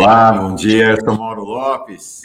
Olá, 0.00 0.32
bom 0.32 0.54
dia, 0.54 0.92
eu 0.92 1.04
sou 1.04 1.14
Mauro 1.14 1.44
Lopes. 1.44 2.22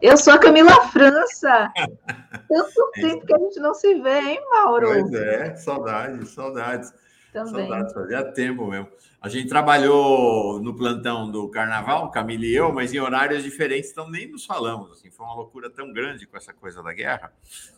Eu 0.00 0.16
sou 0.16 0.32
a 0.32 0.38
Camila 0.38 0.72
França. 0.88 1.70
Tanto 2.48 2.90
tempo 2.94 3.26
que 3.26 3.34
a 3.34 3.38
gente 3.38 3.60
não 3.60 3.74
se 3.74 3.94
vê, 4.00 4.20
hein, 4.20 4.40
Mauro? 4.48 4.86
Pois 4.86 5.12
é, 5.12 5.54
saudades, 5.56 6.30
saudades. 6.30 6.94
Também. 7.30 7.68
Saudades, 7.68 7.92
fazia 7.92 8.24
tempo 8.32 8.66
mesmo. 8.66 8.88
A 9.20 9.28
gente 9.28 9.50
trabalhou 9.50 10.62
no 10.62 10.74
plantão 10.74 11.30
do 11.30 11.46
carnaval, 11.50 12.10
Camila 12.10 12.46
e 12.46 12.54
eu, 12.54 12.72
mas 12.72 12.94
em 12.94 13.00
horários 13.00 13.42
diferentes, 13.42 13.90
então 13.90 14.08
nem 14.08 14.26
nos 14.26 14.46
falamos. 14.46 14.92
Assim, 14.92 15.10
foi 15.10 15.26
uma 15.26 15.34
loucura 15.34 15.68
tão 15.68 15.92
grande 15.92 16.26
com 16.26 16.38
essa 16.38 16.54
coisa 16.54 16.82
da 16.82 16.94
guerra. 16.94 17.34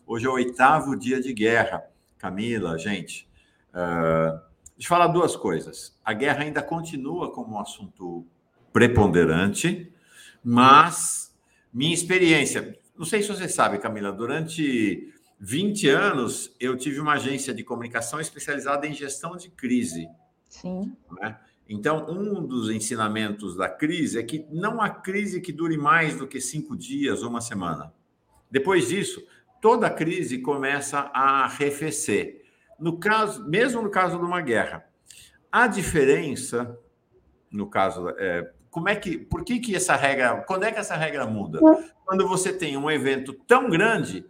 Hoje 0.07 0.25
é 0.25 0.29
o 0.29 0.35
oitavo 0.35 0.95
dia 0.95 1.21
de 1.21 1.33
guerra. 1.33 1.83
Camila, 2.17 2.79
gente, 2.79 3.29
uh, 3.71 4.39
deixa 4.77 4.83
eu 4.83 4.87
falar 4.87 5.09
duas 5.09 5.35
coisas. 5.35 5.99
A 6.05 6.13
guerra 6.13 6.45
ainda 6.45 6.63
continua 6.63 7.33
como 7.33 7.57
um 7.57 7.61
assunto 7.61 8.25
preponderante, 8.77 9.91
mas 10.45 11.35
minha 11.73 11.95
experiência, 11.95 12.79
não 12.95 13.07
sei 13.07 13.23
se 13.23 13.29
você 13.29 13.49
sabe, 13.49 13.79
Camila, 13.79 14.13
durante 14.13 15.15
20 15.41 15.89
anos 15.89 16.55
eu 16.61 16.77
tive 16.77 17.01
uma 17.01 17.15
agência 17.15 17.55
de 17.55 17.65
comunicação 17.65 18.21
especializada 18.21 18.87
em 18.87 18.93
gestão 18.93 19.35
de 19.35 19.49
crise. 19.49 20.07
Sim. 20.51 20.95
Né? 21.19 21.39
Então, 21.67 22.05
um 22.07 22.47
dos 22.47 22.69
ensinamentos 22.69 23.57
da 23.57 23.67
crise 23.67 24.19
é 24.19 24.23
que 24.23 24.47
não 24.51 24.83
há 24.83 24.91
crise 24.91 25.41
que 25.41 25.55
dure 25.55 25.79
mais 25.79 26.19
do 26.19 26.27
que 26.27 26.39
cinco 26.39 26.77
dias 26.77 27.23
ou 27.23 27.31
uma 27.31 27.41
semana. 27.41 27.95
Depois 28.51 28.89
disso, 28.89 29.27
toda 29.59 29.89
crise 29.89 30.37
começa 30.43 31.11
a 31.15 31.45
arrefecer. 31.45 32.45
No 32.79 32.99
caso, 32.99 33.43
mesmo 33.49 33.81
no 33.81 33.89
caso 33.89 34.19
de 34.19 34.25
uma 34.27 34.43
guerra, 34.43 34.87
a 35.51 35.67
diferença, 35.67 36.79
no 37.51 37.71
caso, 37.71 38.11
é, 38.19 38.53
como 38.77 38.91
é 38.91 38.95
que, 38.95 39.17
por 39.17 39.43
que 39.43 39.59
que 39.59 39.75
essa 39.75 39.97
regra, 39.97 40.43
quando 40.43 40.65
é 40.65 40.71
que 40.71 40.79
essa 40.79 40.95
regra 40.95 41.27
muda? 41.27 41.61
Quando 42.05 42.29
você 42.29 42.53
tem 42.53 42.77
um 42.77 42.91
evento 42.91 43.33
tão 43.33 43.71
grande 43.71 44.27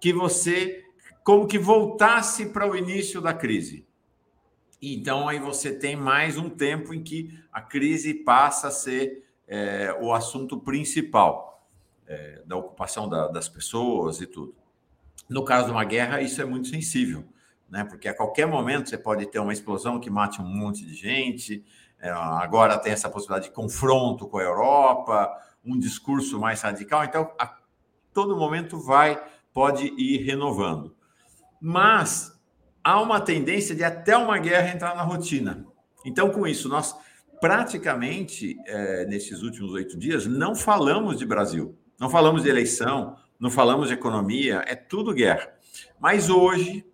que 0.00 0.12
você 0.12 0.84
como 1.24 1.44
que 1.44 1.58
voltasse 1.58 2.50
para 2.50 2.70
o 2.70 2.76
início 2.76 3.20
da 3.20 3.34
crise. 3.34 3.84
Então, 4.80 5.28
aí 5.28 5.40
você 5.40 5.72
tem 5.76 5.96
mais 5.96 6.38
um 6.38 6.48
tempo 6.48 6.94
em 6.94 7.02
que 7.02 7.36
a 7.52 7.60
crise 7.60 8.14
passa 8.14 8.68
a 8.68 8.70
ser 8.70 9.24
é, 9.48 9.92
o 10.00 10.14
assunto 10.14 10.60
principal 10.60 11.68
é, 12.06 12.42
da 12.46 12.56
ocupação 12.56 13.08
da, 13.08 13.26
das 13.26 13.48
pessoas 13.48 14.20
e 14.20 14.26
tudo. 14.28 14.54
No 15.28 15.44
caso 15.44 15.66
de 15.66 15.72
uma 15.72 15.84
guerra, 15.84 16.22
isso 16.22 16.40
é 16.40 16.44
muito 16.44 16.68
sensível, 16.68 17.24
né? 17.68 17.82
porque 17.82 18.06
a 18.06 18.14
qualquer 18.14 18.46
momento 18.46 18.88
você 18.88 18.96
pode 18.96 19.26
ter 19.26 19.40
uma 19.40 19.52
explosão 19.52 19.98
que 19.98 20.08
mate 20.08 20.40
um 20.40 20.46
monte 20.46 20.86
de 20.86 20.94
gente. 20.94 21.64
É, 22.00 22.10
agora 22.10 22.78
tem 22.78 22.92
essa 22.92 23.10
possibilidade 23.10 23.48
de 23.48 23.54
confronto 23.54 24.26
com 24.26 24.38
a 24.38 24.42
Europa, 24.42 25.30
um 25.64 25.78
discurso 25.78 26.38
mais 26.38 26.62
radical. 26.62 27.04
Então, 27.04 27.30
a 27.38 27.56
todo 28.12 28.36
momento 28.36 28.80
vai, 28.80 29.22
pode 29.52 29.86
ir 29.98 30.24
renovando. 30.24 30.96
Mas 31.60 32.32
há 32.82 33.00
uma 33.00 33.20
tendência 33.20 33.74
de 33.74 33.84
até 33.84 34.16
uma 34.16 34.38
guerra 34.38 34.74
entrar 34.74 34.96
na 34.96 35.02
rotina. 35.02 35.66
Então, 36.04 36.30
com 36.30 36.46
isso, 36.46 36.68
nós 36.68 36.96
praticamente, 37.40 38.56
é, 38.66 39.06
nesses 39.06 39.42
últimos 39.42 39.72
oito 39.72 39.98
dias, 39.98 40.26
não 40.26 40.54
falamos 40.54 41.18
de 41.18 41.24
Brasil, 41.24 41.78
não 41.98 42.10
falamos 42.10 42.42
de 42.42 42.48
eleição, 42.48 43.16
não 43.38 43.50
falamos 43.50 43.88
de 43.88 43.94
economia, 43.94 44.62
é 44.66 44.74
tudo 44.74 45.14
guerra. 45.14 45.50
Mas 45.98 46.28
hoje, 46.28 46.84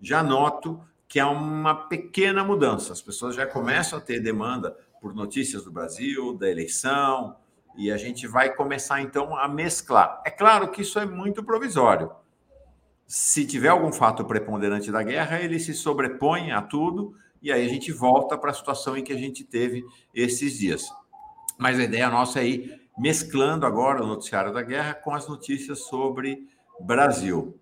já 0.00 0.22
noto 0.22 0.80
que 1.08 1.20
há 1.20 1.28
uma 1.28 1.74
pequena 1.88 2.42
mudança. 2.42 2.92
As 2.92 3.00
pessoas 3.00 3.34
já 3.34 3.46
começam 3.46 3.98
a 3.98 4.02
ter 4.02 4.20
demanda 4.20 4.76
por 5.00 5.14
notícias 5.14 5.64
do 5.64 5.70
Brasil, 5.70 6.36
da 6.36 6.50
eleição, 6.50 7.36
e 7.76 7.92
a 7.92 7.96
gente 7.96 8.26
vai 8.26 8.54
começar 8.54 9.00
então 9.00 9.36
a 9.36 9.46
mesclar. 9.46 10.22
É 10.24 10.30
claro 10.30 10.70
que 10.70 10.82
isso 10.82 10.98
é 10.98 11.06
muito 11.06 11.44
provisório 11.44 12.10
se 13.06 13.46
tiver 13.46 13.68
algum 13.68 13.92
fato 13.92 14.24
preponderante 14.24 14.90
da 14.90 15.02
guerra, 15.02 15.40
ele 15.40 15.60
se 15.60 15.72
sobrepõe 15.72 16.50
a 16.50 16.60
tudo 16.60 17.14
e 17.40 17.52
aí 17.52 17.64
a 17.64 17.68
gente 17.68 17.92
volta 17.92 18.36
para 18.36 18.50
a 18.50 18.54
situação 18.54 18.96
em 18.96 19.04
que 19.04 19.12
a 19.12 19.16
gente 19.16 19.44
teve 19.44 19.84
esses 20.12 20.58
dias. 20.58 20.84
Mas 21.56 21.78
a 21.78 21.84
ideia 21.84 22.10
nossa 22.10 22.40
é 22.40 22.48
ir 22.48 22.80
mesclando 22.98 23.64
agora 23.64 24.02
o 24.02 24.06
noticiário 24.06 24.52
da 24.52 24.62
guerra 24.62 24.94
com 24.94 25.14
as 25.14 25.28
notícias 25.28 25.80
sobre 25.80 26.48
Brasil. 26.80 27.58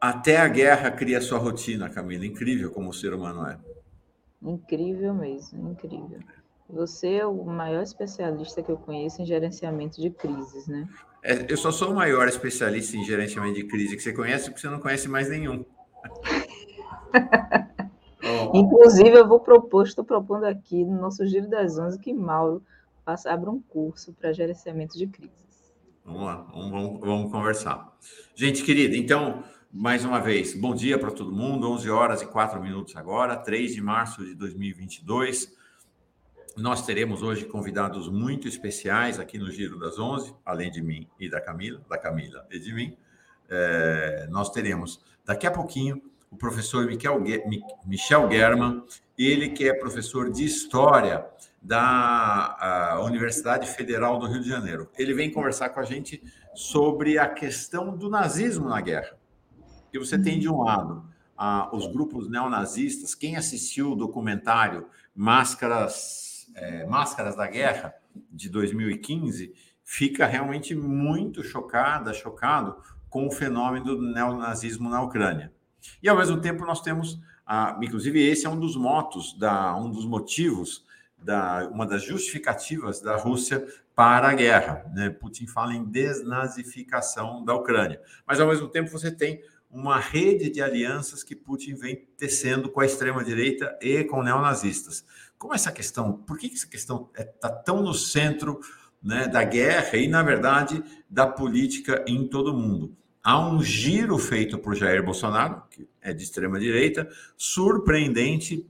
Até 0.00 0.36
a 0.36 0.48
guerra 0.48 0.90
cria 0.90 1.20
sua 1.20 1.38
rotina, 1.38 1.88
Camila. 1.88 2.26
Incrível 2.26 2.70
como 2.70 2.90
o 2.90 2.94
ser 2.94 3.14
humano 3.14 3.46
é. 3.46 3.58
Incrível 4.42 5.14
mesmo, 5.14 5.70
incrível. 5.70 6.20
Você 6.68 7.14
é 7.14 7.26
o 7.26 7.44
maior 7.44 7.82
especialista 7.82 8.62
que 8.62 8.70
eu 8.70 8.76
conheço 8.76 9.22
em 9.22 9.26
gerenciamento 9.26 10.00
de 10.00 10.10
crises, 10.10 10.66
né? 10.66 10.88
É, 11.22 11.50
eu 11.50 11.56
só 11.56 11.70
sou 11.70 11.92
o 11.92 11.94
maior 11.94 12.28
especialista 12.28 12.96
em 12.96 13.04
gerenciamento 13.04 13.54
de 13.54 13.64
crise 13.64 13.96
que 13.96 14.02
você 14.02 14.12
conhece, 14.12 14.46
porque 14.46 14.60
você 14.60 14.68
não 14.68 14.80
conhece 14.80 15.08
mais 15.08 15.28
nenhum. 15.28 15.64
oh. 18.22 18.56
Inclusive, 18.56 19.10
eu 19.10 19.26
vou 19.26 19.40
propor, 19.40 19.86
estou 19.86 20.04
propondo 20.04 20.44
aqui 20.44 20.84
no 20.84 21.00
nosso 21.00 21.26
Giro 21.26 21.48
das 21.48 21.78
Onze 21.78 21.98
que 21.98 22.12
Mauro 22.12 22.62
faça, 23.04 23.30
abra 23.30 23.50
um 23.50 23.60
curso 23.60 24.12
para 24.12 24.32
gerenciamento 24.32 24.98
de 24.98 25.06
crises. 25.06 25.74
Vamos 26.04 26.22
lá, 26.22 26.46
vamos, 26.52 26.70
vamos, 26.70 27.00
vamos 27.00 27.32
conversar. 27.32 27.96
Gente 28.34 28.62
querida, 28.62 28.96
então, 28.96 29.42
mais 29.76 30.06
uma 30.06 30.18
vez, 30.18 30.54
bom 30.54 30.74
dia 30.74 30.98
para 30.98 31.10
todo 31.10 31.30
mundo, 31.30 31.70
11 31.70 31.90
horas 31.90 32.22
e 32.22 32.26
4 32.26 32.62
minutos 32.62 32.96
agora, 32.96 33.36
3 33.36 33.74
de 33.74 33.82
março 33.82 34.24
de 34.24 34.34
2022. 34.34 35.54
Nós 36.56 36.86
teremos 36.86 37.22
hoje 37.22 37.44
convidados 37.44 38.08
muito 38.08 38.48
especiais 38.48 39.20
aqui 39.20 39.38
no 39.38 39.50
Giro 39.50 39.78
das 39.78 39.98
Onze, 39.98 40.34
além 40.46 40.70
de 40.70 40.80
mim 40.80 41.06
e 41.20 41.28
da 41.28 41.42
Camila, 41.42 41.82
da 41.90 41.98
Camila 41.98 42.46
e 42.50 42.58
de 42.58 42.72
mim. 42.72 42.96
É, 43.50 44.26
nós 44.30 44.50
teremos 44.50 45.04
daqui 45.26 45.46
a 45.46 45.50
pouquinho 45.50 46.00
o 46.30 46.36
professor 46.36 46.86
Michel, 46.86 47.22
Michel 47.84 48.30
German, 48.30 48.82
ele 49.18 49.50
que 49.50 49.68
é 49.68 49.74
professor 49.74 50.30
de 50.30 50.42
História 50.42 51.22
da 51.60 52.98
Universidade 53.04 53.68
Federal 53.68 54.18
do 54.18 54.26
Rio 54.26 54.40
de 54.40 54.48
Janeiro. 54.48 54.88
Ele 54.98 55.12
vem 55.12 55.30
conversar 55.30 55.68
com 55.68 55.80
a 55.80 55.84
gente 55.84 56.22
sobre 56.54 57.18
a 57.18 57.28
questão 57.28 57.94
do 57.94 58.08
nazismo 58.08 58.70
na 58.70 58.80
guerra. 58.80 59.14
Que 59.96 59.98
você 59.98 60.18
tem 60.18 60.38
de 60.38 60.46
um 60.46 60.62
lado 60.62 61.08
os 61.72 61.86
grupos 61.86 62.28
neonazistas, 62.28 63.14
quem 63.14 63.34
assistiu 63.36 63.92
o 63.92 63.96
documentário 63.96 64.86
Máscaras 65.14 66.46
é, 66.54 66.84
Máscaras 66.84 67.34
da 67.34 67.46
Guerra, 67.46 67.94
de 68.30 68.50
2015, 68.50 69.54
fica 69.82 70.26
realmente 70.26 70.74
muito 70.74 71.42
chocada, 71.42 72.12
chocado 72.12 72.76
com 73.08 73.26
o 73.26 73.30
fenômeno 73.30 73.96
do 73.96 74.02
neonazismo 74.02 74.90
na 74.90 75.00
Ucrânia. 75.00 75.50
E 76.02 76.08
ao 76.10 76.16
mesmo 76.16 76.40
tempo 76.42 76.66
nós 76.66 76.82
temos, 76.82 77.18
a, 77.46 77.78
inclusive 77.82 78.22
esse 78.22 78.44
é 78.44 78.50
um 78.50 78.60
dos 78.60 78.76
motos, 78.76 79.38
da, 79.38 79.74
um 79.76 79.90
dos 79.90 80.04
motivos, 80.04 80.84
da, 81.16 81.68
uma 81.72 81.86
das 81.86 82.02
justificativas 82.02 83.00
da 83.00 83.16
Rússia 83.16 83.66
para 83.94 84.28
a 84.28 84.34
guerra. 84.34 84.84
Né? 84.94 85.08
Putin 85.08 85.46
fala 85.46 85.74
em 85.74 85.84
desnazificação 85.84 87.42
da 87.42 87.54
Ucrânia. 87.54 88.00
Mas 88.26 88.38
ao 88.38 88.48
mesmo 88.48 88.68
tempo 88.68 88.90
você 88.90 89.10
tem 89.10 89.42
uma 89.76 90.00
rede 90.00 90.48
de 90.48 90.62
alianças 90.62 91.22
que 91.22 91.36
Putin 91.36 91.74
vem 91.74 92.08
tecendo 92.16 92.70
com 92.70 92.80
a 92.80 92.86
extrema-direita 92.86 93.78
e 93.82 94.04
com 94.04 94.22
neonazistas. 94.22 95.04
Como 95.36 95.52
essa 95.52 95.70
questão, 95.70 96.14
por 96.14 96.38
que 96.38 96.50
essa 96.50 96.66
questão 96.66 97.10
está 97.14 97.48
é, 97.48 97.62
tão 97.62 97.82
no 97.82 97.92
centro 97.92 98.58
né, 99.02 99.28
da 99.28 99.44
guerra 99.44 99.98
e, 99.98 100.08
na 100.08 100.22
verdade, 100.22 100.82
da 101.10 101.26
política 101.26 102.02
em 102.08 102.26
todo 102.26 102.54
o 102.54 102.56
mundo? 102.56 102.96
Há 103.22 103.38
um 103.38 103.62
giro 103.62 104.16
feito 104.16 104.56
por 104.56 104.74
Jair 104.74 105.04
Bolsonaro, 105.04 105.62
que 105.70 105.86
é 106.00 106.14
de 106.14 106.22
extrema-direita, 106.22 107.06
surpreendente 107.36 108.66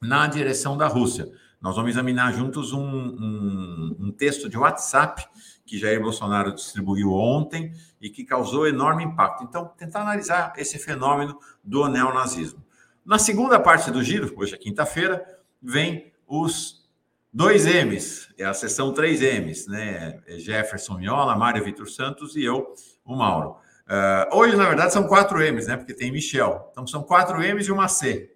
na 0.00 0.26
direção 0.28 0.78
da 0.78 0.86
Rússia. 0.86 1.30
Nós 1.60 1.76
vamos 1.76 1.90
examinar 1.90 2.32
juntos 2.32 2.72
um, 2.72 2.80
um, 2.80 3.96
um 4.00 4.12
texto 4.12 4.48
de 4.48 4.56
WhatsApp 4.56 5.26
que 5.68 5.78
Jair 5.78 6.00
Bolsonaro 6.00 6.54
distribuiu 6.54 7.12
ontem 7.12 7.72
e 8.00 8.08
que 8.08 8.24
causou 8.24 8.66
enorme 8.66 9.04
impacto. 9.04 9.44
Então, 9.44 9.66
tentar 9.76 10.00
analisar 10.00 10.54
esse 10.56 10.78
fenômeno 10.78 11.38
do 11.62 11.86
neonazismo. 11.88 12.64
Na 13.04 13.18
segunda 13.18 13.60
parte 13.60 13.90
do 13.90 14.02
giro, 14.02 14.32
hoje 14.36 14.54
é 14.54 14.58
quinta-feira, 14.58 15.24
vem 15.62 16.12
os 16.26 16.88
dois 17.32 17.66
M's, 17.66 18.32
é 18.38 18.44
a 18.44 18.54
sessão 18.54 18.92
3 18.92 19.20
M's, 19.20 19.66
né? 19.66 20.20
É 20.26 20.38
Jefferson 20.38 20.96
Miola, 20.96 21.36
Mário 21.36 21.62
Vitor 21.62 21.88
Santos 21.88 22.34
e 22.34 22.42
eu, 22.42 22.74
o 23.04 23.14
Mauro. 23.14 23.56
Uh, 23.86 24.36
hoje, 24.36 24.56
na 24.56 24.66
verdade, 24.66 24.92
são 24.92 25.06
quatro 25.06 25.38
M's, 25.38 25.66
né? 25.66 25.76
Porque 25.76 25.94
tem 25.94 26.10
Michel. 26.10 26.68
Então, 26.72 26.86
são 26.86 27.02
quatro 27.02 27.40
M's 27.40 27.66
e 27.66 27.72
uma 27.72 27.88
C, 27.88 28.34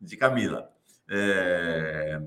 de 0.00 0.16
Camila. 0.16 0.68
É... 1.08 2.20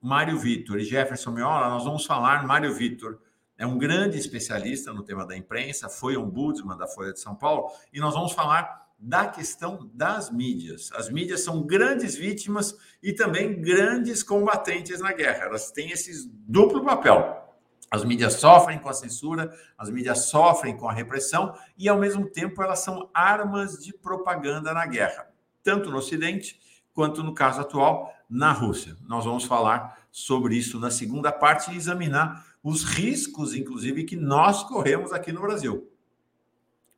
Mário 0.00 0.38
Vitor 0.38 0.78
e 0.78 0.84
Jefferson 0.84 1.32
Miola, 1.32 1.68
nós 1.68 1.84
vamos 1.84 2.04
falar. 2.04 2.46
Mário 2.46 2.72
Vitor 2.72 3.18
é 3.58 3.66
um 3.66 3.76
grande 3.76 4.16
especialista 4.16 4.92
no 4.92 5.02
tema 5.02 5.26
da 5.26 5.36
imprensa, 5.36 5.88
foi 5.88 6.16
ombudsman 6.16 6.78
da 6.78 6.86
Folha 6.86 7.12
de 7.12 7.20
São 7.20 7.34
Paulo, 7.34 7.70
e 7.92 7.98
nós 7.98 8.14
vamos 8.14 8.32
falar 8.32 8.86
da 8.98 9.26
questão 9.26 9.90
das 9.92 10.30
mídias. 10.30 10.90
As 10.94 11.10
mídias 11.10 11.42
são 11.42 11.62
grandes 11.62 12.16
vítimas 12.16 12.76
e 13.02 13.12
também 13.12 13.60
grandes 13.60 14.22
combatentes 14.22 15.00
na 15.00 15.12
guerra. 15.12 15.46
Elas 15.46 15.70
têm 15.70 15.90
esse 15.90 16.28
duplo 16.30 16.84
papel. 16.84 17.44
As 17.90 18.04
mídias 18.04 18.34
sofrem 18.34 18.78
com 18.78 18.88
a 18.88 18.92
censura, 18.92 19.52
as 19.76 19.88
mídias 19.88 20.26
sofrem 20.26 20.76
com 20.76 20.88
a 20.88 20.92
repressão 20.92 21.54
e, 21.76 21.88
ao 21.88 21.98
mesmo 21.98 22.28
tempo, 22.28 22.62
elas 22.62 22.80
são 22.80 23.08
armas 23.14 23.78
de 23.78 23.92
propaganda 23.92 24.74
na 24.74 24.84
guerra, 24.84 25.26
tanto 25.62 25.90
no 25.90 25.98
Ocidente 25.98 26.60
quanto, 26.92 27.22
no 27.22 27.32
caso 27.32 27.60
atual, 27.60 28.12
na 28.28 28.52
Rússia. 28.52 28.96
Nós 29.06 29.24
vamos 29.24 29.44
falar 29.44 29.96
sobre 30.10 30.56
isso 30.56 30.78
na 30.78 30.90
segunda 30.90 31.32
parte 31.32 31.70
e 31.70 31.76
examinar 31.76 32.44
os 32.68 32.84
riscos, 32.84 33.54
inclusive, 33.54 34.04
que 34.04 34.14
nós 34.14 34.62
corremos 34.62 35.12
aqui 35.12 35.32
no 35.32 35.40
Brasil. 35.40 35.90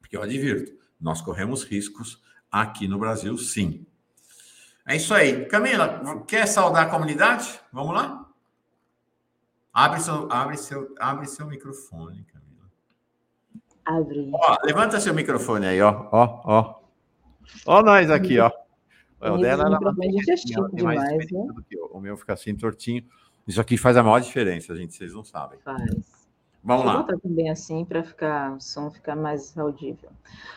Porque 0.00 0.16
eu 0.16 0.22
advirto, 0.22 0.72
nós 1.00 1.22
corremos 1.22 1.62
riscos 1.62 2.20
aqui 2.50 2.88
no 2.88 2.98
Brasil, 2.98 3.38
sim. 3.38 3.86
É 4.84 4.96
isso 4.96 5.14
aí. 5.14 5.46
Camila, 5.46 6.24
quer 6.26 6.46
saudar 6.46 6.86
a 6.86 6.90
comunidade? 6.90 7.60
Vamos 7.72 7.94
lá? 7.94 8.26
Abre 9.72 10.00
seu, 10.00 10.32
abre 10.32 10.56
seu, 10.56 10.94
abre 10.98 11.26
seu 11.28 11.46
microfone, 11.46 12.24
Camila. 12.24 12.68
Abre. 13.84 14.30
Ó, 14.34 14.56
levanta 14.64 14.98
seu 14.98 15.14
microfone 15.14 15.66
aí, 15.66 15.80
ó, 15.80 16.08
ó, 16.10 16.42
ó. 16.44 16.80
Ó 17.66 17.82
nós 17.82 18.10
aqui, 18.10 18.40
ó. 18.40 18.50
O, 19.20 19.36
dela 19.36 19.66
ela 19.66 19.78
é 20.02 20.36
chique 20.36 20.54
demais, 20.72 21.30
né? 21.30 21.46
O 21.92 22.00
meu 22.00 22.16
fica 22.16 22.32
assim 22.32 22.56
tortinho. 22.56 23.04
Isso 23.50 23.60
aqui 23.60 23.76
faz 23.76 23.96
a 23.96 24.02
maior 24.04 24.20
diferença, 24.20 24.76
gente, 24.76 24.94
vocês 24.94 25.12
não 25.12 25.24
sabem. 25.24 25.58
Faz. 25.58 25.80
Vamos 26.62 26.84
Vou 26.84 26.92
lá. 26.92 26.98
botar 26.98 27.18
também 27.18 27.50
assim 27.50 27.84
para 27.84 28.00
ficar 28.00 28.52
o 28.52 28.60
som 28.60 28.88
ficar 28.92 29.16
mais 29.16 29.58
audível. 29.58 30.08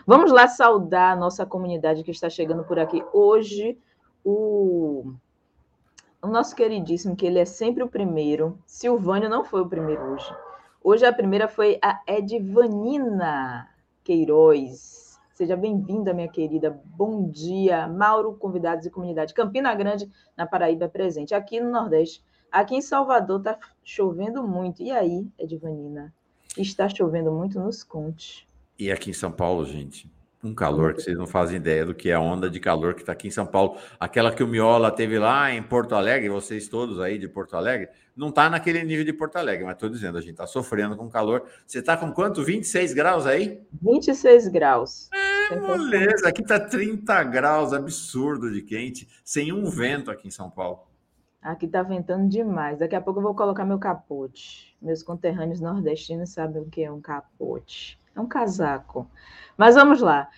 Vamos 0.06 0.32
lá 0.32 0.48
saudar 0.48 1.14
a 1.14 1.16
nossa 1.16 1.44
comunidade 1.44 2.04
que 2.04 2.12
está 2.12 2.30
chegando 2.30 2.64
por 2.64 2.78
aqui 2.78 3.04
hoje. 3.12 3.80
O, 4.24 5.12
o 6.22 6.28
nosso 6.28 6.56
queridíssimo, 6.56 7.16
que 7.16 7.26
ele 7.26 7.40
é 7.40 7.46
sempre 7.46 7.82
o 7.82 7.88
primeiro. 7.88 8.60
Silvânio 8.68 9.28
não 9.28 9.44
foi 9.44 9.62
o 9.62 9.68
primeiro 9.68 10.14
hoje. 10.14 10.32
Hoje 10.84 11.04
a 11.04 11.12
primeira 11.12 11.48
foi 11.48 11.80
a 11.82 12.00
Edvanina 12.06 13.70
Queiroz. 14.04 15.20
Seja 15.34 15.58
bem-vinda, 15.58 16.14
minha 16.14 16.28
querida. 16.28 16.80
Bom 16.86 17.28
dia, 17.28 17.88
Mauro, 17.88 18.36
convidados 18.36 18.86
e 18.86 18.92
comunidade. 18.92 19.34
Campina 19.34 19.74
Grande, 19.74 20.08
na 20.38 20.46
Paraíba, 20.46 20.88
presente. 20.88 21.34
Aqui 21.34 21.60
no 21.60 21.72
Nordeste 21.72 22.22
Aqui 22.54 22.76
em 22.76 22.82
Salvador 22.84 23.40
está 23.40 23.58
chovendo 23.84 24.48
muito. 24.48 24.84
E 24.84 24.92
aí, 24.92 25.28
Edvanina? 25.40 26.14
Está 26.56 26.88
chovendo 26.88 27.32
muito? 27.32 27.60
Nos 27.60 27.84
conte. 27.84 28.48
E 28.78 28.92
aqui 28.92 29.10
em 29.10 29.14
São 29.14 29.32
Paulo, 29.32 29.66
gente, 29.66 30.08
um 30.44 30.54
calor 30.54 30.94
que 30.94 31.02
vocês 31.02 31.18
não 31.18 31.26
fazem 31.26 31.58
ideia 31.58 31.84
do 31.84 31.96
que 31.96 32.12
é 32.12 32.14
a 32.14 32.20
onda 32.20 32.52
de 32.52 32.60
calor 32.60 32.94
que 32.94 33.02
está 33.02 33.12
aqui 33.12 33.28
em 33.28 33.32
São 33.32 33.48
Paulo. 33.48 33.80
Aquela 34.00 34.32
que 34.32 34.44
o 34.44 34.48
Miola 34.48 34.92
teve 34.92 35.18
lá 35.18 35.52
em 35.52 35.64
Porto 35.64 35.96
Alegre, 35.96 36.30
vocês 36.30 36.68
todos 36.68 37.00
aí 37.00 37.18
de 37.18 37.28
Porto 37.28 37.56
Alegre, 37.56 37.90
não 38.16 38.30
está 38.30 38.48
naquele 38.52 38.84
nível 38.84 39.04
de 39.04 39.14
Porto 39.14 39.38
Alegre, 39.38 39.66
mas 39.66 39.74
estou 39.74 39.90
dizendo, 39.90 40.20
a 40.20 40.22
gente 40.22 40.34
está 40.34 40.46
sofrendo 40.46 40.96
com 40.96 41.10
calor. 41.10 41.48
Você 41.66 41.80
está 41.80 41.98
com 41.98 42.12
quanto? 42.12 42.44
26 42.44 42.94
graus 42.94 43.26
aí? 43.26 43.64
26 43.82 44.50
graus. 44.50 45.10
É, 45.50 45.60
beleza, 45.60 46.30
aqui 46.30 46.44
está 46.44 46.60
30 46.60 47.24
graus, 47.24 47.74
absurdo 47.74 48.52
de 48.52 48.62
quente, 48.62 49.10
sem 49.26 49.52
um 49.52 49.68
vento 49.68 50.12
aqui 50.12 50.28
em 50.28 50.32
São 50.32 50.52
Paulo. 50.52 50.93
Aqui 51.44 51.66
está 51.66 51.84
ventando 51.84 52.30
demais. 52.30 52.80
Daqui 52.80 52.96
a 52.96 53.02
pouco 53.02 53.20
eu 53.20 53.24
vou 53.24 53.36
colocar 53.36 53.66
meu 53.66 53.78
capote. 53.78 54.76
Meus 54.82 55.04
conterrâneos 55.04 55.60
nordestinos 55.60 56.30
sabem 56.30 56.62
o 56.62 56.70
que 56.70 56.82
é 56.82 56.92
um 56.92 57.02
capote. 57.02 58.00
É 58.16 58.22
um 58.22 58.28
casaco. 58.28 59.10
Mas 59.58 59.76
vamos 59.76 60.00
lá. 60.00 60.30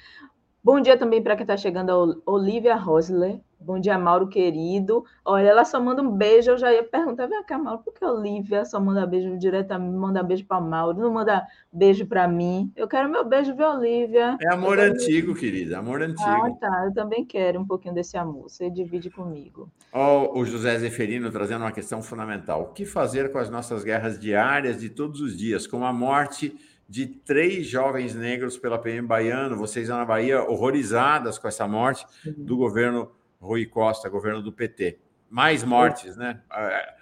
Bom 0.65 0.81
dia 0.81 0.97
também 0.97 1.21
para 1.21 1.35
quem 1.35 1.43
está 1.43 1.55
chegando, 1.55 1.91
a 2.25 2.31
Olivia 2.31 2.75
Rosler. 2.75 3.39
Bom 3.59 3.79
dia, 3.79 3.99
Mauro 3.99 4.27
querido. 4.27 5.05
Olha, 5.23 5.49
ela 5.49 5.63
só 5.63 5.79
manda 5.79 6.01
um 6.01 6.09
beijo. 6.09 6.49
Eu 6.49 6.57
já 6.57 6.73
ia 6.73 6.83
perguntar, 6.83 7.27
vem 7.27 7.43
cá, 7.43 7.55
Mauro, 7.55 7.83
por 7.83 7.93
que 7.93 8.03
a 8.03 8.11
Olivia 8.11 8.65
só 8.65 8.79
manda 8.79 9.05
beijo 9.05 9.37
diretamente, 9.37 9.95
manda 9.95 10.23
beijo 10.23 10.43
para 10.43 10.59
Mauro, 10.59 10.97
não 10.97 11.13
manda 11.13 11.45
beijo 11.71 12.07
para 12.07 12.27
mim? 12.27 12.73
Eu 12.75 12.87
quero 12.87 13.07
meu 13.07 13.23
beijo, 13.23 13.55
viu, 13.55 13.67
Olivia? 13.67 14.39
É 14.41 14.51
amor 14.51 14.79
antigo, 14.79 15.35
querida, 15.35 15.77
amor 15.77 16.01
antigo. 16.01 16.27
Ah, 16.27 16.49
tá. 16.59 16.85
Eu 16.87 16.93
também 16.95 17.23
quero 17.23 17.59
um 17.59 17.67
pouquinho 17.67 17.93
desse 17.93 18.17
amor. 18.17 18.49
Você 18.49 18.67
divide 18.67 19.11
comigo. 19.11 19.69
Oh, 19.93 20.39
o 20.39 20.45
José 20.45 20.79
Zeferino 20.79 21.29
trazendo 21.29 21.61
uma 21.61 21.71
questão 21.71 22.01
fundamental. 22.01 22.63
O 22.63 22.73
que 22.73 22.87
fazer 22.87 23.31
com 23.31 23.37
as 23.37 23.51
nossas 23.51 23.83
guerras 23.83 24.19
diárias 24.19 24.79
de 24.79 24.89
todos 24.89 25.21
os 25.21 25.37
dias, 25.37 25.67
como 25.67 25.85
a 25.85 25.93
morte 25.93 26.57
de 26.87 27.07
três 27.07 27.67
jovens 27.67 28.13
negros 28.13 28.57
pela 28.57 28.77
PM 28.77 29.07
baiano, 29.07 29.55
vocês 29.55 29.89
na 29.89 30.05
Bahia 30.05 30.43
horrorizadas 30.43 31.37
com 31.37 31.47
essa 31.47 31.67
morte 31.67 32.05
do 32.37 32.55
governo 32.55 33.11
Rui 33.39 33.65
Costa, 33.65 34.09
governo 34.09 34.41
do 34.41 34.51
PT. 34.51 34.99
Mais 35.29 35.63
mortes, 35.63 36.15
né? 36.15 36.41
É, 36.51 36.95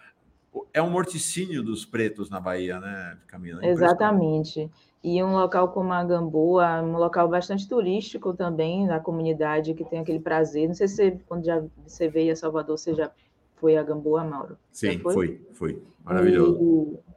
é 0.76 0.82
um 0.82 0.90
morticínio 0.90 1.62
dos 1.62 1.86
pretos 1.86 2.30
na 2.30 2.40
Bahia, 2.40 2.80
né, 2.80 3.18
Camila? 3.28 3.66
Exatamente. 3.66 4.70
E 5.04 5.22
um 5.22 5.34
local 5.34 5.70
como 5.70 5.92
a 5.92 6.02
Gamboa, 6.04 6.82
um 6.82 6.96
local 6.96 7.28
bastante 7.28 7.68
turístico 7.68 8.34
também, 8.34 8.88
da 8.88 9.00
comunidade 9.02 9.74
que 9.74 9.84
tem 9.84 10.00
aquele 10.00 10.20
prazer. 10.20 10.68
Não 10.68 10.76
sei 10.76 10.88
se 10.88 10.96
você, 10.96 11.20
quando 11.28 11.46
já 11.46 11.62
você 11.86 12.08
veio 12.08 12.32
a 12.32 12.36
Salvador, 12.36 12.78
você 12.78 12.94
já 12.94 13.12
foi 13.56 13.76
a 13.76 13.84
Gamboa, 13.84 14.24
Mauro? 14.24 14.58
Sim, 14.72 15.00
foi? 15.00 15.14
foi, 15.14 15.42
foi. 15.54 15.84
Maravilhoso. 16.06 16.58
E, 16.62 17.13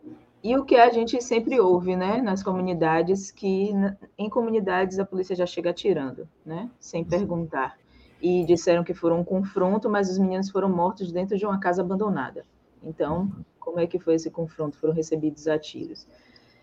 e, 0.50 0.56
o 0.56 0.64
que 0.64 0.76
a 0.76 0.90
gente 0.90 1.20
sempre 1.22 1.58
ouve, 1.60 1.96
né, 1.96 2.20
nas 2.22 2.42
comunidades, 2.42 3.30
que 3.30 3.72
em 4.16 4.28
comunidades 4.28 4.98
a 4.98 5.04
polícia 5.04 5.34
já 5.34 5.46
chega 5.46 5.70
atirando, 5.70 6.28
né, 6.44 6.70
sem 6.78 7.04
perguntar 7.04 7.76
e 8.20 8.44
disseram 8.44 8.84
que 8.84 8.94
foram 8.94 9.20
um 9.20 9.24
confronto, 9.24 9.90
mas 9.90 10.10
os 10.10 10.18
meninos 10.18 10.50
foram 10.50 10.68
mortos 10.68 11.12
dentro 11.12 11.36
de 11.36 11.44
uma 11.44 11.58
casa 11.58 11.82
abandonada. 11.82 12.44
Então, 12.82 13.30
como 13.58 13.80
é 13.80 13.86
que 13.86 13.98
foi 13.98 14.14
esse 14.14 14.30
confronto? 14.30 14.76
Foram 14.78 14.94
recebidos 14.94 15.48
a 15.48 15.58
tiros. 15.58 16.06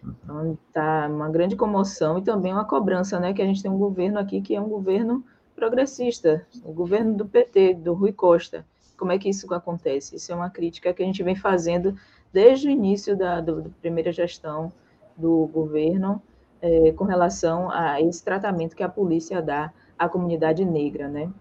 Então, 0.02 0.58
tá 0.72 1.08
uma 1.10 1.30
grande 1.30 1.56
comoção 1.56 2.18
e 2.18 2.22
também 2.22 2.54
uma 2.54 2.66
cobrança, 2.66 3.20
né? 3.20 3.34
Que 3.34 3.42
a 3.42 3.46
gente 3.46 3.62
tem 3.62 3.72
um 3.72 3.78
governo 3.78 4.20
aqui 4.20 4.42
que 4.42 4.56
é 4.56 4.62
um 4.62 4.68
governo 4.68 5.24
progressista, 5.56 6.46
o 6.64 6.74
governo 6.74 7.14
do 7.14 7.26
PT, 7.26 7.76
do 7.76 7.94
Rui 7.94 8.12
Costa. 8.12 8.66
Como 8.98 9.12
é 9.12 9.18
que 9.18 9.30
isso 9.30 9.54
acontece? 9.54 10.16
Isso 10.16 10.32
é 10.32 10.36
uma 10.36 10.50
crítica 10.50 10.94
que 10.94 11.04
a 11.04 11.06
gente 11.06 11.24
vem 11.24 11.36
fazendo 11.36 11.96
desde 12.34 12.68
o 12.68 12.72
início 12.72 13.16
da 13.16 13.40
do, 13.40 13.62
do 13.62 13.70
primeira 13.70 14.12
gestão 14.12 14.74
do 15.16 15.48
governo 15.48 16.22
é, 16.62 16.92
com 16.94 17.04
relação 17.06 17.70
a 17.70 18.02
esse 18.02 18.24
tratamento 18.24 18.76
que 18.76 18.84
a 18.84 18.90
polícia 18.90 19.42
dá 19.42 19.72
à 19.98 20.10
comunidade 20.10 20.66
negra, 20.66 21.08
né? 21.08 21.32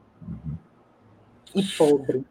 e 1.54 1.62
pobre. 1.62 2.24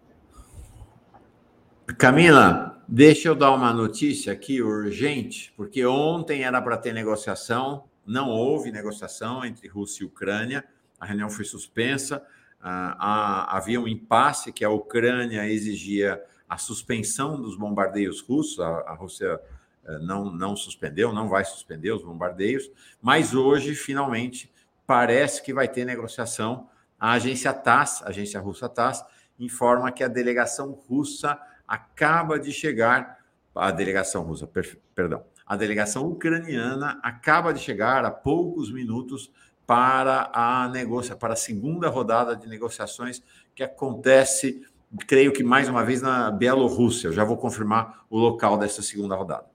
Camila, 1.97 2.83
deixa 2.87 3.27
eu 3.29 3.35
dar 3.35 3.51
uma 3.51 3.73
notícia 3.73 4.33
aqui 4.33 4.61
urgente, 4.61 5.53
porque 5.55 5.85
ontem 5.85 6.43
era 6.43 6.61
para 6.61 6.77
ter 6.77 6.93
negociação, 6.93 7.85
não 8.05 8.29
houve 8.29 8.71
negociação 8.71 9.45
entre 9.45 9.67
Rússia 9.67 10.03
e 10.03 10.07
Ucrânia, 10.07 10.63
a 10.99 11.05
reunião 11.05 11.29
foi 11.29 11.45
suspensa, 11.45 12.25
ah, 12.59 13.55
havia 13.55 13.79
um 13.79 13.87
impasse 13.87 14.51
que 14.51 14.63
a 14.63 14.69
Ucrânia 14.69 15.47
exigia 15.47 16.21
a 16.51 16.57
suspensão 16.57 17.41
dos 17.41 17.55
bombardeios 17.55 18.19
russos, 18.19 18.59
a, 18.59 18.67
a 18.81 18.93
Rússia 18.93 19.39
eh, 19.85 19.99
não, 19.99 20.25
não 20.29 20.53
suspendeu, 20.53 21.13
não 21.13 21.29
vai 21.29 21.45
suspender 21.45 21.93
os 21.93 22.03
bombardeios, 22.03 22.69
mas 23.01 23.33
hoje, 23.33 23.73
finalmente, 23.73 24.51
parece 24.85 25.41
que 25.41 25.53
vai 25.53 25.69
ter 25.69 25.85
negociação. 25.85 26.67
A 26.99 27.13
agência 27.13 27.53
TASS, 27.53 28.03
a 28.03 28.09
agência 28.09 28.37
russa 28.41 28.67
TASS, 28.67 29.01
informa 29.39 29.93
que 29.93 30.03
a 30.03 30.09
delegação 30.09 30.71
russa 30.71 31.39
acaba 31.65 32.37
de 32.37 32.51
chegar, 32.51 33.19
a 33.55 33.71
delegação 33.71 34.23
russa, 34.23 34.45
per, 34.45 34.77
perdão, 34.93 35.23
a 35.45 35.55
delegação 35.55 36.05
ucraniana 36.05 36.99
acaba 37.01 37.53
de 37.53 37.61
chegar 37.61 38.03
há 38.03 38.11
poucos 38.11 38.69
minutos 38.69 39.31
para 39.65 40.29
a 40.33 40.67
negócio, 40.67 41.15
para 41.15 41.31
a 41.31 41.37
segunda 41.37 41.87
rodada 41.87 42.35
de 42.35 42.45
negociações 42.45 43.23
que 43.55 43.63
acontece, 43.63 44.67
creio 45.07 45.31
que 45.31 45.43
mais 45.43 45.69
uma 45.69 45.83
vez 45.83 46.01
na 46.01 46.29
Bielorrússia. 46.31 47.11
Já 47.11 47.23
vou 47.23 47.37
confirmar 47.37 48.05
o 48.09 48.17
local 48.17 48.57
dessa 48.57 48.81
segunda 48.81 49.15
rodada. 49.15 49.45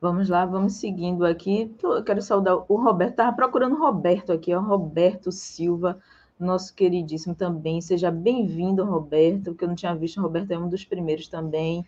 Vamos 0.00 0.28
lá, 0.28 0.44
vamos 0.44 0.74
seguindo 0.74 1.24
aqui. 1.24 1.74
Eu 1.82 2.04
quero 2.04 2.20
saudar 2.20 2.56
o 2.68 2.76
Roberto. 2.76 3.12
Estava 3.12 3.34
procurando 3.34 3.76
o 3.76 3.78
Roberto 3.78 4.32
aqui, 4.32 4.54
o 4.54 4.60
Roberto 4.60 5.32
Silva, 5.32 5.98
nosso 6.38 6.74
queridíssimo 6.74 7.34
também. 7.34 7.80
Seja 7.80 8.10
bem-vindo, 8.10 8.84
Roberto, 8.84 9.44
porque 9.44 9.64
eu 9.64 9.68
não 9.68 9.74
tinha 9.74 9.94
visto. 9.94 10.18
O 10.18 10.22
Roberto 10.22 10.50
é 10.50 10.58
um 10.58 10.68
dos 10.68 10.84
primeiros 10.84 11.28
também. 11.28 11.84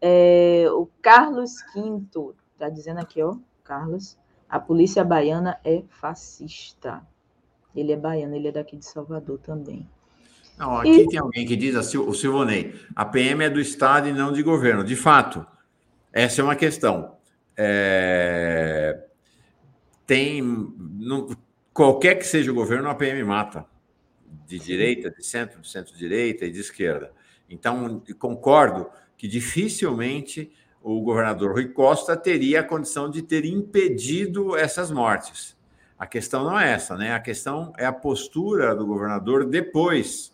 É, 0.00 0.66
o 0.72 0.88
Carlos 1.00 1.62
Quinto 1.72 2.34
está 2.52 2.68
dizendo 2.68 2.98
aqui, 2.98 3.22
ó, 3.22 3.36
Carlos, 3.62 4.18
a 4.48 4.58
polícia 4.58 5.04
baiana 5.04 5.58
é 5.64 5.82
fascista. 5.88 7.06
Ele 7.74 7.92
é 7.92 7.96
baiano, 7.96 8.34
ele 8.34 8.48
é 8.48 8.52
daqui 8.52 8.76
de 8.76 8.84
Salvador 8.84 9.38
também. 9.38 9.88
Não, 10.58 10.78
aqui 10.78 11.02
e... 11.02 11.08
tem 11.08 11.18
alguém 11.18 11.46
que 11.46 11.56
diz, 11.56 11.74
assim, 11.74 11.98
o 11.98 12.12
Silvonei, 12.14 12.74
a 12.94 13.04
PM 13.04 13.44
é 13.44 13.50
do 13.50 13.60
Estado 13.60 14.08
e 14.08 14.12
não 14.12 14.32
de 14.32 14.42
governo. 14.42 14.84
De 14.84 14.96
fato, 14.96 15.44
essa 16.12 16.40
é 16.40 16.44
uma 16.44 16.56
questão. 16.56 17.16
É, 17.56 19.04
tem. 20.06 20.72
qualquer 21.72 22.16
que 22.16 22.26
seja 22.26 22.50
o 22.50 22.54
governo, 22.54 22.88
a 22.88 22.94
PM 22.94 23.22
mata. 23.24 23.66
De 24.46 24.58
direita, 24.58 25.10
de 25.10 25.24
centro, 25.24 25.60
de 25.60 25.68
centro-direita 25.68 26.44
e 26.44 26.50
de 26.50 26.60
esquerda. 26.60 27.12
Então, 27.48 28.02
concordo 28.18 28.88
que 29.16 29.26
dificilmente 29.26 30.52
o 30.82 31.00
governador 31.00 31.52
Rui 31.52 31.68
Costa 31.68 32.16
teria 32.16 32.60
a 32.60 32.64
condição 32.64 33.08
de 33.08 33.22
ter 33.22 33.44
impedido 33.44 34.56
essas 34.56 34.90
mortes. 34.90 35.56
A 35.98 36.06
questão 36.06 36.44
não 36.44 36.60
é 36.60 36.72
essa, 36.72 36.96
né? 36.96 37.14
A 37.14 37.20
questão 37.20 37.72
é 37.78 37.86
a 37.86 37.92
postura 37.92 38.74
do 38.74 38.86
governador 38.86 39.46
depois 39.46 40.33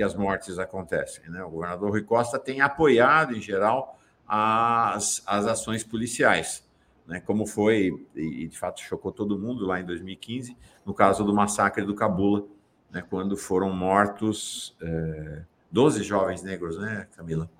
que 0.00 0.04
as 0.04 0.14
mortes 0.14 0.58
acontecem. 0.58 1.28
Né? 1.28 1.44
O 1.44 1.50
governador 1.50 1.90
Rui 1.90 2.02
Costa 2.02 2.38
tem 2.38 2.62
apoiado, 2.62 3.36
em 3.36 3.40
geral, 3.40 3.98
as, 4.26 5.22
as 5.26 5.44
ações 5.44 5.84
policiais, 5.84 6.66
né? 7.06 7.20
como 7.20 7.44
foi, 7.44 7.92
e 8.16 8.48
de 8.48 8.58
fato 8.58 8.80
chocou 8.80 9.12
todo 9.12 9.38
mundo 9.38 9.66
lá 9.66 9.78
em 9.78 9.84
2015, 9.84 10.56
no 10.86 10.94
caso 10.94 11.22
do 11.22 11.34
massacre 11.34 11.84
do 11.84 11.94
Cabula, 11.94 12.46
né? 12.90 13.04
quando 13.10 13.36
foram 13.36 13.70
mortos 13.74 14.74
é, 14.80 15.42
12 15.70 16.02
jovens 16.02 16.42
negros, 16.42 16.78
né, 16.78 17.06
Camila? 17.14 17.50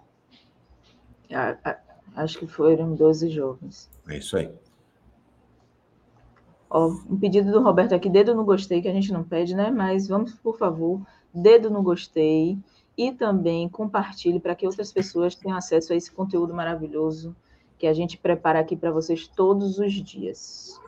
Acho 2.17 2.39
que 2.39 2.47
foram 2.47 2.95
12 2.95 3.29
jovens. 3.29 3.91
É 4.09 4.17
isso 4.17 4.39
aí. 4.39 4.51
Ó, 6.71 6.89
um 6.89 7.19
pedido 7.19 7.53
do 7.53 7.61
Roberto 7.61 7.95
aqui, 7.95 8.09
dedo 8.09 8.35
no 8.35 8.45
gostei, 8.45 8.81
que 8.81 8.89
a 8.89 8.95
gente 8.95 9.13
não 9.13 9.25
pede, 9.25 9.55
né? 9.55 9.71
Mas 9.71 10.09
vamos, 10.09 10.33
por 10.33 10.57
favor, 10.57 11.03
dedo 11.33 11.71
no 11.71 11.83
gostei 11.83 12.59
e 12.97 13.13
também 13.13 13.69
compartilhe 13.69 14.41
para 14.41 14.55
que 14.55 14.67
outras 14.67 14.93
pessoas 14.93 15.35
tenham 15.35 15.57
acesso 15.57 15.93
a 15.93 15.97
esse 15.97 16.11
conteúdo 16.11 16.53
maravilhoso 16.53 17.35
que 17.79 17.87
a 17.87 17.95
gente 17.95 18.19
prepara 18.19 18.61
aqui 18.61 18.77
para 18.77 18.91
vocês 18.91 19.27
todos 19.27 19.79
os 19.79 19.93
dias. 19.93 20.79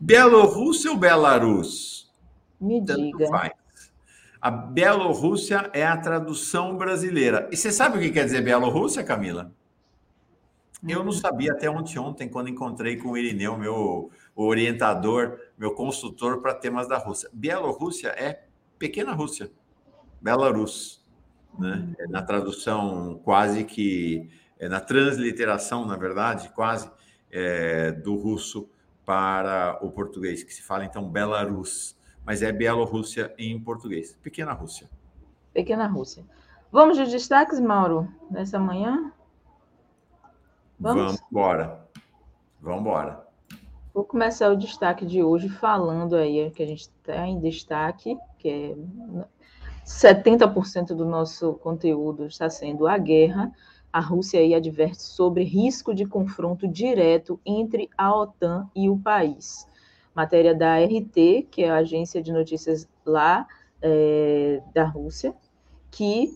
Bielorrússia 0.00 0.90
ou 0.90 0.96
Belarus? 0.96 2.12
Me 2.60 2.84
Tanto 2.84 3.00
diga. 3.00 3.28
Faz. 3.28 3.52
A 4.40 4.50
Bielorrússia 4.50 5.70
é 5.72 5.86
a 5.86 5.96
tradução 5.96 6.76
brasileira. 6.76 7.48
E 7.52 7.56
você 7.56 7.70
sabe 7.70 7.96
o 7.96 8.00
que 8.00 8.10
quer 8.10 8.24
dizer 8.24 8.42
Bielorrússia, 8.42 9.02
Camila? 9.02 9.52
Eu 10.86 11.02
não 11.02 11.12
sabia 11.12 11.52
até 11.52 11.70
ontem, 11.70 11.98
ontem, 11.98 12.28
quando 12.28 12.50
encontrei 12.50 12.98
com 12.98 13.12
o 13.12 13.16
Irineu, 13.16 13.56
meu 13.56 14.10
orientador, 14.36 15.38
meu 15.56 15.70
consultor 15.74 16.42
para 16.42 16.52
temas 16.52 16.86
da 16.86 16.98
Rússia. 16.98 17.30
Bielorrússia 17.32 18.08
é 18.08 18.44
pequena 18.78 19.12
Rússia, 19.12 19.50
Belarus. 20.24 21.04
Né? 21.58 21.94
É 21.98 22.06
na 22.06 22.22
tradução 22.22 23.20
quase 23.22 23.62
que, 23.62 24.30
é 24.58 24.68
na 24.70 24.80
transliteração, 24.80 25.84
na 25.84 25.96
verdade, 25.96 26.48
quase, 26.48 26.90
é, 27.30 27.92
do 27.92 28.16
russo 28.16 28.68
para 29.04 29.78
o 29.82 29.90
português, 29.90 30.42
que 30.42 30.52
se 30.52 30.62
fala 30.62 30.84
então 30.84 31.10
Belarus, 31.10 31.94
mas 32.24 32.40
é 32.40 32.50
Bielorrússia 32.50 33.34
em 33.36 33.60
português. 33.60 34.18
Pequena 34.22 34.52
Rússia. 34.52 34.88
Pequena 35.52 35.86
Rússia. 35.86 36.24
Vamos 36.72 36.96
de 36.96 37.04
destaques, 37.04 37.60
Mauro, 37.60 38.08
nessa 38.30 38.58
manhã? 38.58 39.12
Vamos, 40.80 41.04
Vamos 41.04 41.22
embora. 41.30 41.86
Vamos 42.62 42.80
embora. 42.80 43.28
Vou 43.92 44.04
começar 44.04 44.50
o 44.50 44.56
destaque 44.56 45.04
de 45.04 45.22
hoje 45.22 45.48
falando 45.48 46.16
aí 46.16 46.50
que 46.50 46.62
a 46.62 46.66
gente 46.66 46.80
está 46.80 47.26
em 47.26 47.38
destaque, 47.38 48.16
que 48.38 48.48
é 48.48 49.24
70% 49.84 50.94
do 50.94 51.04
nosso 51.04 51.54
conteúdo 51.54 52.26
está 52.26 52.48
sendo 52.48 52.86
a 52.86 52.96
guerra. 52.96 53.52
A 53.92 54.00
Rússia 54.00 54.40
aí 54.40 54.54
adverte 54.54 55.02
sobre 55.02 55.44
risco 55.44 55.94
de 55.94 56.06
confronto 56.06 56.66
direto 56.66 57.38
entre 57.44 57.88
a 57.96 58.14
OTAN 58.14 58.68
e 58.74 58.88
o 58.88 58.98
país. 58.98 59.66
Matéria 60.14 60.54
da 60.54 60.78
RT, 60.78 61.48
que 61.50 61.64
é 61.64 61.70
a 61.70 61.76
agência 61.76 62.22
de 62.22 62.32
notícias 62.32 62.88
lá 63.04 63.46
é, 63.82 64.62
da 64.72 64.84
Rússia, 64.84 65.34
que 65.90 66.32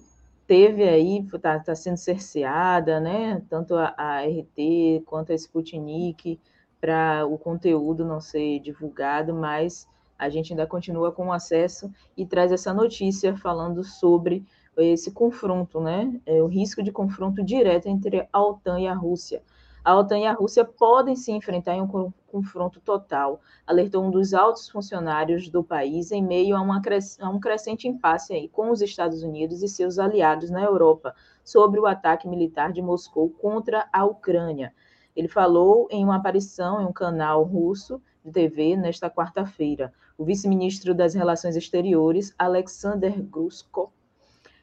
teve 0.46 0.82
aí, 0.82 1.26
está 1.32 1.58
tá 1.58 1.74
sendo 1.74 1.96
cerceada, 1.96 3.00
né? 3.00 3.42
Tanto 3.48 3.74
a, 3.76 3.94
a 3.96 4.22
RT 4.22 5.02
quanto 5.06 5.32
a 5.32 5.34
Sputnik, 5.34 6.40
para 6.80 7.26
o 7.26 7.36
conteúdo 7.38 8.04
não 8.04 8.20
ser 8.20 8.60
divulgado, 8.60 9.34
mas 9.34 9.86
a 10.18 10.28
gente 10.28 10.52
ainda 10.52 10.66
continua 10.66 11.12
com 11.12 11.32
acesso 11.32 11.90
e 12.16 12.26
traz 12.26 12.50
essa 12.50 12.74
notícia 12.74 13.36
falando 13.36 13.84
sobre 13.84 14.44
esse 14.76 15.10
confronto, 15.10 15.80
né? 15.80 16.20
É, 16.26 16.42
o 16.42 16.46
risco 16.46 16.82
de 16.82 16.92
confronto 16.92 17.42
direto 17.42 17.86
entre 17.86 18.28
a 18.32 18.42
OTAN 18.42 18.80
e 18.80 18.86
a 18.86 18.94
Rússia. 18.94 19.42
A 19.84 19.96
OTAN 19.96 20.18
e 20.18 20.26
a 20.26 20.32
Rússia 20.32 20.64
podem 20.64 21.16
se 21.16 21.32
enfrentar 21.32 21.74
em 21.74 21.80
um 21.80 22.12
confronto 22.26 22.80
total, 22.80 23.40
alertou 23.66 24.04
um 24.04 24.10
dos 24.10 24.34
altos 24.34 24.68
funcionários 24.68 25.48
do 25.48 25.64
país 25.64 26.12
em 26.12 26.22
meio 26.22 26.56
a, 26.56 26.60
uma, 26.60 26.82
a 27.20 27.30
um 27.30 27.40
crescente 27.40 27.88
impasse 27.88 28.34
aí 28.34 28.48
com 28.48 28.70
os 28.70 28.82
Estados 28.82 29.22
Unidos 29.22 29.62
e 29.62 29.68
seus 29.68 29.98
aliados 29.98 30.50
na 30.50 30.62
Europa 30.62 31.14
sobre 31.42 31.80
o 31.80 31.86
ataque 31.86 32.28
militar 32.28 32.72
de 32.72 32.82
Moscou 32.82 33.30
contra 33.30 33.88
a 33.92 34.04
Ucrânia. 34.04 34.74
Ele 35.16 35.28
falou 35.28 35.88
em 35.90 36.04
uma 36.04 36.16
aparição 36.16 36.82
em 36.82 36.84
um 36.84 36.92
canal 36.92 37.42
russo 37.42 38.00
de 38.24 38.30
TV 38.30 38.76
nesta 38.76 39.08
quarta-feira. 39.08 39.92
O 40.18 40.24
vice-ministro 40.24 40.92
das 40.96 41.14
Relações 41.14 41.54
Exteriores, 41.54 42.34
Alexander 42.36 43.22
Grushko, 43.22 43.92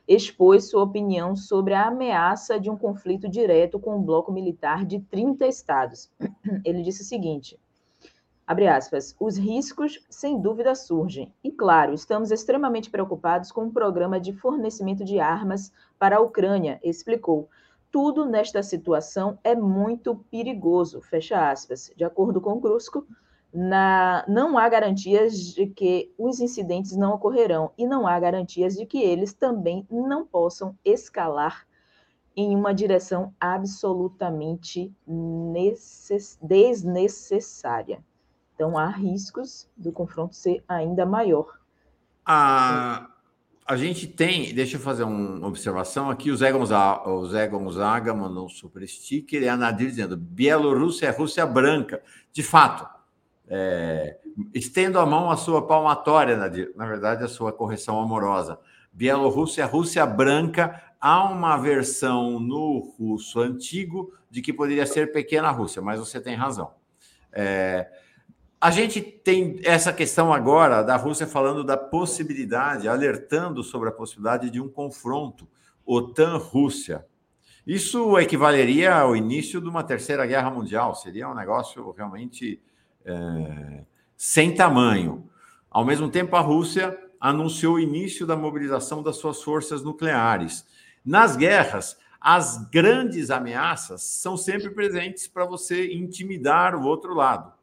expôs 0.06 0.70
sua 0.70 0.84
opinião 0.84 1.34
sobre 1.34 1.74
a 1.74 1.88
ameaça 1.88 2.60
de 2.60 2.70
um 2.70 2.76
conflito 2.76 3.30
direto 3.30 3.80
com 3.80 3.96
o 3.96 4.02
bloco 4.02 4.34
militar 4.34 4.84
de 4.86 5.00
30 5.00 5.48
estados. 5.48 6.12
Ele 6.66 6.82
disse 6.82 7.04
o 7.04 7.06
seguinte: 7.06 7.58
abre 8.46 8.68
aspas, 8.68 9.16
os 9.18 9.38
riscos 9.38 10.06
sem 10.10 10.42
dúvida 10.42 10.76
surgem. 10.76 11.34
E 11.42 11.50
claro, 11.50 11.94
estamos 11.94 12.32
extremamente 12.32 12.90
preocupados 12.90 13.50
com 13.50 13.62
o 13.62 13.68
um 13.68 13.72
programa 13.72 14.20
de 14.20 14.34
fornecimento 14.34 15.06
de 15.06 15.22
armas 15.22 15.72
para 15.98 16.18
a 16.18 16.22
Ucrânia, 16.22 16.82
explicou. 16.84 17.48
Tudo 17.90 18.26
nesta 18.26 18.62
situação 18.62 19.40
é 19.42 19.56
muito 19.56 20.18
perigoso, 20.30 21.00
fecha 21.00 21.50
aspas. 21.50 21.94
De 21.96 22.04
acordo 22.04 22.42
com 22.42 22.60
Grusko, 22.60 23.08
na, 23.54 24.26
não 24.28 24.58
há 24.58 24.68
garantias 24.68 25.54
de 25.54 25.68
que 25.68 26.14
os 26.18 26.40
incidentes 26.40 26.96
não 26.96 27.14
ocorrerão 27.14 27.72
e 27.78 27.88
não 27.88 28.06
há 28.06 28.20
garantias 28.20 28.76
de 28.76 28.86
que 28.86 29.02
eles 29.02 29.34
também 29.34 29.88
não 29.90 30.26
possam 30.26 30.78
escalar 30.84 31.66
em 32.36 32.56
uma 32.56 32.74
direção 32.74 33.34
absolutamente 33.40 34.94
necess, 35.08 36.38
desnecessária. 36.42 38.04
Então, 38.54 38.78
há 38.78 38.88
riscos 38.88 39.70
do 39.76 39.92
confronto 39.92 40.36
ser 40.36 40.64
ainda 40.68 41.06
maior. 41.06 41.60
A, 42.26 43.10
a 43.66 43.76
gente 43.78 44.08
tem, 44.08 44.54
deixa 44.54 44.78
eu 44.78 44.82
fazer 44.82 45.04
uma 45.04 45.48
observação 45.48 46.10
aqui, 46.10 46.30
o 46.30 46.38
Zé 46.38 46.52
Gonzaga, 46.52 47.10
o 47.10 47.26
Zé 47.28 47.48
Gonzaga 47.48 48.14
mandou 48.14 48.46
um 48.46 48.50
super 48.50 48.88
sticker 48.88 49.42
e 49.42 49.50
a 49.50 49.56
Nadir 49.56 49.88
dizendo, 49.88 50.18
Bielorrússia 50.18 51.08
é 51.08 51.12
Rússia 51.12 51.46
branca. 51.46 52.02
De 52.32 52.44
fato, 52.44 52.95
é, 53.48 54.18
estendo 54.54 55.00
a 55.00 55.06
mão 55.06 55.30
à 55.30 55.38
sua 55.38 55.66
palmatória, 55.66 56.36
Nadir, 56.36 56.72
na 56.76 56.86
verdade, 56.86 57.24
a 57.24 57.28
sua 57.28 57.52
correção 57.54 58.00
amorosa. 58.00 58.60
Bielorrússia, 58.92 59.66
Rússia 59.66 60.06
branca, 60.06 60.82
há 61.00 61.24
uma 61.26 61.58
versão 61.58 62.40
no 62.40 62.96
russo 62.98 63.40
antigo 63.40 64.14
de 64.30 64.42
que 64.42 64.54
poderia 64.54 64.86
ser 64.86 65.12
pequena 65.12 65.52
Rússia, 65.52 65.82
mas 65.82 66.00
você 66.00 66.20
tem 66.20 66.36
razão. 66.36 66.72
É, 67.32 67.88
a 68.60 68.72
gente 68.72 69.02
tem 69.02 69.60
essa 69.64 69.94
questão 69.94 70.34
agora 70.34 70.82
da 70.82 70.96
Rússia 70.96 71.28
falando 71.28 71.64
da 71.64 71.78
possibilidade, 71.78 72.88
alertando 72.88 73.64
sobre 73.64 73.90
a 73.90 73.92
possibilidade 73.92 74.50
de 74.50 74.60
um 74.60 74.70
confronto 74.70 75.48
OTAN-Rússia. 75.86 77.06
Isso 77.68 78.18
equivaleria 78.18 78.96
ao 78.96 79.16
início 79.16 79.62
de 79.62 79.68
uma 79.68 79.84
terceira 79.84 80.26
guerra 80.26 80.50
mundial, 80.50 80.96
seria 80.96 81.30
um 81.30 81.36
negócio 81.36 81.92
realmente 81.92 82.62
é, 83.06 83.84
sem 84.18 84.54
tamanho. 84.54 85.30
Ao 85.70 85.86
mesmo 85.86 86.10
tempo, 86.10 86.36
a 86.36 86.42
Rússia 86.42 86.98
anunciou 87.20 87.76
o 87.76 87.80
início 87.80 88.26
da 88.26 88.36
mobilização 88.36 89.02
das 89.02 89.18
suas 89.18 89.42
forças 89.42 89.84
nucleares. 89.84 90.66
Nas 91.04 91.36
guerras, 91.36 91.98
as 92.20 92.70
grandes 92.70 93.30
ameaças 93.30 94.02
são 94.02 94.36
sempre 94.36 94.72
presentes 94.72 95.28
para 95.28 95.46
você 95.46 95.94
intimidar 95.94 96.76
o 96.76 96.84
outro 96.84 97.14
lado. 97.14 97.54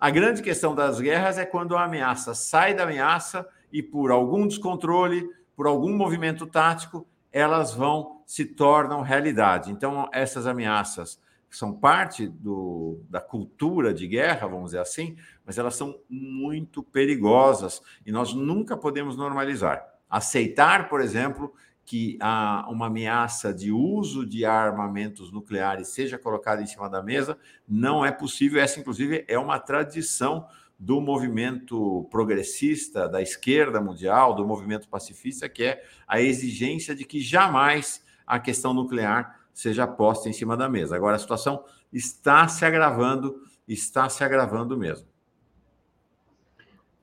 A 0.00 0.10
grande 0.10 0.42
questão 0.42 0.74
das 0.74 1.00
guerras 1.00 1.38
é 1.38 1.44
quando 1.44 1.76
a 1.76 1.84
ameaça 1.84 2.32
sai 2.32 2.72
da 2.74 2.84
ameaça 2.84 3.46
e, 3.72 3.82
por 3.82 4.10
algum 4.10 4.46
descontrole, 4.46 5.28
por 5.56 5.66
algum 5.66 5.94
movimento 5.94 6.46
tático, 6.46 7.06
elas 7.32 7.74
vão 7.74 8.22
se 8.24 8.44
tornam 8.44 9.02
realidade. 9.02 9.70
Então, 9.70 10.08
essas 10.12 10.46
ameaças 10.46 11.20
são 11.50 11.72
parte 11.72 12.26
do, 12.26 13.00
da 13.08 13.20
cultura 13.20 13.94
de 13.94 14.06
guerra, 14.06 14.46
vamos 14.46 14.66
dizer 14.66 14.80
assim, 14.80 15.16
mas 15.44 15.58
elas 15.58 15.74
são 15.74 15.98
muito 16.08 16.82
perigosas 16.82 17.82
e 18.04 18.12
nós 18.12 18.34
nunca 18.34 18.76
podemos 18.76 19.16
normalizar. 19.16 19.86
Aceitar, 20.10 20.88
por 20.88 21.00
exemplo, 21.00 21.54
que 21.84 22.18
a, 22.20 22.66
uma 22.68 22.86
ameaça 22.86 23.52
de 23.52 23.72
uso 23.72 24.26
de 24.26 24.44
armamentos 24.44 25.32
nucleares 25.32 25.88
seja 25.88 26.18
colocada 26.18 26.62
em 26.62 26.66
cima 26.66 26.88
da 26.88 27.02
mesa 27.02 27.38
não 27.66 28.04
é 28.04 28.12
possível. 28.12 28.60
Essa, 28.60 28.78
inclusive, 28.78 29.24
é 29.26 29.38
uma 29.38 29.58
tradição 29.58 30.46
do 30.78 31.00
movimento 31.00 32.06
progressista, 32.10 33.08
da 33.08 33.22
esquerda 33.22 33.80
mundial, 33.80 34.34
do 34.34 34.46
movimento 34.46 34.88
pacifista, 34.88 35.48
que 35.48 35.64
é 35.64 35.84
a 36.06 36.20
exigência 36.20 36.94
de 36.94 37.04
que 37.04 37.20
jamais 37.20 38.04
a 38.26 38.38
questão 38.38 38.74
nuclear 38.74 39.37
seja 39.58 39.88
posta 39.88 40.28
em 40.28 40.32
cima 40.32 40.56
da 40.56 40.68
mesa. 40.68 40.94
Agora, 40.94 41.16
a 41.16 41.18
situação 41.18 41.64
está 41.92 42.46
se 42.46 42.64
agravando, 42.64 43.42
está 43.66 44.08
se 44.08 44.22
agravando 44.22 44.78
mesmo. 44.78 45.08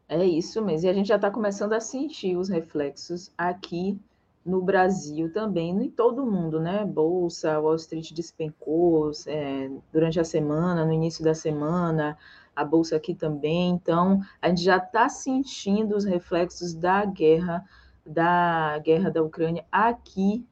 É 0.07 0.23
isso 0.23 0.63
mesmo. 0.63 0.87
E 0.87 0.89
a 0.89 0.93
gente 0.93 1.07
já 1.07 1.17
está 1.17 1.29
começando 1.29 1.73
a 1.73 1.81
sentir 1.81 2.37
os 2.37 2.47
reflexos 2.47 3.29
aqui 3.37 3.99
no 4.45 4.61
Brasil 4.61 5.33
também, 5.33 5.71
em 5.71 5.89
todo 5.89 6.23
o 6.23 6.31
mundo, 6.31 6.57
né? 6.57 6.85
Bolsa, 6.85 7.59
Wall 7.59 7.75
Street 7.75 8.13
despencou 8.13 9.11
é, 9.27 9.69
durante 9.91 10.17
a 10.17 10.23
semana, 10.23 10.85
no 10.85 10.93
início 10.93 11.25
da 11.25 11.33
semana, 11.33 12.17
a 12.55 12.63
bolsa 12.63 12.95
aqui 12.95 13.13
também. 13.13 13.71
Então, 13.71 14.21
a 14.41 14.47
gente 14.47 14.63
já 14.63 14.77
está 14.77 15.09
sentindo 15.09 15.93
os 15.93 16.05
reflexos 16.05 16.73
da 16.73 17.03
guerra, 17.03 17.65
da 18.05 18.79
guerra 18.79 19.11
da 19.11 19.21
Ucrânia 19.21 19.65
aqui 19.69 20.45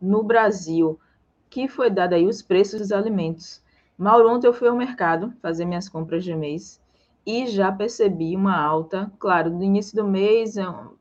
no 0.00 0.22
Brasil, 0.22 0.98
que 1.52 1.68
foi 1.68 1.90
dado 1.90 2.14
aí 2.14 2.26
os 2.26 2.40
preços 2.40 2.80
dos 2.80 2.92
alimentos. 2.92 3.62
Mauro, 3.98 4.30
ontem 4.30 4.46
eu 4.46 4.54
fui 4.54 4.68
ao 4.68 4.74
mercado 4.74 5.34
fazer 5.42 5.66
minhas 5.66 5.86
compras 5.86 6.24
de 6.24 6.34
mês 6.34 6.80
e 7.26 7.46
já 7.46 7.70
percebi 7.70 8.34
uma 8.34 8.58
alta, 8.58 9.12
claro, 9.18 9.50
no 9.50 9.62
início 9.62 9.94
do 9.94 10.02
mês, 10.02 10.56
é 10.56 10.66
o, 10.66 10.96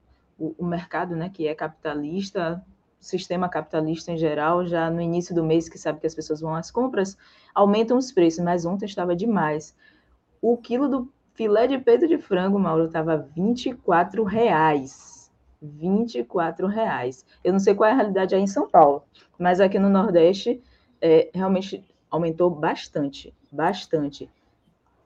o 0.58 0.65
mercado, 0.65 1.15
né, 1.15 1.29
que 1.29 1.48
é 1.48 1.55
capitalista, 1.55 2.62
o 3.00 3.03
sistema 3.03 3.48
capitalista 3.48 4.12
em 4.12 4.17
geral, 4.17 4.65
já 4.65 4.91
no 4.91 5.00
início 5.00 5.34
do 5.34 5.41
mês, 5.41 5.70
que 5.70 5.77
sabe 5.77 6.01
que 6.01 6.08
as 6.08 6.13
pessoas 6.13 6.41
vão 6.41 6.53
às 6.53 6.70
compras, 6.70 7.17
aumentam 7.55 7.98
os 7.98 8.12
preços, 8.12 8.43
mas 8.43 8.65
ontem 8.65 8.86
estava 8.86 9.15
demais. 9.15 9.74
O 10.41 10.58
quilo 10.58 10.89
do 10.89 11.10
filé 11.34 11.65
de 11.65 11.77
peito 11.77 12.10
de 12.10 12.17
frango, 12.17 12.60
Mauro, 12.60 12.88
estava 12.88 13.25
24 13.34 14.22
reais. 14.25 15.11
24 15.62 16.68
reais. 16.68 17.25
Eu 17.44 17.51
não 17.53 17.60
sei 17.60 17.75
qual 17.75 17.89
é 17.89 17.94
a 17.94 17.96
realidade 17.96 18.34
aí 18.34 18.41
em 18.41 18.48
São 18.48 18.68
Paulo, 18.68 19.03
mas 19.38 19.60
aqui 19.60 19.77
no 19.77 19.89
Nordeste 19.89 20.62
é, 21.00 21.30
realmente 21.34 21.84
aumentou 22.10 22.50
bastante, 22.50 23.34
bastante. 23.51 24.30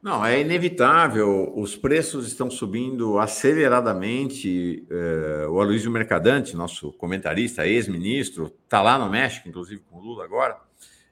Não, 0.01 0.23
é 0.23 0.39
inevitável, 0.39 1.51
os 1.55 1.75
preços 1.75 2.27
estão 2.27 2.49
subindo 2.49 3.17
aceleradamente. 3.17 4.85
É, 4.87 5.47
o 5.47 5.59
Aloysio 5.59 5.89
Mercadante, 5.89 6.55
nosso 6.55 6.93
comentarista, 6.93 7.65
ex-ministro, 7.65 8.53
está 8.63 8.83
lá 8.83 8.99
no 8.99 9.09
México, 9.09 9.49
inclusive 9.49 9.81
com 9.89 9.97
o 9.97 10.01
Lula 10.01 10.23
agora. 10.23 10.57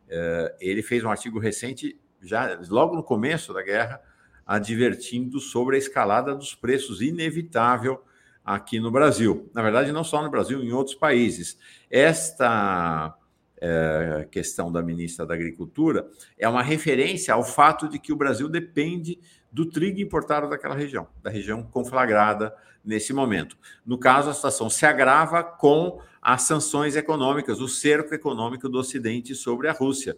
É, 0.07 0.55
ele 0.61 0.83
fez 0.83 1.03
um 1.03 1.09
artigo 1.09 1.39
recente, 1.39 1.99
já 2.21 2.59
logo 2.69 2.95
no 2.95 3.01
começo 3.01 3.51
da 3.51 3.63
guerra, 3.63 3.99
advertindo 4.45 5.39
sobre 5.39 5.75
a 5.75 5.79
escalada 5.79 6.35
dos 6.35 6.53
preços 6.53 7.01
inevitável 7.01 7.99
aqui 8.43 8.79
no 8.79 8.91
Brasil. 8.91 9.49
Na 9.53 9.61
verdade, 9.61 9.91
não 9.91 10.03
só 10.03 10.21
no 10.21 10.29
Brasil, 10.29 10.63
em 10.63 10.71
outros 10.71 10.95
países. 10.95 11.57
Esta 11.89 13.15
é, 13.57 14.27
questão 14.29 14.71
da 14.71 14.81
ministra 14.81 15.25
da 15.25 15.33
Agricultura 15.33 16.07
é 16.37 16.49
uma 16.49 16.61
referência 16.61 17.33
ao 17.33 17.43
fato 17.43 17.87
de 17.87 17.97
que 17.97 18.11
o 18.11 18.15
Brasil 18.17 18.49
depende 18.49 19.19
do 19.49 19.65
trigo 19.65 20.01
importado 20.01 20.49
daquela 20.49 20.75
região, 20.75 21.07
da 21.21 21.29
região 21.29 21.63
conflagrada 21.63 22.53
nesse 22.83 23.13
momento. 23.13 23.57
No 23.85 23.97
caso, 23.97 24.29
a 24.29 24.33
situação 24.33 24.69
se 24.69 24.85
agrava 24.85 25.43
com 25.43 26.01
as 26.21 26.41
sanções 26.41 26.95
econômicas, 26.95 27.61
o 27.61 27.67
cerco 27.67 28.13
econômico 28.13 28.67
do 28.67 28.79
Ocidente 28.79 29.33
sobre 29.35 29.69
a 29.69 29.71
Rússia, 29.71 30.17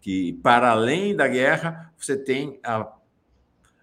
que, 0.00 0.34
para 0.42 0.70
além 0.70 1.16
da 1.16 1.28
guerra, 1.28 1.92
você 1.96 2.16
tem 2.16 2.58
a, 2.62 2.92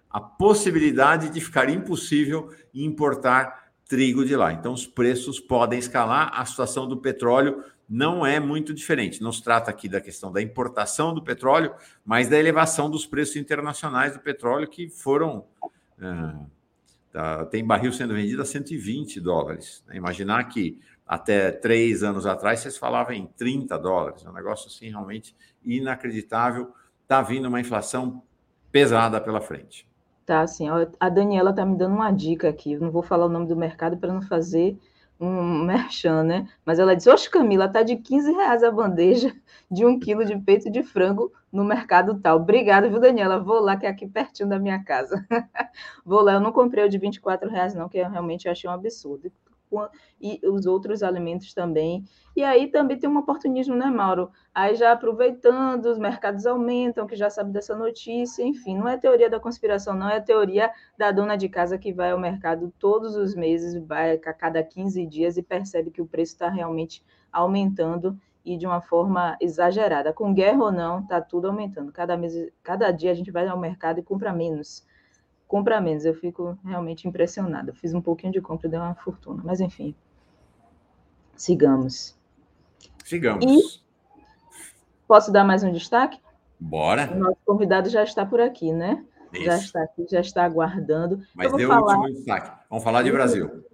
a 0.08 0.20
possibilidade 0.20 1.30
de 1.30 1.40
ficar 1.40 1.68
impossível 1.68 2.54
importar 2.72 3.59
trigo 3.90 4.24
de 4.24 4.36
lá. 4.36 4.52
Então, 4.52 4.72
os 4.72 4.86
preços 4.86 5.40
podem 5.40 5.76
escalar, 5.76 6.30
a 6.32 6.44
situação 6.44 6.86
do 6.86 6.96
petróleo 6.96 7.64
não 7.88 8.24
é 8.24 8.38
muito 8.38 8.72
diferente. 8.72 9.20
Não 9.20 9.32
se 9.32 9.42
trata 9.42 9.68
aqui 9.68 9.88
da 9.88 10.00
questão 10.00 10.30
da 10.30 10.40
importação 10.40 11.12
do 11.12 11.20
petróleo, 11.20 11.74
mas 12.04 12.28
da 12.28 12.38
elevação 12.38 12.88
dos 12.88 13.04
preços 13.04 13.34
internacionais 13.34 14.12
do 14.12 14.20
petróleo, 14.20 14.68
que 14.68 14.88
foram. 14.88 15.44
Uh, 15.98 16.46
tá, 17.10 17.44
tem 17.46 17.66
barril 17.66 17.92
sendo 17.92 18.14
vendido 18.14 18.40
a 18.40 18.44
120 18.44 19.20
dólares. 19.20 19.82
Né? 19.88 19.96
Imaginar 19.96 20.44
que 20.44 20.78
até 21.04 21.50
três 21.50 22.04
anos 22.04 22.26
atrás 22.26 22.60
vocês 22.60 22.78
falavam 22.78 23.12
em 23.12 23.26
30 23.26 23.76
dólares. 23.76 24.24
É 24.24 24.30
um 24.30 24.32
negócio 24.32 24.68
assim 24.68 24.88
realmente 24.88 25.34
inacreditável. 25.64 26.72
Está 27.02 27.20
vindo 27.20 27.48
uma 27.48 27.58
inflação 27.58 28.22
pesada 28.70 29.20
pela 29.20 29.40
frente. 29.40 29.89
Tá, 30.30 30.42
assim. 30.42 30.66
A 31.00 31.08
Daniela 31.08 31.50
está 31.50 31.66
me 31.66 31.76
dando 31.76 31.96
uma 31.96 32.12
dica 32.12 32.48
aqui. 32.48 32.74
Eu 32.74 32.80
não 32.80 32.92
vou 32.92 33.02
falar 33.02 33.26
o 33.26 33.28
nome 33.28 33.48
do 33.48 33.56
mercado 33.56 33.96
para 33.96 34.12
não 34.12 34.22
fazer 34.22 34.78
um 35.18 35.58
merchan, 35.66 36.22
né? 36.22 36.48
Mas 36.64 36.78
ela 36.78 36.94
disse, 36.94 37.10
oxe, 37.10 37.28
Camila, 37.28 37.68
tá 37.68 37.82
de 37.82 37.96
15 37.96 38.30
reais 38.30 38.62
a 38.62 38.70
bandeja 38.70 39.34
de 39.68 39.84
um 39.84 39.98
quilo 39.98 40.24
de 40.24 40.38
peito 40.38 40.70
de 40.70 40.84
frango 40.84 41.32
no 41.52 41.64
mercado 41.64 42.20
tal. 42.20 42.36
Obrigada, 42.36 42.88
viu, 42.88 43.00
Daniela? 43.00 43.40
Vou 43.40 43.58
lá, 43.58 43.76
que 43.76 43.86
é 43.86 43.88
aqui 43.88 44.06
pertinho 44.06 44.48
da 44.48 44.56
minha 44.56 44.84
casa. 44.84 45.26
Vou 46.06 46.20
lá, 46.20 46.34
eu 46.34 46.40
não 46.40 46.52
comprei 46.52 46.84
o 46.84 46.88
de 46.88 46.96
24 46.96 47.50
reais, 47.50 47.74
não, 47.74 47.88
que 47.88 47.98
eu 47.98 48.08
realmente 48.08 48.48
achei 48.48 48.70
um 48.70 48.72
absurdo 48.72 49.32
e 50.20 50.40
os 50.44 50.66
outros 50.66 51.02
alimentos 51.02 51.54
também. 51.54 52.04
E 52.36 52.42
aí 52.42 52.68
também 52.68 52.98
tem 52.98 53.08
um 53.08 53.18
oportunismo, 53.18 53.74
né, 53.74 53.86
Mauro? 53.86 54.30
Aí 54.54 54.74
já 54.74 54.92
aproveitando, 54.92 55.86
os 55.86 55.98
mercados 55.98 56.46
aumentam, 56.46 57.06
que 57.06 57.16
já 57.16 57.30
sabe 57.30 57.52
dessa 57.52 57.76
notícia, 57.76 58.42
enfim, 58.42 58.76
não 58.76 58.88
é 58.88 58.96
teoria 58.96 59.30
da 59.30 59.40
conspiração, 59.40 59.94
não, 59.94 60.08
é 60.08 60.20
teoria 60.20 60.70
da 60.98 61.10
dona 61.10 61.36
de 61.36 61.48
casa 61.48 61.78
que 61.78 61.92
vai 61.92 62.10
ao 62.10 62.18
mercado 62.18 62.72
todos 62.78 63.16
os 63.16 63.34
meses, 63.34 63.74
vai 63.86 64.12
a 64.12 64.34
cada 64.34 64.62
15 64.62 65.06
dias 65.06 65.36
e 65.36 65.42
percebe 65.42 65.90
que 65.90 66.02
o 66.02 66.06
preço 66.06 66.32
está 66.32 66.48
realmente 66.48 67.04
aumentando 67.32 68.18
e 68.44 68.56
de 68.56 68.66
uma 68.66 68.80
forma 68.80 69.36
exagerada. 69.40 70.12
Com 70.12 70.32
guerra 70.32 70.64
ou 70.64 70.72
não, 70.72 71.00
está 71.00 71.20
tudo 71.20 71.48
aumentando. 71.48 71.92
Cada, 71.92 72.16
mês, 72.16 72.34
cada 72.62 72.90
dia 72.90 73.10
a 73.10 73.14
gente 73.14 73.30
vai 73.30 73.46
ao 73.46 73.58
mercado 73.58 74.00
e 74.00 74.02
compra 74.02 74.32
menos 74.32 74.84
compra 75.50 75.80
menos. 75.80 76.04
Eu 76.04 76.14
fico 76.14 76.56
realmente 76.64 77.08
impressionada. 77.08 77.74
Fiz 77.74 77.92
um 77.92 78.00
pouquinho 78.00 78.32
de 78.32 78.40
compra 78.40 78.68
e 78.68 78.70
deu 78.70 78.80
uma 78.80 78.94
fortuna. 78.94 79.42
Mas, 79.44 79.60
enfim, 79.60 79.94
sigamos. 81.34 82.16
Sigamos. 83.04 83.44
E 83.44 83.82
posso 85.08 85.32
dar 85.32 85.42
mais 85.42 85.64
um 85.64 85.72
destaque? 85.72 86.20
Bora. 86.58 87.10
O 87.12 87.18
nosso 87.18 87.38
convidado 87.44 87.90
já 87.90 88.04
está 88.04 88.24
por 88.24 88.40
aqui, 88.40 88.72
né? 88.72 89.04
Isso. 89.32 89.44
Já 89.44 89.56
está 89.56 89.82
aqui, 89.82 90.06
já 90.08 90.20
está 90.20 90.44
aguardando. 90.44 91.20
Mas 91.34 91.52
deu 91.52 91.68
falar... 91.68 91.96
último 91.96 92.14
destaque. 92.14 92.52
Vamos 92.70 92.84
falar 92.84 93.02
de 93.02 93.10
Brasil. 93.10 93.64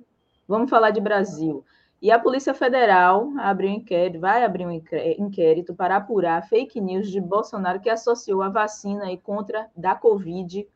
Vamos 0.49 0.71
falar 0.71 0.91
de 0.93 1.01
Brasil. 1.01 1.63
E 2.01 2.11
a 2.11 2.19
Polícia 2.19 2.55
Federal 2.55 3.33
abriu 3.39 3.71
um 3.71 3.75
inquérito, 3.75 4.21
vai 4.21 4.45
abrir 4.45 4.67
um 4.67 4.71
inquérito 4.71 5.75
para 5.75 5.97
apurar 5.97 6.47
fake 6.47 6.81
news 6.81 7.11
de 7.11 7.21
Bolsonaro 7.21 7.81
que 7.81 7.91
associou 7.91 8.43
a 8.43 8.49
vacina 8.49 9.05
contra 9.19 9.69
da 9.75 9.95
Covid 9.95 10.67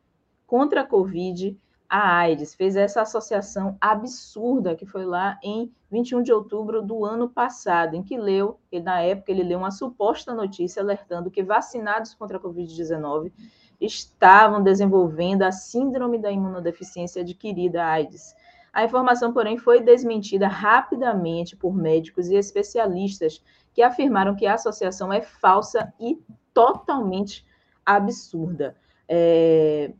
contra 0.51 0.81
a 0.81 0.85
Covid, 0.85 1.57
a 1.89 2.17
AIDS. 2.17 2.53
Fez 2.53 2.75
essa 2.75 3.03
associação 3.03 3.77
absurda 3.79 4.75
que 4.75 4.85
foi 4.85 5.05
lá 5.05 5.39
em 5.41 5.71
21 5.89 6.21
de 6.23 6.33
outubro 6.33 6.81
do 6.81 7.05
ano 7.05 7.29
passado, 7.29 7.95
em 7.95 8.03
que 8.03 8.17
leu, 8.17 8.59
e 8.69 8.77
na 8.81 8.99
época 8.99 9.31
ele 9.31 9.43
leu 9.43 9.59
uma 9.59 9.71
suposta 9.71 10.33
notícia 10.33 10.81
alertando 10.81 11.31
que 11.31 11.41
vacinados 11.41 12.13
contra 12.13 12.35
a 12.35 12.39
Covid-19 12.41 13.31
estavam 13.79 14.61
desenvolvendo 14.61 15.43
a 15.43 15.53
síndrome 15.53 16.19
da 16.19 16.29
imunodeficiência 16.29 17.21
adquirida 17.21 17.85
AIDS. 17.85 18.35
A 18.73 18.83
informação, 18.83 19.31
porém, 19.31 19.57
foi 19.57 19.79
desmentida 19.79 20.49
rapidamente 20.49 21.55
por 21.55 21.73
médicos 21.73 22.27
e 22.27 22.35
especialistas 22.35 23.41
que 23.73 23.81
afirmaram 23.81 24.35
que 24.35 24.45
a 24.45 24.55
associação 24.55 25.13
é 25.13 25.21
falsa 25.21 25.93
e 25.97 26.21
totalmente 26.53 27.45
absurda. 27.85 28.75
É, 29.07 29.93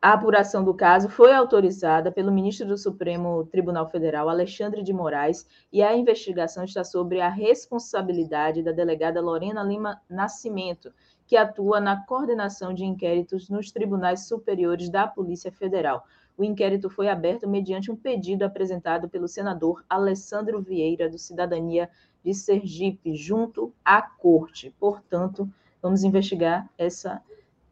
a 0.00 0.12
apuração 0.12 0.62
do 0.62 0.72
caso 0.72 1.08
foi 1.08 1.32
autorizada 1.32 2.12
pelo 2.12 2.30
ministro 2.30 2.68
do 2.68 2.78
Supremo 2.78 3.44
Tribunal 3.46 3.90
Federal, 3.90 4.28
Alexandre 4.28 4.80
de 4.84 4.92
Moraes, 4.92 5.44
e 5.72 5.82
a 5.82 5.96
investigação 5.96 6.62
está 6.62 6.84
sobre 6.84 7.20
a 7.20 7.28
responsabilidade 7.28 8.62
da 8.62 8.70
delegada 8.70 9.20
Lorena 9.20 9.60
Lima 9.60 10.00
Nascimento, 10.08 10.92
que 11.26 11.36
atua 11.36 11.80
na 11.80 12.06
coordenação 12.06 12.72
de 12.72 12.84
inquéritos 12.84 13.50
nos 13.50 13.72
tribunais 13.72 14.28
superiores 14.28 14.88
da 14.88 15.08
Polícia 15.08 15.50
Federal. 15.50 16.04
O 16.36 16.44
inquérito 16.44 16.88
foi 16.88 17.08
aberto 17.08 17.48
mediante 17.48 17.90
um 17.90 17.96
pedido 17.96 18.44
apresentado 18.44 19.08
pelo 19.08 19.26
senador 19.26 19.84
Alessandro 19.90 20.62
Vieira, 20.62 21.10
do 21.10 21.18
Cidadania 21.18 21.90
de 22.24 22.32
Sergipe, 22.32 23.16
junto 23.16 23.74
à 23.84 24.00
Corte. 24.00 24.72
Portanto, 24.78 25.50
vamos 25.82 26.04
investigar 26.04 26.70
essa 26.78 27.20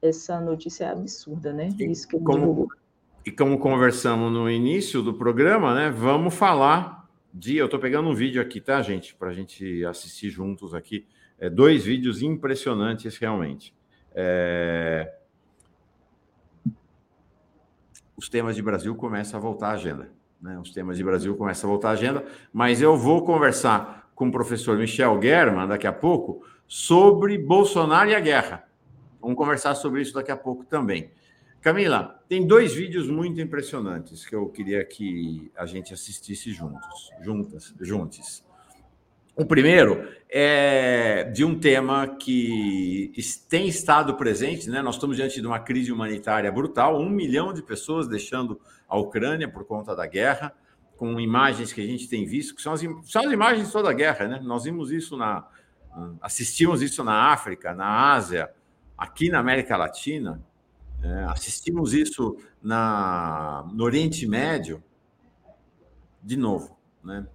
essa 0.00 0.40
notícia 0.40 0.84
é 0.84 0.88
absurda, 0.90 1.52
né? 1.52 1.68
Isso 1.78 2.08
que 2.08 2.18
como, 2.18 2.68
e 3.24 3.30
como 3.30 3.58
conversamos 3.58 4.32
no 4.32 4.50
início 4.50 5.02
do 5.02 5.14
programa, 5.14 5.74
né? 5.74 5.90
Vamos 5.90 6.34
falar 6.34 7.08
de. 7.32 7.56
Eu 7.56 7.66
estou 7.66 7.80
pegando 7.80 8.08
um 8.08 8.14
vídeo 8.14 8.40
aqui, 8.40 8.60
tá, 8.60 8.80
gente? 8.82 9.14
Para 9.14 9.30
a 9.30 9.32
gente 9.32 9.84
assistir 9.84 10.30
juntos 10.30 10.74
aqui. 10.74 11.06
É, 11.38 11.50
dois 11.50 11.84
vídeos 11.84 12.22
impressionantes, 12.22 13.18
realmente. 13.18 13.74
É... 14.14 15.12
os 18.16 18.28
temas 18.30 18.56
de 18.56 18.62
Brasil 18.62 18.94
começam 18.94 19.38
a 19.38 19.42
voltar 19.42 19.68
à 19.68 19.72
agenda. 19.72 20.10
Né? 20.40 20.58
Os 20.58 20.72
temas 20.72 20.96
de 20.96 21.04
Brasil 21.04 21.36
começam 21.36 21.68
a 21.68 21.72
voltar 21.72 21.90
à 21.90 21.92
agenda, 21.92 22.24
mas 22.52 22.80
eu 22.80 22.96
vou 22.96 23.24
conversar 23.24 24.10
com 24.14 24.28
o 24.28 24.32
professor 24.32 24.78
Michel 24.78 25.20
German 25.20 25.68
daqui 25.68 25.86
a 25.86 25.92
pouco 25.92 26.42
sobre 26.66 27.36
Bolsonaro 27.36 28.10
e 28.10 28.14
a 28.14 28.20
guerra. 28.20 28.65
Vamos 29.26 29.38
conversar 29.38 29.74
sobre 29.74 30.02
isso 30.02 30.14
daqui 30.14 30.30
a 30.30 30.36
pouco 30.36 30.64
também. 30.64 31.10
Camila, 31.60 32.22
tem 32.28 32.46
dois 32.46 32.72
vídeos 32.72 33.10
muito 33.10 33.40
impressionantes 33.40 34.24
que 34.24 34.36
eu 34.36 34.46
queria 34.46 34.84
que 34.84 35.50
a 35.56 35.66
gente 35.66 35.92
assistisse 35.92 36.52
juntos, 36.52 37.10
juntas, 37.20 37.74
juntos. 37.80 38.44
O 39.34 39.44
primeiro 39.44 40.08
é 40.30 41.24
de 41.34 41.44
um 41.44 41.58
tema 41.58 42.06
que 42.06 43.12
tem 43.48 43.66
estado 43.66 44.14
presente, 44.14 44.70
né? 44.70 44.80
Nós 44.80 44.94
estamos 44.94 45.16
diante 45.16 45.40
de 45.40 45.46
uma 45.48 45.58
crise 45.58 45.90
humanitária 45.90 46.52
brutal, 46.52 47.00
um 47.00 47.10
milhão 47.10 47.52
de 47.52 47.64
pessoas 47.64 48.06
deixando 48.06 48.60
a 48.88 48.96
Ucrânia 48.96 49.48
por 49.48 49.64
conta 49.64 49.96
da 49.96 50.06
guerra, 50.06 50.54
com 50.96 51.18
imagens 51.18 51.72
que 51.72 51.80
a 51.80 51.86
gente 51.86 52.08
tem 52.08 52.24
visto, 52.24 52.54
que 52.54 52.62
são 52.62 52.74
as, 52.74 52.80
são 53.02 53.26
as 53.26 53.32
imagens 53.32 53.66
de 53.66 53.72
toda 53.72 53.90
a 53.90 53.92
guerra, 53.92 54.28
né? 54.28 54.40
Nós 54.40 54.62
vimos 54.62 54.92
isso 54.92 55.16
na. 55.16 55.48
assistimos 56.22 56.80
isso 56.80 57.02
na 57.02 57.32
África, 57.32 57.74
na 57.74 58.12
Ásia, 58.12 58.54
aqui 58.96 59.28
na 59.28 59.38
América 59.38 59.76
Latina, 59.76 60.42
é, 61.02 61.24
assistimos 61.24 61.92
isso 61.92 62.36
na, 62.62 63.68
no 63.72 63.84
Oriente 63.84 64.26
Médio, 64.26 64.82
de 66.22 66.36
novo, 66.36 66.76
né? 67.04 67.26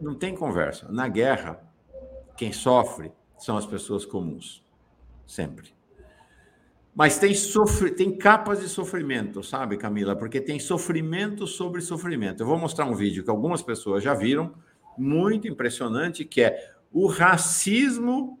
Não 0.00 0.14
tem 0.14 0.34
conversa. 0.34 0.90
Na 0.90 1.08
guerra, 1.08 1.60
quem 2.36 2.52
sofre 2.52 3.12
são 3.38 3.56
as 3.56 3.66
pessoas 3.66 4.04
comuns, 4.04 4.62
sempre. 5.26 5.74
Mas 6.94 7.18
tem, 7.18 7.34
sofre, 7.34 7.90
tem 7.90 8.16
capas 8.16 8.60
de 8.60 8.68
sofrimento, 8.68 9.42
sabe, 9.42 9.76
Camila? 9.76 10.16
Porque 10.16 10.40
tem 10.40 10.58
sofrimento 10.58 11.46
sobre 11.46 11.82
sofrimento. 11.82 12.42
Eu 12.42 12.46
vou 12.46 12.58
mostrar 12.58 12.86
um 12.86 12.94
vídeo 12.94 13.22
que 13.22 13.28
algumas 13.28 13.60
pessoas 13.60 14.02
já 14.02 14.14
viram, 14.14 14.54
muito 14.96 15.46
impressionante, 15.46 16.24
que 16.24 16.40
é 16.40 16.74
o 16.90 17.06
racismo 17.06 18.38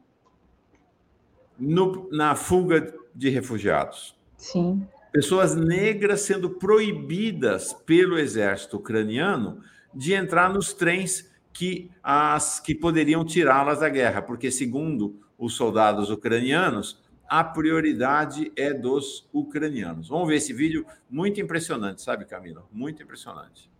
no, 1.58 2.08
na 2.10 2.34
fuga 2.34 2.94
de 3.14 3.28
refugiados. 3.28 4.16
Sim. 4.36 4.86
Pessoas 5.12 5.54
negras 5.54 6.20
sendo 6.20 6.50
proibidas 6.50 7.72
pelo 7.72 8.18
exército 8.18 8.76
ucraniano 8.76 9.60
de 9.94 10.12
entrar 10.12 10.52
nos 10.52 10.74
trens 10.74 11.30
que 11.52 11.90
as 12.02 12.60
que 12.60 12.74
poderiam 12.74 13.24
tirá-las 13.24 13.80
da 13.80 13.88
guerra, 13.88 14.20
porque 14.20 14.50
segundo 14.50 15.18
os 15.38 15.54
soldados 15.54 16.10
ucranianos, 16.10 17.02
a 17.28 17.42
prioridade 17.42 18.52
é 18.54 18.72
dos 18.72 19.28
ucranianos. 19.32 20.08
Vamos 20.08 20.28
ver 20.28 20.36
esse 20.36 20.52
vídeo 20.52 20.86
muito 21.08 21.40
impressionante, 21.40 22.02
sabe, 22.02 22.24
Camila? 22.26 22.66
Muito 22.70 23.02
impressionante. 23.02 23.70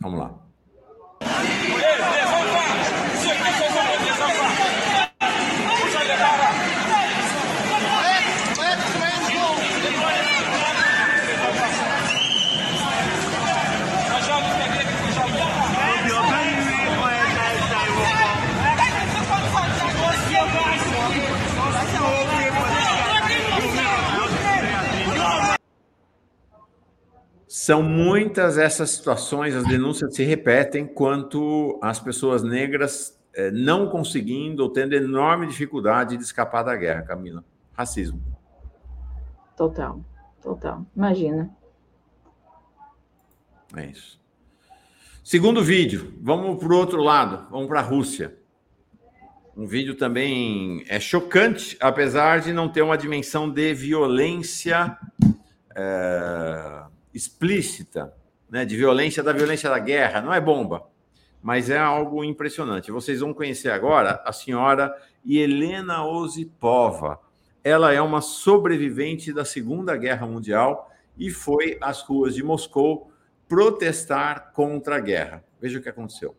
Vamos 0.00 0.18
lá. 0.20 0.48
São 27.46 27.82
muitas 27.82 28.56
essas 28.56 28.88
situações, 28.88 29.54
as 29.54 29.68
denúncias 29.68 30.14
se 30.14 30.24
repetem 30.24 30.86
quanto 30.86 31.78
as 31.82 32.00
pessoas 32.00 32.42
negras 32.42 33.17
não 33.52 33.88
conseguindo 33.88 34.62
ou 34.62 34.70
tendo 34.70 34.94
enorme 34.94 35.46
dificuldade 35.46 36.16
de 36.16 36.22
escapar 36.22 36.62
da 36.62 36.76
guerra, 36.76 37.02
Camila. 37.02 37.44
Racismo. 37.72 38.20
Total, 39.56 40.00
total. 40.42 40.86
Imagina. 40.96 41.50
É 43.76 43.86
isso. 43.86 44.18
Segundo 45.22 45.62
vídeo, 45.62 46.14
vamos 46.22 46.58
para 46.58 46.72
o 46.72 46.76
outro 46.76 47.02
lado, 47.02 47.48
vamos 47.50 47.68
para 47.68 47.80
a 47.80 47.82
Rússia. 47.82 48.36
Um 49.56 49.66
vídeo 49.66 49.94
também 49.96 50.84
é 50.88 50.98
chocante, 50.98 51.76
apesar 51.80 52.40
de 52.40 52.52
não 52.52 52.68
ter 52.68 52.82
uma 52.82 52.96
dimensão 52.96 53.50
de 53.50 53.74
violência. 53.74 54.96
É 55.74 56.88
explícita, 57.18 58.14
né, 58.48 58.64
de 58.64 58.76
violência, 58.76 59.22
da 59.22 59.32
violência 59.32 59.68
da 59.68 59.78
guerra, 59.78 60.20
não 60.20 60.32
é 60.32 60.40
bomba, 60.40 60.86
mas 61.42 61.70
é 61.70 61.78
algo 61.78 62.24
impressionante. 62.24 62.90
Vocês 62.90 63.20
vão 63.20 63.32
conhecer 63.32 63.70
agora 63.70 64.22
a 64.24 64.32
senhora 64.32 64.94
Helena 65.26 66.04
Osipova. 66.04 67.20
Ela 67.62 67.92
é 67.92 68.00
uma 68.00 68.20
sobrevivente 68.20 69.32
da 69.32 69.44
Segunda 69.44 69.96
Guerra 69.96 70.26
Mundial 70.26 70.90
e 71.16 71.30
foi 71.30 71.76
às 71.80 72.02
ruas 72.02 72.34
de 72.34 72.42
Moscou 72.42 73.10
protestar 73.48 74.52
contra 74.52 74.96
a 74.96 75.00
guerra. 75.00 75.44
Veja 75.60 75.78
o 75.78 75.82
que 75.82 75.88
aconteceu. 75.88 76.36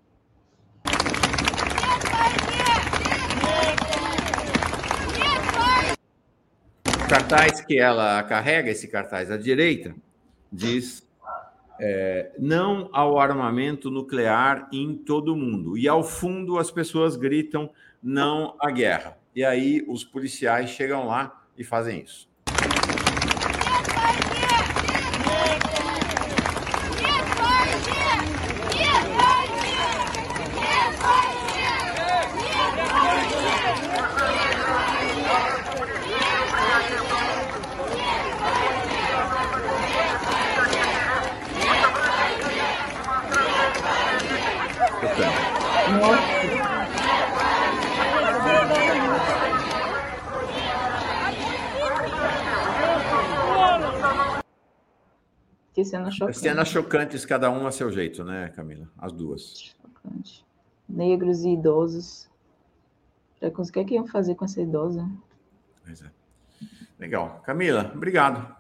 O 6.96 7.10
cartaz 7.10 7.62
que 7.62 7.80
ela 7.80 8.22
carrega, 8.24 8.70
esse 8.70 8.88
cartaz 8.88 9.32
à 9.32 9.38
direita, 9.38 9.96
diz 10.52 11.09
é, 11.80 12.32
não 12.38 12.90
ao 12.92 13.20
armamento 13.20 13.90
nuclear 13.90 14.70
em 14.72 14.96
todo 14.96 15.34
o 15.34 15.36
mundo. 15.36 15.78
E 15.78 15.88
ao 15.88 16.04
fundo 16.04 16.60
as 16.60 16.70
pessoas 16.70 17.16
gritam 17.16 17.70
não 18.02 18.56
à 18.60 18.70
guerra. 18.70 19.18
E 19.36 19.44
aí 19.44 19.84
os 19.88 20.04
policiais 20.04 20.70
chegam 20.70 21.08
lá 21.08 21.46
e 21.58 21.64
fazem 21.64 22.02
isso. 22.02 22.29
Que 55.90 55.98
cena 55.98 56.12
chocante. 56.12 56.40
Cenas 56.40 56.68
chocantes, 56.68 57.26
cada 57.26 57.50
um 57.50 57.66
a 57.66 57.72
seu 57.72 57.92
jeito, 57.92 58.24
né, 58.24 58.50
Camila? 58.56 58.88
As 58.98 59.12
duas. 59.12 59.74
Chocante. 59.84 60.46
Negros 60.88 61.44
e 61.44 61.54
idosos. 61.54 62.30
O 63.42 63.72
que 63.72 63.80
é 63.80 63.84
que 63.84 63.96
iam 63.96 64.06
fazer 64.06 64.36
com 64.36 64.46
essa 64.46 64.62
idosa? 64.62 65.10
Pois 65.84 66.02
é. 66.04 66.12
Legal. 67.00 67.42
Camila, 67.44 67.92
obrigado. 67.96 68.56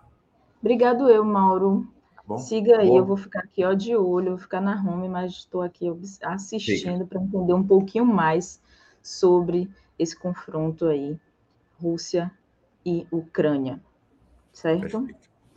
Obrigado 0.59 1.09
eu, 1.09 1.23
Mauro. 1.23 1.87
Bom, 2.25 2.37
Siga 2.37 2.79
aí, 2.79 2.87
bom. 2.87 2.97
eu 2.97 3.05
vou 3.05 3.17
ficar 3.17 3.39
aqui 3.39 3.63
ó, 3.63 3.73
de 3.73 3.95
olho, 3.95 4.31
vou 4.31 4.37
ficar 4.37 4.61
na 4.61 4.75
home, 4.81 5.07
mas 5.09 5.33
estou 5.33 5.61
aqui 5.61 5.87
assistindo 6.21 7.05
para 7.05 7.21
entender 7.21 7.53
um 7.53 7.65
pouquinho 7.65 8.05
mais 8.05 8.61
sobre 9.01 9.69
esse 9.97 10.15
confronto 10.15 10.85
aí, 10.85 11.19
Rússia 11.81 12.31
e 12.85 13.05
Ucrânia. 13.11 13.79
Certo? 14.53 15.07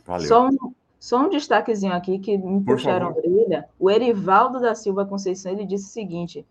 Valeu. 0.05 0.27
Só 0.27 0.47
um, 0.49 0.73
só 1.03 1.25
um 1.25 1.29
destaquezinho 1.29 1.91
aqui 1.91 2.17
que 2.17 2.37
me 2.37 2.63
Por 2.63 2.77
puxaram 2.77 3.07
a 3.07 3.11
orelha. 3.11 3.67
O 3.77 3.91
Erivaldo 3.91 4.61
da 4.61 4.73
Silva 4.73 5.05
Conceição, 5.05 5.51
ele 5.51 5.65
disse 5.65 5.83
o 5.83 5.91
seguinte, 5.91 6.45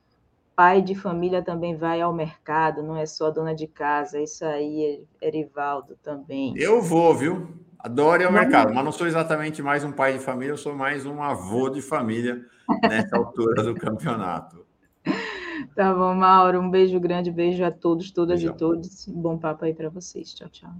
pai 0.54 0.82
de 0.82 0.94
família 0.94 1.42
também 1.42 1.74
vai 1.74 2.02
ao 2.02 2.12
mercado, 2.12 2.82
não 2.82 2.94
é 2.94 3.06
só 3.06 3.30
dona 3.30 3.54
de 3.54 3.66
casa. 3.66 4.20
Isso 4.20 4.44
aí, 4.44 5.06
Erivaldo, 5.22 5.96
também. 6.02 6.52
Eu 6.54 6.82
vou, 6.82 7.14
viu? 7.14 7.48
Adoro 7.78 8.20
ir 8.20 8.26
ao 8.26 8.32
mercado, 8.32 8.74
mas 8.74 8.84
não 8.84 8.92
sou 8.92 9.06
exatamente 9.06 9.62
mais 9.62 9.84
um 9.84 9.90
pai 9.90 10.12
de 10.12 10.18
família, 10.18 10.52
eu 10.52 10.58
sou 10.58 10.74
mais 10.74 11.06
um 11.06 11.22
avô 11.22 11.70
de 11.70 11.80
família 11.80 12.44
nessa 12.82 13.16
altura 13.16 13.62
do 13.62 13.74
campeonato. 13.74 14.66
Tá 15.76 15.94
bom, 15.94 16.12
Mauro. 16.14 16.60
Um 16.60 16.68
beijo 16.68 16.98
grande, 16.98 17.30
beijo 17.30 17.64
a 17.64 17.70
todos, 17.70 18.10
todas 18.10 18.40
Beijão. 18.40 18.54
e 18.54 18.58
todos. 18.58 19.06
Bom 19.06 19.38
papo 19.38 19.64
aí 19.64 19.72
para 19.72 19.88
vocês. 19.88 20.34
Tchau, 20.34 20.48
tchau. 20.48 20.72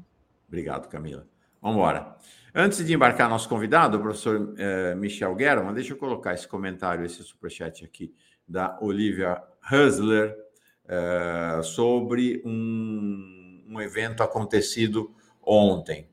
Obrigado, 0.48 0.88
Camila. 0.88 1.24
Vamos 1.62 1.76
embora. 1.76 2.16
Antes 2.52 2.84
de 2.84 2.92
embarcar 2.92 3.30
nosso 3.30 3.48
convidado, 3.48 3.96
o 3.96 4.00
professor 4.00 4.52
eh, 4.58 4.96
Michel 4.96 5.38
German, 5.38 5.72
deixa 5.72 5.92
eu 5.92 5.96
colocar 5.96 6.34
esse 6.34 6.46
comentário, 6.46 7.06
esse 7.06 7.22
superchat 7.22 7.84
aqui 7.84 8.12
da 8.46 8.76
Olivia 8.80 9.40
Husler 9.70 10.36
eh, 10.88 11.60
sobre 11.62 12.42
um, 12.44 13.64
um, 13.68 13.80
evento 13.80 14.24
acontecido 14.24 15.14
ontem. 15.40 16.08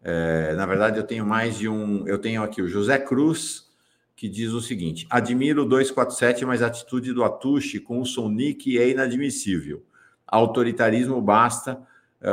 É, 0.00 0.54
na 0.54 0.64
verdade, 0.66 0.98
eu 0.98 1.02
tenho 1.02 1.26
mais 1.26 1.58
de 1.58 1.68
um. 1.68 2.06
Eu 2.06 2.18
tenho 2.18 2.40
aqui 2.44 2.62
o 2.62 2.68
José 2.68 2.96
Cruz, 2.96 3.68
que 4.14 4.28
diz 4.28 4.52
o 4.52 4.60
seguinte: 4.60 5.04
admiro 5.10 5.62
o 5.62 5.68
247, 5.68 6.44
mas 6.44 6.62
a 6.62 6.68
atitude 6.68 7.12
do 7.12 7.24
Atushi 7.24 7.80
com 7.80 8.00
o 8.00 8.06
Sonic 8.06 8.78
é 8.78 8.88
inadmissível. 8.88 9.84
Autoritarismo 10.24 11.20
basta 11.20 11.82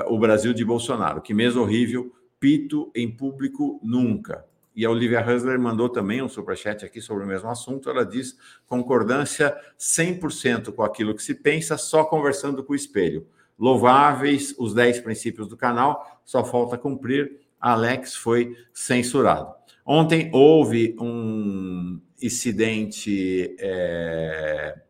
o 0.08 0.20
Brasil 0.20 0.54
de 0.54 0.64
Bolsonaro. 0.64 1.22
Que 1.22 1.34
mesmo 1.34 1.62
horrível, 1.62 2.14
pito 2.44 2.92
em 2.94 3.10
público 3.10 3.80
nunca. 3.82 4.46
E 4.76 4.86
a 4.86 4.90
Olivia 4.90 5.26
Husler 5.26 5.58
mandou 5.58 5.88
também 5.88 6.22
um 6.22 6.28
superchat 6.28 6.84
aqui 6.84 7.00
sobre 7.00 7.24
o 7.24 7.28
mesmo 7.28 7.50
assunto. 7.50 7.90
Ela 7.90 8.06
diz: 8.06 8.38
concordância 8.68 9.56
100% 9.80 10.74
com 10.74 10.84
aquilo 10.84 11.16
que 11.16 11.24
se 11.24 11.36
pensa, 11.36 11.78
só 11.78 12.04
conversando 12.04 12.62
com 12.62 12.74
o 12.74 12.76
espelho. 12.76 13.26
Louváveis 13.58 14.54
os 14.60 14.74
10 14.74 15.00
princípios 15.00 15.48
do 15.48 15.56
canal, 15.56 16.22
só 16.26 16.44
falta 16.44 16.78
cumprir. 16.78 17.40
Alex 17.62 18.14
foi 18.14 18.58
censurado. 18.74 19.54
Ontem 19.86 20.30
houve 20.34 20.98
um 21.00 22.02
incidente 22.22 23.56
é, 23.58 24.82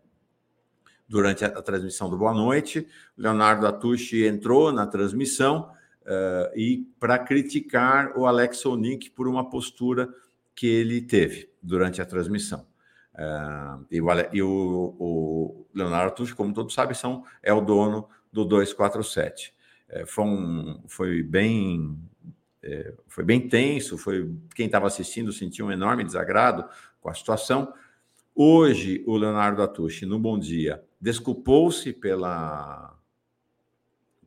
durante 1.08 1.46
a, 1.46 1.50
a, 1.50 1.62
transmissão 1.62 2.10
do 2.10 2.18
Boa 2.18 2.34
Noite. 2.34 2.88
Leonardo 3.16 3.68
Atushi 3.68 4.26
entrou 4.26 4.72
na 4.72 4.88
transmissão 4.88 5.72
uh, 6.04 6.58
e 6.58 6.88
para 7.00 7.20
criticar 7.20 8.18
o 8.18 8.26
Alex 8.26 8.66
Onik 8.66 9.10
por 9.12 9.28
uma 9.28 9.50
postura 9.50 10.14
que 10.56 10.68
ele 10.68 11.02
teve 11.02 11.50
durante 11.62 12.02
a 12.02 12.06
transmissão. 12.06 12.66
Uh, 13.14 13.86
e, 13.92 14.02
o, 14.02 14.08
e 14.32 14.42
o, 14.42 14.96
o, 15.00 15.68
Leonardo 15.74 16.14
Atushi, 16.14 16.36
como 16.36 16.54
todos 16.54 16.74
sabem, 16.74 16.96
são, 16.96 17.24
é 17.42 17.54
o 17.54 17.62
dono 17.62 18.08
do 18.32 18.44
247. 18.44 19.54
É, 19.90 20.06
foi, 20.06 20.26
um, 20.26 20.82
foi 20.88 21.22
bem 21.22 21.98
é, 22.64 22.94
foi 23.08 23.24
bem 23.24 23.48
tenso, 23.48 23.98
foi 23.98 24.34
quem 24.56 24.66
estava 24.68 24.88
assistindo 24.88 25.34
sentiu 25.34 25.68
um 25.68 25.72
enorme 25.72 26.04
desagrado 26.04 26.66
com 27.02 27.10
a 27.10 27.14
situação. 27.14 27.74
Hoje, 28.34 29.04
o 29.06 29.18
Leonardo 29.18 29.62
Atushi, 29.62 30.06
no 30.06 30.18
Bom 30.18 30.40
Dia, 30.40 30.84
desculpou-se 31.00 31.92
pela 31.94 32.93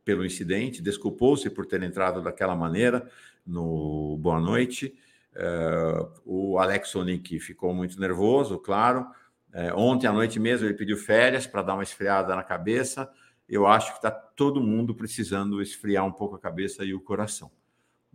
pelo 0.07 0.25
incidente, 0.25 0.81
desculpou-se 0.81 1.49
por 1.49 1.65
ter 1.65 1.83
entrado 1.83 2.21
daquela 2.21 2.55
maneira 2.55 3.05
no 3.45 4.17
Boa 4.17 4.39
Noite. 4.39 4.95
Uh, 5.35 6.09
o 6.25 6.57
Alex 6.57 6.87
Sonic 6.89 7.39
ficou 7.39 7.73
muito 7.73 7.99
nervoso, 7.99 8.57
claro. 8.57 9.05
Uh, 9.53 9.75
ontem 9.75 10.07
à 10.07 10.13
noite 10.13 10.39
mesmo 10.39 10.65
ele 10.65 10.73
pediu 10.75 10.95
férias 10.95 11.45
para 11.45 11.61
dar 11.61 11.73
uma 11.73 11.83
esfriada 11.83 12.33
na 12.33 12.43
cabeça. 12.43 13.09
Eu 13.49 13.67
acho 13.67 13.91
que 13.91 13.97
está 13.97 14.11
todo 14.11 14.61
mundo 14.61 14.95
precisando 14.95 15.61
esfriar 15.61 16.05
um 16.05 16.11
pouco 16.11 16.35
a 16.35 16.39
cabeça 16.39 16.85
e 16.85 16.93
o 16.93 17.01
coração 17.01 17.51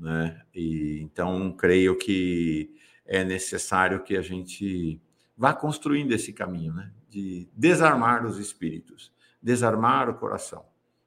né? 0.03 0.43
E 0.55 1.01
então 1.01 1.53
creio 1.53 1.97
que 1.97 2.75
é 3.07 3.25
necessário 3.25 4.03
que 4.03 4.17
a 4.17 4.23
gente 4.23 5.01
vá 5.37 5.55
construindo 5.55 6.13
esse 6.13 6.33
caminho, 6.33 6.75
né? 6.75 6.93
De 7.09 7.49
desarmar 7.55 8.27
os 8.27 8.39
espíritos, 8.39 9.13
desarmar 9.41 10.09
o 10.11 10.15
coração, 10.15 10.65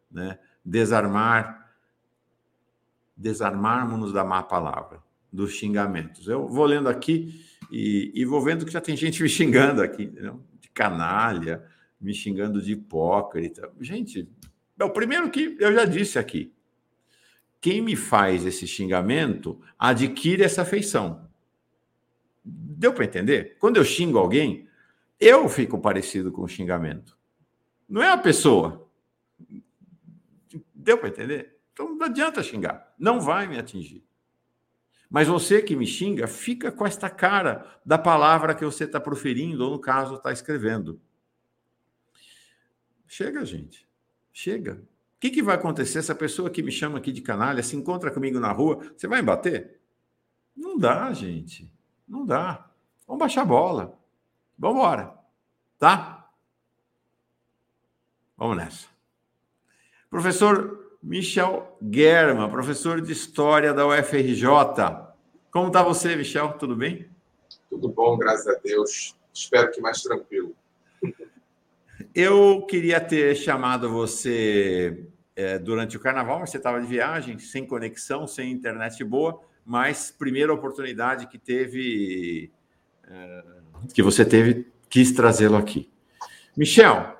né? 0.10 0.39
Desarmar, 0.65 1.71
desarmarmos-nos 3.15 4.12
da 4.12 4.23
má 4.23 4.41
palavra, 4.41 5.01
dos 5.32 5.51
xingamentos. 5.51 6.28
Eu 6.28 6.47
vou 6.47 6.65
lendo 6.65 6.89
aqui 6.89 7.45
e, 7.71 8.12
e 8.15 8.25
vou 8.25 8.41
vendo 8.41 8.65
que 8.65 8.71
já 8.71 8.82
tem 8.82 8.97
gente 8.97 9.21
me 9.23 9.30
xingando 9.30 9.82
aqui, 9.82 10.04
entendeu? 10.04 10.43
de 10.60 10.69
canalha, 10.69 11.63
me 12.01 12.13
xingando 12.13 12.62
de 12.62 12.73
hipócrita. 12.73 13.71
Gente, 13.80 14.28
é 14.80 14.84
o 14.84 14.89
primeiro 14.89 15.30
que 15.30 15.56
eu 15.60 15.73
já 15.73 15.86
disse 15.86 16.17
aqui 16.17 16.51
quem 17.65 17.82
me 17.82 17.95
faz 17.95 18.45
esse 18.45 18.67
xingamento 18.67 19.60
adquire 19.80 20.43
essa 20.43 20.62
afeição. 20.62 21.28
Deu 22.43 22.93
para 22.93 23.06
entender? 23.06 23.58
Quando 23.58 23.78
eu 23.78 23.84
xingo 23.84 24.19
alguém, 24.19 24.67
eu 25.19 25.49
fico 25.49 25.80
parecido 25.80 26.32
com 26.32 26.43
o 26.43 26.47
xingamento. 26.47 27.17
Não 27.89 28.04
é 28.04 28.12
a 28.12 28.17
pessoa. 28.17 28.85
Deu 30.86 30.98
para 30.98 31.10
entender? 31.10 31.60
Então 31.74 31.93
não 31.93 32.06
adianta 32.06 32.41
xingar. 32.41 32.93
Não 32.98 33.19
vai 33.19 33.48
me 33.48 33.58
atingir. 33.58 34.06
Mas 35.10 35.28
você 35.28 35.62
que 35.62 35.76
me 35.76 35.86
xinga, 35.86 36.28
fica 36.28 36.71
com 36.71 36.86
esta 36.86 37.10
cara 37.10 37.80
da 37.86 37.98
palavra 37.98 38.56
que 38.56 38.63
você 38.63 38.86
está 38.86 39.00
proferindo, 39.00 39.65
ou 39.65 39.71
no 39.71 39.80
caso, 39.80 40.15
está 40.15 40.32
escrevendo. 40.32 41.02
Chega, 43.06 43.43
gente. 43.45 43.88
Chega 44.32 44.82
que, 45.30 45.32
que 45.32 45.41
vai 45.41 45.56
acontecer 45.56 46.04
se 46.04 46.12
a 46.12 46.15
pessoa 46.15 46.50
que 46.50 46.62
me 46.62 46.71
chama 46.71 47.00
aqui 47.00 47.12
de 47.12 47.21
canalha 47.21 47.63
se 47.63 47.76
encontra 47.76 48.12
comigo 48.12 48.39
na 48.39 48.52
rua? 48.52 48.93
Você 48.95 49.08
vai 49.08 49.21
me 49.21 49.26
bater? 49.26 49.82
Não 50.56 50.78
dá, 50.78 51.12
gente. 51.13 51.71
Não 52.08 52.26
dá. 52.26 52.69
Vamos 53.08 53.19
baixar 53.19 53.41
a 53.41 53.45
bola. 53.45 54.00
Vamos 54.58 54.78
embora. 54.78 55.17
Tá? 55.80 56.30
Vamos 58.38 58.58
nessa. 58.58 58.94
Professor 60.15 60.95
Michel 61.04 61.78
Germa, 61.91 62.49
professor 62.49 63.01
de 63.01 63.12
História 63.12 63.73
da 63.73 63.86
UFRJ. 63.86 64.45
Como 65.51 65.67
está 65.67 65.84
você, 65.84 66.15
Michel? 66.15 66.54
Tudo 66.54 66.73
bem? 66.73 67.10
Tudo 67.69 67.89
bom, 67.89 68.17
graças 68.17 68.47
a 68.47 68.58
Deus. 68.63 69.13
Espero 69.34 69.69
que 69.71 69.82
mais 69.82 70.01
tranquilo. 70.01 70.56
Eu 72.15 72.62
queria 72.62 73.01
ter 73.01 73.36
chamado 73.36 73.89
você 73.89 75.06
é, 75.36 75.60
durante 75.60 75.97
o 75.97 75.99
carnaval, 75.99 76.39
mas 76.39 76.49
você 76.49 76.58
estava 76.60 76.80
de 76.80 76.88
viagem, 76.88 77.38
sem 77.38 77.67
conexão, 77.67 78.25
sem 78.25 78.54
internet 78.54 79.04
boa, 79.04 79.41
mas 79.65 80.15
primeira 80.17 80.54
oportunidade 80.54 81.28
que 81.28 81.38
teve, 81.38 82.54
é, 83.06 83.43
que 83.93 84.01
você 84.01 84.23
teve, 84.23 84.65
quis 84.89 85.12
trazê-lo 85.12 85.58
aqui. 85.58 85.91
Michel, 86.56 87.17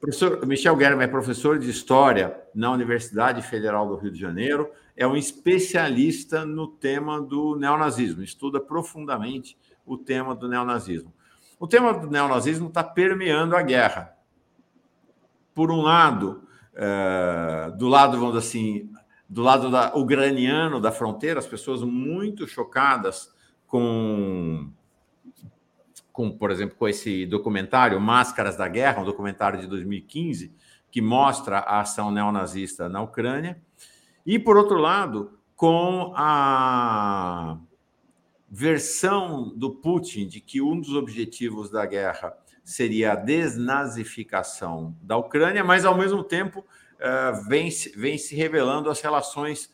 professor 0.00 0.46
Michel 0.46 0.76
Guerra 0.76 1.02
é 1.02 1.06
professor 1.06 1.58
de 1.58 1.68
História 1.68 2.40
na 2.54 2.70
Universidade 2.70 3.42
Federal 3.42 3.88
do 3.88 3.96
Rio 3.96 4.10
de 4.10 4.18
Janeiro, 4.18 4.70
é 4.96 5.06
um 5.06 5.16
especialista 5.16 6.44
no 6.44 6.68
tema 6.68 7.20
do 7.20 7.56
neonazismo, 7.56 8.22
estuda 8.22 8.60
profundamente 8.60 9.56
o 9.84 9.96
tema 9.96 10.34
do 10.34 10.48
neonazismo. 10.48 11.12
O 11.58 11.66
tema 11.66 11.92
do 11.92 12.08
neonazismo 12.08 12.68
está 12.68 12.84
permeando 12.84 13.56
a 13.56 13.62
guerra. 13.62 14.16
Por 15.54 15.72
um 15.72 15.80
lado, 15.80 16.44
é, 16.74 17.72
do 17.76 17.88
lado, 17.88 18.18
vamos 18.18 18.34
dizer 18.34 18.46
assim, 18.46 18.90
do 19.28 19.42
lado 19.42 19.70
da, 19.70 19.94
ucraniano 19.96 20.80
da 20.80 20.92
fronteira, 20.92 21.40
as 21.40 21.46
pessoas 21.46 21.82
muito 21.82 22.46
chocadas 22.46 23.34
com, 23.66 24.70
com, 26.18 26.32
por 26.32 26.50
exemplo, 26.50 26.76
com 26.76 26.88
esse 26.88 27.24
documentário 27.26 28.00
Máscaras 28.00 28.56
da 28.56 28.66
Guerra, 28.66 29.02
um 29.02 29.04
documentário 29.04 29.60
de 29.60 29.68
2015, 29.68 30.52
que 30.90 31.00
mostra 31.00 31.58
a 31.58 31.78
ação 31.78 32.10
neonazista 32.10 32.88
na 32.88 33.00
Ucrânia. 33.00 33.62
E, 34.26 34.36
por 34.36 34.56
outro 34.56 34.78
lado, 34.78 35.38
com 35.54 36.12
a 36.16 37.56
versão 38.50 39.56
do 39.56 39.70
Putin 39.70 40.26
de 40.26 40.40
que 40.40 40.60
um 40.60 40.80
dos 40.80 40.92
objetivos 40.92 41.70
da 41.70 41.86
guerra 41.86 42.36
seria 42.64 43.12
a 43.12 43.14
desnazificação 43.14 44.96
da 45.00 45.16
Ucrânia, 45.16 45.62
mas 45.62 45.84
ao 45.84 45.96
mesmo 45.96 46.24
tempo 46.24 46.64
uh, 46.98 47.48
vem, 47.48 47.68
vem 47.94 48.18
se 48.18 48.34
revelando 48.34 48.90
as 48.90 49.00
relações 49.00 49.70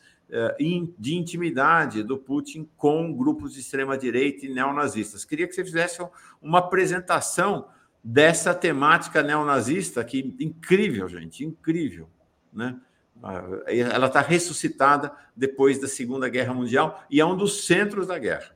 de 0.99 1.15
intimidade 1.15 2.03
do 2.03 2.17
Putin 2.17 2.69
com 2.75 3.13
grupos 3.13 3.53
de 3.53 3.59
extrema-direita 3.59 4.45
e 4.45 4.53
neonazistas. 4.53 5.23
Queria 5.23 5.47
que 5.47 5.53
você 5.53 5.63
fizesse 5.63 6.05
uma 6.41 6.59
apresentação 6.59 7.67
dessa 8.03 8.53
temática 8.53 9.23
neonazista, 9.23 10.03
que 10.03 10.35
incrível, 10.39 11.07
gente, 11.07 11.43
incrível, 11.45 12.07
né? 12.51 12.79
Ela 13.67 14.07
está 14.07 14.21
ressuscitada 14.21 15.11
depois 15.35 15.79
da 15.79 15.87
Segunda 15.87 16.27
Guerra 16.27 16.53
Mundial 16.53 17.03
e 17.09 17.19
é 17.19 17.25
um 17.25 17.35
dos 17.35 17.65
centros 17.65 18.07
da 18.07 18.19
guerra. 18.19 18.55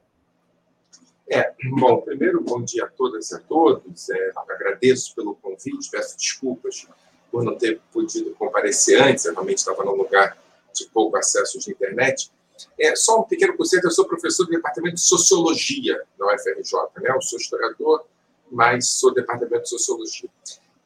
É, 1.31 1.53
bom, 1.79 2.01
primeiro, 2.01 2.43
bom 2.43 2.61
dia 2.63 2.85
a 2.85 2.87
todas 2.87 3.31
e 3.31 3.35
a 3.35 3.39
todos. 3.39 4.09
É, 4.09 4.31
agradeço 4.35 5.15
pelo 5.15 5.35
convite, 5.35 5.89
peço 5.89 6.17
desculpas 6.17 6.87
por 7.31 7.43
não 7.43 7.55
ter 7.55 7.79
podido 7.91 8.31
comparecer 8.35 9.01
antes, 9.01 9.25
eu 9.25 9.33
realmente 9.33 9.59
estava 9.59 9.83
num 9.83 9.95
lugar 9.95 10.37
de 10.73 10.85
pouco 10.87 11.17
acesso 11.17 11.59
de 11.59 11.71
internet. 11.71 12.31
É, 12.79 12.95
só 12.95 13.19
um 13.19 13.23
pequeno 13.23 13.55
conceito, 13.55 13.85
eu 13.85 13.91
sou 13.91 14.05
professor 14.05 14.45
do 14.45 14.51
Departamento 14.51 14.95
de 14.95 15.01
Sociologia 15.01 16.01
na 16.17 16.33
UFRJ, 16.33 16.73
né? 16.97 17.11
eu 17.13 17.21
sou 17.21 17.39
historiador, 17.39 18.05
mas 18.51 18.89
sou 18.89 19.11
do 19.11 19.15
Departamento 19.15 19.63
de 19.63 19.69
Sociologia. 19.69 20.29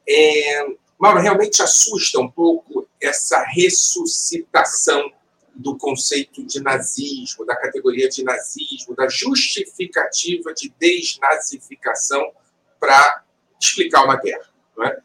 É, 0.08 0.67
Mauro, 1.00 1.19
realmente 1.19 1.62
assusta 1.62 2.19
um 2.19 2.30
pouco 2.30 2.88
essa 3.02 3.43
ressuscitação 3.43 5.12
do 5.56 5.78
conceito 5.78 6.43
de 6.46 6.62
nazismo, 6.62 7.46
da 7.46 7.56
categoria 7.56 8.10
de 8.10 8.24
nazismo, 8.24 8.96
da 8.96 9.08
justificativa 9.08 10.54
de 10.54 10.74
desnazificação 10.80 12.32
para 12.80 13.24
explicar 13.60 14.04
uma 14.04 14.15
guerra. 14.15 14.50
É? 14.82 15.02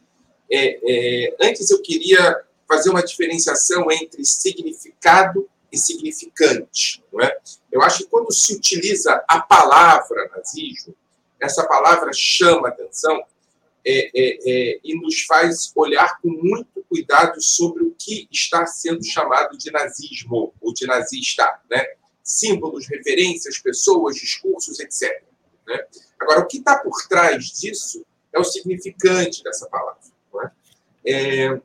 É, 0.50 0.80
é, 1.26 1.36
antes 1.40 1.70
eu 1.70 1.82
queria 1.82 2.42
fazer 2.68 2.90
uma 2.90 3.02
diferenciação 3.02 3.90
entre 3.90 4.24
significado 4.24 5.48
e 5.72 5.78
significante. 5.78 7.02
Não 7.12 7.24
é? 7.24 7.37
Eu 7.72 7.83
acho 7.83 7.98
que 7.98 8.07
quando 8.07 8.33
se 8.33 8.54
utiliza 8.54 9.24
a 9.26 9.40
palavra 9.40 10.31
nazismo, 10.37 10.94
essa 11.40 11.66
palavra 11.66 12.11
chama 12.12 12.68
atenção 12.68 13.22
é, 13.85 14.11
é, 14.14 14.38
é, 14.46 14.81
e 14.85 14.94
nos 15.00 15.22
faz 15.22 15.72
olhar 15.74 16.20
com 16.20 16.28
muito 16.28 16.85
cuidado 16.88 17.40
sobre 17.40 17.85
o 17.85 17.94
que 17.98 18.28
está 18.31 18.66
sendo 18.66 19.04
chamado 19.04 19.57
de 19.57 19.70
nazismo 19.70 20.52
ou 20.61 20.74
de 20.74 20.87
nazista. 20.87 21.61
Né? 21.70 21.85
Símbolos, 22.22 22.87
referências, 22.87 23.59
pessoas, 23.59 24.16
discursos, 24.16 24.81
etc. 24.81 25.22
Né? 25.66 25.87
Agora, 26.18 26.40
o 26.40 26.46
que 26.46 26.59
está 26.59 26.76
por 26.76 27.07
trás 27.09 27.46
disso 27.46 28.04
é 28.33 28.38
o 28.38 28.44
significante 28.44 29.42
dessa 29.42 29.66
palavra. 29.68 29.98
É? 31.07 31.59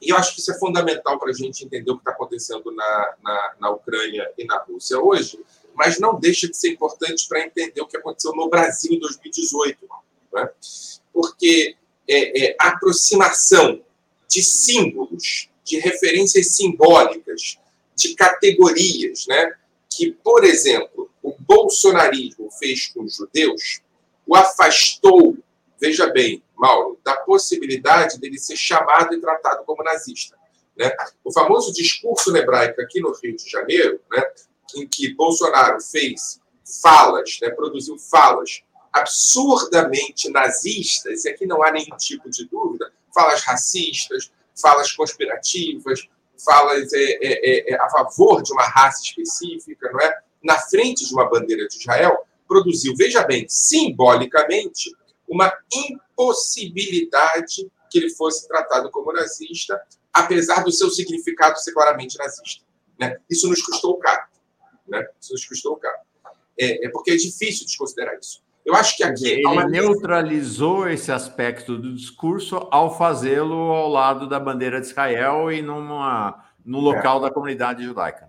E 0.00 0.10
eu 0.10 0.16
acho 0.16 0.34
que 0.34 0.40
isso 0.40 0.52
é 0.52 0.58
fundamental 0.58 1.18
para 1.18 1.30
a 1.30 1.34
gente 1.34 1.64
entender 1.64 1.90
o 1.90 1.96
que 1.96 2.02
está 2.02 2.12
acontecendo 2.12 2.70
na, 2.72 3.14
na, 3.22 3.54
na 3.60 3.70
Ucrânia 3.70 4.30
e 4.38 4.44
na 4.44 4.58
Rússia 4.58 4.98
hoje, 4.98 5.38
mas 5.74 5.98
não 5.98 6.18
deixa 6.18 6.48
de 6.48 6.56
ser 6.56 6.70
importante 6.70 7.26
para 7.28 7.44
entender 7.44 7.80
o 7.80 7.86
que 7.86 7.96
aconteceu 7.96 8.32
no 8.34 8.48
Brasil 8.48 8.92
em 8.92 9.00
2018. 9.00 9.78
Né? 10.32 10.48
Porque 11.12 11.76
é, 12.08 12.46
é, 12.46 12.56
a 12.60 12.68
aproximação 12.68 13.80
de 14.28 14.42
símbolos, 14.42 15.48
de 15.64 15.78
referências 15.78 16.54
simbólicas, 16.54 17.58
de 17.94 18.14
categorias, 18.14 19.26
né? 19.26 19.54
que, 19.90 20.12
por 20.12 20.44
exemplo, 20.44 21.10
o 21.22 21.34
bolsonarismo 21.40 22.50
fez 22.52 22.86
com 22.88 23.02
os 23.02 23.16
judeus, 23.16 23.80
o 24.26 24.36
afastou, 24.36 25.36
veja 25.80 26.06
bem, 26.12 26.42
Mauro, 26.58 26.98
da 27.04 27.16
possibilidade 27.16 28.18
dele 28.18 28.38
ser 28.38 28.56
chamado 28.56 29.14
e 29.14 29.20
tratado 29.20 29.64
como 29.64 29.82
nazista. 29.82 30.36
Né? 30.76 30.90
O 31.24 31.32
famoso 31.32 31.72
discurso 31.72 32.36
hebraico 32.36 32.80
aqui 32.80 33.00
no 33.00 33.12
Rio 33.12 33.36
de 33.36 33.48
Janeiro, 33.48 34.00
né, 34.10 34.22
em 34.76 34.86
que 34.86 35.14
Bolsonaro 35.14 35.80
fez 35.80 36.40
falas, 36.82 37.38
né, 37.40 37.50
produziu 37.50 37.98
falas 37.98 38.62
absurdamente 38.92 40.30
nazistas, 40.30 41.24
e 41.24 41.28
aqui 41.28 41.46
não 41.46 41.62
há 41.62 41.70
nenhum 41.70 41.96
tipo 41.96 42.28
de 42.30 42.46
dúvida, 42.46 42.92
falas 43.14 43.42
racistas, 43.42 44.30
falas 44.60 44.92
conspirativas, 44.92 46.08
falas 46.44 46.92
é, 46.92 46.98
é, 46.98 47.18
é, 47.22 47.74
é, 47.74 47.80
a 47.80 47.88
favor 47.90 48.42
de 48.42 48.52
uma 48.52 48.64
raça 48.64 49.02
específica, 49.02 49.90
não 49.92 50.00
é? 50.00 50.18
Na 50.42 50.58
frente 50.58 51.06
de 51.06 51.12
uma 51.12 51.28
bandeira 51.28 51.66
de 51.66 51.76
Israel, 51.76 52.24
produziu, 52.46 52.94
veja 52.96 53.22
bem, 53.24 53.46
simbolicamente, 53.48 54.92
uma 55.28 55.52
impossibilidade 55.72 57.70
que 57.90 57.98
ele 57.98 58.10
fosse 58.10 58.46
tratado 58.46 58.90
como 58.90 59.12
nazista, 59.12 59.80
apesar 60.12 60.62
do 60.62 60.72
seu 60.72 60.90
significado 60.90 61.58
ser 61.58 61.72
claramente 61.72 62.18
nazista. 62.18 62.64
Né? 62.98 63.16
Isso 63.30 63.48
nos 63.48 63.62
custou 63.62 63.98
caro. 63.98 64.24
Né? 64.86 65.06
Isso 65.20 65.32
nos 65.32 65.44
custou 65.46 65.76
caro. 65.76 65.98
É, 66.58 66.86
é 66.86 66.90
porque 66.90 67.12
é 67.12 67.16
difícil 67.16 67.66
desconsiderar 67.66 68.18
isso. 68.18 68.42
Eu 68.66 68.74
acho 68.74 68.96
que 68.96 69.02
aqui. 69.02 69.26
Ele 69.26 69.46
uma... 69.46 69.66
neutralizou 69.66 70.88
esse 70.88 71.10
aspecto 71.10 71.78
do 71.78 71.94
discurso 71.94 72.56
ao 72.70 72.98
fazê-lo 72.98 73.54
ao 73.54 73.88
lado 73.88 74.28
da 74.28 74.38
bandeira 74.38 74.80
de 74.80 74.86
Israel 74.88 75.50
e 75.50 75.62
numa, 75.62 76.44
no 76.64 76.78
local 76.80 77.18
é. 77.18 77.22
da 77.22 77.30
comunidade 77.30 77.82
judaica. 77.82 78.28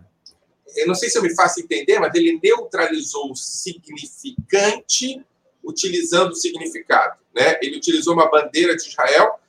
Eu 0.78 0.88
não 0.88 0.96
sei 0.96 1.10
se 1.10 1.18
eu 1.18 1.24
me 1.24 1.36
faço 1.36 1.60
entender, 1.60 2.00
mas 2.00 2.14
ele 2.14 2.40
neutralizou 2.42 3.32
o 3.32 3.36
significante 3.36 5.26
utilizando 5.70 6.32
o 6.32 6.36
significado. 6.36 7.18
Né? 7.34 7.58
Ele 7.62 7.78
utilizou 7.78 8.14
uma 8.14 8.30
bandeira 8.30 8.76
de 8.76 8.86
Israel 8.88 9.40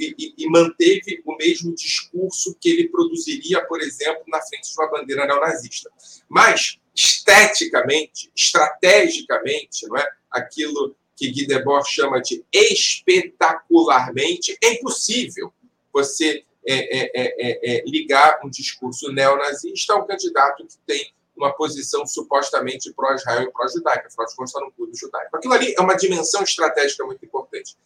e, 0.00 0.14
e, 0.18 0.34
e, 0.38 0.48
manteve 0.48 1.22
o 1.24 1.36
mesmo 1.36 1.72
discurso 1.74 2.56
que 2.60 2.68
ele 2.68 2.88
produziria, 2.88 3.64
por 3.66 3.80
exemplo, 3.82 4.24
na 4.26 4.40
frente 4.40 4.72
de 4.72 4.78
uma 4.78 4.90
bandeira 4.90 5.24
neonazista. 5.26 5.88
Mas, 6.28 6.78
esteticamente, 6.94 8.30
estrategicamente, 8.34 9.86
não 9.86 9.98
é? 9.98 10.08
aquilo 10.30 10.96
que 11.14 11.30
Guy 11.30 11.46
Debord 11.46 11.86
chama 11.88 12.20
de 12.20 12.44
espetacularmente, 12.52 14.58
é 14.62 14.74
impossível 14.74 15.52
você 15.92 16.44
é, 16.68 16.98
é, 16.98 17.10
é, 17.14 17.76
é, 17.76 17.84
ligar 17.86 18.40
um 18.44 18.50
discurso 18.50 19.12
neonazista 19.12 19.94
a 19.94 19.96
um 19.96 20.06
candidato 20.06 20.66
que 20.66 20.76
tem 20.86 21.12
uma 21.36 21.52
posição 21.52 22.06
supostamente 22.06 22.92
pró-Israel 22.92 23.42
e 23.42 23.52
pró-judaica, 23.52 24.08
afinal 24.08 24.26
de 24.26 24.36
contas 24.36 24.50
está 24.50 24.60
no 24.60 24.72
clube 24.72 24.96
judaico. 24.96 25.36
Aquilo 25.36 25.54
ali 25.54 25.74
é 25.76 25.80
uma 25.80 25.94
dimensão 25.94 26.42
estratégica 26.42 27.04
muito 27.04 27.24
importante. 27.24 27.76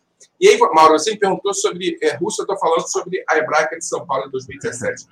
E 0.40 0.48
aí, 0.48 0.58
Mauro, 0.58 0.98
você 0.98 1.12
me 1.12 1.18
perguntou 1.18 1.52
sobre 1.52 1.98
é, 2.00 2.16
Rússia, 2.16 2.42
eu 2.42 2.44
estou 2.44 2.58
falando 2.58 2.86
sobre 2.88 3.24
a 3.28 3.38
hebraica 3.38 3.76
de 3.78 3.84
São 3.84 4.06
Paulo 4.06 4.26
em 4.26 4.30
2017. 4.30 5.06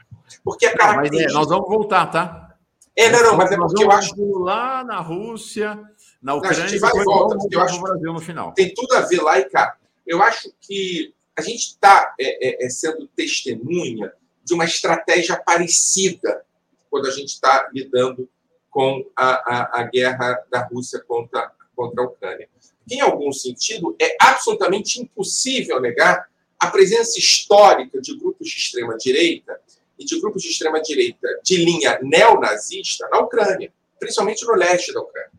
Porque 0.45 0.67
a 0.67 0.77
característica... 0.77 1.25
Mas, 1.25 1.33
é, 1.33 1.39
nós 1.39 1.49
vamos 1.49 1.69
voltar, 1.69 2.07
tá? 2.07 2.57
É, 2.95 3.11
não, 3.11 3.23
não, 3.23 3.37
mas 3.37 3.51
é 3.51 3.57
porque 3.57 3.85
eu 3.85 3.91
acho... 3.91 4.39
Lá 4.39 4.85
na 4.85 5.01
Rússia, 5.01 5.79
na 6.23 6.35
Ucrânia, 6.35 6.65
a 6.65 6.67
gente 6.67 6.81
vai 6.81 6.91
e 6.97 7.05
volta, 7.05 7.37
porque 7.37 7.57
eu 7.57 7.61
acho 7.61 7.81
Brasil 7.81 8.13
no 8.13 8.21
final. 8.21 8.53
Tem 8.53 8.73
tudo 8.75 8.95
a 8.95 9.01
ver 9.03 9.23
lá 9.23 9.39
e 9.39 9.45
cá. 9.45 9.77
Eu 10.07 10.23
acho 10.23 10.53
que 10.61 11.15
a 11.37 11.43
gente 11.43 11.69
está 11.69 12.15
é, 12.19 12.65
é, 12.65 12.67
é, 12.67 12.69
sendo 12.69 13.07
testemunha 13.09 14.13
de 14.45 14.55
uma 14.55 14.65
estratégia 14.65 15.37
parecida 15.37 16.45
quando 16.91 17.07
a 17.07 17.11
gente 17.11 17.29
está 17.29 17.69
lidando 17.73 18.29
com 18.71 19.05
a, 19.17 19.31
a, 19.31 19.81
a, 19.81 19.83
guerra 19.85 20.45
da 20.51 20.67
Rússia 20.67 21.01
contra, 21.01 21.51
contra 21.75 22.03
a 22.03 22.07
Ucrânia. 22.07 22.49
Em 22.91 23.01
algum 23.01 23.33
sentido, 23.33 23.97
é 24.01 24.17
absolutamente 24.21 25.01
impossível 25.01 25.81
negar 25.81 26.29
a 26.59 26.67
presença 26.69 27.19
histórica 27.19 28.01
de 28.01 28.17
grupos 28.17 28.49
de 28.49 28.57
extrema-direita 28.57 29.61
e 29.99 30.05
de 30.05 30.21
grupos 30.21 30.43
de 30.43 30.49
extrema-direita 30.49 31.29
de 31.43 31.57
linha 31.57 31.99
neonazista 32.03 33.09
na 33.11 33.21
Ucrânia, 33.21 33.73
principalmente 33.99 34.45
no 34.45 34.55
leste 34.55 34.93
da 34.93 35.01
Ucrânia. 35.01 35.31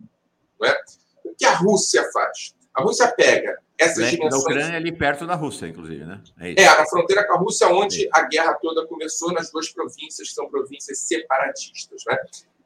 Não 0.60 0.68
é? 0.68 0.78
O 1.24 1.34
que 1.36 1.46
a 1.46 1.56
Rússia 1.56 2.10
faz? 2.12 2.54
A 2.74 2.84
Rússia 2.84 3.08
pega 3.16 3.60
essas 3.80 3.98
leste 3.98 4.18
dimensões... 4.18 4.44
da 4.44 4.50
Ucrânia 4.50 4.74
é 4.74 4.78
ali 4.78 4.92
perto 4.92 5.26
da 5.26 5.36
Rússia, 5.36 5.68
inclusive, 5.68 6.04
né? 6.04 6.22
É, 6.40 6.62
é 6.62 6.66
na 6.66 6.86
fronteira 6.86 7.26
com 7.26 7.34
a 7.34 7.38
Rússia, 7.38 7.68
onde 7.70 8.06
é. 8.06 8.10
a 8.12 8.24
guerra 8.24 8.54
toda 8.56 8.86
começou 8.86 9.32
nas 9.32 9.50
duas 9.50 9.70
províncias, 9.70 10.28
que 10.28 10.34
são 10.34 10.50
províncias 10.50 11.00
separatistas. 11.00 12.04
Né? 12.06 12.18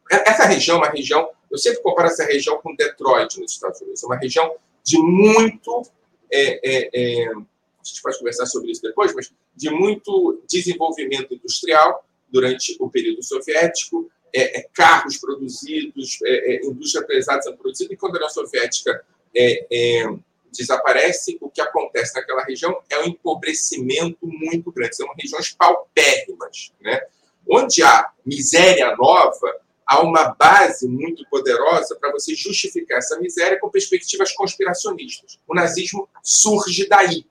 Essa 0.10 0.45
região 0.45 0.78
é 0.78 0.80
uma 0.80 0.89
região... 0.89 1.30
Eu 1.52 1.58
sempre 1.58 1.82
comparo 1.82 2.08
essa 2.08 2.26
região 2.26 2.58
com 2.58 2.76
Detroit, 2.76 3.39
nos 3.39 3.54
Estados 3.54 3.80
Unidos. 3.82 4.04
É 4.04 4.06
uma 4.08 4.17
região 4.17 4.56
de 4.84 4.97
muito... 4.97 5.84
É, 6.32 6.60
é, 6.63 6.89
é, 6.93 7.28
a 7.30 7.84
gente 7.84 8.02
pode 8.02 8.17
conversar 8.17 8.45
sobre 8.47 8.71
isso 8.71 8.82
depois, 8.82 9.13
mas 9.13 9.32
de 9.56 9.69
muito 9.69 10.41
desenvolvimento 10.49 11.34
industrial 11.34 12.04
durante 12.30 12.76
o 12.80 12.89
período 12.89 13.21
soviético, 13.21 14.10
é, 14.34 14.62
é, 14.62 14.67
carros 14.73 15.17
produzidos, 15.17 16.17
é, 16.26 16.56
é 16.56 16.65
indústria 16.65 17.06
pesada 17.06 17.43
sendo 17.43 17.58
produzida, 17.58 17.93
e 17.93 17.97
quando 17.97 18.13
a 18.13 18.17
União 18.17 18.30
Soviética 18.30 19.06
é, 19.36 19.67
é, 19.71 20.06
desaparece, 20.54 21.38
o 21.42 21.50
que 21.50 21.62
acontece 21.62 22.16
naquela 22.16 22.44
região 22.44 22.82
é 22.89 23.00
um 23.00 23.06
empobrecimento 23.06 24.20
muito 24.22 24.72
grande. 24.72 24.96
São 24.96 25.08
regiões 25.20 25.52
paupérrimas. 25.52 26.72
Né? 26.82 27.02
Onde 27.50 27.84
há 27.84 28.12
miséria 28.26 28.96
nova, 28.96 29.60
há 29.86 30.02
uma 30.02 30.34
base 30.34 30.88
muito 30.88 31.28
poderosa 31.30 31.96
para 31.96 32.12
você 32.12 32.34
justificar 32.36 33.00
essa 33.00 33.20
miséria 33.20 33.60
com 33.60 33.70
perspectivas 33.70 34.32
conspiracionistas. 34.32 35.39
O 35.48 35.54
nazismo 35.54 36.08
surge 36.22 36.88
daí. 36.88 37.26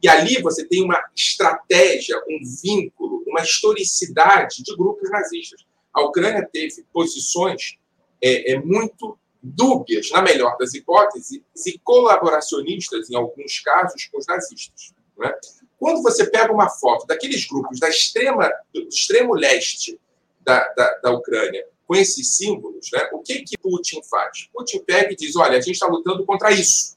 E 0.00 0.08
ali 0.08 0.40
você 0.40 0.64
tem 0.64 0.84
uma 0.84 1.02
estratégia, 1.16 2.16
um 2.28 2.38
vínculo, 2.62 3.24
uma 3.26 3.42
historicidade 3.42 4.62
de 4.62 4.76
grupos 4.76 5.10
nazistas. 5.10 5.66
A 5.92 6.02
Ucrânia 6.02 6.48
teve 6.52 6.84
posições 6.92 7.78
é, 8.22 8.52
é 8.52 8.60
muito 8.60 9.18
dúbias, 9.42 10.10
na 10.10 10.22
melhor 10.22 10.56
das 10.58 10.74
hipóteses, 10.74 11.40
e 11.66 11.78
colaboracionistas, 11.78 13.10
em 13.10 13.16
alguns 13.16 13.60
casos, 13.60 14.06
com 14.06 14.18
os 14.18 14.26
nazistas. 14.26 14.92
É? 15.24 15.34
Quando 15.78 16.02
você 16.02 16.28
pega 16.28 16.52
uma 16.52 16.68
foto 16.68 17.06
daqueles 17.06 17.44
grupos 17.46 17.78
da 17.78 17.88
extrema, 17.88 18.50
do 18.72 18.88
extremo 18.88 19.34
leste 19.34 20.00
da, 20.40 20.66
da, 20.74 20.94
da 21.02 21.10
Ucrânia 21.12 21.64
com 21.86 21.94
esses 21.94 22.36
símbolos, 22.36 22.90
né, 22.92 23.08
o 23.12 23.20
que, 23.20 23.42
que 23.42 23.56
Putin 23.58 24.02
faz? 24.02 24.48
Putin 24.52 24.80
pega 24.84 25.12
e 25.12 25.16
diz: 25.16 25.34
olha, 25.36 25.56
a 25.56 25.60
gente 25.60 25.74
está 25.74 25.86
lutando 25.86 26.24
contra 26.26 26.50
isso. 26.50 26.96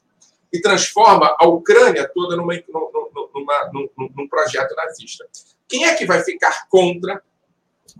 E 0.52 0.60
transforma 0.60 1.34
a 1.38 1.48
Ucrânia 1.48 2.06
toda 2.12 2.36
numa, 2.36 2.52
numa, 2.68 3.70
numa, 3.72 3.90
num 4.14 4.28
projeto 4.28 4.74
nazista. 4.76 5.26
Quem 5.66 5.86
é 5.86 5.94
que 5.94 6.04
vai 6.04 6.22
ficar 6.22 6.68
contra? 6.68 7.22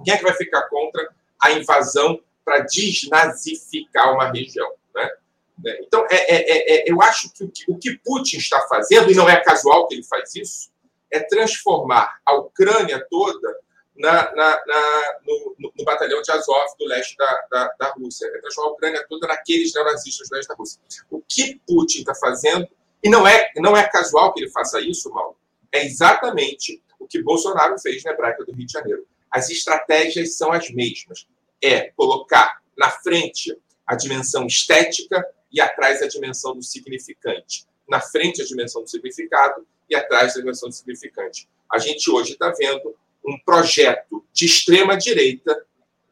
Quem 0.04 0.12
é 0.12 0.18
que 0.18 0.22
vai 0.22 0.34
ficar 0.34 0.68
contra 0.68 1.08
a 1.40 1.52
invasão 1.52 2.20
para 2.44 2.60
desnazificar 2.60 4.12
uma 4.12 4.30
região. 4.30 4.70
Né? 4.94 5.10
né? 5.58 5.78
Então, 5.82 6.06
é, 6.10 6.16
é, 6.16 6.74
é, 6.74 6.90
eu 6.90 7.00
acho 7.02 7.32
que 7.32 7.44
o, 7.68 7.78
que 7.78 7.98
Putin 7.98 8.38
está 8.38 8.60
fazendo, 8.68 9.10
e 9.10 9.14
não 9.14 9.28
é 9.28 9.40
casual 9.40 9.86
que 9.86 9.94
ele 9.94 10.04
faz 10.04 10.34
isso, 10.34 10.70
é 11.10 11.20
transformar 11.20 12.20
a 12.24 12.34
Ucrânia 12.34 13.06
toda 13.10 13.56
na, 13.96 14.34
na, 14.34 14.62
na 14.66 15.18
no, 15.26 15.56
no, 15.58 15.84
batalhão 15.84 16.22
de 16.22 16.32
Azov 16.32 16.66
do 16.78 16.86
leste 16.86 17.16
da, 17.16 17.46
da, 17.50 17.74
da, 17.78 17.88
Rússia. 17.92 18.26
É 18.26 18.40
transformar 18.40 18.70
a 18.70 18.72
Ucrânia 18.72 19.06
toda 19.08 19.26
naqueles 19.26 19.74
neonazistas 19.74 20.28
do 20.28 20.34
leste 20.34 20.48
da 20.48 20.54
Rússia. 20.54 20.80
O 21.10 21.20
que 21.20 21.60
Putin 21.66 22.00
está 22.00 22.14
fazendo, 22.14 22.66
e 23.02 23.10
não 23.10 23.26
é, 23.26 23.50
não 23.56 23.76
é 23.76 23.86
casual 23.86 24.32
que 24.32 24.40
ele 24.40 24.50
faça 24.50 24.80
isso, 24.80 25.12
Mauro, 25.12 25.36
é 25.70 25.84
exatamente 25.84 26.82
o 26.98 27.06
que 27.06 27.22
Bolsonaro 27.22 27.78
fez 27.78 28.02
na 28.04 28.12
hebraica 28.12 28.44
do 28.44 28.52
Rio 28.52 28.66
de 28.66 28.72
Janeiro 28.72 29.06
as 29.32 29.48
estratégias 29.48 30.36
são 30.36 30.52
as 30.52 30.70
mesmas. 30.70 31.26
É 31.62 31.90
colocar 31.96 32.60
na 32.76 32.90
frente 32.90 33.56
a 33.86 33.94
dimensão 33.94 34.46
estética 34.46 35.24
e 35.52 35.60
atrás 35.60 36.02
a 36.02 36.08
dimensão 36.08 36.54
do 36.54 36.62
significante. 36.62 37.66
Na 37.88 38.00
frente 38.00 38.42
a 38.42 38.44
dimensão 38.44 38.82
do 38.82 38.88
significado 38.88 39.66
e 39.88 39.94
atrás 39.94 40.34
da 40.34 40.40
dimensão 40.40 40.68
do 40.68 40.74
significante. 40.74 41.48
A 41.70 41.78
gente 41.78 42.10
hoje 42.10 42.32
está 42.32 42.50
vendo 42.50 42.96
um 43.24 43.38
projeto 43.44 44.24
de 44.32 44.46
extrema 44.46 44.96
direita 44.96 45.64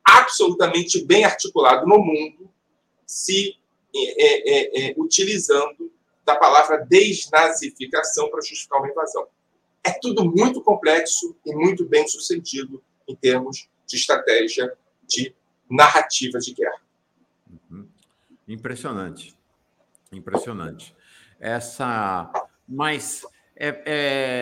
absolutamente 0.04 1.04
bem 1.04 1.24
articulado 1.24 1.86
no 1.86 1.98
mundo, 1.98 2.50
se 3.06 3.56
é, 3.94 4.50
é, 4.50 4.90
é, 4.90 4.94
utilizando 4.96 5.92
da 6.24 6.36
palavra 6.36 6.78
desnazificação 6.78 8.30
para 8.30 8.40
justificar 8.40 8.78
uma 8.78 8.90
invasão. 8.90 9.26
É 9.84 9.90
tudo 9.90 10.24
muito 10.24 10.60
complexo 10.62 11.36
e 11.44 11.54
muito 11.54 11.84
bem 11.84 12.06
sucedido 12.06 12.82
em 13.08 13.16
termos 13.16 13.68
de 13.86 13.96
estratégia 13.96 14.72
de 15.08 15.34
narrativa 15.70 16.38
de 16.38 16.54
guerra. 16.54 16.80
Uhum. 17.70 17.88
Impressionante. 18.48 19.34
Impressionante. 20.12 20.94
Essa. 21.38 22.30
Mas 22.68 23.24
é, 23.56 23.82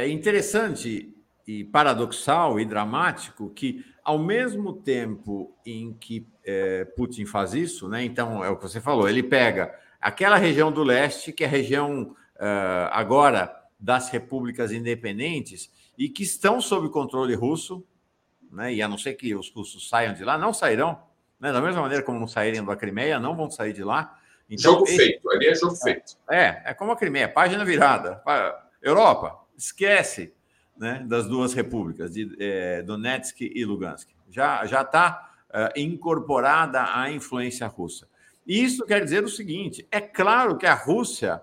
é 0.05 0.09
interessante 0.09 1.15
e 1.49 1.65
paradoxal 1.65 2.61
e 2.61 2.65
dramático 2.67 3.49
que, 3.49 3.83
ao 4.05 4.19
mesmo 4.19 4.75
tempo 4.75 5.57
em 5.65 5.95
que 5.95 6.27
é, 6.45 6.85
Putin 6.85 7.25
faz 7.25 7.55
isso, 7.55 7.89
né, 7.89 8.05
então 8.05 8.45
é 8.45 8.51
o 8.51 8.57
que 8.57 8.65
você 8.65 8.83
falou, 8.83 9.09
ele 9.09 9.23
pega 9.23 9.75
aquela 9.99 10.37
região 10.37 10.71
do 10.71 10.83
leste, 10.83 11.33
que 11.33 11.43
é 11.43 11.47
a 11.47 11.51
região 11.51 12.15
uh, 12.37 12.89
agora 12.93 13.51
das 13.81 14.11
repúblicas 14.11 14.73
independentes 14.73 15.73
e 15.97 16.11
que 16.11 16.23
estão 16.23 16.61
sob 16.61 16.91
controle 16.91 17.35
russo, 17.35 17.83
né, 18.53 18.75
e 18.75 18.83
a 18.83 18.89
não 18.89 18.99
ser 18.99 19.15
que 19.15 19.35
os 19.35 19.51
russos 19.51 19.89
saiam 19.89 20.13
de 20.13 20.25
lá, 20.25 20.37
não 20.37 20.53
sairão, 20.53 21.01
né, 21.41 21.53
da 21.53 21.61
mesma 21.61 21.83
maneira 21.83 22.03
como 22.03 22.19
não 22.19 22.27
saírem 22.27 22.65
da 22.65 22.77
Crimeia, 22.77 23.21
não 23.21 23.37
vão 23.37 23.51
sair 23.51 23.73
de 23.73 23.85
lá. 23.85 24.19
Então, 24.51 24.73
jogo 24.73 24.87
feito, 24.87 25.31
ali 25.31 25.47
é 25.47 25.55
jogo 25.55 25.77
feito. 25.77 26.17
É, 26.31 26.63
é 26.65 26.75
como 26.75 26.93
a 26.93 26.97
Crimeia, 26.97 27.29
página 27.29 27.65
virada. 27.65 28.23
Europa, 28.83 29.39
esquece 29.57 30.33
né, 30.77 31.05
das 31.07 31.27
duas 31.27 31.53
repúblicas, 31.53 32.13
de 32.13 32.35
é, 32.39 32.83
Donetsk 32.83 33.41
e 33.41 33.65
Lugansk. 33.65 34.09
Já 34.31 34.65
está 34.65 35.33
é, 35.53 35.81
incorporada 35.81 36.85
à 36.95 37.11
influência 37.11 37.67
russa. 37.67 38.09
Isso 38.47 38.87
quer 38.87 39.05
dizer 39.05 39.23
o 39.25 39.29
seguinte: 39.29 39.87
é 39.91 40.01
claro 40.01 40.57
que 40.57 40.67
a 40.67 40.75
Rússia, 40.75 41.43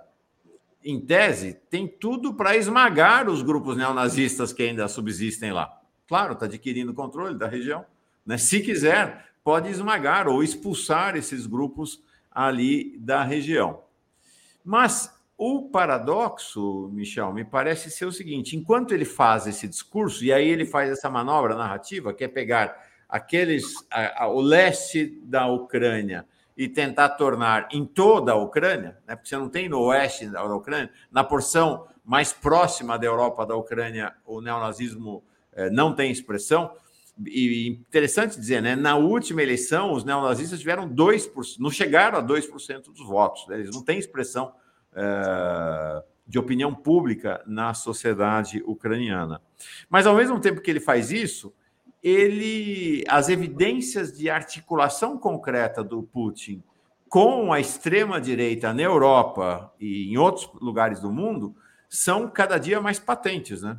em 0.84 1.00
tese, 1.00 1.54
tem 1.70 1.88
tudo 1.88 2.34
para 2.34 2.58
esmagar 2.58 3.30
os 3.30 3.44
grupos 3.44 3.78
neonazistas 3.78 4.52
que 4.52 4.64
ainda 4.64 4.88
subsistem 4.88 5.52
lá. 5.52 5.80
Claro, 6.08 6.34
está 6.34 6.46
adquirindo 6.46 6.94
controle 6.94 7.38
da 7.38 7.48
região. 7.48 7.86
Né? 8.26 8.38
Se 8.38 8.60
quiser, 8.60 9.26
pode 9.46 9.70
esmagar 9.70 10.28
ou 10.28 10.42
expulsar 10.42 11.16
esses 11.16 11.46
grupos 11.46 12.02
ali 12.32 12.98
da 12.98 13.24
região. 13.24 13.84
Mas 14.64 15.16
o 15.38 15.70
paradoxo, 15.70 16.90
Michel, 16.92 17.32
me 17.32 17.46
parece 17.46 17.92
ser 17.92 18.06
o 18.06 18.12
seguinte: 18.12 18.58
enquanto 18.58 18.92
ele 18.92 19.06
faz 19.06 19.46
esse 19.46 19.68
discurso, 19.68 20.26
e 20.26 20.34
aí 20.34 20.50
ele 20.50 20.66
faz 20.66 20.90
essa 20.90 21.12
manobra 21.12 21.56
narrativa, 21.56 22.12
que 22.12 22.24
é 22.24 22.28
pegar 22.28 22.76
aqueles, 23.08 23.76
a, 23.92 24.24
a, 24.24 24.28
o 24.28 24.42
leste 24.42 25.22
da 25.24 25.46
Ucrânia 25.46 26.26
e 26.58 26.68
tentar 26.68 27.10
tornar 27.10 27.68
em 27.72 27.86
toda 27.86 28.32
a 28.32 28.36
Ucrânia, 28.36 28.98
né, 29.06 29.16
porque 29.16 29.30
você 29.30 29.38
não 29.38 29.50
tem 29.50 29.70
no 29.70 29.80
oeste 29.82 30.26
da 30.28 30.44
Ucrânia, 30.44 30.90
na 31.12 31.24
porção 31.24 31.86
mais 32.04 32.34
próxima 32.34 32.98
da 32.98 33.06
Europa 33.06 33.46
da 33.46 33.56
Ucrânia, 33.56 34.16
o 34.26 34.42
neonazismo 34.42 35.24
eh, 35.54 35.70
não 35.70 35.94
tem 35.94 36.10
expressão. 36.10 36.72
E 37.26 37.70
interessante 37.70 38.38
dizer, 38.38 38.62
né, 38.62 38.76
na 38.76 38.98
última 38.98 39.42
eleição, 39.42 39.94
os 39.94 40.04
neonazistas 40.04 40.60
tiveram 40.60 40.90
2%, 40.90 41.56
não 41.60 41.72
chegaram 41.72 42.20
a 42.20 42.24
2% 42.24 42.92
dos 42.92 43.06
votos, 43.06 43.48
né, 43.48 43.56
eles 43.60 43.74
não 43.74 43.84
têm 43.84 43.98
expressão 43.98 44.54
é, 44.94 46.04
de 46.28 46.38
opinião 46.38 46.74
pública 46.74 47.42
na 47.46 47.74
sociedade 47.74 48.62
ucraniana. 48.66 49.42
Mas, 49.90 50.06
ao 50.06 50.16
mesmo 50.16 50.40
tempo 50.40 50.60
que 50.60 50.70
ele 50.70 50.80
faz 50.80 51.12
isso, 51.12 51.54
ele, 52.04 53.04
as 53.08 53.30
evidências 53.30 54.16
de 54.16 54.30
articulação 54.30 55.18
concreta 55.18 55.84
do 55.84 56.04
Putin 56.04 56.62
com 57.10 57.54
a 57.54 57.60
extrema-direita 57.60 58.74
na 58.74 58.82
Europa 58.82 59.74
e 59.80 60.12
em 60.12 60.18
outros 60.18 60.50
lugares 60.62 61.00
do 61.00 61.12
mundo 61.12 61.56
são 61.90 62.28
cada 62.30 62.58
dia 62.58 62.82
mais 62.82 63.00
patentes, 63.00 63.62
né? 63.62 63.78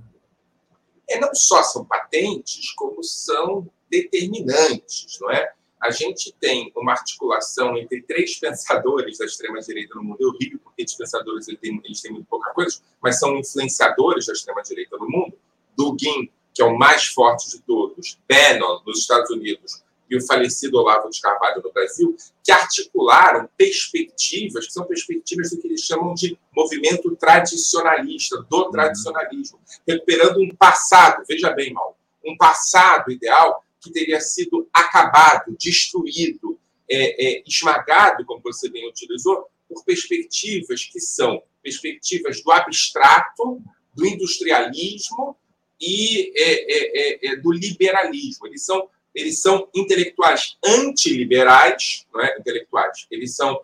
É, 1.09 1.21
não 1.21 1.35
só 1.35 1.63
são 1.63 1.85
patentes, 1.85 2.73
como 2.73 3.03
são 3.03 3.71
determinantes, 3.89 5.19
não 5.21 5.31
é? 5.31 5.53
a 5.81 5.91
gente 5.91 6.35
tem 6.41 6.73
uma 6.77 6.93
articulação 6.93 7.77
entre 7.77 8.03
três 8.03 8.39
pensadores 8.39 9.19
da 9.19 9.25
extrema-direita 9.25 9.95
no 9.95 10.03
mundo. 10.03 10.17
Eu 10.21 10.33
rio 10.33 10.59
porque 10.59 10.83
esses 10.83 10.97
pensadores 10.97 11.47
eles 11.49 11.61
têm, 11.61 11.81
eles 11.85 12.01
têm 12.01 12.13
muito 12.13 12.27
pouca 12.27 12.53
coisa, 12.53 12.81
mas 13.01 13.19
são 13.19 13.37
influenciadores 13.37 14.27
da 14.27 14.33
extrema-direita 14.33 14.97
no 14.97 15.09
mundo. 15.09 15.39
Dugin, 15.77 16.31
que 16.53 16.63
é 16.63 16.65
o 16.65 16.77
mais 16.77 17.07
forte 17.07 17.51
de 17.51 17.61
todos, 17.61 18.19
Bannon, 18.29 18.83
nos 18.87 19.01
Estados 19.01 19.31
Unidos, 19.31 19.85
e 20.09 20.17
o 20.17 20.27
falecido 20.27 20.79
Olavo 20.79 21.11
de 21.11 21.21
Carvalho 21.21 21.63
no 21.63 21.73
Brasil, 21.73 22.17
que 22.43 22.53
articularam 22.53 23.49
perspectivas, 23.57 24.67
que 24.67 24.73
são 24.73 24.87
perspectivas 24.87 25.51
do 25.51 25.59
que 25.59 25.67
eles 25.67 25.81
chamam 25.81 26.15
de 26.15 26.39
movimento 26.55 27.15
tradicionalista, 27.17 28.43
do 28.49 28.65
uhum. 28.65 28.71
tradicionalismo, 28.71 29.61
recuperando 29.87 30.41
um 30.41 30.55
passado, 30.55 31.25
veja 31.29 31.51
bem, 31.51 31.73
mal, 31.73 31.99
um 32.25 32.37
passado 32.37 33.11
ideal 33.11 33.65
que 33.81 33.91
teria 33.91 34.21
sido 34.21 34.69
acabado, 34.73 35.57
destruído, 35.59 36.59
é, 36.89 37.39
é, 37.39 37.43
esmagado, 37.47 38.25
como 38.25 38.41
você 38.43 38.69
bem 38.69 38.89
utilizou, 38.89 39.49
por 39.69 39.85
perspectivas 39.85 40.85
que 40.85 41.01
são 41.01 41.43
perspectivas 41.63 42.43
do 42.43 42.53
abstrato, 42.53 43.61
do 43.93 44.07
industrialismo 44.07 45.37
e 45.81 46.33
é, 46.37 46.53
é, 46.53 47.29
é, 47.29 47.33
é 47.33 47.37
do 47.37 47.51
liberalismo. 47.51 48.47
Eles 48.47 48.65
são, 48.65 48.89
eles 49.17 49.41
são 49.41 49.69
intelectuais 49.75 50.57
antiliberais, 50.65 52.07
não 52.13 52.21
é? 52.23 52.39
intelectuais, 52.39 53.07
eles 53.11 53.35
são 53.35 53.59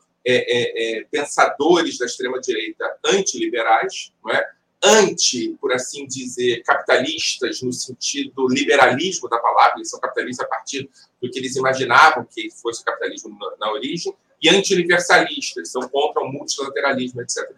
pensadores 1.10 1.98
da 1.98 2.06
extrema-direita 2.06 2.96
antiliberais, 3.04 4.12
não 4.24 4.32
é? 4.32 4.48
anti, 4.82 5.56
por 5.60 5.72
assim 5.72 6.06
dizer, 6.06 6.62
capitalistas 6.64 7.62
no 7.62 7.72
sentido 7.72 8.48
liberalismo 8.48 9.28
da 9.28 9.38
palavra, 9.38 9.74
eles 9.76 9.90
são 9.90 10.00
capitalistas 10.00 10.44
a 10.44 10.48
partir 10.48 10.90
do 11.20 11.30
que 11.30 11.38
eles 11.38 11.54
imaginavam 11.54 12.26
que 12.28 12.50
fosse 12.50 12.82
o 12.82 12.84
capitalismo 12.84 13.36
na, 13.38 13.66
na 13.66 13.72
origem, 13.72 14.12
e 14.42 14.48
anti-universalistas, 14.48 15.70
são 15.70 15.88
contra 15.88 16.22
o 16.22 16.32
multilateralismo, 16.32 17.22
etc. 17.22 17.48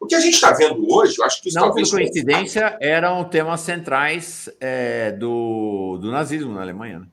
O 0.00 0.06
que 0.06 0.14
a 0.14 0.20
gente 0.20 0.34
está 0.34 0.52
vendo 0.52 0.86
hoje, 0.90 1.18
eu 1.18 1.24
acho 1.24 1.42
que 1.42 1.48
isso 1.48 1.58
Não 1.58 1.66
talvez... 1.66 1.90
por 1.90 1.96
coincidência, 1.96 2.78
eram 2.80 3.24
temas 3.24 3.60
centrais 3.60 4.48
é, 4.60 5.10
do, 5.10 5.98
do 6.00 6.10
nazismo 6.10 6.54
na 6.54 6.62
Alemanha. 6.62 7.00
Né? 7.00 7.06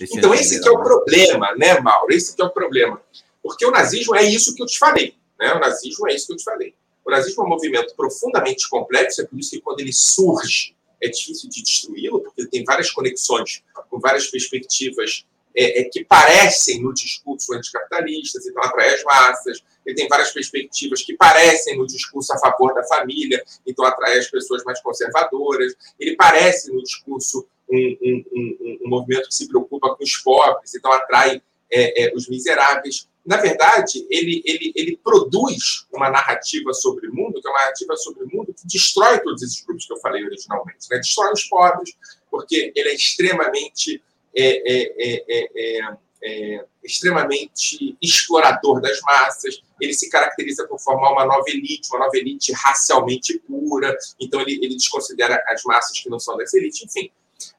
Então, 0.00 0.34
esse 0.34 0.60
que 0.60 0.68
é 0.68 0.72
o 0.72 0.82
problema, 0.82 1.54
né, 1.56 1.78
Mauro? 1.80 2.12
Esse 2.12 2.34
que 2.34 2.42
é 2.42 2.44
o 2.44 2.50
problema. 2.50 3.00
Porque 3.42 3.66
o 3.66 3.70
nazismo 3.70 4.14
é 4.16 4.22
isso 4.22 4.54
que 4.54 4.62
eu 4.62 4.66
te 4.66 4.78
falei. 4.78 5.14
Né? 5.38 5.52
O 5.54 5.58
nazismo 5.58 6.08
é 6.08 6.14
isso 6.14 6.26
que 6.26 6.32
eu 6.32 6.36
te 6.36 6.44
falei. 6.44 6.74
O 7.04 7.10
nazismo 7.10 7.42
é 7.42 7.46
um 7.46 7.48
movimento 7.48 7.94
profundamente 7.96 8.68
complexo, 8.68 9.22
é 9.22 9.24
por 9.24 9.38
isso 9.38 9.50
que 9.50 9.60
quando 9.60 9.80
ele 9.80 9.92
surge 9.92 10.76
é 11.02 11.08
difícil 11.08 11.48
de 11.48 11.62
destruí-lo, 11.62 12.20
porque 12.20 12.42
ele 12.42 12.50
tem 12.50 12.62
várias 12.62 12.90
conexões 12.90 13.62
com 13.88 13.98
várias 13.98 14.26
perspectivas 14.26 15.24
é, 15.56 15.80
é, 15.80 15.84
que 15.84 16.04
parecem 16.04 16.80
no 16.82 16.92
discurso 16.92 17.52
anticapitalista, 17.54 18.38
então 18.44 18.62
atrai 18.62 18.94
as 18.94 19.02
massas, 19.02 19.64
ele 19.84 19.96
tem 19.96 20.08
várias 20.08 20.30
perspectivas 20.30 21.02
que 21.02 21.16
parecem 21.16 21.76
no 21.76 21.86
discurso 21.86 22.32
a 22.32 22.38
favor 22.38 22.74
da 22.74 22.84
família, 22.84 23.42
então 23.66 23.84
atrai 23.84 24.18
as 24.18 24.28
pessoas 24.28 24.62
mais 24.62 24.80
conservadoras, 24.80 25.74
ele 25.98 26.14
parece 26.14 26.70
no 26.70 26.82
discurso 26.82 27.48
um, 27.70 28.24
um, 28.32 28.78
um, 28.84 28.88
movimento 28.88 29.28
que 29.28 29.34
se 29.34 29.48
preocupa 29.48 29.94
com 29.94 30.02
os 30.02 30.16
pobres, 30.16 30.74
então 30.74 30.92
atrai 30.92 31.40
é, 31.70 32.04
é 32.04 32.14
os 32.14 32.28
miseráveis 32.28 33.08
na 33.24 33.36
verdade, 33.36 34.06
ele, 34.10 34.42
ele, 34.44 34.72
ele 34.74 34.96
produz 34.96 35.86
uma 35.92 36.08
narrativa 36.10 36.72
sobre 36.72 37.08
o 37.08 37.14
mundo, 37.14 37.40
que 37.40 37.46
é 37.46 37.50
uma 37.50 37.60
narrativa 37.60 37.96
sobre 37.96 38.24
o 38.24 38.28
mundo 38.28 38.54
que 38.54 38.66
destrói 38.66 39.20
todos 39.20 39.42
esses 39.42 39.62
grupos 39.62 39.86
que 39.86 39.92
eu 39.92 39.98
falei 39.98 40.24
originalmente. 40.24 40.88
Né? 40.90 40.98
Destrói 40.98 41.32
os 41.32 41.44
pobres, 41.44 41.94
porque 42.30 42.72
ele 42.74 42.88
é 42.88 42.94
extremamente, 42.94 44.02
é, 44.34 44.72
é, 44.72 45.24
é, 45.28 45.96
é, 46.22 46.64
extremamente 46.82 47.96
explorador 48.00 48.80
das 48.80 49.00
massas, 49.02 49.62
ele 49.80 49.92
se 49.92 50.08
caracteriza 50.08 50.66
por 50.66 50.80
formar 50.80 51.12
uma 51.12 51.26
nova 51.26 51.44
elite, 51.48 51.88
uma 51.90 52.00
nova 52.00 52.16
elite 52.16 52.52
racialmente 52.52 53.38
pura, 53.40 53.96
então 54.18 54.40
ele, 54.40 54.54
ele 54.62 54.76
desconsidera 54.76 55.42
as 55.46 55.62
massas 55.64 55.98
que 55.98 56.08
não 56.08 56.18
são 56.18 56.36
dessa 56.36 56.56
elite, 56.56 56.86
enfim. 56.86 57.10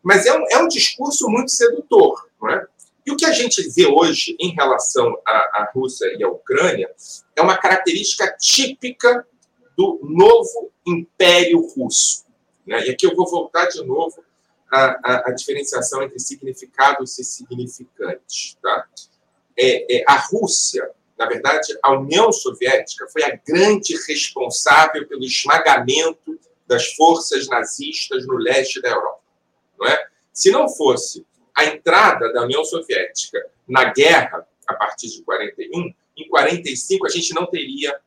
Mas 0.01 0.25
é 0.25 0.37
um, 0.37 0.45
é 0.49 0.57
um 0.57 0.67
discurso 0.67 1.27
muito 1.29 1.51
sedutor, 1.51 2.27
não 2.41 2.49
é? 2.49 2.65
E 3.05 3.11
o 3.11 3.17
que 3.17 3.25
a 3.25 3.31
gente 3.31 3.67
vê 3.69 3.87
hoje 3.87 4.35
em 4.39 4.53
relação 4.53 5.17
à, 5.25 5.31
à 5.31 5.71
Rússia 5.73 6.05
e 6.17 6.23
à 6.23 6.29
Ucrânia 6.29 6.89
é 7.35 7.41
uma 7.41 7.57
característica 7.57 8.35
típica 8.39 9.25
do 9.75 9.99
novo 10.03 10.71
Império 10.85 11.65
Russo. 11.75 12.25
Né? 12.65 12.85
E 12.87 12.91
aqui 12.91 13.07
eu 13.07 13.15
vou 13.15 13.27
voltar 13.27 13.65
de 13.67 13.83
novo 13.83 14.23
a, 14.71 14.99
a, 15.03 15.29
a 15.29 15.31
diferenciação 15.31 16.03
entre 16.03 16.19
significados 16.19 17.17
e 17.17 17.23
significantes. 17.23 18.57
Tá? 18.61 18.87
É, 19.57 19.97
é, 19.97 20.03
a 20.07 20.17
Rússia, 20.17 20.89
na 21.17 21.25
verdade, 21.25 21.77
a 21.83 21.93
União 21.93 22.31
Soviética 22.31 23.07
foi 23.11 23.23
a 23.23 23.35
grande 23.45 23.95
responsável 24.07 25.07
pelo 25.07 25.23
esmagamento 25.23 26.39
das 26.67 26.93
forças 26.93 27.47
nazistas 27.47 28.25
no 28.25 28.35
leste 28.37 28.81
da 28.81 28.89
Europa. 28.89 29.20
Não 29.81 29.87
é? 29.87 30.07
Se 30.31 30.51
não 30.51 30.69
fosse 30.69 31.25
a 31.57 31.65
entrada 31.65 32.31
da 32.31 32.43
União 32.43 32.63
Soviética 32.63 33.43
na 33.67 33.85
guerra, 33.85 34.47
a 34.67 34.75
partir 34.75 35.09
de 35.09 35.23
41, 35.23 35.91
em 36.15 36.29
45 36.29 37.07
a 37.07 37.09
gente 37.09 37.33
não 37.33 37.47
teria 37.47 37.99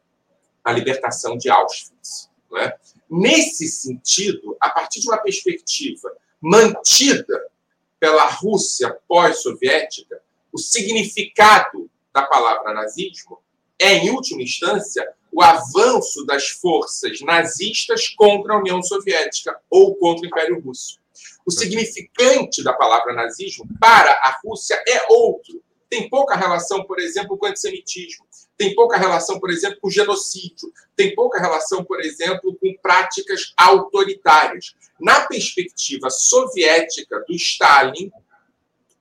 a 0.62 0.72
libertação 0.72 1.36
de 1.36 1.50
Auschwitz. 1.50 2.30
Não 2.48 2.58
é? 2.58 2.76
Nesse 3.10 3.66
sentido, 3.66 4.56
a 4.60 4.70
partir 4.70 5.00
de 5.00 5.08
uma 5.08 5.18
perspectiva 5.18 6.16
mantida 6.40 7.50
pela 7.98 8.26
Rússia 8.26 8.96
pós-soviética, 9.08 10.22
o 10.52 10.58
significado 10.58 11.90
da 12.12 12.22
palavra 12.22 12.72
nazismo 12.72 13.42
é, 13.78 13.94
em 13.94 14.10
última 14.10 14.42
instância, 14.42 15.12
o 15.32 15.42
avanço 15.42 16.24
das 16.24 16.48
forças 16.48 17.20
nazistas 17.20 18.08
contra 18.08 18.54
a 18.54 18.58
União 18.58 18.80
Soviética 18.82 19.58
ou 19.68 19.96
contra 19.96 20.22
o 20.22 20.26
Império 20.26 20.60
Russo. 20.60 21.00
O 21.46 21.50
significante 21.50 22.62
da 22.62 22.72
palavra 22.72 23.12
nazismo 23.12 23.66
para 23.78 24.10
a 24.10 24.40
Rússia 24.42 24.82
é 24.88 25.06
outro. 25.10 25.62
Tem 25.90 26.08
pouca 26.08 26.34
relação, 26.36 26.84
por 26.84 26.98
exemplo, 26.98 27.36
com 27.36 27.46
o 27.46 27.48
antissemitismo. 27.48 28.24
Tem 28.56 28.74
pouca 28.74 28.96
relação, 28.96 29.38
por 29.38 29.50
exemplo, 29.50 29.78
com 29.80 29.90
genocídio. 29.90 30.72
Tem 30.96 31.14
pouca 31.14 31.38
relação, 31.38 31.84
por 31.84 32.00
exemplo, 32.00 32.56
com 32.60 32.74
práticas 32.80 33.52
autoritárias. 33.56 34.74
Na 34.98 35.26
perspectiva 35.26 36.08
soviética 36.08 37.22
do 37.28 37.34
Stalin 37.34 38.10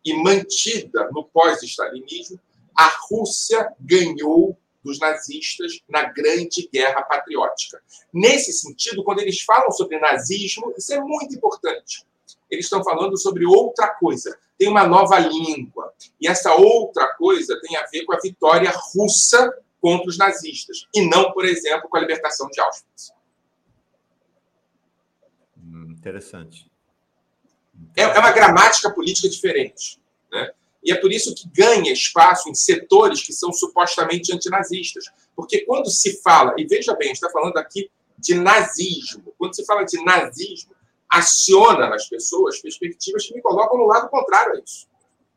e 0.04 0.14
mantida 0.16 1.10
no 1.12 1.24
pós-stalinismo, 1.24 2.40
a 2.76 2.92
Rússia 3.10 3.72
ganhou 3.80 4.58
dos 4.84 5.00
nazistas 5.00 5.80
na 5.88 6.04
Grande 6.04 6.68
Guerra 6.72 7.04
Patriótica. 7.04 7.82
Nesse 8.14 8.52
sentido, 8.52 9.04
quando 9.04 9.20
eles 9.20 9.42
falam 9.42 9.72
sobre 9.72 9.98
nazismo, 10.00 10.74
isso 10.78 10.94
é 10.94 11.00
muito 11.00 11.34
importante. 11.36 12.06
Eles 12.54 12.66
estão 12.66 12.84
falando 12.84 13.18
sobre 13.18 13.46
outra 13.46 13.88
coisa. 13.88 14.38
Tem 14.58 14.68
uma 14.68 14.88
nova 14.88 15.18
língua. 15.18 15.92
E 16.22 16.28
essa 16.28 16.54
outra 16.54 17.08
coisa 17.16 17.60
tem 17.62 17.76
a 17.76 17.86
ver 17.88 18.06
com 18.06 18.14
a 18.14 18.20
vitória 18.20 18.72
russa 18.72 19.52
contra 19.82 20.08
os 20.08 20.18
nazistas. 20.18 20.88
E 20.94 21.02
não, 21.02 21.32
por 21.34 21.46
exemplo, 21.46 21.90
com 21.90 21.98
a 21.98 22.00
libertação 22.00 22.48
de 22.50 22.62
Auschwitz. 22.62 23.12
Hum, 25.58 25.96
interessante. 25.98 26.72
É, 27.98 28.04
é 28.04 28.20
uma 28.20 28.32
gramática 28.32 28.92
política 28.92 29.28
diferente. 29.28 30.00
Né? 30.32 30.52
E 30.84 30.92
é 30.92 30.96
por 30.96 31.12
isso 31.12 31.34
que 31.34 31.50
ganha 31.50 31.92
espaço 31.92 32.50
em 32.50 32.54
setores 32.54 33.24
que 33.24 33.34
são 33.34 33.52
supostamente 33.52 34.34
antinazistas. 34.34 35.06
Porque 35.36 35.62
quando 35.62 35.90
se 35.90 36.22
fala, 36.22 36.54
e 36.58 36.66
veja 36.66 36.96
bem, 36.96 37.12
está 37.12 37.30
falando 37.30 37.58
aqui 37.58 37.90
de 38.18 38.36
nazismo, 38.36 39.34
quando 39.38 39.56
se 39.56 39.66
fala 39.66 39.84
de 39.84 40.02
nazismo, 40.04 40.74
aciona 41.14 41.88
nas 41.88 42.08
pessoas 42.10 42.60
perspectivas 42.60 43.26
que 43.26 43.36
me 43.36 43.42
colocam 43.42 43.78
no 43.78 43.86
lado 43.86 44.10
contrário 44.10 44.54
a 44.54 44.60
isso. 44.60 44.88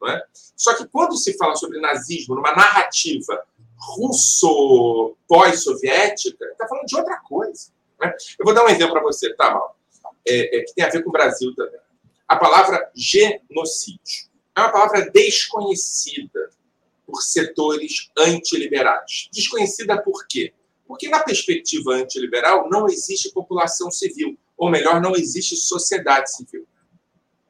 É? 0.08 0.22
Só 0.32 0.74
que 0.74 0.86
quando 0.86 1.16
se 1.16 1.36
fala 1.36 1.54
sobre 1.56 1.80
nazismo 1.80 2.34
numa 2.34 2.54
narrativa 2.54 3.44
russo 3.78 5.16
pós-soviética, 5.28 6.44
está 6.46 6.66
falando 6.66 6.86
de 6.86 6.96
outra 6.96 7.18
coisa. 7.18 7.70
Né? 8.00 8.14
Eu 8.38 8.44
vou 8.44 8.54
dar 8.54 8.64
um 8.64 8.68
exemplo 8.68 8.92
para 8.92 9.02
você, 9.02 9.34
tá, 9.34 9.50
Mal? 9.50 9.76
É, 10.26 10.58
é, 10.58 10.64
que 10.64 10.74
tem 10.74 10.84
a 10.84 10.88
ver 10.88 11.02
com 11.02 11.10
o 11.10 11.12
Brasil 11.12 11.54
também. 11.54 11.80
A 12.26 12.36
palavra 12.36 12.90
genocídio 12.94 14.28
é 14.56 14.60
uma 14.60 14.72
palavra 14.72 15.10
desconhecida 15.10 16.50
por 17.06 17.22
setores 17.22 18.10
antiliberais. 18.18 19.28
Desconhecida 19.32 20.02
por 20.02 20.26
quê? 20.26 20.52
Porque, 20.86 21.08
na 21.08 21.20
perspectiva 21.20 21.94
antiliberal, 21.94 22.68
não 22.68 22.86
existe 22.86 23.32
população 23.32 23.90
civil, 23.90 24.36
ou 24.56 24.70
melhor, 24.70 25.00
não 25.00 25.14
existe 25.14 25.56
sociedade 25.56 26.32
civil. 26.32 26.66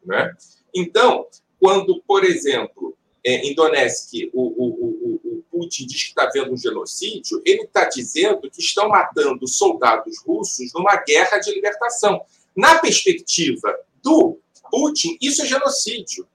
Né? 0.04 0.34
Então, 0.74 1.26
quando, 1.60 2.02
por 2.06 2.24
exemplo, 2.24 2.96
é, 3.24 3.46
em 3.46 3.54
Donetsk, 3.54 4.30
o, 4.32 4.42
o, 4.42 4.66
o, 4.68 5.20
o 5.24 5.42
Putin 5.50 5.86
diz 5.86 6.04
que 6.04 6.08
está 6.10 6.28
vendo 6.32 6.52
um 6.52 6.56
genocídio, 6.56 7.42
ele 7.44 7.62
está 7.62 7.88
dizendo 7.88 8.50
que 8.50 8.60
estão 8.60 8.88
matando 8.88 9.48
soldados 9.48 10.18
russos 10.24 10.72
numa 10.72 10.96
guerra 10.96 11.38
de 11.38 11.52
libertação. 11.52 12.20
Na 12.56 12.78
perspectiva 12.78 13.76
do 14.02 14.38
Putin, 14.70 15.18
isso 15.20 15.42
é 15.42 15.46
genocídio. 15.46 16.26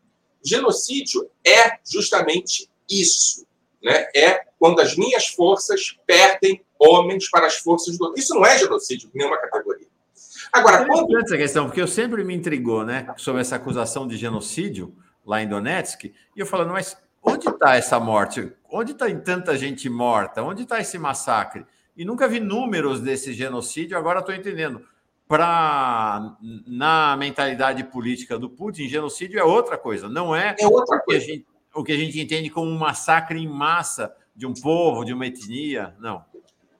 Genocídio 0.43 1.29
é 1.45 1.77
justamente 1.89 2.69
isso. 2.89 3.45
Né? 3.81 4.07
É 4.15 4.45
quando 4.59 4.79
as 4.79 4.95
minhas 4.95 5.27
forças 5.27 5.97
perdem 6.05 6.63
homens 6.77 7.29
para 7.29 7.47
as 7.47 7.55
forças 7.55 7.97
do. 7.97 8.13
Isso 8.17 8.33
não 8.33 8.45
é 8.45 8.57
genocídio 8.57 9.09
nenhuma 9.13 9.37
categoria. 9.37 9.80
Agora, 10.51 10.83
é 10.83 10.85
quando... 10.85 11.17
essa 11.17 11.37
questão, 11.37 11.65
porque 11.65 11.81
eu 11.81 11.87
sempre 11.87 12.23
me 12.23 12.35
intrigou 12.35 12.85
né, 12.85 13.07
sobre 13.17 13.41
essa 13.41 13.55
acusação 13.55 14.07
de 14.07 14.17
genocídio 14.17 14.93
lá 15.25 15.41
em 15.41 15.47
Donetsk, 15.47 16.05
e 16.05 16.13
eu 16.35 16.45
falando, 16.45 16.71
mas 16.71 16.97
onde 17.23 17.47
está 17.47 17.75
essa 17.75 17.99
morte? 17.99 18.51
Onde 18.69 18.91
está 18.91 19.05
tanta 19.19 19.57
gente 19.57 19.89
morta? 19.89 20.43
Onde 20.43 20.63
está 20.63 20.79
esse 20.79 20.97
massacre? 20.97 21.65
E 21.95 22.03
nunca 22.03 22.27
vi 22.27 22.39
números 22.39 22.99
desse 22.99 23.33
genocídio, 23.33 23.97
agora 23.97 24.19
estou 24.19 24.33
entendendo 24.33 24.83
para 25.27 26.35
na 26.67 27.15
mentalidade 27.15 27.85
política 27.85 28.37
do 28.37 28.49
Putin, 28.49 28.89
genocídio 28.89 29.39
é 29.39 29.43
outra 29.43 29.77
coisa, 29.77 30.09
não 30.09 30.35
é, 30.35 30.55
é 30.59 30.67
outra 30.67 30.97
o, 30.97 31.01
coisa. 31.01 31.25
Que 31.25 31.31
gente, 31.31 31.47
o 31.73 31.83
que 31.85 31.91
a 31.93 31.97
gente 31.97 32.19
entende 32.19 32.49
como 32.49 32.69
um 32.69 32.77
massacre 32.77 33.39
em 33.39 33.47
massa 33.47 34.13
de 34.35 34.45
um 34.45 34.53
povo, 34.53 35.05
de 35.05 35.13
uma 35.13 35.25
etnia, 35.25 35.95
não. 35.99 36.25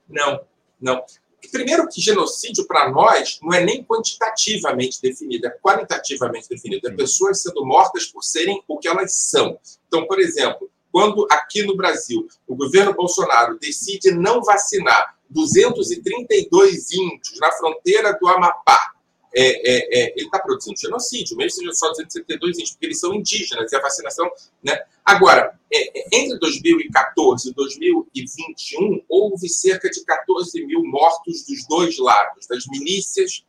Não, 0.09 0.41
não. 0.81 1.01
Primeiro 1.49 1.87
que 1.87 2.01
genocídio 2.01 2.65
para 2.65 2.89
nós 2.89 3.39
não 3.41 3.53
é 3.53 3.63
nem 3.63 3.83
quantitativamente 3.83 5.01
definido, 5.01 5.47
é 5.47 5.49
qualitativamente 5.49 6.47
definido. 6.49 6.87
É 6.87 6.91
pessoas 6.91 7.41
sendo 7.41 7.65
mortas 7.65 8.05
por 8.05 8.23
serem 8.23 8.63
o 8.67 8.77
que 8.77 8.87
elas 8.87 9.13
são. 9.15 9.59
Então, 9.87 10.05
por 10.05 10.19
exemplo, 10.19 10.69
quando 10.91 11.25
aqui 11.31 11.63
no 11.63 11.75
Brasil 11.75 12.27
o 12.47 12.55
governo 12.55 12.93
Bolsonaro 12.93 13.57
decide 13.59 14.11
não 14.11 14.41
vacinar 14.41 15.15
232 15.29 16.91
índios 16.91 17.39
na 17.39 17.51
fronteira 17.53 18.17
do 18.19 18.27
Amapá. 18.27 18.90
É, 19.33 19.43
é, 19.43 19.99
é, 19.99 20.13
ele 20.17 20.25
está 20.25 20.39
produzindo 20.39 20.77
genocídio, 20.77 21.37
mesmo 21.37 21.51
seja 21.59 21.73
só 21.73 21.89
272 21.89 22.57
índios, 22.57 22.71
porque 22.71 22.85
eles 22.85 22.99
são 22.99 23.13
indígenas 23.13 23.71
e 23.71 23.75
a 23.75 23.81
vacinação. 23.81 24.29
Né? 24.61 24.77
Agora, 25.05 25.57
é, 25.71 25.99
é, 25.99 26.17
entre 26.17 26.37
2014 26.37 27.49
e 27.49 27.53
2021, 27.53 29.03
houve 29.07 29.47
cerca 29.47 29.89
de 29.89 30.03
14 30.03 30.65
mil 30.65 30.83
mortos 30.83 31.45
dos 31.45 31.65
dois 31.67 31.97
lados, 31.97 32.45
das 32.47 32.65
milícias 32.67 33.45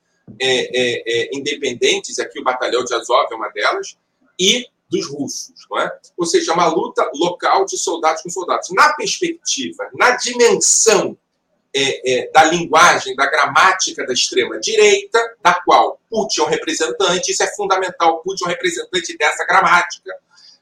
independentes, 1.33 2.19
aqui 2.19 2.41
o 2.41 2.45
Batalhão 2.45 2.85
de 2.85 2.95
Azov 2.95 3.27
é 3.31 3.35
uma 3.35 3.49
delas, 3.49 3.99
e 4.39 4.67
dos 4.89 5.07
russos. 5.09 5.67
Não 5.71 5.79
é? 5.81 5.99
Ou 6.17 6.25
seja, 6.25 6.53
uma 6.53 6.67
luta 6.67 7.11
local 7.15 7.65
de 7.65 7.77
soldados 7.77 8.23
com 8.23 8.31
soldados. 8.31 8.71
Na 8.71 8.93
perspectiva, 8.95 9.91
na 9.95 10.17
dimensão 10.17 11.19
é, 11.75 12.13
é, 12.13 12.31
da 12.31 12.45
linguagem, 12.45 13.17
da 13.17 13.27
gramática 13.27 14.07
da 14.07 14.13
extrema-direita, 14.13 15.19
da 15.43 15.55
qual 15.55 15.99
Putin 16.11 16.43
é 16.43 16.45
um 16.45 16.49
representante, 16.49 17.33
isso 17.33 17.43
é 17.43 17.47
fundamental, 17.55 18.23
Putin 18.23 18.45
é 18.45 18.47
um 18.49 18.51
representante 18.51 19.17
dessa 19.17 19.45
gramática. 19.47 20.15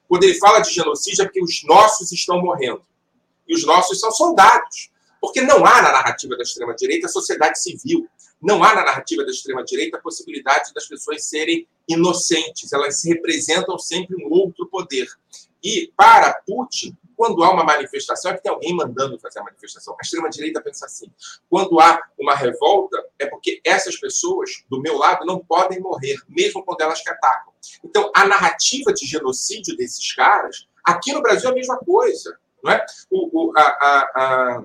Quando 0.08 0.24
ele 0.24 0.34
fala 0.34 0.60
de 0.60 0.72
genocídio, 0.72 1.22
é 1.22 1.24
porque 1.24 1.42
os 1.42 1.62
nossos 1.64 2.10
estão 2.12 2.40
morrendo. 2.40 2.82
E 3.46 3.54
os 3.54 3.64
nossos 3.64 3.98
são 3.98 4.10
soldados. 4.10 4.90
Porque 5.20 5.40
não 5.40 5.64
há 5.66 5.82
na 5.82 5.92
narrativa 5.92 6.36
da 6.36 6.42
extrema-direita 6.42 7.06
sociedade 7.08 7.60
civil. 7.60 8.08
Não 8.40 8.62
há 8.64 8.74
na 8.74 8.84
narrativa 8.84 9.24
da 9.24 9.30
extrema-direita 9.30 9.98
a 9.98 10.00
possibilidade 10.00 10.72
das 10.74 10.86
pessoas 10.86 11.24
serem 11.24 11.66
inocentes. 11.88 12.72
Elas 12.72 13.04
representam 13.04 13.78
sempre 13.78 14.16
um 14.16 14.28
outro 14.30 14.66
poder. 14.66 15.06
E, 15.62 15.92
para 15.96 16.32
Putin, 16.46 16.96
quando 17.20 17.44
há 17.44 17.50
uma 17.52 17.64
manifestação, 17.64 18.30
é 18.30 18.34
que 18.34 18.42
tem 18.42 18.50
alguém 18.50 18.74
mandando 18.74 19.18
fazer 19.18 19.40
a 19.40 19.44
manifestação. 19.44 19.94
A 20.00 20.02
extrema-direita 20.02 20.58
pensa 20.62 20.86
assim: 20.86 21.12
quando 21.50 21.78
há 21.78 22.00
uma 22.18 22.34
revolta, 22.34 22.96
é 23.18 23.26
porque 23.26 23.60
essas 23.62 23.94
pessoas, 24.00 24.64
do 24.70 24.80
meu 24.80 24.96
lado, 24.96 25.26
não 25.26 25.38
podem 25.38 25.78
morrer, 25.80 26.16
mesmo 26.26 26.64
quando 26.64 26.80
elas 26.80 27.02
que 27.02 27.10
atacam. 27.10 27.52
Então, 27.84 28.10
a 28.16 28.26
narrativa 28.26 28.90
de 28.94 29.04
genocídio 29.04 29.76
desses 29.76 30.14
caras, 30.14 30.66
aqui 30.82 31.12
no 31.12 31.20
Brasil 31.20 31.50
é 31.50 31.52
a 31.52 31.54
mesma 31.54 31.76
coisa. 31.76 32.38
Não 32.64 32.72
é? 32.72 32.86
o, 33.10 33.50
o, 33.50 33.52
a, 33.54 33.62
a, 33.62 34.10
a 34.14 34.64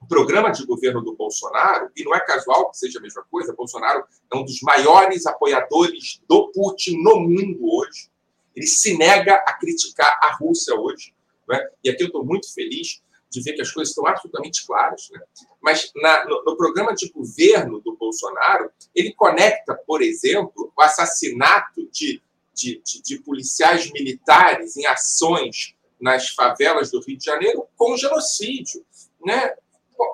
o 0.00 0.06
programa 0.06 0.52
de 0.52 0.64
governo 0.64 1.02
do 1.02 1.16
Bolsonaro, 1.16 1.90
e 1.96 2.04
não 2.04 2.14
é 2.14 2.20
casual 2.20 2.70
que 2.70 2.78
seja 2.78 3.00
a 3.00 3.02
mesma 3.02 3.24
coisa, 3.28 3.54
Bolsonaro 3.54 4.04
é 4.32 4.36
um 4.36 4.44
dos 4.44 4.60
maiores 4.62 5.26
apoiadores 5.26 6.20
do 6.28 6.52
Putin 6.52 7.02
no 7.02 7.18
mundo 7.18 7.58
hoje. 7.60 8.08
Ele 8.54 8.66
se 8.68 8.96
nega 8.96 9.34
a 9.44 9.52
criticar 9.54 10.16
a 10.22 10.36
Rússia 10.36 10.76
hoje. 10.76 11.12
Né? 11.52 11.62
E 11.84 11.90
aqui 11.90 12.02
eu 12.02 12.06
estou 12.06 12.24
muito 12.24 12.52
feliz 12.54 13.02
de 13.28 13.42
ver 13.42 13.52
que 13.52 13.60
as 13.60 13.70
coisas 13.70 13.90
estão 13.90 14.06
absolutamente 14.06 14.66
claras. 14.66 15.10
Né? 15.12 15.20
Mas 15.60 15.92
na, 15.96 16.24
no, 16.24 16.42
no, 16.44 16.56
programa 16.56 16.94
de 16.94 17.10
governo 17.10 17.78
do 17.80 17.94
Bolsonaro, 17.94 18.70
ele 18.94 19.12
conecta, 19.12 19.74
por 19.86 20.00
exemplo, 20.00 20.72
o 20.74 20.82
assassinato 20.82 21.86
de, 21.92 22.22
de, 22.54 22.82
de, 22.82 23.02
de 23.02 23.18
policiais 23.18 23.90
militares 23.92 24.78
em 24.78 24.86
ações 24.86 25.74
nas 26.00 26.30
favelas 26.30 26.90
do 26.90 27.00
Rio 27.00 27.18
de 27.18 27.24
Janeiro 27.24 27.66
com 27.76 27.96
genocídio. 27.98 28.84
Né? 29.24 29.54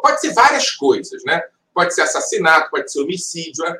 Pode 0.02 0.20
ser 0.20 0.34
várias 0.34 0.70
coisas, 0.72 1.22
né? 1.24 1.40
Pode 1.72 1.94
ser 1.94 2.02
assassinato, 2.02 2.70
pode 2.70 2.90
ser 2.90 3.00
homicídio. 3.00 3.64
Né? 3.64 3.78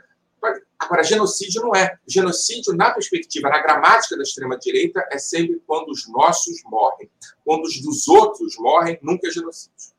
Agora, 0.79 1.03
genocídio 1.03 1.63
não 1.63 1.75
é. 1.75 1.99
Genocídio, 2.07 2.73
na 2.75 2.91
perspectiva, 2.93 3.49
na 3.49 3.61
gramática 3.61 4.17
da 4.17 4.23
extrema-direita, 4.23 5.07
é 5.11 5.19
sempre 5.19 5.61
quando 5.67 5.89
os 5.89 6.09
nossos 6.09 6.63
morrem. 6.65 7.11
Quando 7.45 7.65
os 7.65 7.81
dos 7.83 8.07
outros 8.09 8.57
morrem, 8.59 8.99
nunca 9.03 9.29
é 9.29 9.31
genocídio. 9.31 9.99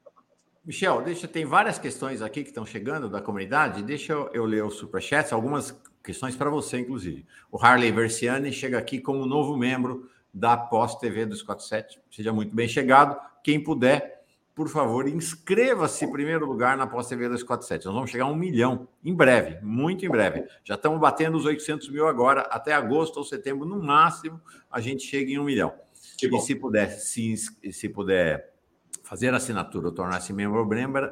Michel, 0.63 1.01
deixa, 1.01 1.27
tem 1.27 1.45
várias 1.45 1.79
questões 1.79 2.21
aqui 2.21 2.43
que 2.43 2.49
estão 2.49 2.65
chegando 2.65 3.09
da 3.09 3.21
comunidade. 3.21 3.83
Deixa 3.83 4.13
eu, 4.13 4.29
eu 4.33 4.45
ler 4.45 4.63
os 4.63 4.75
superchats, 4.75 5.33
algumas 5.33 5.75
questões 6.03 6.35
para 6.35 6.49
você, 6.49 6.79
inclusive. 6.79 7.25
O 7.51 7.57
Harley 7.57 7.91
Versiani 7.91 8.51
chega 8.53 8.77
aqui 8.77 8.99
como 8.99 9.25
novo 9.25 9.57
membro 9.57 10.09
da 10.33 10.55
Pós 10.55 10.95
TV 10.95 11.25
do 11.25 11.35
Scott 11.35 11.63
7. 11.63 11.99
Seja 12.11 12.31
muito 12.31 12.55
bem 12.55 12.67
chegado. 12.67 13.19
Quem 13.43 13.61
puder, 13.61 14.18
por 14.59 14.67
favor, 14.67 15.07
inscreva-se 15.07 16.03
em 16.03 16.11
primeiro 16.11 16.45
lugar 16.45 16.75
na 16.75 16.85
Pós 16.85 17.07
TV 17.07 17.29
247. 17.29 17.85
Nós 17.85 17.95
vamos 17.95 18.11
chegar 18.11 18.25
a 18.25 18.27
um 18.27 18.35
milhão 18.35 18.89
em 19.01 19.15
breve, 19.15 19.57
muito 19.63 20.05
em 20.05 20.09
breve. 20.09 20.43
Já 20.65 20.75
estamos 20.75 20.99
batendo 20.99 21.37
os 21.37 21.45
800 21.45 21.89
mil 21.89 22.05
agora, 22.05 22.41
até 22.41 22.73
agosto 22.73 23.15
ou 23.15 23.23
setembro, 23.23 23.65
no 23.65 23.81
máximo, 23.81 24.41
a 24.69 24.81
gente 24.81 25.05
chega 25.05 25.31
em 25.31 25.39
um 25.39 25.45
milhão. 25.45 25.73
E 26.21 26.39
se 26.41 26.55
puder, 26.55 26.89
se, 26.89 27.35
se 27.71 27.87
puder 27.87 28.53
fazer 29.01 29.33
assinatura 29.33 29.87
ou 29.87 29.93
tornar-se 29.93 30.33
membro 30.33 30.67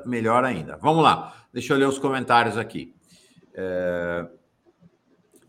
melhor 0.06 0.44
ainda. 0.44 0.76
Vamos 0.76 1.02
lá, 1.02 1.34
deixa 1.54 1.74
eu 1.74 1.78
ler 1.78 1.88
os 1.88 1.98
comentários 1.98 2.58
aqui. 2.58 2.94
É... 3.54 4.28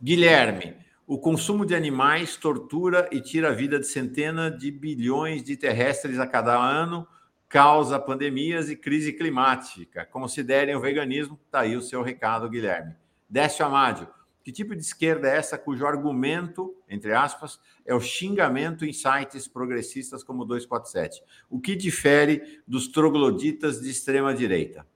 Guilherme, 0.01 0.76
o 1.05 1.18
consumo 1.18 1.66
de 1.66 1.74
animais 1.74 2.36
tortura 2.36 3.09
e 3.11 3.20
tira 3.20 3.49
a 3.49 3.53
vida 3.53 3.76
de 3.80 3.88
centenas 3.88 4.57
de 4.57 4.70
bilhões 4.70 5.42
de 5.42 5.57
terrestres 5.57 6.20
a 6.20 6.28
cada 6.28 6.57
ano 6.57 7.05
causa 7.49 7.99
pandemias 7.99 8.68
e 8.68 8.76
crise 8.76 9.12
climática. 9.12 10.05
Considerem 10.05 10.76
o 10.76 10.80
veganismo. 10.80 11.38
Está 11.46 11.61
aí 11.61 11.76
o 11.76 11.82
seu 11.82 12.03
recado, 12.03 12.49
Guilherme. 12.49 12.94
Décio 13.28 13.64
Amádio. 13.64 14.09
Que 14.44 14.53
tipo 14.53 14.74
de 14.74 14.80
esquerda 14.80 15.28
é 15.28 15.36
essa 15.36 15.59
cujo 15.59 15.86
argumento, 15.86 16.74
entre 16.88 17.12
aspas, 17.12 17.61
é 17.84 17.94
o 17.94 18.01
xingamento 18.01 18.84
em 18.84 18.92
sites 18.92 19.46
progressistas 19.46 20.22
como 20.22 20.44
247? 20.44 21.22
O 21.51 21.61
que 21.61 21.76
difere 21.76 22.61
dos 22.66 22.88
trogloditas 22.88 23.80
de 23.80 23.90
extrema-direita? 23.90 24.86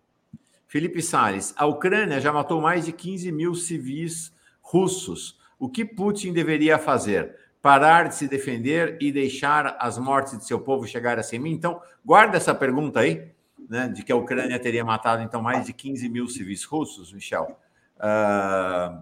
Felipe 0.67 1.03
Salles. 1.03 1.53
A 1.57 1.67
Ucrânia 1.67 2.19
já 2.19 2.33
matou 2.33 2.63
mais 2.63 2.87
de 2.87 2.93
15 2.93 3.31
mil 3.31 3.55
civis 3.55 4.35
russos. 4.63 5.39
O 5.59 5.69
que 5.69 5.85
Putin 5.85 6.33
deveria 6.33 6.79
fazer? 6.79 7.37
Parar 7.63 8.09
de 8.09 8.17
se 8.17 8.27
defender 8.27 8.99
e 9.01 9.13
deixar 9.13 9.77
as 9.79 9.97
mortes 9.97 10.37
de 10.37 10.45
seu 10.45 10.61
povo 10.61 10.87
chegar 10.87 11.19
a 11.19 11.23
100 11.23 11.39
mil? 11.39 11.53
Então, 11.53 11.81
guarda 12.05 12.37
essa 12.37 12.53
pergunta 12.53 13.01
aí, 13.01 13.31
né, 13.71 13.89
de 13.89 14.03
que 14.03 14.13
a 14.13 14.17
Ucrânia 14.17 14.59
teria 14.59 14.85
matado, 14.85 15.23
então, 15.23 15.41
mais 15.41 15.65
de 15.65 15.73
15 15.73 16.09
mil 16.09 16.27
civis 16.27 16.65
russos, 16.65 17.13
Michel. 17.13 17.57
Uh, 17.97 19.01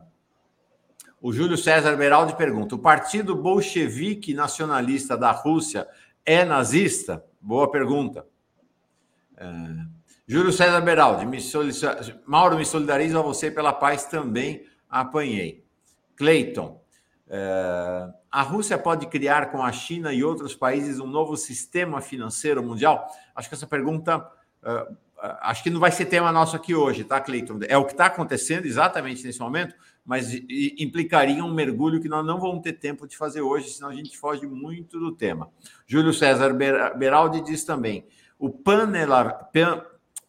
o 1.23 1.33
Júlio 1.33 1.57
César 1.57 1.97
Beraldi 1.97 2.37
pergunta: 2.37 2.75
o 2.75 2.79
partido 2.79 3.35
bolchevique 3.35 4.35
nacionalista 4.35 5.17
da 5.17 5.31
Rússia 5.31 5.89
é 6.25 6.45
nazista? 6.45 7.25
Boa 7.41 7.71
pergunta. 7.71 8.27
Uh, 9.35 9.89
Júlio 10.27 10.53
César 10.53 10.81
Beraldi, 10.83 11.27
me 11.27 11.39
Mauro, 12.27 12.57
me 12.57 12.65
solidarizo 12.65 13.19
a 13.19 13.23
você 13.23 13.51
pela 13.51 13.73
paz 13.73 14.05
também 14.05 14.65
apanhei. 14.89 15.65
Cleiton, 16.15 16.81
uh, 17.27 18.20
a 18.31 18.43
Rússia 18.43 18.79
pode 18.79 19.07
criar 19.07 19.51
com 19.51 19.63
a 19.63 19.73
China 19.73 20.13
e 20.13 20.23
outros 20.23 20.55
países 20.55 21.01
um 21.01 21.07
novo 21.07 21.37
sistema 21.37 22.01
financeiro 22.01 22.63
mundial? 22.63 23.07
Acho 23.35 23.49
que 23.49 23.55
essa 23.55 23.67
pergunta, 23.67 24.19
uh, 24.63 24.97
acho 25.41 25.63
que 25.63 25.71
não 25.71 25.81
vai 25.81 25.91
ser 25.91 26.07
tema 26.07 26.31
nosso 26.31 26.55
aqui 26.55 26.75
hoje, 26.75 27.03
tá, 27.03 27.21
Cleiton? 27.21 27.59
É 27.69 27.77
o 27.77 27.85
que 27.85 27.93
está 27.93 28.07
acontecendo 28.07 28.67
exatamente 28.67 29.25
nesse 29.25 29.41
momento, 29.41 29.75
mas 30.05 30.33
implicaria 30.79 31.45
um 31.45 31.53
mergulho 31.53 32.01
que 32.01 32.09
nós 32.09 32.25
não 32.25 32.39
vamos 32.39 32.63
ter 32.63 32.75
tempo 32.75 33.07
de 33.07 33.17
fazer 33.17 33.41
hoje, 33.41 33.71
senão 33.71 33.89
a 33.89 33.95
gente 33.95 34.17
foge 34.17 34.47
muito 34.47 35.01
do 35.01 35.13
tema. 35.13 35.51
Júlio 35.87 36.13
César 36.13 36.53
Beraldi 36.97 37.41
diz 37.41 37.65
também: 37.65 38.07
o 38.39 38.49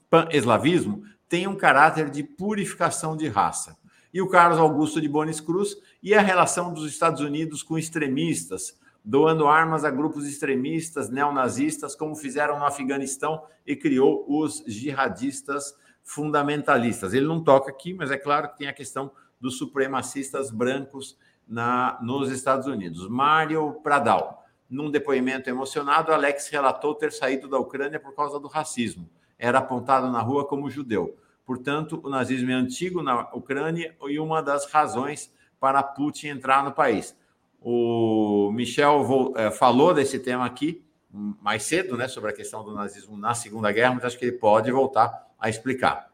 pan-eslavismo 0.10 1.04
tem 1.30 1.48
um 1.48 1.56
caráter 1.56 2.10
de 2.10 2.24
purificação 2.24 3.16
de 3.16 3.28
raça. 3.28 3.78
E 4.14 4.22
o 4.22 4.28
Carlos 4.28 4.60
Augusto 4.60 5.00
de 5.00 5.08
Bonis 5.08 5.40
Cruz 5.40 5.78
e 6.02 6.14
a 6.14 6.22
relação 6.22 6.74
dos 6.74 6.86
Estados 6.92 7.22
Unidos 7.22 7.64
com 7.64 7.78
extremistas, 7.78 8.78
doando 9.04 9.48
armas 9.48 9.84
a 9.84 9.90
grupos 9.90 10.28
extremistas 10.28 11.10
neonazistas, 11.10 11.96
como 11.96 12.16
fizeram 12.16 12.60
no 12.60 12.66
Afeganistão 12.66 13.44
e 13.66 13.76
criou 13.76 14.26
os 14.28 14.64
jihadistas 14.68 15.76
fundamentalistas. 16.04 17.14
Ele 17.14 17.26
não 17.26 17.44
toca 17.44 17.72
aqui, 17.72 17.94
mas 17.94 18.12
é 18.12 18.18
claro 18.18 18.50
que 18.50 18.58
tem 18.58 18.68
a 18.68 18.74
questão 18.74 19.12
dos 19.40 19.58
supremacistas 19.58 20.52
brancos 20.52 21.18
na, 21.48 22.00
nos 22.02 22.32
Estados 22.32 22.68
Unidos. 22.68 23.08
Mário 23.08 23.74
Pradal. 23.84 24.46
Num 24.70 24.90
depoimento 24.90 25.50
emocionado, 25.50 26.14
Alex 26.14 26.48
relatou 26.48 26.96
ter 26.96 27.12
saído 27.12 27.50
da 27.50 27.60
Ucrânia 27.60 28.00
por 28.00 28.16
causa 28.16 28.40
do 28.40 28.48
racismo. 28.48 29.10
Era 29.38 29.60
apontado 29.60 30.10
na 30.10 30.22
rua 30.22 30.48
como 30.48 30.70
judeu. 30.70 31.18
Portanto, 31.52 32.00
o 32.02 32.10
nazismo 32.10 32.50
é 32.50 32.54
antigo 32.54 33.04
na 33.04 33.24
Ucrânia 33.34 33.94
e 34.08 34.18
uma 34.22 34.42
das 34.42 34.72
razões 34.72 35.30
para 35.60 35.84
Putin 35.84 36.28
entrar 36.28 36.64
no 36.64 36.72
país. 36.72 37.14
O 37.60 38.50
Michel 38.54 39.34
é, 39.36 39.52
falou 39.52 39.94
desse 39.94 40.18
tema 40.18 40.46
aqui 40.46 40.82
mais 41.12 41.64
cedo, 41.64 41.98
né, 41.98 42.08
sobre 42.08 42.30
a 42.30 42.34
questão 42.34 42.64
do 42.64 42.74
nazismo 42.74 43.18
na 43.18 43.34
Segunda 43.34 43.70
Guerra, 43.70 43.96
mas 43.96 44.06
acho 44.06 44.18
que 44.18 44.24
ele 44.24 44.38
pode 44.38 44.72
voltar 44.72 45.28
a 45.38 45.50
explicar. 45.50 46.10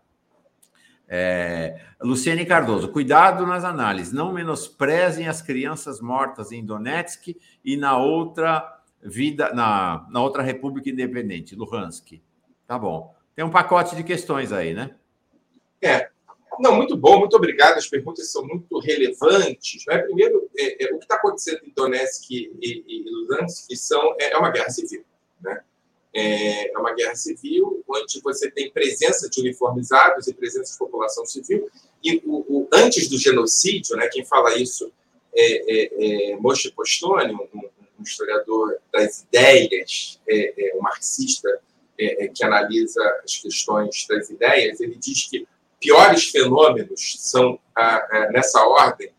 É, 1.08 1.82
Luciene 2.02 2.44
Cardoso, 2.44 2.92
cuidado 2.92 3.46
nas 3.46 3.64
análises, 3.64 4.12
não 4.12 4.34
menosprezem 4.34 5.28
as 5.28 5.40
crianças 5.40 6.02
mortas 6.02 6.52
em 6.52 6.66
Donetsk 6.66 7.38
e 7.64 7.78
na 7.78 7.96
outra 7.96 8.82
vida, 9.04 9.54
na, 9.54 10.04
na 10.10 10.20
outra 10.20 10.42
República 10.42 10.90
Independente, 10.90 11.56
Luhansk. 11.56 12.20
Tá 12.66 12.80
bom. 12.80 13.16
Tem 13.36 13.46
um 13.46 13.52
pacote 13.52 13.96
de 13.96 14.04
questões 14.04 14.52
aí, 14.52 14.74
né? 14.74 14.96
É, 15.82 16.10
não, 16.60 16.76
muito 16.76 16.98
bom, 16.98 17.20
muito 17.20 17.36
obrigado. 17.36 17.78
As 17.78 17.88
perguntas 17.88 18.32
são 18.32 18.46
muito 18.46 18.80
relevantes. 18.80 19.86
Né? 19.86 19.98
Primeiro, 20.00 20.50
é, 20.58 20.86
é, 20.86 20.94
o 20.94 20.98
que 20.98 21.06
está 21.06 21.16
acontecendo 21.16 21.62
em 21.64 21.72
Donetsk 21.76 22.32
e, 22.32 22.52
e, 22.62 23.06
e 23.70 23.78
são, 23.78 24.16
é, 24.20 24.34
é, 24.34 24.38
uma 24.38 24.50
guerra 24.50 24.70
civil. 24.70 25.04
Né? 25.42 25.62
É, 26.14 26.74
é 26.74 26.78
uma 26.78 26.94
guerra 26.94 27.16
civil 27.16 27.84
onde 27.88 28.20
você 28.22 28.50
tem 28.50 28.72
presença 28.72 29.30
de 29.30 29.40
uniformizados 29.40 30.28
e 30.28 30.34
presença 30.34 30.72
de 30.74 30.80
população 30.80 31.26
civil. 31.26 31.70
E 32.04 32.22
o, 32.26 32.46
o 32.48 32.68
antes 32.74 33.08
do 33.08 33.18
genocídio, 33.18 33.96
né, 33.96 34.08
quem 34.08 34.26
fala 34.26 34.56
isso 34.56 34.92
é, 35.36 35.44
é, 35.46 36.32
é 36.32 36.36
Moshe 36.38 36.72
Postoni, 36.72 37.34
um, 37.34 37.48
um, 37.54 38.04
historiador 38.04 38.78
das 38.92 39.24
ideias, 39.24 40.20
é, 40.28 40.72
um 40.76 40.82
marxista 40.82 41.50
que 42.36 42.44
analisa 42.44 43.02
as 43.24 43.38
questões 43.38 44.06
das 44.08 44.30
ideias, 44.30 44.80
ele 44.80 44.96
diz 44.96 45.28
que 45.28 45.48
piores 45.80 46.30
fenômenos 46.30 47.18
são, 47.20 47.60
ah, 47.76 48.08
ah, 48.12 48.32
nessa 48.32 48.62
ordem, 48.66 49.12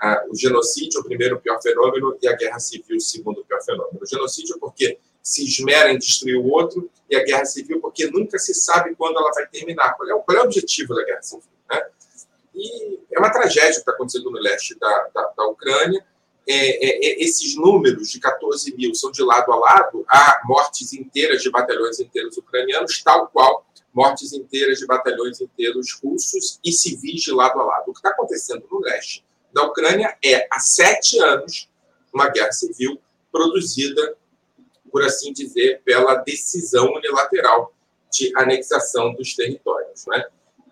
ah, 0.00 0.24
o 0.28 0.36
genocídio, 0.36 1.00
o 1.00 1.04
primeiro 1.04 1.40
pior 1.40 1.60
fenômeno, 1.62 2.16
e 2.20 2.28
a 2.28 2.36
guerra 2.36 2.58
civil, 2.58 2.96
o 2.96 3.00
segundo 3.00 3.44
pior 3.44 3.62
fenômeno. 3.62 3.98
O 4.00 4.06
genocídio, 4.06 4.58
porque 4.58 4.98
se 5.22 5.44
esmera 5.44 5.92
em 5.92 5.98
destruir 5.98 6.36
o 6.36 6.48
outro, 6.48 6.90
e 7.08 7.16
a 7.16 7.24
guerra 7.24 7.44
civil, 7.44 7.80
porque 7.80 8.10
nunca 8.10 8.38
se 8.38 8.54
sabe 8.54 8.94
quando 8.96 9.18
ela 9.18 9.30
vai 9.32 9.46
terminar. 9.46 9.94
Qual 9.94 10.08
é, 10.08 10.22
qual 10.22 10.38
é 10.38 10.40
o 10.40 10.44
objetivo 10.44 10.94
da 10.94 11.04
guerra 11.04 11.22
civil? 11.22 11.44
Né? 11.70 11.82
E 12.54 12.98
é 13.12 13.18
uma 13.18 13.30
tragédia 13.30 13.70
que 13.70 13.78
está 13.78 13.92
acontecendo 13.92 14.30
no 14.30 14.38
leste 14.38 14.78
da, 14.78 15.08
da, 15.14 15.32
da 15.36 15.46
Ucrânia. 15.46 16.04
É, 16.48 16.54
é, 16.54 17.06
é 17.06 17.22
esses 17.22 17.54
números 17.54 18.08
de 18.08 18.18
14 18.18 18.74
mil 18.76 18.94
são 18.94 19.12
de 19.12 19.22
lado 19.22 19.52
a 19.52 19.56
lado, 19.56 20.04
há 20.08 20.40
mortes 20.44 20.92
inteiras 20.92 21.40
de 21.40 21.50
batalhões 21.50 22.00
inteiros 22.00 22.36
ucranianos, 22.36 23.00
tal 23.02 23.28
qual 23.28 23.64
mortes 23.92 24.32
inteiras 24.32 24.78
de 24.78 24.86
batalhões 24.86 25.40
inteiros 25.40 25.92
russos 26.02 26.58
e 26.64 26.72
civis 26.72 27.22
de 27.22 27.32
lado 27.32 27.60
a 27.60 27.64
lado. 27.64 27.90
O 27.90 27.92
que 27.92 27.98
está 27.98 28.10
acontecendo 28.10 28.66
no 28.70 28.80
leste 28.80 29.24
da 29.52 29.64
Ucrânia 29.64 30.16
é, 30.24 30.46
há 30.50 30.58
sete 30.58 31.18
anos, 31.20 31.68
uma 32.12 32.28
guerra 32.28 32.52
civil 32.52 33.00
produzida, 33.30 34.16
por 34.90 35.02
assim 35.02 35.32
dizer, 35.32 35.82
pela 35.84 36.16
decisão 36.16 36.92
unilateral 36.92 37.74
de 38.10 38.32
anexação 38.36 39.14
dos 39.14 39.34
territórios. 39.34 40.04
Né? 40.06 40.24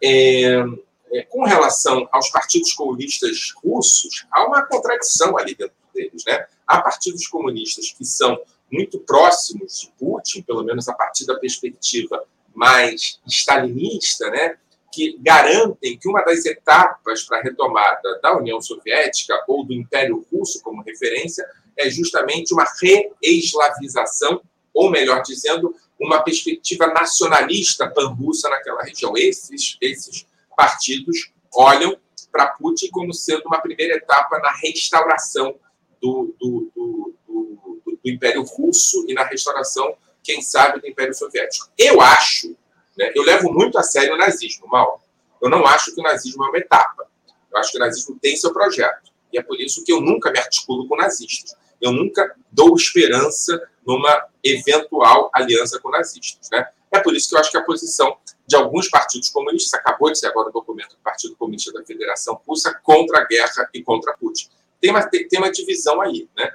É, 0.03 0.65
é, 1.13 1.23
com 1.23 1.45
relação 1.45 2.09
aos 2.13 2.31
partidos 2.31 2.73
comunistas 2.73 3.53
russos, 3.63 4.27
há 4.31 4.47
uma 4.47 4.63
contradição 4.63 5.37
ali 5.37 5.55
dentro 5.55 5.75
deles. 5.95 6.23
Né? 6.27 6.47
Há 6.67 6.81
partidos 6.81 7.27
comunistas 7.27 7.91
que 7.91 8.05
são 8.05 8.41
muito 8.71 9.01
próximos 9.01 9.81
de 9.81 9.93
Putin, 9.99 10.43
pelo 10.43 10.63
menos 10.63 10.89
a 10.89 10.95
partir 10.95 11.27
da 11.27 11.39
perspectiva 11.39 12.25
mais 12.61 13.19
stalinista, 13.27 14.29
né? 14.29 14.59
que 14.93 15.17
garantem 15.21 15.97
que 15.97 16.07
uma 16.09 16.21
das 16.23 16.45
etapas 16.45 17.23
para 17.23 17.39
a 17.39 17.43
retomada 17.43 18.21
da 18.23 18.37
União 18.37 18.61
Soviética 18.61 19.43
ou 19.49 19.65
do 19.65 19.73
Império 19.73 20.27
Russo 20.31 20.61
como 20.63 20.83
referência 20.83 21.47
é 21.79 21.89
justamente 21.89 22.53
uma 22.53 22.67
reeslavização, 22.83 24.43
ou 24.75 24.91
melhor 24.91 25.23
dizendo, 25.23 25.75
uma 25.99 26.23
perspectiva 26.23 26.89
nacionalista 26.89 27.89
pan-russa 27.89 28.51
naquela 28.51 28.83
região. 28.83 29.17
Esses, 29.17 29.79
esses 29.81 30.27
partidos 30.55 31.33
olham 31.55 31.97
para 32.31 32.49
Putin 32.49 32.91
como 32.91 33.15
sendo 33.15 33.47
uma 33.47 33.61
primeira 33.61 33.95
etapa 33.97 34.39
na 34.41 34.53
restauração 34.53 35.55
do, 36.03 36.35
do, 36.39 36.71
do, 36.75 37.15
do, 37.27 37.83
do 37.87 37.99
Império 38.05 38.43
Russo 38.43 39.07
e 39.09 39.15
na 39.15 39.25
restauração, 39.25 39.97
quem 40.23 40.43
sabe, 40.43 40.81
do 40.81 40.87
Império 40.87 41.15
Soviético. 41.15 41.69
Eu 41.79 42.01
acho 42.01 42.57
né? 43.01 43.11
Eu 43.15 43.23
levo 43.23 43.51
muito 43.51 43.79
a 43.79 43.83
sério 43.83 44.15
o 44.15 44.19
nazismo, 44.19 44.67
mal. 44.69 45.03
Eu 45.41 45.49
não 45.49 45.67
acho 45.67 45.95
que 45.95 46.01
o 46.01 46.05
nazismo 46.05 46.45
é 46.45 46.49
uma 46.49 46.59
etapa. 46.59 47.09
Eu 47.51 47.59
acho 47.59 47.73
que 47.73 47.79
o 47.79 47.81
nazismo 47.81 48.19
tem 48.21 48.37
seu 48.37 48.53
projeto. 48.53 49.11
E 49.33 49.39
é 49.39 49.43
por 49.43 49.59
isso 49.59 49.83
que 49.85 49.93
eu 49.93 50.03
nunca 50.03 50.31
me 50.31 50.39
articulo 50.39 50.87
com 50.87 50.97
nazistas. 50.97 51.57
Eu 51.81 51.93
nunca 51.93 52.37
dou 52.53 52.77
esperança 52.77 53.59
numa 53.87 54.29
eventual 54.45 55.31
aliança 55.33 55.81
com 55.81 55.91
nazistas. 55.91 56.51
Né? 56.51 56.67
É 56.91 57.01
por 57.01 57.17
isso 57.17 57.31
que 57.31 57.37
eu 57.37 57.41
acho 57.41 57.51
que 57.51 57.57
a 57.57 57.65
posição 57.65 58.19
de 58.47 58.55
alguns 58.55 58.89
partidos 58.89 59.31
comunistas, 59.31 59.73
acabou 59.75 60.11
de 60.11 60.19
ser 60.19 60.27
agora 60.27 60.51
o 60.51 60.53
documento 60.53 60.91
do 60.91 61.03
Partido 61.03 61.37
Comunista 61.37 61.73
da 61.73 61.85
Federação 61.85 62.39
Russa, 62.47 62.75
contra 62.83 63.21
a 63.21 63.25
guerra 63.25 63.71
e 63.73 63.83
contra 63.83 64.13
Putin. 64.15 64.49
Tem 64.81 64.91
uma, 64.91 65.09
tem, 65.09 65.39
uma 65.39 65.51
divisão 65.51 66.01
aí. 66.01 66.29
Né? 66.37 66.53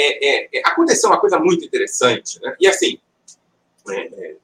É, 0.00 0.28
é, 0.28 0.48
é, 0.52 0.60
aconteceu 0.64 1.10
uma 1.10 1.18
coisa 1.18 1.38
muito 1.38 1.64
interessante. 1.64 2.40
Né? 2.40 2.54
E 2.60 2.68
assim, 2.68 3.00
é, 3.88 4.00
é 4.00 4.36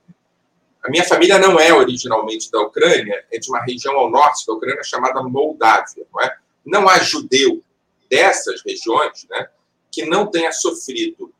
a 0.83 0.91
minha 0.91 1.05
família 1.05 1.39
não 1.39 1.59
é 1.59 1.73
originalmente 1.73 2.51
da 2.51 2.61
Ucrânia, 2.61 3.25
é 3.33 3.39
de 3.39 3.49
uma 3.49 3.65
região 3.65 3.97
ao 3.97 4.11
norte 4.11 4.47
da 4.47 4.53
Ucrânia 4.53 4.83
chamada 4.83 5.23
Moldávia. 5.23 6.07
Não, 6.13 6.21
é? 6.21 6.37
não 6.65 6.89
há 6.89 6.99
judeu 6.99 7.63
dessas 8.11 8.63
regiões 8.63 9.27
né, 9.31 9.49
que 9.91 10.05
não 10.05 10.31
tenha 10.31 10.53
sofrido 10.53 11.33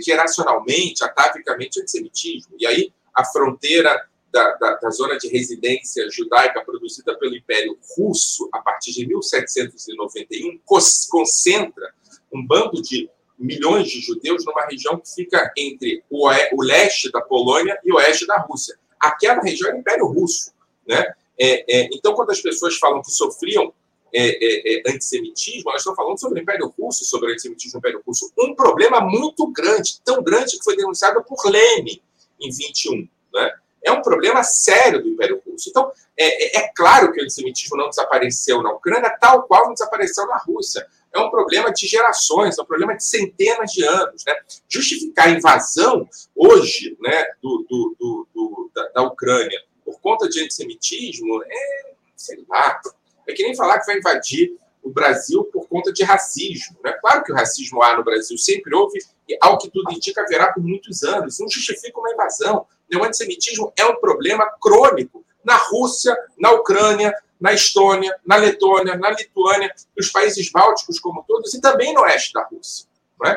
geracionalmente, 0.00 1.02
atavicamente, 1.02 1.80
antissemitismo. 1.80 2.54
E 2.60 2.64
aí 2.64 2.92
a 3.12 3.24
fronteira 3.24 4.08
da, 4.32 4.52
da, 4.56 4.74
da, 4.76 4.90
zona 4.90 5.18
de 5.18 5.28
residência 5.28 6.08
judaica 6.10 6.64
produzida 6.64 7.16
pelo 7.18 7.36
Império 7.36 7.78
Russo 7.96 8.48
a 8.52 8.60
partir 8.60 8.92
de 8.92 9.06
1791 9.06 10.58
concentra 10.64 11.92
um 12.32 12.44
bando 12.44 12.80
de 12.80 13.10
milhões 13.38 13.88
de 13.88 14.00
judeus 14.00 14.44
numa 14.44 14.64
região 14.66 14.98
que 14.98 15.14
fica 15.14 15.52
entre 15.56 16.02
o, 16.08 16.28
o 16.28 16.62
leste 16.62 17.10
da 17.10 17.20
Polônia 17.20 17.78
e 17.84 17.92
o 17.92 17.96
oeste 17.96 18.26
da 18.26 18.38
Rússia. 18.38 18.78
Aquela 18.98 19.42
região 19.42 19.70
é 19.70 19.74
o 19.74 19.78
Império 19.78 20.06
Russo. 20.06 20.52
Né? 20.86 21.12
É, 21.38 21.80
é, 21.80 21.88
então, 21.92 22.14
quando 22.14 22.30
as 22.30 22.40
pessoas 22.40 22.76
falam 22.76 23.02
que 23.02 23.10
sofriam 23.10 23.72
é, 24.14 24.28
é, 24.28 24.76
é 24.76 24.92
antissemitismo, 24.92 25.70
elas 25.70 25.80
estão 25.82 25.94
falando 25.94 26.18
sobre 26.18 26.40
o 26.40 26.42
Império 26.42 26.72
Russo, 26.78 27.04
sobre 27.04 27.30
o 27.30 27.32
antissemitismo 27.32 27.74
no 27.74 27.78
Império 27.80 28.02
Russo. 28.06 28.32
Um 28.38 28.54
problema 28.54 29.00
muito 29.00 29.46
grande, 29.48 30.00
tão 30.04 30.22
grande 30.22 30.56
que 30.58 30.64
foi 30.64 30.76
denunciado 30.76 31.22
por 31.24 31.44
Lenin 31.50 32.00
em 32.40 32.50
21. 32.50 33.08
Né? 33.34 33.54
É 33.84 33.90
um 33.90 34.02
problema 34.02 34.42
sério 34.42 35.02
do 35.02 35.08
Império 35.08 35.42
Russo. 35.46 35.68
Então, 35.70 35.90
é, 36.16 36.58
é 36.58 36.68
claro 36.74 37.12
que 37.12 37.20
o 37.20 37.24
antissemitismo 37.24 37.76
não 37.76 37.88
desapareceu 37.88 38.62
na 38.62 38.72
Ucrânia, 38.72 39.16
tal 39.20 39.42
qual 39.44 39.66
não 39.66 39.74
desapareceu 39.74 40.26
na 40.26 40.38
Rússia 40.38 40.86
é 41.14 41.20
um 41.20 41.30
problema 41.30 41.70
de 41.70 41.86
gerações, 41.86 42.58
é 42.58 42.62
um 42.62 42.66
problema 42.66 42.96
de 42.96 43.04
centenas 43.04 43.70
de 43.70 43.84
anos. 43.84 44.24
Né? 44.26 44.34
Justificar 44.68 45.28
a 45.28 45.30
invasão 45.30 46.08
hoje 46.34 46.96
né, 47.00 47.24
do, 47.42 47.66
do, 47.68 47.96
do, 47.98 48.28
do 48.34 48.70
da, 48.74 48.88
da, 48.88 49.02
Ucrânia 49.02 49.60
por 49.84 50.00
conta 50.00 50.28
de 50.28 50.42
antissemitismo 50.42 51.42
é, 51.44 51.92
sei 52.16 52.42
lá, 52.48 52.80
é 53.28 53.32
que 53.32 53.42
nem 53.42 53.54
falar 53.54 53.78
que 53.80 53.86
vai 53.86 53.98
invadir 53.98 54.56
o 54.82 54.90
Brasil 54.90 55.44
por 55.44 55.68
conta 55.68 55.92
de 55.92 56.02
racismo. 56.02 56.76
Né? 56.82 56.92
Claro 57.00 57.22
que 57.22 57.32
o 57.32 57.34
racismo 57.34 57.82
há 57.82 57.96
no 57.96 58.02
Brasil, 58.02 58.36
sempre 58.36 58.74
houve, 58.74 58.98
e 59.28 59.36
ao 59.40 59.58
que 59.58 59.70
tudo 59.70 59.92
indica, 59.92 60.22
haverá 60.22 60.52
por 60.52 60.62
muitos 60.62 61.04
anos. 61.04 61.38
Não 61.38 61.48
justifica 61.48 62.00
uma 62.00 62.12
invasão. 62.12 62.66
O 62.96 63.04
antissemitismo 63.04 63.72
é 63.76 63.84
um 63.86 63.96
problema 63.96 64.46
crônico 64.60 65.24
na 65.44 65.56
Rússia, 65.56 66.16
na 66.38 66.52
Ucrânia, 66.52 67.14
na 67.40 67.52
Estônia, 67.52 68.16
na 68.24 68.36
Letônia, 68.36 68.96
na 68.96 69.10
Lituânia, 69.10 69.74
nos 69.96 70.10
países 70.10 70.50
bálticos 70.50 71.00
como 71.00 71.24
todos, 71.26 71.52
e 71.54 71.60
também 71.60 71.92
no 71.92 72.02
oeste 72.02 72.32
da 72.32 72.44
Rússia. 72.44 72.86
É? 73.26 73.36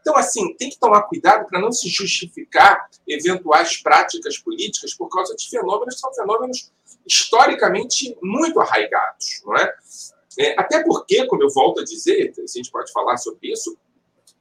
Então, 0.00 0.16
assim, 0.16 0.54
tem 0.54 0.70
que 0.70 0.78
tomar 0.78 1.02
cuidado 1.02 1.46
para 1.48 1.60
não 1.60 1.72
se 1.72 1.88
justificar 1.88 2.88
eventuais 3.08 3.82
práticas 3.82 4.38
políticas 4.38 4.94
por 4.94 5.08
causa 5.08 5.34
de 5.34 5.48
fenômenos 5.48 5.94
que 5.94 6.00
são 6.00 6.14
fenômenos 6.14 6.70
historicamente 7.06 8.16
muito 8.22 8.60
arraigados. 8.60 9.42
Não 9.44 9.56
é? 9.56 9.74
É, 10.38 10.60
até 10.60 10.82
porque, 10.84 11.26
como 11.26 11.42
eu 11.42 11.50
volto 11.50 11.80
a 11.80 11.84
dizer, 11.84 12.32
a 12.38 12.46
gente 12.46 12.70
pode 12.70 12.92
falar 12.92 13.16
sobre 13.16 13.50
isso, 13.52 13.76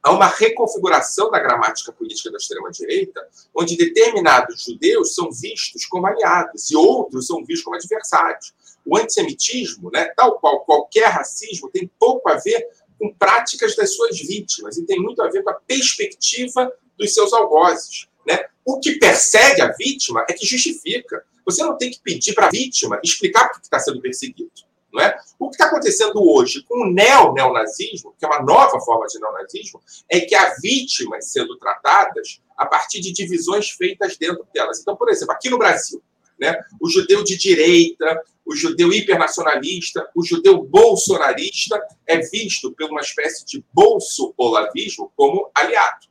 há 0.05 0.11
uma 0.11 0.27
reconfiguração 0.27 1.31
da 1.31 1.39
gramática 1.39 1.91
política 1.91 2.29
da 2.31 2.37
extrema-direita, 2.37 3.27
onde 3.55 3.75
determinados 3.75 4.63
judeus 4.63 5.15
são 5.15 5.31
vistos 5.31 5.83
como 5.87 6.05
aliados 6.05 6.69
e 6.69 6.75
outros 6.75 7.25
são 7.25 7.43
vistos 7.43 7.63
como 7.63 7.75
adversários. 7.75 8.53
O 8.85 8.95
antissemitismo, 8.95 9.89
né, 9.91 10.05
tal 10.15 10.39
qual 10.39 10.63
qualquer 10.63 11.07
racismo, 11.07 11.71
tem 11.71 11.89
pouco 11.99 12.29
a 12.29 12.35
ver 12.35 12.67
com 12.99 13.11
práticas 13.15 13.75
das 13.75 13.95
suas 13.95 14.19
vítimas 14.19 14.77
e 14.77 14.85
tem 14.85 15.01
muito 15.01 15.23
a 15.23 15.27
ver 15.27 15.41
com 15.41 15.49
a 15.49 15.55
perspectiva 15.55 16.71
dos 16.95 17.11
seus 17.11 17.33
algozes. 17.33 18.07
Né? 18.27 18.45
O 18.63 18.79
que 18.79 18.99
persegue 18.99 19.59
a 19.61 19.73
vítima 19.73 20.23
é 20.29 20.33
que 20.33 20.45
justifica. 20.45 21.25
Você 21.43 21.63
não 21.63 21.79
tem 21.79 21.89
que 21.89 21.99
pedir 21.99 22.35
para 22.35 22.45
a 22.45 22.51
vítima 22.51 22.99
explicar 23.03 23.49
por 23.49 23.59
que 23.59 23.65
está 23.65 23.79
sendo 23.79 23.99
perseguido. 23.99 24.51
Não 24.95 25.01
é? 25.01 25.19
O 25.37 25.49
que 25.49 25.55
está 25.55 25.65
acontecendo 25.65 26.23
hoje 26.23 26.63
com 26.63 26.85
o 26.85 26.89
neo-neonazismo, 26.89 28.15
que 28.17 28.25
é 28.25 28.29
uma 28.29 28.41
nova 28.41 28.79
forma 28.79 29.05
de 29.07 29.19
neonazismo, 29.19 29.81
é 30.09 30.21
que 30.21 30.33
há 30.33 30.55
vítimas 30.61 31.29
sendo 31.33 31.57
tratadas 31.57 32.41
a 32.57 32.65
partir 32.65 33.01
de 33.01 33.11
divisões 33.11 33.71
feitas 33.71 34.15
dentro 34.15 34.47
delas. 34.53 34.79
Então, 34.79 34.95
por 34.95 35.09
exemplo, 35.09 35.33
aqui 35.33 35.49
no 35.49 35.57
Brasil, 35.57 36.01
né, 36.39 36.57
o 36.79 36.89
judeu 36.89 37.25
de 37.25 37.37
direita, 37.37 38.23
o 38.45 38.55
judeu 38.55 38.93
hipernacionalista, 38.93 40.09
o 40.15 40.23
judeu 40.23 40.63
bolsonarista 40.63 41.77
é 42.07 42.19
visto 42.19 42.71
por 42.71 42.89
uma 42.89 43.01
espécie 43.01 43.45
de 43.45 43.61
bolso-olavismo 43.73 45.11
como 45.13 45.51
aliado. 45.53 46.07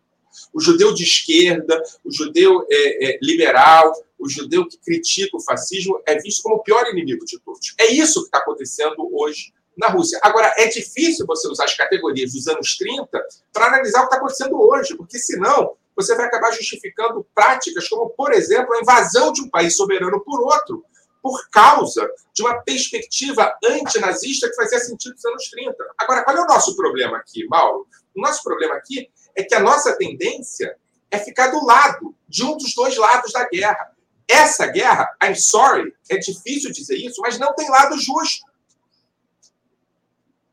O 0.52 0.60
judeu 0.60 0.92
de 0.92 1.04
esquerda, 1.04 1.82
o 2.04 2.12
judeu 2.12 2.66
é, 2.70 3.06
é, 3.06 3.18
liberal, 3.22 3.94
o 4.24 4.28
judeu 4.28 4.66
que 4.66 4.78
critica 4.78 5.36
o 5.36 5.40
fascismo 5.40 6.00
é 6.06 6.18
visto 6.18 6.42
como 6.42 6.56
o 6.56 6.62
pior 6.62 6.86
inimigo 6.88 7.24
de 7.26 7.38
todos. 7.40 7.74
É 7.78 7.92
isso 7.92 8.20
que 8.20 8.26
está 8.26 8.38
acontecendo 8.38 9.08
hoje 9.12 9.52
na 9.76 9.88
Rússia. 9.88 10.18
Agora, 10.22 10.54
é 10.56 10.66
difícil 10.68 11.26
você 11.26 11.46
usar 11.48 11.64
as 11.64 11.76
categorias 11.76 12.32
dos 12.32 12.48
anos 12.48 12.76
30 12.78 13.06
para 13.52 13.66
analisar 13.66 13.98
o 13.98 14.02
que 14.02 14.14
está 14.14 14.16
acontecendo 14.16 14.60
hoje, 14.60 14.96
porque 14.96 15.18
senão 15.18 15.76
você 15.94 16.14
vai 16.16 16.26
acabar 16.26 16.52
justificando 16.52 17.26
práticas 17.34 17.86
como, 17.88 18.08
por 18.10 18.32
exemplo, 18.32 18.74
a 18.74 18.80
invasão 18.80 19.32
de 19.32 19.42
um 19.42 19.50
país 19.50 19.76
soberano 19.76 20.20
por 20.24 20.40
outro, 20.40 20.84
por 21.22 21.48
causa 21.50 22.08
de 22.32 22.42
uma 22.42 22.62
perspectiva 22.62 23.54
antinazista 23.64 24.48
que 24.48 24.56
fazia 24.56 24.78
sentido 24.78 25.14
nos 25.14 25.24
anos 25.24 25.50
30. 25.50 25.76
Agora, 25.98 26.24
qual 26.24 26.36
é 26.36 26.40
o 26.40 26.46
nosso 26.46 26.74
problema 26.76 27.18
aqui, 27.18 27.46
Mauro? 27.46 27.86
O 28.16 28.20
nosso 28.20 28.42
problema 28.42 28.74
aqui 28.74 29.10
é 29.36 29.42
que 29.42 29.54
a 29.54 29.60
nossa 29.60 29.96
tendência 29.96 30.76
é 31.10 31.18
ficar 31.18 31.48
do 31.48 31.64
lado 31.64 32.14
de 32.28 32.44
um 32.44 32.56
dos 32.56 32.74
dois 32.74 32.96
lados 32.96 33.32
da 33.32 33.48
guerra. 33.48 33.93
Essa 34.28 34.66
guerra, 34.66 35.14
I'm 35.22 35.34
sorry, 35.34 35.94
é 36.08 36.16
difícil 36.16 36.72
dizer 36.72 36.96
isso, 36.96 37.20
mas 37.20 37.38
não 37.38 37.54
tem 37.54 37.68
lado 37.68 37.98
justo. 37.98 38.46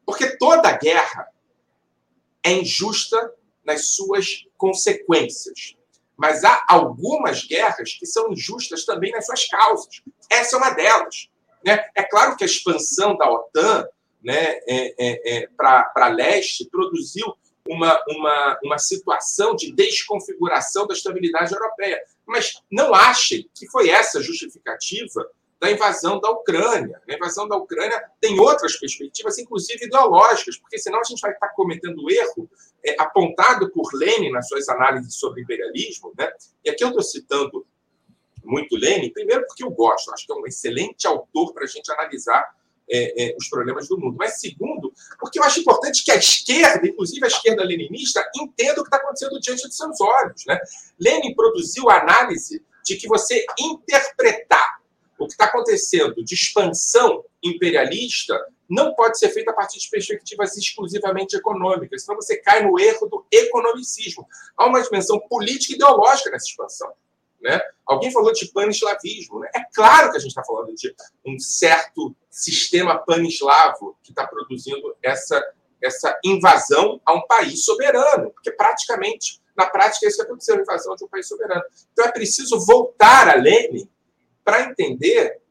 Porque 0.06 0.38
toda 0.38 0.78
guerra 0.78 1.28
é 2.44 2.52
injusta 2.52 3.34
nas 3.64 3.88
suas 3.94 4.46
consequências. 4.58 5.76
Mas 6.18 6.44
há 6.44 6.64
algumas 6.68 7.46
guerras 7.46 7.94
que 7.94 8.06
são 8.06 8.32
injustas 8.32 8.86
também 8.86 9.12
nas 9.12 9.26
suas 9.26 9.48
causas. 9.48 10.02
Essa 10.30 10.56
é 10.56 10.60
uma 10.60 10.72
delas. 10.72 11.30
Né? 11.66 11.84
É 11.96 12.04
claro 12.04 12.36
que 12.36 12.44
a 12.44 12.48
expansão 12.48 13.16
da 13.16 13.32
OTAN 13.32 13.88
né, 14.24 14.60
é, 14.68 14.94
é, 15.00 15.38
é, 15.38 15.48
para 15.56 16.08
leste 16.10 16.70
produziu 16.70 17.36
uma, 17.68 18.00
uma, 18.08 18.60
uma 18.64 18.78
situação 18.78 19.56
de 19.56 19.72
desconfiguração 19.72 20.86
da 20.86 20.94
estabilidade 20.94 21.54
europeia. 21.54 22.02
Mas 22.32 22.62
não 22.72 22.96
achem 22.96 23.50
que 23.54 23.70
foi 23.70 23.90
essa 23.90 24.22
justificativa 24.22 25.30
da 25.60 25.70
invasão 25.70 26.20
da 26.20 26.32
Ucrânia. 26.32 27.00
A 27.08 27.14
invasão 27.14 27.48
da 27.48 27.56
Ucrânia 27.56 28.04
tem 28.20 28.40
outras 28.40 28.78
perspectivas, 28.78 29.38
inclusive 29.38 29.86
ideológicas, 29.86 30.58
porque 30.58 30.80
senão 30.80 31.00
a 31.00 31.04
gente 31.04 31.20
vai 31.20 31.32
estar 31.32 31.50
cometendo 31.50 32.10
erro 32.10 32.50
é, 32.84 32.96
apontado 33.00 33.70
por 33.70 33.94
Lenin 33.94 34.32
nas 34.32 34.48
suas 34.48 34.68
análises 34.70 35.16
sobre 35.16 35.44
imperialismo. 35.44 36.12
Né? 36.18 36.32
E 36.66 36.70
aqui 36.72 36.84
eu 36.84 36.88
estou 36.88 37.04
citando 37.04 37.68
muito 38.44 38.76
Lenin, 38.76 39.12
primeiro 39.12 39.46
porque 39.46 39.64
eu 39.64 39.70
gosto, 39.70 40.12
acho 40.12 40.26
que 40.26 40.32
é 40.32 40.36
um 40.36 40.48
excelente 40.48 41.06
autor 41.06 41.54
para 41.54 41.66
a 41.66 41.68
gente 41.68 41.92
analisar 41.92 42.44
é, 42.92 43.24
é, 43.24 43.36
os 43.38 43.48
problemas 43.48 43.88
do 43.88 43.98
mundo. 43.98 44.18
Mas, 44.20 44.40
segundo, 44.40 44.94
porque 45.20 45.40
eu 45.40 45.44
acho 45.44 45.62
importante 45.62 46.04
que 46.04 46.12
a 46.12 46.16
esquerda, 46.16 46.86
inclusive 46.86 47.24
a 47.24 47.28
esquerda 47.28 47.64
leninista, 47.64 48.24
entenda 48.36 48.82
o 48.82 48.84
que 48.84 48.90
está 48.90 48.98
acontecendo 48.98 49.40
diante 49.40 49.68
de 49.68 49.76
seus 49.76 50.02
olhos. 50.02 50.44
Né? 50.46 50.60
Lenin 51.00 51.34
produziu 51.34 51.90
a 51.90 52.02
análise 52.02 52.64
de 52.84 52.98
que 52.98 53.08
você 53.08 53.46
interpretar 53.60 54.82
O 55.18 55.28
que 55.28 55.34
está 55.34 55.46
acontecendo 55.46 56.24
de 56.24 56.34
expansão 56.34 57.24
imperialista 57.44 58.36
não 58.68 58.96
pode 58.96 59.20
ser 59.20 59.30
feito 59.30 59.50
a 59.50 59.54
partir 59.54 59.80
de 59.80 59.90
perspectivas 59.90 60.58
exclusivamente 60.58 61.36
econômicas, 61.36 62.04
senão 62.04 62.16
você 62.16 62.38
cai 62.38 62.64
no 62.64 62.80
erro 62.80 63.06
do 63.06 63.26
economicismo. 63.32 64.26
Há 64.58 64.66
uma 64.66 64.82
dimensão 64.82 65.20
política 65.20 65.74
e 65.74 65.76
ideológica 65.76 66.32
nessa 66.32 66.48
expansão. 66.48 66.92
Né? 67.42 67.60
Alguém 67.86 68.12
falou 68.12 68.32
de 68.32 68.46
pan-eslavismo. 68.48 69.40
Né? 69.40 69.50
É 69.56 69.64
claro 69.74 70.12
que 70.12 70.18
a 70.18 70.20
gente 70.20 70.30
está 70.30 70.44
falando 70.44 70.74
de 70.76 70.96
um 71.26 71.40
certo 71.40 72.16
sistema 72.30 72.98
pan-eslavo 73.00 73.98
que 74.04 74.12
está 74.12 74.28
produzindo 74.28 74.96
essa, 75.02 75.44
essa 75.82 76.18
invasão 76.24 77.02
a 77.06 77.14
um 77.14 77.26
país 77.26 77.66
soberano, 77.66 78.32
porque 78.32 78.52
praticamente, 78.52 79.42
na 79.58 79.66
prática, 79.66 80.08
isso 80.08 80.18
que 80.18 80.24
aconteceu, 80.24 80.58
a 80.58 80.62
invasão 80.62 80.96
de 80.96 81.04
um 81.04 81.08
país 81.08 81.28
soberano. 81.28 81.64
Então 81.92 82.06
é 82.06 82.12
preciso 82.12 82.64
voltar 82.66 83.28
a 83.28 83.36
Lenin 83.36 83.90
para 84.44 84.62
entender 84.62 85.42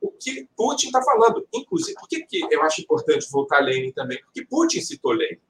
o 0.00 0.10
que 0.10 0.48
Putin 0.56 0.86
está 0.86 1.02
falando. 1.02 1.46
Inclusive, 1.52 1.94
por 1.98 2.08
que, 2.08 2.24
que 2.26 2.46
eu 2.50 2.62
acho 2.62 2.80
importante 2.80 3.28
voltar 3.30 3.56
a 3.56 3.60
Lenin 3.60 3.90
também? 3.90 4.22
Porque 4.22 4.46
Putin 4.46 4.80
citou 4.80 5.12
Lenin. 5.12 5.40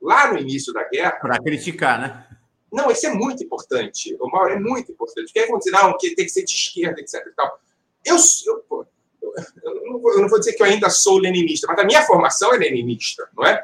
Lá 0.00 0.32
no 0.32 0.38
início 0.38 0.72
da 0.72 0.88
guerra. 0.88 1.12
Para 1.12 1.40
criticar, 1.40 2.00
né? 2.00 2.31
Não, 2.72 2.90
isso 2.90 3.06
é 3.06 3.12
muito 3.12 3.44
importante. 3.44 4.16
O 4.18 4.30
Mauro 4.30 4.54
é 4.54 4.58
muito 4.58 4.90
importante. 4.90 5.30
Porque 5.30 5.46
vão 5.46 5.58
dizer, 5.58 5.72
não, 5.72 5.96
que 5.98 6.14
tem 6.14 6.24
que 6.24 6.32
ser 6.32 6.42
de 6.42 6.52
esquerda, 6.52 7.00
etc. 7.00 7.26
E 7.26 7.30
tal. 7.32 7.60
Eu, 8.02 8.16
eu, 8.46 8.86
eu, 9.20 9.34
eu, 9.62 9.92
não 9.92 10.00
vou, 10.00 10.12
eu 10.14 10.22
não 10.22 10.28
vou 10.28 10.38
dizer 10.38 10.54
que 10.54 10.62
eu 10.62 10.66
ainda 10.66 10.88
sou 10.88 11.18
leninista, 11.18 11.66
mas 11.68 11.78
a 11.78 11.84
minha 11.84 12.02
formação 12.02 12.52
é 12.54 12.56
leninista, 12.56 13.28
não 13.36 13.44
é? 13.44 13.62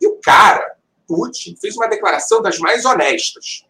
E 0.00 0.06
o 0.06 0.18
cara, 0.22 0.76
Putin, 1.06 1.56
fez 1.60 1.76
uma 1.76 1.88
declaração 1.88 2.40
das 2.40 2.58
mais 2.58 2.86
honestas. 2.86 3.66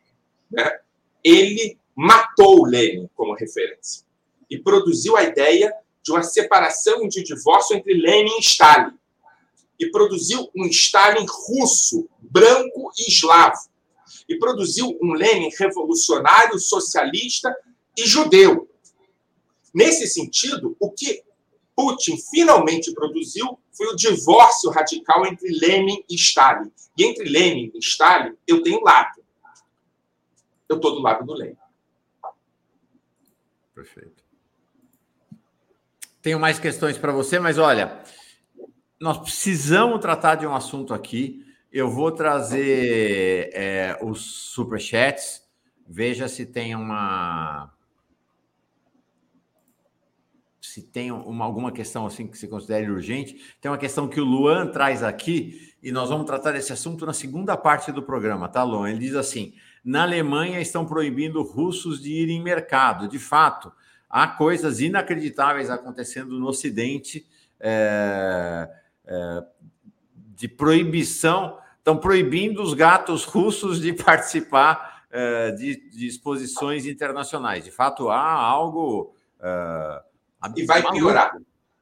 Né? 0.50 0.78
Ele 1.24 1.76
matou 1.94 2.60
o 2.60 2.66
Lenin 2.66 3.10
como 3.16 3.34
referência 3.34 4.04
e 4.48 4.56
produziu 4.58 5.16
a 5.16 5.24
ideia 5.24 5.74
de 6.02 6.12
uma 6.12 6.22
separação 6.22 7.04
e 7.04 7.08
de 7.08 7.24
divórcio 7.24 7.76
entre 7.76 7.94
Lenin 7.94 8.36
e 8.38 8.40
Stalin. 8.40 8.96
E 9.78 9.90
produziu 9.90 10.48
um 10.56 10.66
Stalin 10.66 11.26
russo, 11.28 12.08
branco 12.20 12.92
e 12.96 13.10
eslavo 13.10 13.58
e 14.28 14.38
produziu 14.38 14.98
um 15.02 15.12
Lenin 15.12 15.50
revolucionário, 15.58 16.58
socialista 16.58 17.54
e 17.96 18.06
judeu. 18.06 18.68
Nesse 19.74 20.06
sentido, 20.06 20.76
o 20.80 20.90
que 20.90 21.22
Putin 21.74 22.16
finalmente 22.30 22.92
produziu 22.94 23.58
foi 23.72 23.88
o 23.88 23.96
divórcio 23.96 24.70
radical 24.70 25.26
entre 25.26 25.48
Lenin 25.50 26.02
e 26.08 26.14
Stalin. 26.14 26.72
E 26.96 27.04
entre 27.04 27.28
Lenin 27.28 27.70
e 27.74 27.78
Stalin, 27.78 28.34
eu 28.46 28.62
tenho 28.62 28.80
lado. 28.82 29.22
Eu 30.68 30.76
estou 30.76 30.94
do 30.94 31.02
lado 31.02 31.24
do 31.26 31.34
Lenin. 31.34 31.56
Perfeito. 33.74 34.24
Tenho 36.22 36.40
mais 36.40 36.58
questões 36.58 36.96
para 36.96 37.12
você, 37.12 37.38
mas 37.38 37.58
olha, 37.58 38.02
nós 38.98 39.18
precisamos 39.18 40.00
tratar 40.00 40.36
de 40.36 40.46
um 40.46 40.54
assunto 40.54 40.94
aqui 40.94 41.45
eu 41.76 41.90
vou 41.90 42.10
trazer 42.10 43.50
é, 43.52 43.98
os 44.00 44.22
superchats. 44.22 45.42
Veja 45.86 46.26
se 46.26 46.46
tem 46.46 46.74
uma. 46.74 47.70
Se 50.58 50.82
tem 50.82 51.12
uma, 51.12 51.44
alguma 51.44 51.70
questão 51.70 52.06
assim 52.06 52.26
que 52.26 52.38
se 52.38 52.48
considere 52.48 52.90
urgente. 52.90 53.54
Tem 53.60 53.70
uma 53.70 53.76
questão 53.76 54.08
que 54.08 54.18
o 54.18 54.24
Luan 54.24 54.68
traz 54.68 55.02
aqui, 55.02 55.74
e 55.82 55.92
nós 55.92 56.08
vamos 56.08 56.24
tratar 56.24 56.52
desse 56.52 56.72
assunto 56.72 57.04
na 57.04 57.12
segunda 57.12 57.58
parte 57.58 57.92
do 57.92 58.02
programa, 58.02 58.48
tá, 58.48 58.62
Luan? 58.62 58.88
Ele 58.88 59.00
diz 59.00 59.14
assim: 59.14 59.52
na 59.84 60.02
Alemanha 60.02 60.58
estão 60.62 60.86
proibindo 60.86 61.42
russos 61.42 62.00
de 62.00 62.10
ir 62.10 62.30
em 62.30 62.42
mercado. 62.42 63.06
De 63.06 63.18
fato, 63.18 63.70
há 64.08 64.26
coisas 64.26 64.80
inacreditáveis 64.80 65.68
acontecendo 65.68 66.38
no 66.38 66.46
Ocidente. 66.46 67.26
É, 67.60 68.66
é, 69.04 69.44
de 70.36 70.46
proibição 70.46 71.58
estão 71.86 71.96
proibindo 71.96 72.60
os 72.60 72.74
gatos 72.74 73.22
russos 73.22 73.80
de 73.80 73.92
participar 74.02 75.06
uh, 75.08 75.56
de, 75.56 75.88
de, 75.90 76.08
exposições 76.08 76.84
internacionais. 76.84 77.64
De 77.64 77.70
fato, 77.70 78.08
há 78.08 78.32
algo. 78.32 79.14
Uh, 79.38 80.02
e 80.56 80.66
vai 80.66 80.82
piorar. 80.82 81.36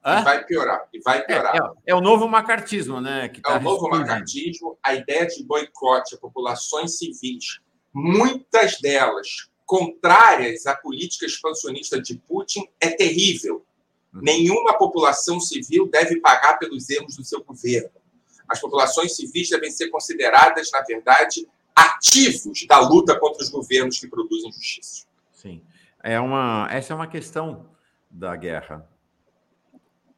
E 0.06 0.22
vai 0.22 0.44
piorar. 0.44 0.88
E 0.92 1.00
vai 1.00 1.24
piorar. 1.24 1.56
É, 1.56 1.58
é, 1.58 1.92
é 1.92 1.94
o 1.94 2.02
novo 2.02 2.28
macartismo, 2.28 3.00
né? 3.00 3.30
Que 3.30 3.40
tá 3.40 3.54
é 3.54 3.56
o 3.56 3.62
novo 3.62 3.88
macartismo, 3.88 4.78
a 4.82 4.94
ideia 4.94 5.26
de 5.26 5.42
boicote 5.42 6.14
a 6.14 6.18
populações 6.18 6.98
civis, 6.98 7.60
muitas 7.92 8.78
delas 8.80 9.48
contrárias 9.64 10.66
à 10.66 10.76
política 10.76 11.24
expansionista 11.24 12.00
de 12.00 12.16
Putin, 12.16 12.68
é 12.78 12.90
terrível. 12.90 13.64
Uhum. 14.12 14.20
Nenhuma 14.20 14.76
população 14.76 15.40
civil 15.40 15.88
deve 15.88 16.20
pagar 16.20 16.58
pelos 16.58 16.90
erros 16.90 17.16
do 17.16 17.24
seu 17.24 17.42
governo 17.42 18.03
as 18.48 18.60
populações 18.60 19.16
civis 19.16 19.50
devem 19.50 19.70
ser 19.70 19.88
consideradas, 19.88 20.70
na 20.70 20.80
verdade, 20.82 21.46
ativos 21.74 22.66
da 22.66 22.78
luta 22.78 23.18
contra 23.18 23.42
os 23.42 23.48
governos 23.48 23.98
que 23.98 24.06
produzem 24.06 24.52
justiça. 24.52 25.06
Sim. 25.32 25.62
É 26.02 26.20
uma, 26.20 26.68
essa 26.70 26.92
é 26.92 26.96
uma 26.96 27.06
questão 27.06 27.70
da 28.10 28.36
guerra. 28.36 28.88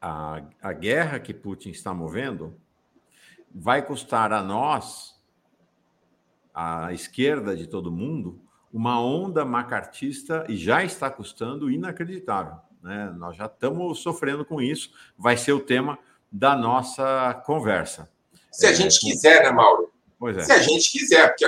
A, 0.01 0.43
a 0.61 0.73
guerra 0.73 1.19
que 1.19 1.33
Putin 1.33 1.71
está 1.71 1.95
movendo 1.95 2.59
vai 3.55 3.85
custar 3.85 4.33
a 4.33 4.43
nós, 4.43 5.15
a 6.53 6.93
esquerda 6.93 7.57
de 7.57 7.67
todo 7.67 7.91
mundo, 7.91 8.41
uma 8.73 9.01
onda 9.01 9.45
macartista 9.45 10.45
e 10.49 10.57
já 10.57 10.85
está 10.85 11.09
custando 11.11 11.71
inacreditável. 11.71 12.59
Né? 12.83 13.11
Nós 13.17 13.37
já 13.37 13.47
estamos 13.47 14.01
sofrendo 14.01 14.45
com 14.45 14.61
isso. 14.61 14.91
Vai 15.17 15.37
ser 15.37 15.53
o 15.53 15.61
tema 15.61 15.99
da 16.31 16.55
nossa 16.55 17.33
conversa. 17.47 18.11
Se 18.57 18.67
a 18.67 18.73
gente 18.73 18.99
quiser, 18.99 19.43
né, 19.43 19.51
Mauro? 19.51 19.93
É. 20.35 20.43
Se 20.43 20.51
a 20.51 20.59
gente 20.59 20.91
quiser. 20.91 21.29
Porque, 21.29 21.47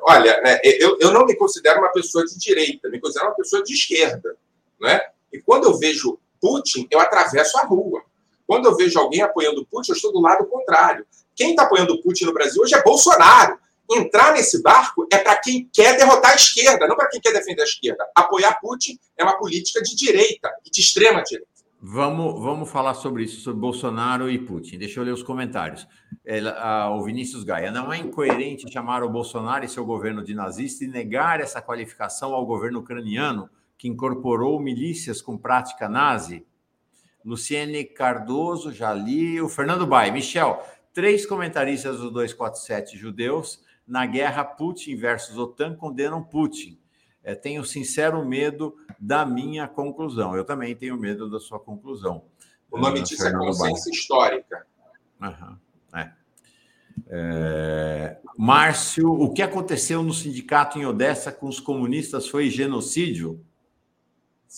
olha, 0.00 0.40
né, 0.40 0.58
eu, 0.62 0.96
eu 0.98 1.12
não 1.12 1.26
me 1.26 1.36
considero 1.36 1.78
uma 1.80 1.92
pessoa 1.92 2.24
de 2.24 2.38
direita, 2.38 2.88
me 2.88 2.98
considero 2.98 3.28
uma 3.28 3.36
pessoa 3.36 3.62
de 3.62 3.74
esquerda. 3.74 4.34
Né? 4.80 4.98
E 5.30 5.42
quando 5.42 5.64
eu 5.64 5.78
vejo 5.78 6.18
Putin, 6.40 6.88
eu 6.90 6.98
atravesso 7.00 7.58
a 7.58 7.64
rua. 7.64 8.02
Quando 8.46 8.64
eu 8.64 8.74
vejo 8.74 8.98
alguém 8.98 9.20
apoiando 9.20 9.66
Putin, 9.66 9.92
eu 9.92 9.96
estou 9.96 10.10
do 10.10 10.22
lado 10.22 10.46
contrário. 10.46 11.06
Quem 11.36 11.50
está 11.50 11.64
apoiando 11.64 12.00
Putin 12.00 12.24
no 12.24 12.32
Brasil 12.32 12.62
hoje 12.62 12.74
é 12.74 12.82
Bolsonaro. 12.82 13.58
Entrar 13.90 14.32
nesse 14.32 14.62
barco 14.62 15.06
é 15.12 15.18
para 15.18 15.36
quem 15.36 15.68
quer 15.70 15.98
derrotar 15.98 16.32
a 16.32 16.36
esquerda, 16.36 16.88
não 16.88 16.96
para 16.96 17.10
quem 17.10 17.20
quer 17.20 17.32
defender 17.32 17.60
a 17.60 17.66
esquerda. 17.66 18.08
Apoiar 18.14 18.58
Putin 18.58 18.98
é 19.18 19.22
uma 19.22 19.36
política 19.36 19.82
de 19.82 19.94
direita 19.94 20.50
e 20.64 20.70
de 20.70 20.80
extrema 20.80 21.22
direita. 21.22 21.51
Vamos, 21.84 22.40
vamos 22.40 22.70
falar 22.70 22.94
sobre 22.94 23.24
isso, 23.24 23.40
sobre 23.40 23.60
Bolsonaro 23.60 24.30
e 24.30 24.38
Putin. 24.38 24.78
Deixa 24.78 25.00
eu 25.00 25.04
ler 25.04 25.10
os 25.10 25.24
comentários. 25.24 25.84
a, 26.58 26.88
o 26.94 27.02
Vinícius 27.02 27.42
Gaia. 27.42 27.72
Não 27.72 27.92
é 27.92 27.98
incoerente 27.98 28.72
chamar 28.72 29.02
o 29.02 29.08
Bolsonaro 29.08 29.64
e 29.64 29.68
seu 29.68 29.84
governo 29.84 30.22
de 30.22 30.32
nazista 30.32 30.84
e 30.84 30.86
negar 30.86 31.40
essa 31.40 31.60
qualificação 31.60 32.34
ao 32.34 32.46
governo 32.46 32.78
ucraniano, 32.78 33.50
que 33.76 33.88
incorporou 33.88 34.60
milícias 34.60 35.20
com 35.20 35.36
prática 35.36 35.88
nazi? 35.88 36.46
Luciene 37.24 37.82
Cardoso, 37.84 38.70
já. 38.70 38.94
O 39.42 39.48
Fernando 39.48 39.84
Bai. 39.84 40.12
Michel, 40.12 40.64
três 40.94 41.26
comentaristas 41.26 41.98
do 41.98 42.12
247 42.12 42.96
judeus 42.96 43.60
na 43.84 44.06
guerra 44.06 44.44
Putin 44.44 44.94
versus 44.94 45.36
OTAN 45.36 45.74
condenam 45.74 46.22
Putin 46.22 46.80
é, 47.24 47.34
tenho 47.34 47.64
sincero 47.64 48.24
medo 48.24 48.74
da 48.98 49.24
minha 49.24 49.68
conclusão. 49.68 50.36
Eu 50.36 50.44
também 50.44 50.74
tenho 50.74 50.96
medo 50.96 51.30
da 51.30 51.38
sua 51.38 51.60
conclusão. 51.60 52.24
O 52.70 52.78
nome 52.78 53.00
uh, 53.00 53.02
disso 53.02 53.26
é 53.26 53.32
consciência 53.32 53.90
histórica. 53.90 54.66
Uhum, 55.20 55.56
é. 55.94 56.10
É... 57.08 58.18
Márcio, 58.36 59.08
o 59.08 59.32
que 59.32 59.42
aconteceu 59.42 60.02
no 60.02 60.12
sindicato 60.12 60.78
em 60.78 60.86
Odessa 60.86 61.30
com 61.30 61.46
os 61.46 61.60
comunistas 61.60 62.28
foi 62.28 62.50
genocídio? 62.50 63.44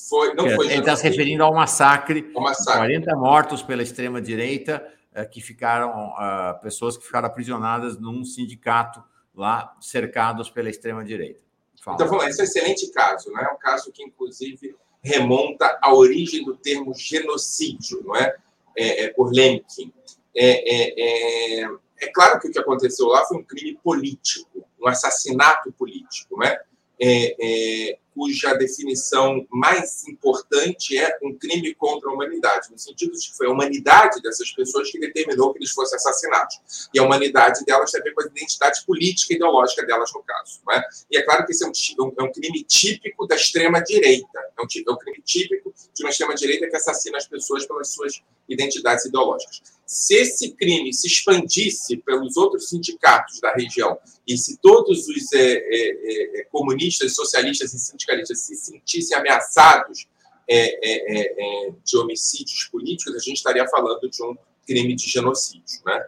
Foi, 0.09 0.35
não 0.35 0.49
foi 0.51 0.67
Ele 0.67 0.81
está 0.81 0.97
se 0.97 1.05
referindo 1.05 1.45
ao 1.45 1.55
massacre, 1.55 2.31
ao 2.35 2.43
massacre. 2.43 2.79
40 2.79 3.17
mortos 3.17 3.63
pela 3.63 3.83
extrema-direita, 3.83 4.85
é, 5.13 5.25
que 5.25 5.41
ficaram, 5.41 6.11
uh, 6.11 6.61
pessoas 6.61 6.97
que 6.97 7.05
ficaram 7.05 7.29
aprisionadas 7.29 7.99
num 7.99 8.25
sindicato 8.25 9.03
lá, 9.35 9.77
cercados 9.81 10.51
pela 10.51 10.69
extrema-direita. 10.69 11.44
Fala. 11.85 11.99
Então, 12.01 12.27
esse 12.27 12.41
é 12.41 12.43
um 12.43 12.47
excelente 12.47 12.91
caso, 12.93 13.31
né? 13.31 13.47
um 13.53 13.59
caso 13.59 13.93
que, 13.93 14.03
inclusive, 14.03 14.75
remonta 15.03 15.79
à 15.83 15.93
origem 15.93 16.43
do 16.43 16.57
termo 16.57 16.95
genocídio, 16.95 18.03
não 18.03 18.17
é? 18.17 18.35
é, 18.75 19.05
é 19.05 19.09
por 19.11 19.31
Lemkin. 19.31 19.93
É, 20.35 20.47
é, 20.47 20.95
é, 20.97 21.69
é, 22.01 22.07
claro 22.13 22.41
que 22.41 22.49
o 22.49 22.51
que 22.51 22.59
aconteceu 22.59 23.07
lá 23.09 23.25
foi 23.27 23.37
um 23.37 23.45
crime 23.45 23.79
político, 23.85 24.67
um 24.81 24.89
assassinato 24.89 25.71
político. 25.73 26.39
Né? 26.39 26.59
É, 26.99 27.99
cuja 28.15 28.55
definição 28.55 29.47
mais 29.51 30.07
importante 30.07 30.97
é 30.97 31.19
um 31.23 31.35
crime 31.37 31.75
contra 31.75 32.09
a 32.09 32.13
humanidade, 32.13 32.71
no 32.71 32.79
sentido 32.79 33.13
de 33.13 33.31
que 33.31 33.37
foi 33.37 33.47
a 33.47 33.51
humanidade 33.51 34.23
dessas 34.23 34.51
pessoas 34.53 34.91
que 34.91 34.99
determinou 34.99 35.53
que 35.53 35.59
eles 35.59 35.73
fossem 35.73 35.97
assassinados. 35.97 36.89
E 36.95 36.99
a 36.99 37.03
humanidade 37.03 37.65
delas 37.65 37.91
tem 37.91 38.01
a 38.01 38.05
ver 38.05 38.15
com 38.15 38.23
a 38.23 38.27
identidade 38.27 38.85
política 38.87 39.33
e 39.33 39.37
ideológica 39.37 39.85
delas, 39.85 40.13
no 40.15 40.23
caso. 40.23 40.61
Não 40.67 40.75
é? 40.75 40.83
E 41.11 41.19
é 41.19 41.23
claro 41.23 41.45
que 41.45 41.53
esse 41.53 41.65
é 41.65 41.69
um, 41.69 42.13
é 42.19 42.23
um 42.23 42.33
crime 42.33 42.63
típico 42.65 43.27
da 43.27 43.35
extrema-direita. 43.35 44.39
É 44.57 44.63
um, 44.63 44.67
é 44.89 44.93
um 44.93 44.97
crime 44.97 45.23
típico 45.25 45.75
de 45.93 46.03
uma 46.05 46.11
extrema-direita 46.11 46.69
que 46.69 46.77
assassina 46.77 47.19
as 47.19 47.27
pessoas 47.27 47.67
pelas 47.67 47.89
suas 47.93 48.23
identidades 48.49 49.05
ideológicas. 49.05 49.63
Se 49.87 50.15
esse 50.15 50.53
crime 50.53 50.93
se 50.93 51.07
expandisse 51.07 51.97
pelos 51.99 52.37
outros 52.37 52.69
sindicatos 52.69 53.41
da 53.41 53.53
região 53.53 53.99
e 54.27 54.37
se 54.39 54.57
todos 54.59 55.07
os 55.09 55.33
é, 55.33 55.39
é, 55.39 56.41
é, 56.41 56.45
comunistas, 56.45 57.15
socialistas 57.15 57.75
e 57.75 57.79
sindicalistas 57.79 58.41
se 58.41 58.57
sentissem 58.57 59.17
ameaçados 59.17 60.07
é, 60.49 60.57
é, 60.57 61.67
é, 61.67 61.73
de 61.85 61.97
homicídios 61.99 62.65
políticos, 62.65 63.15
a 63.15 63.19
gente 63.19 63.37
estaria 63.37 63.67
falando 63.69 64.09
de 64.09 64.23
um 64.23 64.37
crime 64.67 64.95
de 64.95 65.09
genocídio. 65.09 65.81
Né? 65.85 66.07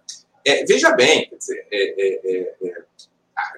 veja 0.66 0.92
bem, 0.92 1.30
dizer, 1.36 1.66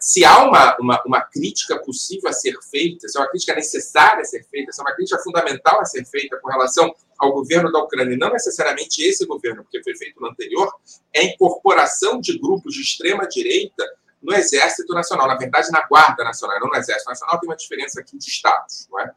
se 0.01 0.25
há 0.25 0.45
uma, 0.45 0.77
uma, 0.79 1.03
uma, 1.05 1.21
crítica 1.21 1.79
possível 1.79 2.29
a 2.29 2.33
ser 2.33 2.57
feita, 2.71 3.09
se 3.09 3.16
é 3.16 3.21
uma 3.21 3.29
crítica 3.29 3.55
necessária 3.55 4.23
a 4.23 4.25
ser 4.25 4.45
feita, 4.45 4.73
se 4.73 4.81
é 4.81 4.83
uma 4.83 4.95
crítica 4.95 5.19
fundamental 5.19 5.81
a 5.81 5.85
ser 5.85 6.05
feita 6.05 6.39
com 6.41 6.49
relação 6.49 6.93
ao 7.19 7.33
governo 7.33 7.73
da 7.73 7.81
Ucrânia, 7.81 8.14
e 8.14 8.19
não 8.19 8.31
necessariamente 8.31 9.03
esse 9.03 9.27
governo, 9.27 9.62
porque 9.62 9.83
foi 9.83 9.97
feito 9.97 10.21
no 10.21 10.29
anterior, 10.29 10.73
é 11.12 11.21
a 11.21 11.25
incorporação 11.25 12.21
de 12.21 12.39
grupos 12.39 12.75
de 12.75 12.83
extrema-direita 12.83 13.85
no 14.23 14.35
Exército 14.35 14.93
Nacional, 14.95 15.27
na 15.27 15.37
verdade, 15.37 15.71
na 15.71 15.87
Guarda 15.87 16.25
Nacional, 16.25 16.61
não 16.61 16.69
no 16.69 16.77
Exército 16.77 17.09
Nacional, 17.09 17.39
tem 17.41 17.49
uma 17.49 17.57
diferença 17.57 18.01
aqui 18.01 18.16
de 18.16 18.29
status. 18.31 18.89
Não 18.91 19.01
é? 19.01 19.11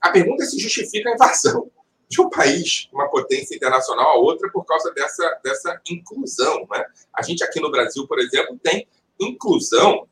A 0.00 0.10
pergunta 0.10 0.44
é 0.44 0.46
se 0.46 0.58
justifica 0.58 1.10
a 1.10 1.14
invasão 1.14 1.70
de 2.08 2.20
um 2.20 2.30
país, 2.30 2.88
uma 2.92 3.08
potência 3.08 3.54
internacional 3.54 4.10
a 4.10 4.18
outra, 4.18 4.50
por 4.50 4.64
causa 4.64 4.92
dessa, 4.92 5.40
dessa 5.42 5.80
inclusão. 5.90 6.66
Né? 6.70 6.84
A 7.14 7.22
gente 7.22 7.42
aqui 7.42 7.60
no 7.60 7.70
Brasil, 7.70 8.06
por 8.06 8.18
exemplo, 8.18 8.58
tem 8.62 8.86
inclusão 9.18 10.06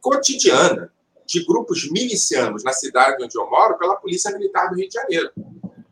cotidiana 0.00 0.92
de 1.26 1.44
grupos 1.44 1.90
milicianos 1.90 2.64
na 2.64 2.72
cidade 2.72 3.22
onde 3.22 3.38
eu 3.38 3.48
moro 3.50 3.76
pela 3.76 3.96
Polícia 3.96 4.30
Militar 4.32 4.70
do 4.70 4.76
Rio 4.76 4.88
de 4.88 4.94
Janeiro. 4.94 5.30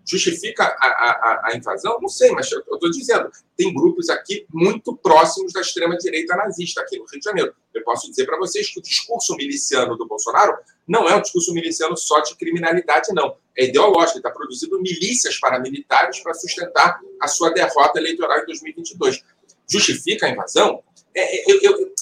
Justifica 0.08 0.64
a, 0.64 0.86
a, 0.86 1.50
a 1.50 1.56
invasão? 1.56 1.98
Não 2.00 2.08
sei, 2.08 2.30
mas 2.30 2.50
eu 2.52 2.60
estou 2.60 2.90
dizendo, 2.90 3.30
tem 3.56 3.74
grupos 3.74 4.08
aqui 4.08 4.46
muito 4.52 4.96
próximos 4.96 5.52
da 5.52 5.60
extrema-direita 5.60 6.36
nazista 6.36 6.80
aqui 6.80 6.96
no 6.96 7.04
Rio 7.06 7.18
de 7.18 7.24
Janeiro. 7.24 7.54
Eu 7.74 7.82
posso 7.82 8.08
dizer 8.08 8.24
para 8.24 8.38
vocês 8.38 8.70
que 8.70 8.78
o 8.78 8.82
discurso 8.82 9.34
miliciano 9.34 9.96
do 9.96 10.06
Bolsonaro 10.06 10.56
não 10.86 11.08
é 11.08 11.16
um 11.16 11.20
discurso 11.20 11.52
miliciano 11.52 11.96
só 11.96 12.20
de 12.20 12.36
criminalidade, 12.36 13.12
não. 13.12 13.36
É 13.58 13.64
ideológico, 13.64 14.18
está 14.18 14.30
produzindo 14.30 14.80
milícias 14.80 15.40
paramilitares 15.40 16.20
para 16.20 16.34
sustentar 16.34 17.00
a 17.20 17.26
sua 17.26 17.50
derrota 17.50 17.98
eleitoral 17.98 18.40
em 18.40 18.46
2022. 18.46 19.24
Justifica 19.68 20.26
a 20.26 20.30
invasão? 20.30 20.82
É, 21.14 21.50
eu, 21.50 21.60
eu, 21.62 21.94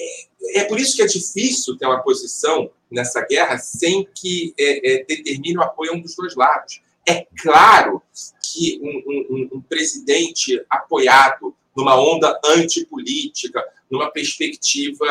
é, 0.00 0.60
é 0.60 0.64
por 0.64 0.80
isso 0.80 0.96
que 0.96 1.02
é 1.02 1.06
difícil 1.06 1.76
ter 1.76 1.86
uma 1.86 2.02
posição 2.02 2.70
nessa 2.90 3.20
guerra 3.26 3.58
sem 3.58 4.08
que 4.14 4.54
é, 4.58 4.94
é, 4.94 5.04
determine 5.04 5.58
o 5.58 5.62
apoio 5.62 5.92
a 5.92 5.94
um 5.94 6.00
dos 6.00 6.14
dois 6.16 6.34
lados. 6.34 6.80
É 7.08 7.26
claro 7.40 8.02
que 8.42 8.80
um, 8.82 9.34
um, 9.34 9.48
um 9.58 9.60
presidente 9.62 10.64
apoiado 10.68 11.54
numa 11.76 11.94
onda 11.94 12.40
antipolítica, 12.44 13.62
numa 13.90 14.10
perspectiva 14.10 15.06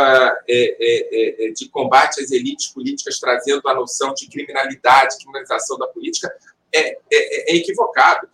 é, 0.49 0.77
é, 0.79 1.45
é, 1.45 1.51
de 1.51 1.69
combate 1.69 2.21
às 2.21 2.31
elites 2.31 2.67
políticas, 2.67 3.19
trazendo 3.19 3.61
a 3.67 3.73
noção 3.75 4.13
de 4.13 4.27
criminalidade, 4.27 5.17
criminalização 5.17 5.77
da 5.77 5.87
política, 5.87 6.33
é, 6.73 6.89
é, 6.89 6.97
é, 7.11 7.55
equivocado. 7.55 8.27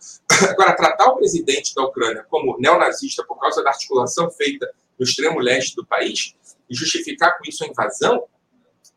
Agora, 0.48 0.74
tratar 0.74 1.10
o 1.10 1.16
presidente 1.16 1.74
da 1.74 1.84
Ucrânia 1.84 2.26
como 2.28 2.58
neonazista 2.58 3.22
por 3.22 3.38
causa 3.38 3.62
da 3.62 3.70
articulação 3.70 4.30
feita 4.30 4.68
no 4.98 5.04
extremo 5.04 5.38
leste 5.38 5.76
do 5.76 5.86
país 5.86 6.34
e 6.68 6.74
justificar 6.74 7.38
com 7.38 7.44
isso 7.46 7.62
a 7.62 7.68
invasão 7.68 8.24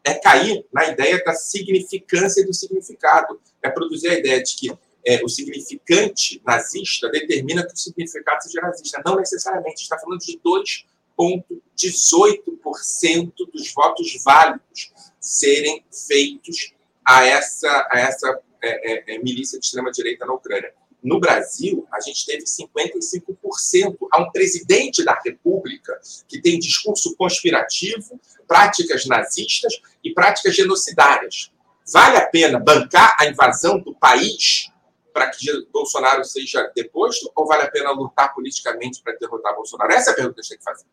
é 0.03 0.13
cair 0.15 0.65
na 0.71 0.85
ideia 0.85 1.23
da 1.23 1.33
significância 1.33 2.41
e 2.41 2.45
do 2.45 2.53
significado. 2.53 3.39
É 3.65 3.69
produzir 3.69 4.09
a 4.09 4.19
ideia 4.19 4.43
de 4.43 4.55
que 4.55 4.77
é, 5.05 5.23
o 5.23 5.29
significante 5.29 6.41
nazista 6.45 7.09
determina 7.09 7.65
que 7.65 7.73
o 7.73 7.77
significado 7.77 8.43
seja 8.43 8.59
nazista. 8.61 9.01
Não 9.05 9.15
necessariamente. 9.15 9.83
Está 9.83 9.97
falando 9.99 10.19
de 10.19 10.37
2,18% 10.39 13.33
dos 13.53 13.73
votos 13.73 14.21
válidos 14.23 14.91
serem 15.19 15.83
feitos 16.07 16.73
a 17.05 17.25
essa, 17.25 17.87
a 17.91 17.99
essa 17.99 18.39
é, 18.61 18.93
é, 18.93 19.15
é 19.15 19.19
milícia 19.19 19.59
de 19.59 19.65
extrema-direita 19.65 20.25
na 20.25 20.33
Ucrânia. 20.33 20.73
No 21.05 21.19
Brasil, 21.19 21.87
a 21.91 22.01
gente 22.01 22.25
teve 22.25 22.45
55% 22.45 23.95
a 24.11 24.23
um 24.23 24.31
presidente 24.31 25.05
da 25.05 25.13
República 25.23 26.01
que 26.27 26.41
tem 26.41 26.57
discurso 26.57 27.15
conspirativo, 27.15 28.19
práticas 28.47 29.05
nazistas 29.05 29.79
e 30.03 30.11
práticas 30.11 30.55
genocidárias. 30.55 31.51
Vale 31.91 32.17
a 32.17 32.25
pena 32.25 32.59
bancar 32.59 33.15
a 33.19 33.27
invasão 33.27 33.79
do 33.79 33.93
país 33.93 34.71
para 35.13 35.29
que 35.29 35.45
Bolsonaro 35.71 36.25
seja 36.25 36.71
deposto 36.75 37.31
ou 37.35 37.47
vale 37.47 37.63
a 37.63 37.71
pena 37.71 37.91
lutar 37.91 38.33
politicamente 38.33 39.01
para 39.01 39.15
derrotar 39.17 39.55
Bolsonaro? 39.55 39.91
Essa 39.91 40.09
é 40.09 40.13
a 40.13 40.15
pergunta 40.15 40.35
que 40.35 40.41
a 40.41 40.43
gente 40.43 40.49
tem 40.49 40.57
que 40.57 40.63
fazer. 40.63 40.85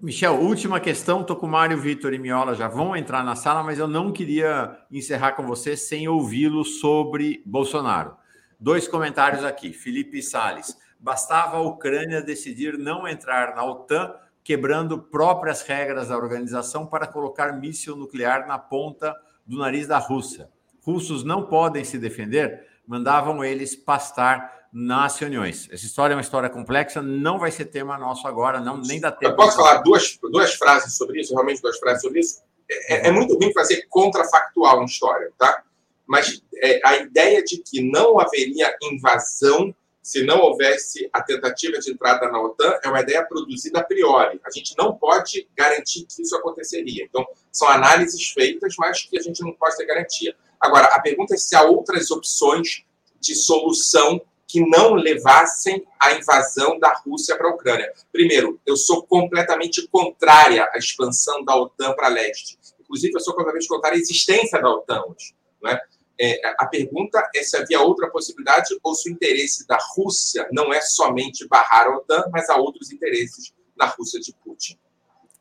Michel, 0.00 0.34
última 0.34 0.80
questão. 0.80 1.20
Estou 1.20 1.36
com 1.36 1.46
Mário 1.46 1.78
Vitor 1.78 2.12
e 2.12 2.18
Miola, 2.18 2.54
já 2.54 2.68
vão 2.68 2.94
entrar 2.94 3.24
na 3.24 3.36
sala, 3.36 3.62
mas 3.62 3.78
eu 3.78 3.88
não 3.88 4.12
queria 4.12 4.76
encerrar 4.90 5.32
com 5.32 5.46
você 5.46 5.76
sem 5.76 6.08
ouvi-lo 6.08 6.64
sobre 6.64 7.42
Bolsonaro. 7.46 8.16
Dois 8.60 8.86
comentários 8.86 9.44
aqui. 9.44 9.72
Felipe 9.72 10.22
Sales. 10.22 10.76
Bastava 11.00 11.56
a 11.56 11.62
Ucrânia 11.62 12.20
decidir 12.20 12.76
não 12.76 13.08
entrar 13.08 13.56
na 13.56 13.64
OTAN, 13.64 14.14
quebrando 14.44 14.98
próprias 14.98 15.62
regras 15.62 16.08
da 16.08 16.16
organização 16.16 16.86
para 16.86 17.06
colocar 17.06 17.52
míssil 17.52 17.96
nuclear 17.96 18.46
na 18.46 18.58
ponta 18.58 19.16
do 19.52 19.58
nariz 19.58 19.86
da 19.86 19.98
Rússia. 19.98 20.48
Russos 20.80 21.22
não 21.22 21.46
podem 21.46 21.84
se 21.84 21.98
defender, 21.98 22.66
mandavam 22.86 23.44
eles 23.44 23.76
pastar 23.76 24.66
nas 24.72 25.18
reuniões. 25.18 25.68
Essa 25.70 25.84
história 25.84 26.14
é 26.14 26.16
uma 26.16 26.22
história 26.22 26.48
complexa, 26.48 27.02
não 27.02 27.38
vai 27.38 27.50
ser 27.50 27.66
tema 27.66 27.98
nosso 27.98 28.26
agora, 28.26 28.58
não 28.58 28.78
nem 28.78 28.98
dá 28.98 29.12
tempo. 29.12 29.32
Eu 29.32 29.36
posso 29.36 29.58
falar 29.58 29.82
duas, 29.82 30.18
duas 30.30 30.54
frases 30.54 30.96
sobre 30.96 31.20
isso, 31.20 31.34
realmente 31.34 31.60
duas 31.60 31.78
frases 31.78 32.00
sobre 32.00 32.20
isso? 32.20 32.40
É, 32.88 33.08
é 33.08 33.10
muito 33.10 33.36
ruim 33.36 33.52
fazer 33.52 33.86
contrafactual 33.90 34.78
uma 34.78 34.86
história, 34.86 35.30
tá? 35.38 35.62
mas 36.06 36.42
é, 36.56 36.80
a 36.84 36.96
ideia 36.96 37.42
de 37.44 37.58
que 37.58 37.82
não 37.82 38.18
haveria 38.18 38.74
invasão 38.82 39.74
se 40.02 40.24
não 40.24 40.40
houvesse 40.40 41.08
a 41.12 41.22
tentativa 41.22 41.78
de 41.78 41.92
entrada 41.92 42.28
na 42.28 42.42
OTAN 42.42 42.78
é 42.82 42.88
uma 42.88 43.00
ideia 43.00 43.24
produzida 43.24 43.78
a 43.78 43.84
priori. 43.84 44.40
A 44.44 44.50
gente 44.50 44.74
não 44.76 44.96
pode 44.96 45.48
garantir 45.56 46.04
que 46.06 46.22
isso 46.22 46.36
aconteceria. 46.36 47.04
Então, 47.04 47.24
são 47.52 47.68
análises 47.68 48.30
feitas, 48.30 48.74
mas 48.76 49.02
que 49.02 49.16
a 49.16 49.22
gente 49.22 49.40
não 49.42 49.52
pode 49.52 49.76
ter 49.76 49.86
garantia. 49.86 50.34
Agora, 50.60 50.86
a 50.86 51.00
pergunta 51.00 51.34
é 51.34 51.38
se 51.38 51.54
há 51.54 51.62
outras 51.62 52.10
opções 52.10 52.84
de 53.20 53.34
solução 53.36 54.20
que 54.48 54.60
não 54.60 54.94
levassem 54.94 55.86
à 55.98 56.12
invasão 56.12 56.78
da 56.78 56.92
Rússia 57.06 57.36
para 57.36 57.48
a 57.48 57.54
Ucrânia. 57.54 57.90
Primeiro, 58.10 58.60
eu 58.66 58.76
sou 58.76 59.02
completamente 59.04 59.86
contrária 59.88 60.68
à 60.74 60.78
expansão 60.78 61.44
da 61.44 61.56
OTAN 61.56 61.94
para 61.94 62.08
leste. 62.08 62.58
Inclusive, 62.80 63.14
eu 63.14 63.20
sou 63.20 63.34
completamente 63.34 63.68
contrária 63.68 63.96
à 63.96 64.00
existência 64.00 64.60
da 64.60 64.68
OTAN 64.68 65.04
hoje. 65.06 65.34
Não 65.62 65.70
é? 65.70 65.80
É, 66.20 66.40
a 66.58 66.66
pergunta 66.66 67.28
é 67.34 67.42
se 67.42 67.56
havia 67.56 67.80
outra 67.80 68.10
possibilidade 68.10 68.78
ou 68.82 68.94
se 68.94 69.08
o 69.08 69.12
interesse 69.12 69.66
da 69.66 69.78
Rússia 69.94 70.48
não 70.52 70.72
é 70.72 70.80
somente 70.80 71.46
barrar 71.48 71.86
a 71.86 71.96
OTAN, 71.96 72.24
mas 72.30 72.48
há 72.48 72.56
outros 72.56 72.92
interesses 72.92 73.52
na 73.76 73.86
Rússia 73.86 74.20
de 74.20 74.32
Putin. 74.44 74.78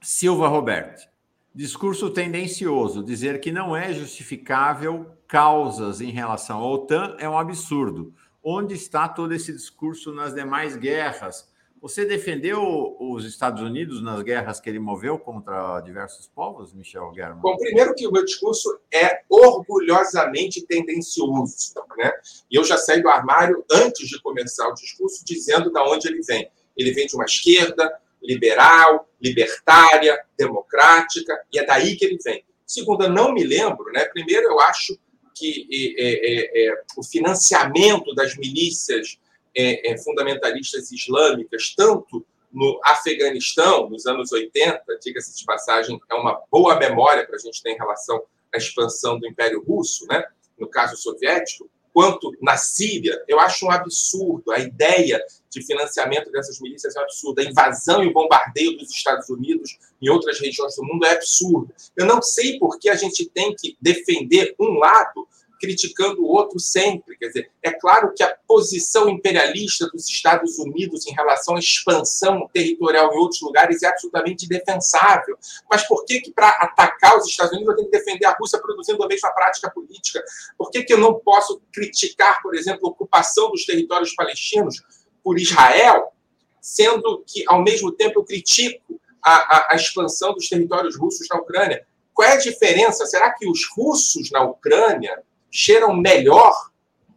Silva 0.02 0.48
Roberto. 0.48 1.10
Discurso 1.54 2.10
tendencioso. 2.10 3.04
Dizer 3.04 3.42
que 3.42 3.52
não 3.52 3.76
é 3.76 3.94
justificável 3.94 5.12
causas 5.28 6.02
em 6.02 6.10
relação 6.10 6.60
à 6.60 6.66
OTAN 6.66 7.16
é 7.20 7.30
um 7.30 7.38
absurdo. 7.38 8.14
Onde 8.44 8.74
está 8.74 9.08
todo 9.08 9.34
esse 9.34 9.52
discurso 9.54 10.14
nas 10.14 10.34
demais 10.34 10.76
guerras? 10.76 11.51
Você 11.82 12.06
defendeu 12.06 12.96
os 13.00 13.26
Estados 13.26 13.64
Unidos 13.64 14.04
nas 14.04 14.22
guerras 14.22 14.60
que 14.60 14.70
ele 14.70 14.78
moveu 14.78 15.18
contra 15.18 15.82
diversos 15.82 16.28
povos, 16.28 16.72
Michel 16.72 17.12
German? 17.16 17.42
Bom, 17.42 17.58
primeiro 17.58 17.96
que 17.96 18.06
o 18.06 18.12
meu 18.12 18.24
discurso 18.24 18.80
é 18.94 19.24
orgulhosamente 19.28 20.62
tendencioso, 20.68 21.74
né? 21.98 22.12
E 22.52 22.56
eu 22.56 22.64
já 22.64 22.78
saí 22.78 23.02
do 23.02 23.10
armário 23.10 23.66
antes 23.72 24.08
de 24.08 24.22
começar 24.22 24.68
o 24.68 24.76
discurso 24.76 25.26
dizendo 25.26 25.72
de 25.72 25.80
onde 25.80 26.08
ele 26.08 26.22
vem. 26.22 26.52
Ele 26.78 26.92
vem 26.92 27.08
de 27.08 27.16
uma 27.16 27.26
esquerda 27.26 28.00
liberal, 28.22 29.10
libertária, 29.20 30.24
democrática, 30.38 31.36
e 31.52 31.58
é 31.58 31.66
daí 31.66 31.96
que 31.96 32.06
ele 32.06 32.20
vem. 32.24 32.46
Segundo, 32.64 33.06
eu 33.06 33.10
não 33.10 33.34
me 33.34 33.44
lembro, 33.44 33.92
né? 33.92 34.06
Primeiro, 34.06 34.50
eu 34.50 34.60
acho 34.60 34.96
que 35.34 35.96
é, 35.98 36.04
é, 36.04 36.68
é, 36.68 36.84
o 36.96 37.04
financiamento 37.04 38.14
das 38.14 38.38
milícias 38.38 39.18
é, 39.56 39.92
é, 39.92 39.98
fundamentalistas 39.98 40.92
islâmicas, 40.92 41.74
tanto 41.76 42.26
no 42.52 42.80
Afeganistão, 42.84 43.90
nos 43.90 44.06
anos 44.06 44.32
80, 44.32 44.84
diga-se 45.02 45.38
de 45.38 45.46
passagem, 45.46 46.00
é 46.10 46.16
uma 46.16 46.42
boa 46.52 46.78
memória 46.78 47.26
para 47.26 47.36
a 47.36 47.40
gente 47.40 47.62
ter 47.62 47.72
em 47.72 47.78
relação 47.78 48.22
a 48.54 48.58
expansão 48.58 49.18
do 49.18 49.26
Império 49.26 49.64
Russo, 49.64 50.06
né? 50.08 50.24
no 50.60 50.68
caso 50.68 50.96
soviético, 50.96 51.70
quanto 51.94 52.32
na 52.42 52.56
Síria, 52.56 53.22
eu 53.28 53.40
acho 53.40 53.66
um 53.66 53.72
absurdo. 53.72 54.52
A 54.52 54.60
ideia 54.60 55.22
de 55.50 55.66
financiamento 55.66 56.32
dessas 56.32 56.60
milícias 56.62 56.96
é 56.96 57.00
absurda. 57.00 57.42
A 57.42 57.46
invasão 57.46 58.04
e 58.04 58.08
o 58.08 58.14
bombardeio 58.14 58.78
dos 58.78 58.90
Estados 58.92 59.28
Unidos 59.30 59.78
em 60.02 60.10
outras 60.10 60.40
regiões 60.40 60.76
do 60.76 60.86
mundo 60.86 61.06
é 61.06 61.12
absurdo. 61.12 61.74
Eu 61.98 62.06
não 62.06 62.22
sei 62.22 62.58
por 62.60 62.80
que 62.80 62.90
a 62.90 62.96
gente 62.96 63.26
tem 63.26 63.54
que 63.56 63.76
defender 63.82 64.56
um 64.60 64.78
lado 64.78 65.28
criticando 65.62 66.24
o 66.24 66.28
outro 66.28 66.60
sempre. 66.60 67.16
Quer 67.16 67.28
dizer, 67.28 67.52
é 67.62 67.72
claro 67.72 68.12
que 68.16 68.24
a 68.24 68.36
posição 68.48 69.08
imperialista 69.08 69.88
dos 69.88 70.10
Estados 70.10 70.58
Unidos 70.58 71.06
em 71.06 71.14
relação 71.14 71.56
à 71.56 71.60
expansão 71.60 72.50
territorial 72.52 73.14
em 73.14 73.18
outros 73.18 73.40
lugares 73.42 73.84
é 73.84 73.88
absolutamente 73.88 74.50
defensável. 74.50 75.38
Mas 75.70 75.88
por 75.88 76.04
que, 76.04 76.20
que 76.20 76.32
para 76.32 76.50
atacar 76.50 77.16
os 77.16 77.28
Estados 77.28 77.54
Unidos 77.54 77.70
eu 77.70 77.76
tenho 77.78 77.92
que 77.92 77.98
defender 77.98 78.26
a 78.26 78.36
Rússia 78.38 78.60
produzindo 78.60 79.04
a 79.04 79.08
mesma 79.08 79.30
prática 79.32 79.70
política? 79.70 80.24
Por 80.58 80.72
que, 80.72 80.84
que 80.84 80.94
eu 80.94 80.98
não 80.98 81.14
posso 81.14 81.62
criticar, 81.72 82.42
por 82.42 82.56
exemplo, 82.56 82.88
a 82.88 82.90
ocupação 82.90 83.52
dos 83.52 83.64
territórios 83.64 84.16
palestinos 84.16 84.82
por 85.24 85.40
Israel, 85.40 86.12
sendo 86.60 87.24
que, 87.28 87.44
ao 87.48 87.62
mesmo 87.62 87.92
tempo, 87.92 88.20
eu 88.20 88.24
critico 88.24 89.00
a, 89.24 89.34
a, 89.34 89.68
a 89.74 89.76
expansão 89.76 90.34
dos 90.34 90.50
territórios 90.50 90.98
russos 90.98 91.28
na 91.30 91.38
Ucrânia? 91.38 91.86
Qual 92.16 92.28
é 92.28 92.34
a 92.34 92.38
diferença? 92.38 93.06
Será 93.06 93.32
que 93.32 93.48
os 93.48 93.68
russos 93.76 94.32
na 94.32 94.44
Ucrânia 94.44 95.24
cheiram 95.52 95.94
melhor 95.94 96.54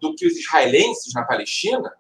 do 0.01 0.15
que 0.15 0.27
os 0.27 0.37
israelenses 0.37 1.15
na 1.15 1.25
Palestina, 1.25 1.95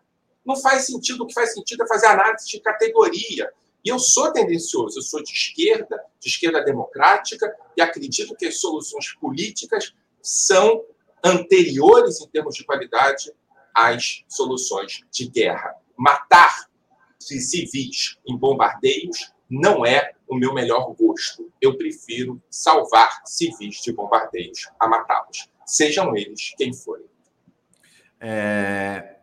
não 0.45 0.57
faz 0.57 0.87
sentido. 0.87 1.22
O 1.22 1.26
que 1.26 1.32
faz 1.32 1.55
sentido 1.55 1.85
é 1.85 1.87
fazer 1.87 2.07
análise 2.07 2.47
de 2.47 2.61
categoria. 2.61 3.51
E 3.85 3.89
eu 3.89 3.99
sou 3.99 4.32
tendencioso, 4.32 4.99
eu 4.99 5.03
sou 5.03 5.22
de 5.22 5.32
esquerda, 5.32 6.03
de 6.18 6.28
esquerda 6.28 6.62
democrática, 6.64 7.55
e 7.76 7.82
acredito 7.82 8.35
que 8.35 8.47
as 8.47 8.61
soluções 8.61 9.12
políticas 9.14 9.95
são 10.22 10.85
anteriores, 11.22 12.20
em 12.20 12.28
termos 12.28 12.55
de 12.55 12.64
qualidade, 12.64 13.32
às 13.74 14.24
soluções 14.28 15.01
de 15.11 15.28
guerra. 15.28 15.74
Matar 15.97 16.68
civis 17.18 18.18
em 18.26 18.37
bombardeios 18.37 19.32
não 19.49 19.85
é 19.85 20.12
o 20.26 20.35
meu 20.35 20.55
melhor 20.55 20.95
gosto. 20.95 21.51
Eu 21.61 21.76
prefiro 21.76 22.43
salvar 22.51 23.22
civis 23.24 23.76
de 23.82 23.93
bombardeios 23.93 24.68
a 24.80 24.89
matá-los 24.89 25.49
sejam 25.67 26.17
eles 26.17 26.55
quem 26.57 26.73
forem. 26.73 27.07
É, 28.21 29.17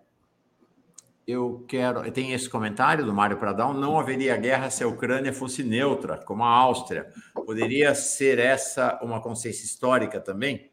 eu 1.27 1.63
quero. 1.67 2.09
Tem 2.11 2.33
esse 2.33 2.49
comentário 2.49 3.05
do 3.05 3.13
Mário 3.13 3.37
Pradão: 3.37 3.73
não 3.73 3.99
haveria 3.99 4.35
guerra 4.37 4.69
se 4.69 4.83
a 4.83 4.87
Ucrânia 4.87 5.33
fosse 5.33 5.63
neutra, 5.63 6.17
como 6.17 6.43
a 6.43 6.49
Áustria. 6.49 7.11
Poderia 7.33 7.95
ser 7.95 8.39
essa 8.39 8.99
uma 9.01 9.21
consciência 9.21 9.65
histórica 9.65 10.19
também? 10.19 10.69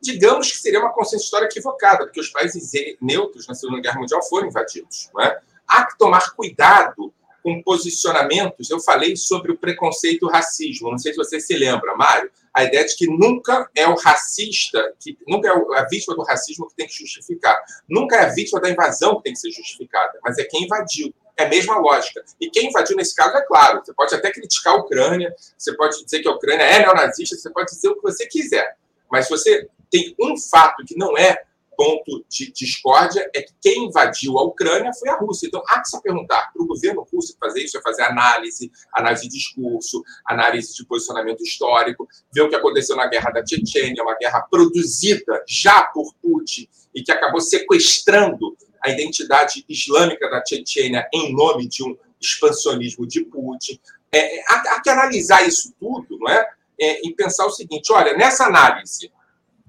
Digamos 0.00 0.50
que 0.50 0.58
seria 0.58 0.80
uma 0.80 0.92
consciência 0.92 1.24
histórica 1.24 1.52
equivocada, 1.52 2.04
porque 2.04 2.20
os 2.20 2.28
países 2.28 2.72
neutros 3.00 3.46
na 3.46 3.54
Segunda 3.54 3.80
Guerra 3.80 4.00
Mundial 4.00 4.22
foram 4.24 4.48
invadidos. 4.48 5.08
Não 5.14 5.22
é? 5.22 5.40
Há 5.66 5.86
que 5.86 5.96
tomar 5.96 6.34
cuidado 6.34 7.14
com 7.42 7.62
posicionamentos. 7.62 8.70
Eu 8.70 8.80
falei 8.80 9.16
sobre 9.16 9.52
o 9.52 9.58
preconceito 9.58 10.22
e 10.22 10.26
o 10.26 10.30
racismo. 10.30 10.90
Não 10.90 10.98
sei 10.98 11.12
se 11.12 11.18
você 11.18 11.40
se 11.40 11.56
lembra, 11.56 11.96
Mário 11.96 12.30
a 12.54 12.64
ideia 12.64 12.84
de 12.84 12.94
que 12.96 13.06
nunca 13.06 13.68
é 13.74 13.86
o 13.86 13.94
racista, 13.94 14.92
que 15.00 15.18
nunca 15.26 15.48
é 15.48 15.78
a 15.78 15.86
vítima 15.88 16.14
do 16.14 16.22
racismo 16.22 16.68
que 16.68 16.76
tem 16.76 16.86
que 16.86 16.94
justificar. 16.94 17.58
Nunca 17.88 18.16
é 18.16 18.24
a 18.24 18.28
vítima 18.28 18.60
da 18.60 18.68
invasão 18.68 19.16
que 19.16 19.24
tem 19.24 19.32
que 19.32 19.38
ser 19.38 19.50
justificada, 19.50 20.18
mas 20.22 20.38
é 20.38 20.44
quem 20.44 20.64
invadiu. 20.64 21.14
É 21.34 21.44
a 21.44 21.48
mesma 21.48 21.78
lógica. 21.78 22.22
E 22.38 22.50
quem 22.50 22.68
invadiu 22.68 22.94
nesse 22.94 23.14
caso, 23.14 23.34
é 23.36 23.42
claro, 23.42 23.82
você 23.82 23.94
pode 23.94 24.14
até 24.14 24.30
criticar 24.30 24.74
a 24.74 24.76
Ucrânia, 24.76 25.34
você 25.56 25.74
pode 25.74 26.04
dizer 26.04 26.20
que 26.20 26.28
a 26.28 26.32
Ucrânia 26.32 26.62
é 26.62 26.80
neonazista, 26.80 27.36
você 27.36 27.50
pode 27.50 27.72
dizer 27.72 27.88
o 27.88 27.94
que 27.96 28.02
você 28.02 28.26
quiser. 28.26 28.76
Mas 29.10 29.26
se 29.26 29.30
você 29.30 29.68
tem 29.90 30.14
um 30.20 30.36
fato 30.36 30.84
que 30.84 30.96
não 30.96 31.16
é 31.16 31.42
ponto 31.76 32.24
de 32.28 32.52
discórdia 32.52 33.28
é 33.34 33.42
que 33.42 33.52
quem 33.60 33.86
invadiu 33.86 34.38
a 34.38 34.44
Ucrânia 34.44 34.92
foi 34.92 35.08
a 35.08 35.16
Rússia. 35.16 35.46
Então, 35.46 35.62
há 35.68 35.80
que 35.80 35.88
se 35.88 36.02
perguntar 36.02 36.50
para 36.52 36.62
o 36.62 36.66
governo 36.66 37.06
russo 37.12 37.36
fazer 37.38 37.62
isso, 37.62 37.78
é 37.78 37.82
fazer 37.82 38.02
análise, 38.02 38.70
análise 38.94 39.22
de 39.22 39.36
discurso, 39.36 40.02
análise 40.26 40.74
de 40.74 40.84
posicionamento 40.86 41.42
histórico, 41.42 42.06
ver 42.32 42.42
o 42.42 42.48
que 42.48 42.56
aconteceu 42.56 42.96
na 42.96 43.06
guerra 43.06 43.30
da 43.30 43.44
Chechênia, 43.46 44.02
uma 44.02 44.16
guerra 44.16 44.40
produzida 44.50 45.42
já 45.46 45.82
por 45.84 46.12
Putin 46.22 46.68
e 46.94 47.02
que 47.02 47.12
acabou 47.12 47.40
sequestrando 47.40 48.56
a 48.84 48.90
identidade 48.90 49.64
islâmica 49.68 50.28
da 50.28 50.42
Chechênia 50.44 51.08
em 51.12 51.34
nome 51.34 51.68
de 51.68 51.84
um 51.84 51.96
expansionismo 52.20 53.06
de 53.06 53.24
Putin. 53.24 53.80
É, 54.10 54.38
é 54.38 54.44
há, 54.48 54.74
há, 54.74 54.80
que 54.82 54.90
analisar 54.90 55.46
isso 55.46 55.74
tudo, 55.78 56.18
não 56.18 56.30
é? 56.30 56.46
é? 56.78 57.06
E 57.06 57.14
pensar 57.14 57.46
o 57.46 57.50
seguinte: 57.50 57.92
olha, 57.92 58.16
nessa 58.16 58.44
análise, 58.44 59.10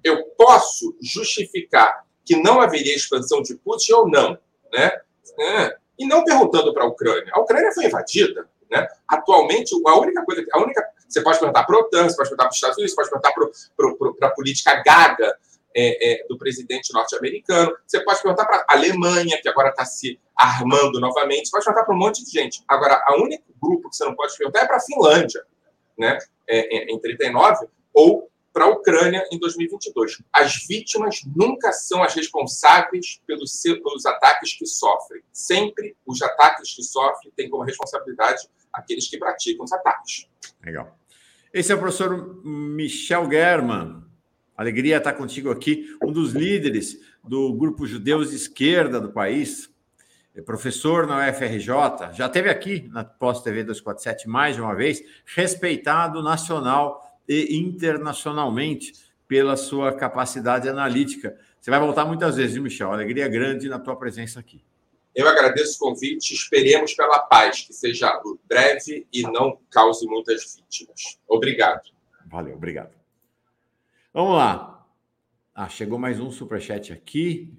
eu 0.04 0.24
posso 0.38 0.96
justificar 1.02 2.06
que 2.26 2.36
não 2.36 2.62
haveria 2.62 2.96
expansão 2.96 3.42
de 3.42 3.56
Putin 3.56 3.94
ou 3.94 4.10
não, 4.10 4.38
né? 4.72 4.92
É. 5.40 5.78
E 5.98 6.06
não 6.06 6.24
perguntando 6.24 6.74
para 6.74 6.84
a 6.84 6.88
Ucrânia. 6.88 7.32
A 7.34 7.40
Ucrânia 7.40 7.72
foi 7.72 7.86
invadida, 7.86 8.50
né? 8.70 8.88
Atualmente, 9.08 9.76
a 9.86 10.00
única 10.00 10.24
coisa, 10.26 10.46
a 10.52 10.60
única, 10.60 10.84
você 11.08 11.22
pode 11.22 11.40
perguntar 11.40 11.64
para 11.64 11.76
a 11.76 11.80
OTAN, 11.80 12.10
você 12.10 12.16
pode 12.16 12.30
perguntar 12.30 12.44
para 12.46 12.52
os 12.52 12.56
Estados 12.56 12.78
Unidos, 12.78 12.92
você 12.92 12.96
pode 12.96 13.10
perguntar 13.10 14.16
para 14.18 14.28
a 14.28 14.32
política 14.32 14.84
gaga 14.84 15.38
é, 15.76 16.12
é, 16.12 16.28
do 16.28 16.38
presidente 16.38 16.94
norte-americano, 16.94 17.76
você 17.86 18.00
pode 18.04 18.22
perguntar 18.22 18.46
para 18.46 18.66
a 18.68 18.74
Alemanha, 18.74 19.40
que 19.42 19.50
agora 19.50 19.70
está 19.70 19.86
se 19.86 20.20
armando 20.36 21.00
novamente, 21.00 21.46
você 21.46 21.52
pode 21.52 21.66
perguntar 21.66 21.86
para 21.86 21.96
um 21.96 22.00
monte 22.00 22.24
de 22.24 22.32
gente. 22.32 22.64
Agora, 22.68 23.04
o 23.10 23.24
único 23.24 23.44
grupo 23.62 23.90
que 23.90 23.96
você 23.96 24.06
não 24.06 24.16
pode 24.16 24.36
perguntar 24.38 24.62
é 24.62 24.68
para 24.68 24.78
a 24.78 24.82
Finlândia, 24.82 25.44
né? 25.98 26.18
É, 26.48 26.78
é 26.78 26.94
em 26.94 27.00
39, 27.00 27.68
ou 27.94 28.30
para 28.54 28.66
a 28.66 28.70
Ucrânia 28.70 29.28
em 29.32 29.40
2022. 29.40 30.22
As 30.32 30.66
vítimas 30.68 31.22
nunca 31.36 31.74
são 31.74 32.04
as 32.04 32.14
responsáveis 32.14 33.20
pelos, 33.26 33.52
pelos 33.62 34.06
ataques 34.06 34.54
que 34.54 34.66
sofrem. 34.66 35.24
Sempre 35.34 35.98
os 36.06 36.22
ataques 36.22 36.76
que 36.76 36.84
sofrem 36.84 37.34
têm 37.36 37.50
como 37.50 37.64
responsabilidade 37.64 38.48
aqueles 38.72 39.10
que 39.10 39.18
praticam 39.18 39.66
os 39.66 39.74
ataques. 39.74 40.28
Legal. 40.64 40.98
Esse 41.52 41.72
é 41.72 41.76
o 41.76 41.80
professor 41.80 42.42
Michel 42.46 43.30
German. 43.30 44.04
Alegria 44.56 44.98
estar 44.98 45.14
contigo 45.14 45.50
aqui, 45.50 45.98
um 46.04 46.12
dos 46.12 46.34
líderes 46.34 47.00
do 47.24 47.52
grupo 47.54 47.88
Judeus 47.88 48.30
de 48.30 48.36
Esquerda 48.36 49.02
do 49.02 49.12
país, 49.12 49.74
é 50.36 50.42
professor 50.42 51.06
na 51.06 51.30
UFRJ, 51.30 52.14
já 52.14 52.28
teve 52.28 52.50
aqui 52.50 52.90
na 52.92 53.04
Pós 53.04 53.42
TV 53.42 53.64
247 53.64 54.28
mais 54.28 54.56
de 54.56 54.62
uma 54.62 54.76
vez, 54.76 55.04
respeitado 55.26 56.24
nacional 56.24 57.13
e 57.28 57.58
internacionalmente 57.58 58.94
pela 59.28 59.56
sua 59.56 59.94
capacidade 59.94 60.68
analítica. 60.68 61.38
Você 61.60 61.72
vai 61.72 61.80
voltar 61.80 62.06
muitas 62.06 62.36
vezes, 62.36 62.54
viu, 62.54 62.64
Michel? 62.64 62.92
Alegria 62.92 63.28
grande 63.28 63.70
na 63.70 63.80
tua 63.80 63.96
presença 63.96 64.40
aqui. 64.40 64.64
Eu 65.16 65.28
agradeço 65.28 65.76
o 65.76 65.90
convite. 65.90 66.34
Esperemos 66.34 66.94
pela 66.94 67.20
paz, 67.20 67.62
que 67.62 67.74
seja 67.74 68.12
breve 68.46 69.08
e 69.14 69.22
não 69.22 69.60
cause 69.72 70.06
muitas 70.08 70.56
vítimas. 70.56 71.20
Obrigado. 71.28 71.82
Valeu, 72.26 72.56
obrigado. 72.56 72.94
Vamos 74.14 74.36
lá. 74.36 74.86
Ah, 75.54 75.70
chegou 75.70 76.00
mais 76.00 76.20
um 76.20 76.32
superchat 76.32 76.92
aqui. 76.92 77.54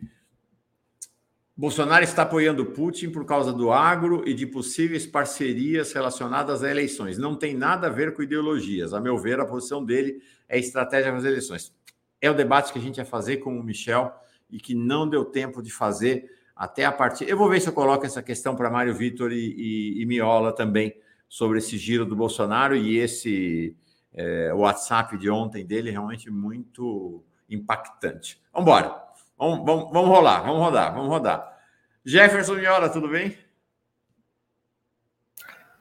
Bolsonaro 1.56 2.02
está 2.02 2.22
apoiando 2.22 2.66
Putin 2.66 3.10
por 3.10 3.24
causa 3.24 3.52
do 3.52 3.70
agro 3.70 4.28
e 4.28 4.34
de 4.34 4.44
possíveis 4.44 5.06
parcerias 5.06 5.92
relacionadas 5.92 6.64
a 6.64 6.70
eleições. 6.70 7.16
Não 7.16 7.36
tem 7.36 7.54
nada 7.54 7.86
a 7.86 7.90
ver 7.90 8.12
com 8.12 8.22
ideologias. 8.22 8.92
A 8.92 9.00
meu 9.00 9.16
ver, 9.16 9.38
a 9.38 9.46
posição 9.46 9.84
dele 9.84 10.20
é 10.48 10.58
estratégia 10.58 11.12
para 11.12 11.20
as 11.20 11.24
eleições. 11.24 11.72
É 12.20 12.28
o 12.28 12.34
debate 12.34 12.72
que 12.72 12.78
a 12.78 12.82
gente 12.82 12.96
ia 12.96 13.04
fazer 13.04 13.36
com 13.36 13.56
o 13.56 13.62
Michel 13.62 14.12
e 14.50 14.58
que 14.58 14.74
não 14.74 15.08
deu 15.08 15.24
tempo 15.24 15.62
de 15.62 15.70
fazer 15.70 16.28
até 16.56 16.84
a 16.84 16.90
partir. 16.90 17.28
Eu 17.28 17.36
vou 17.36 17.48
ver 17.48 17.60
se 17.60 17.68
eu 17.68 17.72
coloco 17.72 18.04
essa 18.04 18.22
questão 18.22 18.56
para 18.56 18.68
Mário 18.68 18.94
Vitor 18.94 19.30
e, 19.30 19.36
e, 19.36 20.02
e, 20.02 20.06
Miola 20.06 20.52
também 20.52 20.96
sobre 21.28 21.58
esse 21.58 21.78
giro 21.78 22.04
do 22.04 22.16
Bolsonaro 22.16 22.74
e 22.74 22.98
esse 22.98 23.76
é, 24.12 24.52
WhatsApp 24.52 25.16
de 25.18 25.30
ontem 25.30 25.64
dele 25.64 25.90
realmente 25.90 26.30
muito 26.30 27.22
impactante. 27.48 28.42
Vamos 28.52 28.68
embora. 28.68 29.03
Vamos, 29.36 29.64
vamos, 29.64 29.92
vamos 29.92 30.08
rolar, 30.08 30.42
vamos 30.42 30.60
rodar, 30.60 30.94
vamos 30.94 31.08
rodar. 31.08 31.58
Jefferson 32.04 32.54
Miola, 32.54 32.88
tudo 32.88 33.08
bem? 33.08 33.36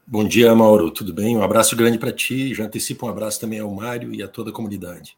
Bom 0.06 0.28
dia, 0.28 0.54
Mauro. 0.54 0.92
Tudo 0.92 1.14
bem? 1.14 1.38
Um 1.38 1.44
abraço 1.44 1.76
grande 1.76 1.98
para 1.98 2.12
ti. 2.12 2.54
Já 2.54 2.66
antecipo 2.66 3.06
um 3.06 3.10
abraço 3.10 3.40
também 3.40 3.60
ao 3.60 3.72
Mário 3.72 4.14
e 4.14 4.22
a 4.22 4.28
toda 4.28 4.50
a 4.50 4.54
comunidade. 4.54 5.18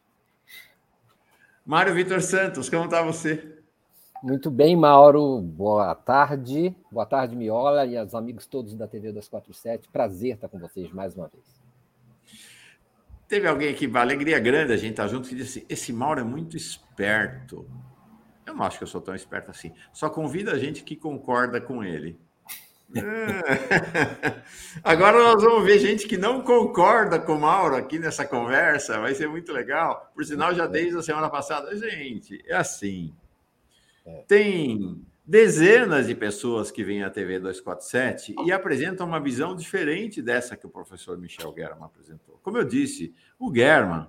Mário 1.66 1.94
Vitor 1.96 2.22
Santos, 2.22 2.70
como 2.70 2.86
está 2.86 3.02
você? 3.02 3.58
Muito 4.22 4.52
bem, 4.52 4.76
Mauro. 4.76 5.42
Boa 5.42 5.96
tarde. 5.96 6.76
Boa 6.92 7.06
tarde, 7.06 7.36
Miola 7.36 7.86
e 7.86 7.98
aos 7.98 8.14
amigos 8.14 8.46
todos 8.46 8.76
da 8.76 8.88
TV 8.88 9.12
247. 9.12 9.88
Prazer 9.90 10.36
estar 10.36 10.50
com 10.50 10.60
vocês 10.60 10.92
mais 10.92 11.16
uma 11.16 11.28
vez. 11.28 11.44
Teve 13.28 13.48
alguém 13.48 13.70
aqui, 13.70 13.90
alegria 13.96 14.40
grande 14.40 14.74
a 14.74 14.78
gente 14.78 14.92
estar 14.92 15.04
tá 15.04 15.10
junto, 15.10 15.28
que 15.28 15.36
disse: 15.36 15.66
esse 15.68 15.92
Mauro 15.92 16.20
é 16.20 16.24
muito 16.24 16.56
esperto. 16.56 17.68
Eu 18.46 18.54
não 18.54 18.64
acho 18.64 18.78
que 18.78 18.84
eu 18.84 18.88
sou 18.88 19.02
tão 19.02 19.16
esperto 19.16 19.52
assim. 19.52 19.72
Só 19.92 20.10
convida 20.10 20.52
a 20.52 20.60
gente 20.60 20.84
que 20.84 20.96
concorda 20.96 21.60
com 21.60 21.84
ele. 21.84 22.20
É. 22.94 24.42
Agora 24.84 25.18
nós 25.18 25.42
vamos 25.42 25.66
ver 25.66 25.80
gente 25.80 26.08
que 26.08 26.18
não 26.18 26.42
concorda 26.42 27.20
com 27.20 27.34
o 27.34 27.42
Mauro 27.42 27.76
aqui 27.76 27.98
nessa 27.98 28.26
conversa, 28.26 29.00
vai 29.00 29.16
ser 29.16 29.28
muito 29.28 29.52
legal. 29.52 30.12
Por 30.14 30.24
sinal, 30.24 30.54
já 30.54 30.68
desde 30.68 30.98
a 30.98 31.02
semana 31.02 31.30
passada, 31.30 31.76
gente, 31.76 32.44
é 32.46 32.56
assim. 32.56 33.14
É. 34.06 34.24
Tem 34.28 35.04
dezenas 35.26 36.06
de 36.06 36.14
pessoas 36.14 36.70
que 36.70 36.84
vêm 36.84 37.04
à 37.04 37.10
TV 37.10 37.40
247 37.40 38.36
e 38.46 38.52
apresentam 38.52 39.08
uma 39.08 39.20
visão 39.20 39.56
diferente 39.56 40.22
dessa 40.22 40.56
que 40.56 40.68
o 40.68 40.70
professor 40.70 41.18
Michel 41.18 41.54
German 41.58 41.86
apresentou. 41.86 42.40
Como 42.44 42.58
eu 42.58 42.64
disse, 42.64 43.14
o 43.40 43.54
German 43.54 44.08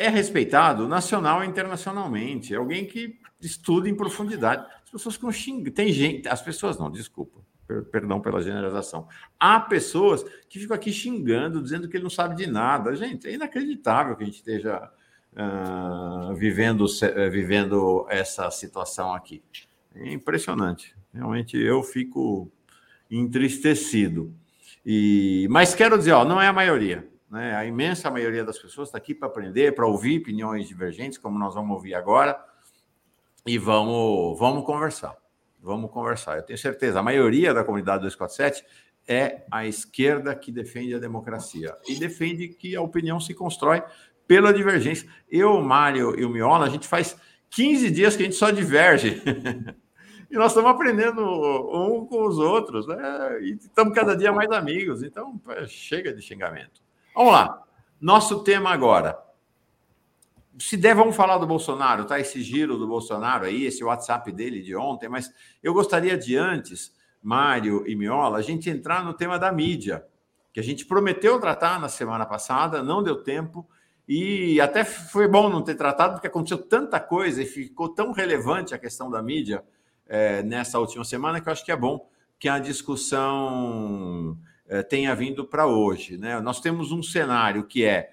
é 0.00 0.08
respeitado 0.08 0.88
nacional 0.88 1.44
e 1.44 1.46
internacionalmente, 1.46 2.54
é 2.54 2.56
alguém 2.56 2.86
que 2.86 3.20
estuda 3.38 3.86
em 3.86 3.94
profundidade. 3.94 4.66
As 4.82 4.90
pessoas 4.90 5.16
ficam 5.16 5.30
xingando, 5.30 5.70
tem 5.72 5.92
gente, 5.92 6.26
as 6.26 6.40
pessoas 6.40 6.78
não, 6.78 6.90
desculpa, 6.90 7.38
perdão 7.92 8.18
pela 8.18 8.40
generalização. 8.40 9.06
Há 9.38 9.60
pessoas 9.60 10.24
que 10.48 10.58
ficam 10.58 10.74
aqui 10.74 10.90
xingando, 10.90 11.62
dizendo 11.62 11.86
que 11.86 11.98
ele 11.98 12.04
não 12.04 12.10
sabe 12.10 12.34
de 12.34 12.46
nada. 12.46 12.96
Gente, 12.96 13.28
é 13.28 13.34
inacreditável 13.34 14.16
que 14.16 14.22
a 14.22 14.26
gente 14.26 14.36
esteja 14.36 14.90
uh, 15.34 16.34
vivendo, 16.34 16.86
uh, 16.86 17.30
vivendo 17.30 18.06
essa 18.08 18.50
situação 18.50 19.12
aqui. 19.12 19.42
É 19.94 20.14
impressionante. 20.14 20.96
Realmente 21.12 21.58
eu 21.58 21.82
fico 21.82 22.50
entristecido. 23.10 24.34
E, 24.84 25.46
mas 25.50 25.74
quero 25.74 25.98
dizer, 25.98 26.12
ó, 26.12 26.24
não 26.24 26.40
é 26.40 26.48
a 26.48 26.54
maioria. 26.54 27.06
Né? 27.30 27.54
A 27.54 27.64
imensa 27.64 28.10
maioria 28.10 28.44
das 28.44 28.58
pessoas 28.58 28.88
está 28.88 28.98
aqui 28.98 29.14
para 29.14 29.28
aprender, 29.28 29.74
para 29.74 29.86
ouvir 29.86 30.20
opiniões 30.20 30.66
divergentes, 30.66 31.16
como 31.16 31.38
nós 31.38 31.54
vamos 31.54 31.70
ouvir 31.70 31.94
agora, 31.94 32.42
e 33.46 33.56
vamos, 33.56 34.38
vamos 34.38 34.64
conversar. 34.64 35.16
Vamos 35.62 35.90
conversar. 35.90 36.38
Eu 36.38 36.42
tenho 36.42 36.58
certeza, 36.58 36.98
a 36.98 37.02
maioria 37.02 37.54
da 37.54 37.62
comunidade 37.62 38.02
247 38.02 38.64
é 39.06 39.44
a 39.50 39.66
esquerda 39.66 40.34
que 40.34 40.50
defende 40.50 40.94
a 40.94 40.98
democracia 40.98 41.76
e 41.88 41.98
defende 41.98 42.48
que 42.48 42.74
a 42.76 42.80
opinião 42.80 43.20
se 43.20 43.34
constrói 43.34 43.82
pela 44.26 44.52
divergência. 44.52 45.08
Eu, 45.28 45.52
o 45.52 45.62
Mário 45.62 46.18
e 46.18 46.24
o 46.24 46.30
Miola, 46.30 46.66
a 46.66 46.68
gente 46.68 46.86
faz 46.86 47.16
15 47.50 47.90
dias 47.90 48.16
que 48.16 48.22
a 48.22 48.26
gente 48.26 48.36
só 48.36 48.50
diverge. 48.50 49.20
e 50.30 50.34
nós 50.34 50.52
estamos 50.52 50.70
aprendendo 50.70 51.20
um 51.20 52.06
com 52.06 52.26
os 52.26 52.38
outros, 52.38 52.86
né? 52.86 53.38
E 53.42 53.52
estamos 53.54 53.94
cada 53.94 54.16
dia 54.16 54.32
mais 54.32 54.50
amigos. 54.50 55.02
Então, 55.02 55.40
chega 55.66 56.12
de 56.12 56.22
xingamento. 56.22 56.80
Vamos 57.14 57.32
lá. 57.32 57.62
Nosso 58.00 58.42
tema 58.42 58.70
agora. 58.70 59.18
Se 60.58 60.76
der, 60.76 60.94
vamos 60.94 61.16
falar 61.16 61.38
do 61.38 61.46
Bolsonaro, 61.46 62.04
tá? 62.04 62.20
Esse 62.20 62.42
giro 62.42 62.76
do 62.76 62.86
Bolsonaro 62.86 63.46
aí, 63.46 63.64
esse 63.64 63.82
WhatsApp 63.82 64.30
dele 64.30 64.60
de 64.60 64.76
ontem, 64.76 65.08
mas 65.08 65.32
eu 65.62 65.72
gostaria 65.72 66.16
de 66.18 66.36
antes, 66.36 66.94
Mário 67.22 67.86
e 67.86 67.96
Miola, 67.96 68.38
a 68.38 68.42
gente 68.42 68.68
entrar 68.68 69.04
no 69.04 69.14
tema 69.14 69.38
da 69.38 69.50
mídia, 69.50 70.06
que 70.52 70.60
a 70.60 70.62
gente 70.62 70.84
prometeu 70.84 71.40
tratar 71.40 71.80
na 71.80 71.88
semana 71.88 72.26
passada, 72.26 72.82
não 72.82 73.02
deu 73.02 73.22
tempo. 73.22 73.68
E 74.06 74.60
até 74.60 74.84
foi 74.84 75.28
bom 75.28 75.48
não 75.48 75.62
ter 75.62 75.76
tratado, 75.76 76.14
porque 76.14 76.26
aconteceu 76.26 76.58
tanta 76.58 76.98
coisa 76.98 77.42
e 77.42 77.46
ficou 77.46 77.88
tão 77.88 78.12
relevante 78.12 78.74
a 78.74 78.78
questão 78.78 79.10
da 79.10 79.22
mídia 79.22 79.64
é, 80.06 80.42
nessa 80.42 80.78
última 80.78 81.04
semana 81.04 81.40
que 81.40 81.48
eu 81.48 81.52
acho 81.52 81.64
que 81.64 81.72
é 81.72 81.76
bom 81.76 82.08
que 82.38 82.48
a 82.48 82.58
discussão 82.58 84.36
tenha 84.88 85.14
vindo 85.14 85.44
para 85.44 85.66
hoje. 85.66 86.16
Né? 86.16 86.40
Nós 86.40 86.60
temos 86.60 86.92
um 86.92 87.02
cenário 87.02 87.64
que 87.64 87.84
é 87.84 88.12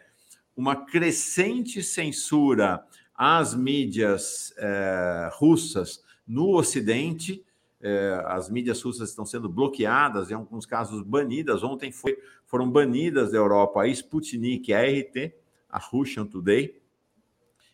uma 0.56 0.76
crescente 0.76 1.84
censura 1.84 2.84
às 3.14 3.54
mídias 3.54 4.54
é, 4.58 5.30
russas 5.34 6.04
no 6.28 6.56
Ocidente. 6.56 7.44
É, 7.80 8.24
as 8.26 8.50
mídias 8.50 8.82
russas 8.82 9.10
estão 9.10 9.26
sendo 9.26 9.48
bloqueadas, 9.48 10.32
em 10.32 10.34
alguns 10.34 10.66
casos 10.66 11.04
banidas. 11.04 11.64
Ontem 11.64 11.92
foi, 11.92 12.18
foram 12.46 12.70
banidas 12.70 13.32
da 13.32 13.38
Europa 13.38 13.82
a 13.82 13.88
Sputnik 13.88 14.74
a 14.74 14.82
RT 14.82 15.34
a 15.70 15.80
Russian 15.80 16.26
Today. 16.26 16.82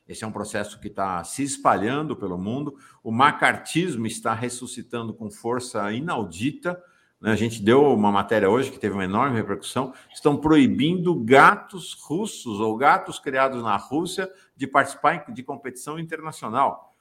Esse 0.07 0.23
é 0.23 0.27
um 0.27 0.31
processo 0.31 0.80
que 0.80 0.88
está 0.88 1.23
se 1.23 1.43
espalhando 1.43 2.15
pelo 2.15 2.38
mundo. 2.38 2.77
O 3.01 3.11
macartismo 3.11 4.05
está 4.05 4.34
ressuscitando 4.34 5.14
com 5.14 5.31
força 5.31 5.91
inaudita. 5.93 6.81
Né? 7.23 7.31
A 7.31 7.35
gente 7.37 7.63
deu 7.63 7.81
uma 7.93 8.11
matéria 8.11 8.49
hoje 8.49 8.69
que 8.69 8.77
teve 8.77 8.93
uma 8.93 9.05
enorme 9.05 9.37
repercussão. 9.37 9.93
Estão 10.13 10.35
proibindo 10.35 11.15
gatos 11.15 11.93
russos 11.93 12.59
ou 12.59 12.75
gatos 12.75 13.17
criados 13.17 13.63
na 13.63 13.77
Rússia 13.77 14.29
de 14.57 14.67
participar 14.67 15.31
de 15.31 15.41
competição 15.41 15.97
internacional. 15.97 16.93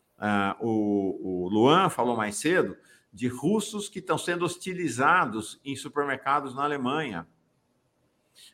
O, 0.61 1.47
o 1.47 1.49
Luan 1.49 1.89
falou 1.89 2.17
mais 2.17 2.37
cedo 2.37 2.77
de 3.13 3.27
russos 3.27 3.89
que 3.89 3.99
estão 3.99 4.17
sendo 4.17 4.45
hostilizados 4.45 5.61
em 5.65 5.75
supermercados 5.75 6.55
na 6.55 6.63
Alemanha. 6.63 7.27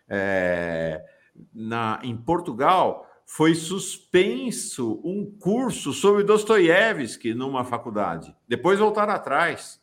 É, 0.08 1.04
na, 1.52 2.00
em 2.02 2.16
Portugal, 2.16 3.06
foi 3.26 3.54
suspenso 3.54 5.00
um 5.04 5.30
curso 5.38 5.92
sobre 5.92 6.24
Dostoiévski 6.24 7.34
numa 7.34 7.62
faculdade. 7.62 8.34
Depois 8.48 8.78
voltaram 8.78 9.12
atrás. 9.12 9.78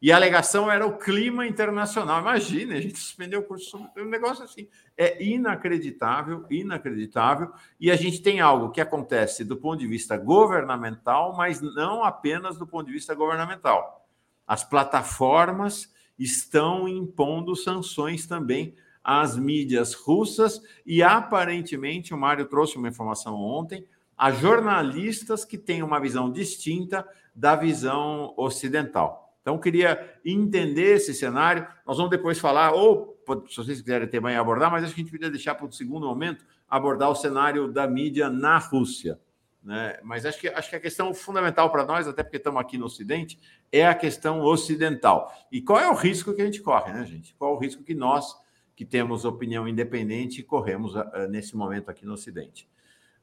E 0.00 0.12
a 0.12 0.16
alegação 0.16 0.70
era 0.70 0.86
o 0.86 0.96
clima 0.96 1.44
internacional. 1.44 2.20
Imagina, 2.20 2.74
a 2.74 2.80
gente 2.80 2.98
suspendeu 2.98 3.40
o 3.40 3.42
curso 3.42 3.68
sobre 3.70 4.02
um 4.02 4.08
negócio 4.08 4.44
assim. 4.44 4.68
É 4.96 5.20
inacreditável, 5.22 6.46
inacreditável. 6.48 7.52
E 7.80 7.90
a 7.90 7.96
gente 7.96 8.22
tem 8.22 8.38
algo 8.38 8.70
que 8.70 8.80
acontece 8.80 9.44
do 9.44 9.56
ponto 9.56 9.80
de 9.80 9.88
vista 9.88 10.16
governamental, 10.16 11.36
mas 11.36 11.60
não 11.60 12.04
apenas 12.04 12.56
do 12.56 12.66
ponto 12.66 12.86
de 12.86 12.92
vista 12.92 13.12
governamental. 13.12 14.06
As 14.46 14.62
plataformas 14.62 15.92
estão 16.16 16.88
impondo 16.88 17.56
sanções 17.56 18.24
também 18.24 18.76
às 19.02 19.36
mídias 19.36 19.94
russas 19.94 20.62
e, 20.86 21.02
aparentemente, 21.02 22.14
o 22.14 22.18
Mário 22.18 22.46
trouxe 22.46 22.76
uma 22.76 22.88
informação 22.88 23.34
ontem, 23.34 23.84
a 24.16 24.30
jornalistas 24.30 25.44
que 25.44 25.58
têm 25.58 25.82
uma 25.82 26.00
visão 26.00 26.30
distinta 26.30 27.06
da 27.34 27.56
visão 27.56 28.32
ocidental. 28.36 29.27
Então, 29.48 29.58
queria 29.58 30.14
entender 30.22 30.96
esse 30.96 31.14
cenário. 31.14 31.66
Nós 31.86 31.96
vamos 31.96 32.10
depois 32.10 32.38
falar, 32.38 32.72
ou 32.74 33.18
se 33.48 33.56
vocês 33.56 33.80
quiserem 33.80 34.06
também 34.06 34.36
abordar, 34.36 34.70
mas 34.70 34.84
acho 34.84 34.94
que 34.94 35.00
a 35.00 35.04
gente 35.04 35.10
podia 35.10 35.30
deixar 35.30 35.54
para 35.54 35.64
o 35.64 35.72
segundo 35.72 36.06
momento 36.06 36.44
abordar 36.68 37.08
o 37.08 37.14
cenário 37.14 37.66
da 37.66 37.88
mídia 37.88 38.28
na 38.28 38.58
Rússia. 38.58 39.18
Né? 39.64 39.98
Mas 40.02 40.26
acho 40.26 40.38
que, 40.38 40.48
acho 40.48 40.68
que 40.68 40.76
a 40.76 40.80
questão 40.80 41.14
fundamental 41.14 41.72
para 41.72 41.86
nós, 41.86 42.06
até 42.06 42.22
porque 42.22 42.36
estamos 42.36 42.60
aqui 42.60 42.76
no 42.76 42.84
Ocidente, 42.84 43.40
é 43.72 43.86
a 43.86 43.94
questão 43.94 44.42
ocidental. 44.42 45.32
E 45.50 45.62
qual 45.62 45.80
é 45.80 45.90
o 45.90 45.94
risco 45.94 46.34
que 46.34 46.42
a 46.42 46.44
gente 46.44 46.60
corre, 46.60 46.92
né, 46.92 47.06
gente? 47.06 47.34
Qual 47.34 47.54
é 47.54 47.56
o 47.56 47.58
risco 47.58 47.82
que 47.82 47.94
nós 47.94 48.36
que 48.76 48.84
temos 48.84 49.24
opinião 49.24 49.66
independente 49.66 50.42
corremos 50.42 50.94
uh, 50.94 51.26
nesse 51.30 51.56
momento 51.56 51.90
aqui 51.90 52.04
no 52.04 52.12
Ocidente. 52.12 52.68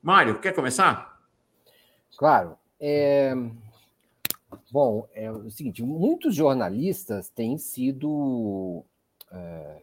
Mário, 0.02 0.40
quer 0.40 0.54
começar? 0.54 1.18
Claro. 2.18 2.58
É... 2.78 3.34
Bom, 4.72 5.08
é 5.14 5.32
o 5.32 5.50
seguinte: 5.50 5.84
muitos 5.84 6.36
jornalistas 6.36 7.30
têm 7.30 7.58
sido 7.58 8.84
é, 9.32 9.82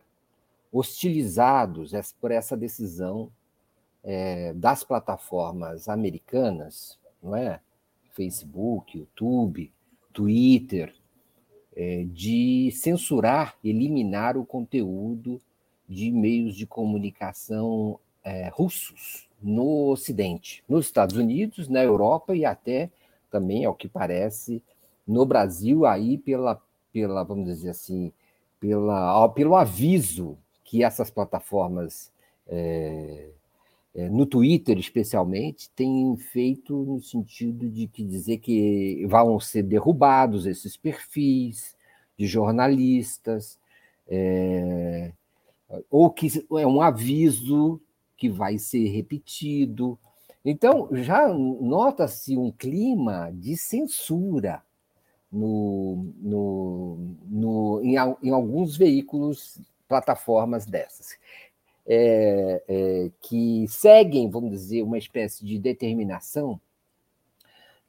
hostilizados 0.73 1.93
por 2.21 2.31
essa 2.31 2.57
decisão 2.57 3.31
é, 4.03 4.53
das 4.55 4.83
plataformas 4.83 5.89
americanas, 5.89 6.99
não 7.23 7.37
é? 7.37 7.61
Facebook, 8.11 8.99
YouTube, 8.99 9.73
Twitter, 10.13 10.95
é, 11.75 12.05
de 12.05 12.71
censurar, 12.73 13.57
eliminar 13.65 14.37
o 14.37 14.45
conteúdo 14.45 15.41
de 15.89 16.11
meios 16.11 16.55
de 16.55 16.67
comunicação 16.67 17.99
é, 18.23 18.49
russos 18.49 19.29
no 19.43 19.91
Ocidente, 19.91 20.63
nos 20.69 20.87
Estados 20.87 21.17
Unidos, 21.17 21.69
na 21.69 21.83
Europa 21.83 22.35
e 22.37 22.45
até 22.45 22.91
também, 23.33 23.65
ao 23.65 23.75
que 23.75 23.89
parece, 23.89 24.63
no 25.09 25.25
Brasil, 25.25 25.85
aí 25.87 26.19
pela, 26.19 26.61
pela 26.93 27.25
vamos 27.25 27.47
dizer 27.47 27.71
assim, 27.71 28.13
pela, 28.61 29.29
pelo 29.31 29.57
aviso 29.57 30.39
que 30.63 30.85
essas 30.85 31.11
plataformas, 31.11 32.13
é, 32.47 33.31
é, 33.95 34.09
no 34.09 34.27
Twitter 34.27 34.79
especialmente, 34.79 35.69
têm 35.71 36.17
feito 36.17 36.77
no 36.77 37.03
sentido 37.03 37.69
de 37.69 37.89
que 37.89 38.05
dizer 38.05 38.39
que 38.39 39.05
vão 39.09 39.41
ser 39.41 39.63
derrubados 39.63 40.47
esses 40.47 40.77
perfis 40.77 41.75
de 42.17 42.27
jornalistas, 42.27 43.59
é, 44.07 45.13
ou 45.91 46.11
que 46.11 46.29
é 46.59 46.67
um 46.67 46.83
aviso 46.83 47.81
que 48.17 48.29
vai 48.29 48.59
ser 48.59 48.87
repetido. 48.89 49.99
Então, 50.45 50.89
já 50.93 51.29
nota-se 51.29 52.37
um 52.37 52.51
clima 52.51 53.31
de 53.33 53.57
censura 53.57 54.63
no, 55.31 56.13
no, 56.21 57.17
no, 57.27 57.81
em, 57.83 57.95
em 58.23 58.31
alguns 58.31 58.77
veículos, 58.77 59.61
plataformas 59.89 60.67
dessas, 60.67 61.17
é, 61.87 62.63
é, 62.69 63.11
que 63.21 63.67
seguem, 63.69 64.29
vamos 64.29 64.51
dizer, 64.51 64.83
uma 64.83 64.99
espécie 64.99 65.45
de 65.45 65.59
determinação 65.59 66.61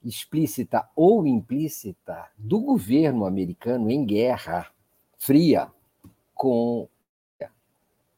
explícita 0.03 0.87
ou 0.95 1.25
implícita 1.25 2.29
do 2.37 2.59
governo 2.59 3.25
americano 3.25 3.89
em 3.89 4.05
guerra 4.05 4.69
fria 5.17 5.71
com. 6.35 6.87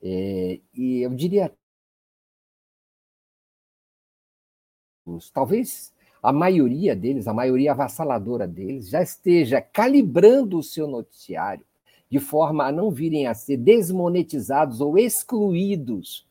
É, 0.02 0.60
e 0.74 1.02
eu 1.02 1.14
diria. 1.14 1.52
Talvez 5.34 5.94
a 6.22 6.34
maioria 6.34 6.96
deles, 6.96 7.28
a 7.28 7.34
maioria 7.34 7.72
avassaladora 7.72 8.48
deles, 8.48 8.90
já 8.90 9.02
esteja 9.02 9.62
calibrando 9.62 10.58
o 10.58 10.64
seu 10.64 10.88
noticiário 10.88 11.66
de 12.10 12.20
forma 12.20 12.66
a 12.66 12.72
não 12.72 12.92
virem 12.92 13.28
a 13.28 13.34
ser 13.34 13.58
desmonetizados 13.58 14.80
ou 14.80 14.98
excluídos 14.98 16.26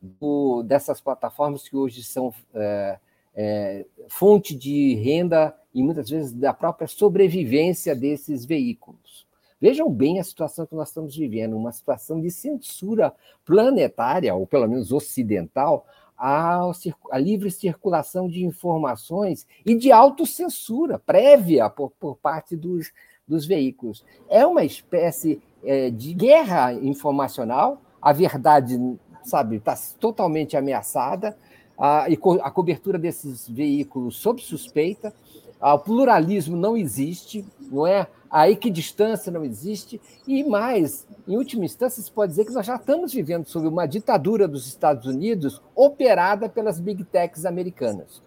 do, 0.00 0.62
dessas 0.62 1.00
plataformas 1.00 1.68
que 1.68 1.76
hoje 1.76 2.02
são 2.02 2.32
é, 2.54 2.98
é, 3.34 3.86
fonte 4.08 4.54
de 4.54 4.94
renda 4.94 5.54
e 5.74 5.82
muitas 5.82 6.08
vezes 6.08 6.32
da 6.32 6.52
própria 6.52 6.86
sobrevivência 6.86 7.94
desses 7.94 8.44
veículos. 8.44 9.26
Vejam 9.60 9.90
bem 9.90 10.20
a 10.20 10.24
situação 10.24 10.66
que 10.66 10.74
nós 10.74 10.88
estamos 10.88 11.16
vivendo, 11.16 11.56
uma 11.56 11.72
situação 11.72 12.20
de 12.20 12.30
censura 12.30 13.12
planetária, 13.44 14.32
ou 14.34 14.46
pelo 14.46 14.68
menos 14.68 14.92
ocidental, 14.92 15.84
à, 16.18 16.70
livre 17.14 17.50
circulação 17.50 18.28
de 18.28 18.44
informações 18.44 19.46
e 19.64 19.74
de 19.74 19.92
autocensura 19.92 20.98
prévia 20.98 21.70
por, 21.70 21.90
por 21.98 22.16
parte 22.16 22.56
dos, 22.56 22.90
dos 23.26 23.46
veículos. 23.46 24.04
É 24.28 24.44
uma 24.44 24.64
espécie 24.64 25.40
é, 25.64 25.90
de 25.90 26.12
guerra 26.12 26.72
informacional, 26.72 27.80
a 28.02 28.12
verdade, 28.12 28.78
sabe, 29.22 29.56
está 29.56 29.76
totalmente 30.00 30.56
ameaçada, 30.56 31.36
a, 31.78 32.06
a 32.42 32.50
cobertura 32.50 32.98
desses 32.98 33.48
veículos 33.48 34.16
sob 34.16 34.42
suspeita, 34.42 35.14
o 35.60 35.78
pluralismo 35.78 36.56
não 36.56 36.76
existe, 36.76 37.44
não 37.70 37.86
é? 37.86 38.06
A 38.30 38.48
equidistância 38.50 39.32
não 39.32 39.44
existe, 39.44 40.00
e 40.26 40.44
mais, 40.44 41.06
em 41.26 41.36
última 41.36 41.64
instância, 41.64 42.02
se 42.02 42.12
pode 42.12 42.30
dizer 42.30 42.44
que 42.44 42.52
nós 42.52 42.66
já 42.66 42.76
estamos 42.76 43.12
vivendo 43.12 43.46
sob 43.46 43.66
uma 43.66 43.86
ditadura 43.86 44.46
dos 44.46 44.66
Estados 44.66 45.06
Unidos 45.06 45.62
operada 45.74 46.48
pelas 46.48 46.78
big 46.78 47.04
techs 47.04 47.46
americanas. 47.46 48.22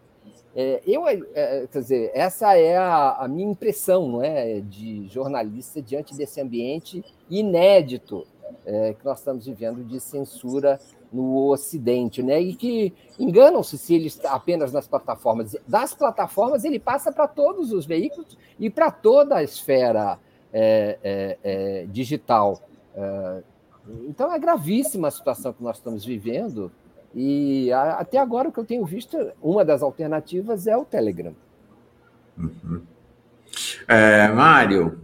É, 0.55 0.81
eu, 0.85 1.07
é, 1.07 1.67
quer 1.71 1.79
dizer, 1.79 2.11
essa 2.13 2.57
é 2.57 2.75
a, 2.75 3.17
a, 3.19 3.27
minha 3.27 3.49
impressão, 3.49 4.07
não 4.07 4.23
é, 4.23 4.59
de 4.59 5.07
jornalista 5.07 5.81
diante 5.81 6.15
desse 6.15 6.41
ambiente 6.41 7.05
inédito 7.29 8.27
é, 8.65 8.93
que 8.93 9.05
nós 9.05 9.19
estamos 9.19 9.45
vivendo 9.45 9.83
de 9.83 9.99
censura 9.99 10.79
no 11.11 11.49
Ocidente, 11.49 12.23
né? 12.23 12.39
E 12.39 12.55
que 12.55 12.93
enganam-se 13.19 13.77
se 13.77 13.93
ele 13.93 14.07
está 14.07 14.33
apenas 14.33 14.71
nas 14.71 14.88
plataformas. 14.88 15.55
Das 15.67 15.93
plataformas 15.93 16.63
ele 16.63 16.79
passa 16.79 17.11
para 17.11 17.27
todos 17.27 17.71
os 17.71 17.85
veículos 17.85 18.38
e 18.59 18.69
para 18.69 18.89
toda 18.89 19.38
a 19.38 19.43
esfera 19.43 20.17
é, 20.53 20.97
é, 21.03 21.38
é, 21.43 21.85
digital. 21.88 22.61
É, 22.95 23.43
então 24.07 24.31
é 24.33 24.39
gravíssima 24.39 25.07
a 25.07 25.11
situação 25.11 25.53
que 25.53 25.63
nós 25.63 25.77
estamos 25.77 26.05
vivendo 26.05 26.71
e 27.13 27.71
a, 27.71 27.95
até 27.95 28.17
agora 28.17 28.49
o 28.49 28.51
que 28.51 28.59
eu 28.59 28.65
tenho 28.65 28.85
visto, 28.85 29.17
uma 29.41 29.65
das 29.65 29.81
alternativas 29.81 30.67
é 30.67 30.77
o 30.77 30.85
Telegram. 30.85 31.35
Uhum. 32.38 32.81
É, 33.88 34.29
Mário, 34.29 35.01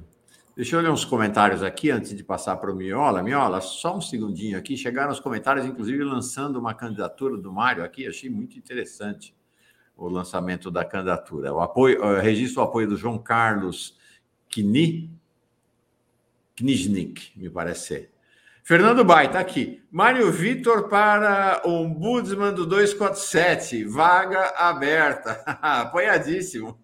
Deixa 0.57 0.75
eu 0.75 0.81
ler 0.81 0.89
uns 0.89 1.05
comentários 1.05 1.61
aqui 1.61 1.91
antes 1.91 2.15
de 2.15 2.23
passar 2.23 2.55
para 2.55 2.71
o 2.71 2.75
Miola. 2.75 3.21
Miola, 3.21 3.61
só 3.61 3.95
um 3.95 4.01
segundinho 4.01 4.57
aqui. 4.57 4.75
Chegaram 4.75 5.11
os 5.11 5.19
comentários, 5.19 5.67
inclusive 5.67 6.03
lançando 6.03 6.57
uma 6.57 6.73
candidatura 6.73 7.38
do 7.38 7.53
Mário 7.53 7.84
aqui. 7.84 8.07
Achei 8.07 8.27
muito 8.27 8.57
interessante 8.57 9.35
o 9.95 10.09
lançamento 10.09 10.71
da 10.71 10.84
candidatura. 10.84 11.53
O 11.53 11.59
apoio, 11.59 12.03
o 12.03 12.19
registro 12.19 12.63
o 12.63 12.65
apoio 12.65 12.88
do 12.88 12.97
João 12.97 13.19
Carlos 13.19 13.99
Kni, 14.49 15.15
Kniznik, 16.55 17.39
me 17.39 17.51
parece 17.51 17.85
ser. 17.85 18.11
Fernando 18.63 19.05
Bai, 19.05 19.27
está 19.27 19.39
aqui. 19.39 19.84
Mário 19.91 20.31
Vitor 20.31 20.89
para 20.89 21.61
Ombudsman 21.65 22.51
do 22.51 22.65
247, 22.65 23.84
vaga 23.84 24.55
aberta. 24.57 25.34
Apoiadíssimo. 25.61 26.79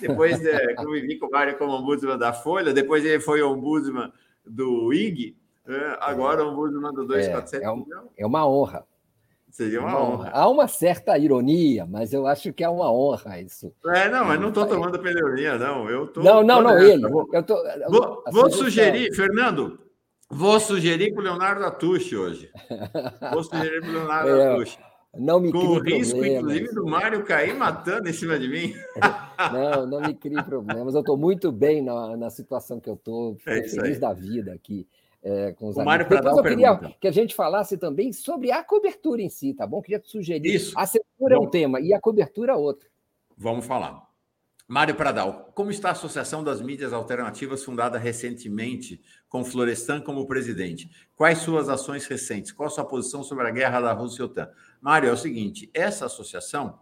Depois 0.00 0.38
de, 0.38 0.74
convivi 0.74 1.18
com 1.18 1.26
o 1.26 1.30
Mário 1.30 1.56
como 1.58 1.72
ombudsman 1.72 2.18
da 2.18 2.32
Folha, 2.32 2.72
depois 2.72 3.04
ele 3.04 3.20
foi 3.20 3.42
ombudsman 3.42 4.12
do 4.44 4.92
IG, 4.92 5.36
né? 5.66 5.96
agora 6.00 6.44
ombudsman 6.44 6.92
do 6.92 7.06
247. 7.06 7.62
É, 7.62 7.66
é, 7.66 7.70
um, 7.70 7.84
é 8.16 8.26
uma 8.26 8.48
honra. 8.48 8.86
Seria 9.50 9.80
uma, 9.80 9.88
uma 9.88 10.00
honra. 10.00 10.14
honra. 10.14 10.30
Há 10.32 10.48
uma 10.48 10.68
certa 10.68 11.18
ironia, 11.18 11.86
mas 11.86 12.12
eu 12.12 12.26
acho 12.26 12.52
que 12.52 12.62
é 12.62 12.68
uma 12.68 12.92
honra 12.92 13.40
isso. 13.40 13.72
É, 13.86 14.08
não, 14.08 14.24
mas 14.24 14.40
não 14.40 14.48
estou 14.48 14.66
tomando 14.66 14.98
pela 14.98 15.18
ironia, 15.18 15.58
não. 15.58 15.88
Eu 15.88 16.06
tô, 16.06 16.22
não, 16.22 16.42
não, 16.42 16.62
não, 16.62 16.78
ele. 16.78 17.04
Eu 17.32 17.42
tô, 17.42 17.56
vou, 17.88 18.22
vou 18.30 18.50
sugerir, 18.50 19.12
Fernando, 19.14 19.80
vou 20.28 20.60
sugerir 20.60 21.12
para 21.12 21.20
o 21.20 21.24
Leonardo 21.24 21.64
Atushi 21.64 22.16
hoje. 22.16 22.52
Vou 23.32 23.42
sugerir 23.42 23.80
para 23.80 23.90
o 23.90 23.92
Leonardo 23.92 24.30
é, 24.36 24.52
Atushi. 24.52 24.78
Não 25.18 25.40
me 25.40 25.50
Com 25.50 25.58
o 25.58 25.80
risco, 25.80 26.16
problemas. 26.16 26.38
inclusive, 26.38 26.74
do 26.74 26.86
Mário 26.86 27.24
cair 27.24 27.54
matando 27.54 28.08
em 28.08 28.12
cima 28.12 28.38
de 28.38 28.48
mim. 28.48 28.74
Não, 29.52 29.86
não 29.86 30.00
me 30.00 30.14
crie 30.14 30.42
problemas. 30.42 30.94
Eu 30.94 31.00
estou 31.00 31.16
muito 31.16 31.52
bem 31.52 31.80
na, 31.80 32.16
na 32.16 32.28
situação 32.28 32.80
que 32.80 32.90
eu 32.90 32.94
estou, 32.94 33.36
é 33.46 33.62
feliz 33.62 33.78
aí. 33.78 33.98
da 33.98 34.12
vida 34.12 34.52
aqui. 34.52 34.84
É, 35.22 35.52
com 35.52 35.68
os 35.68 35.76
o 35.76 35.84
Mário 35.84 36.08
Depois 36.08 36.36
eu 36.36 36.42
queria 36.42 36.74
pergunta. 36.74 36.96
que 37.00 37.06
a 37.06 37.12
gente 37.12 37.34
falasse 37.34 37.76
também 37.76 38.12
sobre 38.12 38.50
a 38.50 38.64
cobertura 38.64 39.22
em 39.22 39.28
si, 39.28 39.54
tá 39.54 39.66
bom? 39.66 39.80
Queria 39.80 40.00
te 40.00 40.08
sugerir. 40.08 40.54
Isso. 40.54 40.76
A 40.76 40.86
censura 40.86 41.34
é 41.34 41.38
um 41.38 41.48
tema 41.48 41.80
e 41.80 41.94
a 41.94 42.00
cobertura 42.00 42.52
é 42.52 42.56
outro. 42.56 42.88
Vamos 43.36 43.64
falar. 43.64 44.08
Mário 44.66 44.94
Pradal, 44.94 45.50
como 45.54 45.70
está 45.70 45.88
a 45.88 45.92
Associação 45.92 46.44
das 46.44 46.60
Mídias 46.60 46.92
Alternativas, 46.92 47.64
fundada 47.64 47.96
recentemente 47.96 49.00
com 49.26 49.42
Florestan 49.42 50.00
como 50.00 50.26
presidente? 50.26 50.90
Quais 51.16 51.38
suas 51.38 51.70
ações 51.70 52.06
recentes? 52.06 52.52
Qual 52.52 52.66
a 52.66 52.70
sua 52.70 52.84
posição 52.84 53.22
sobre 53.24 53.48
a 53.48 53.50
guerra 53.50 53.80
da 53.80 53.92
Rússia 53.94 54.20
e 54.22 54.24
OTAN? 54.26 54.50
Mário, 54.80 55.08
é 55.08 55.12
o 55.12 55.16
seguinte: 55.16 55.70
essa 55.74 56.06
associação 56.06 56.78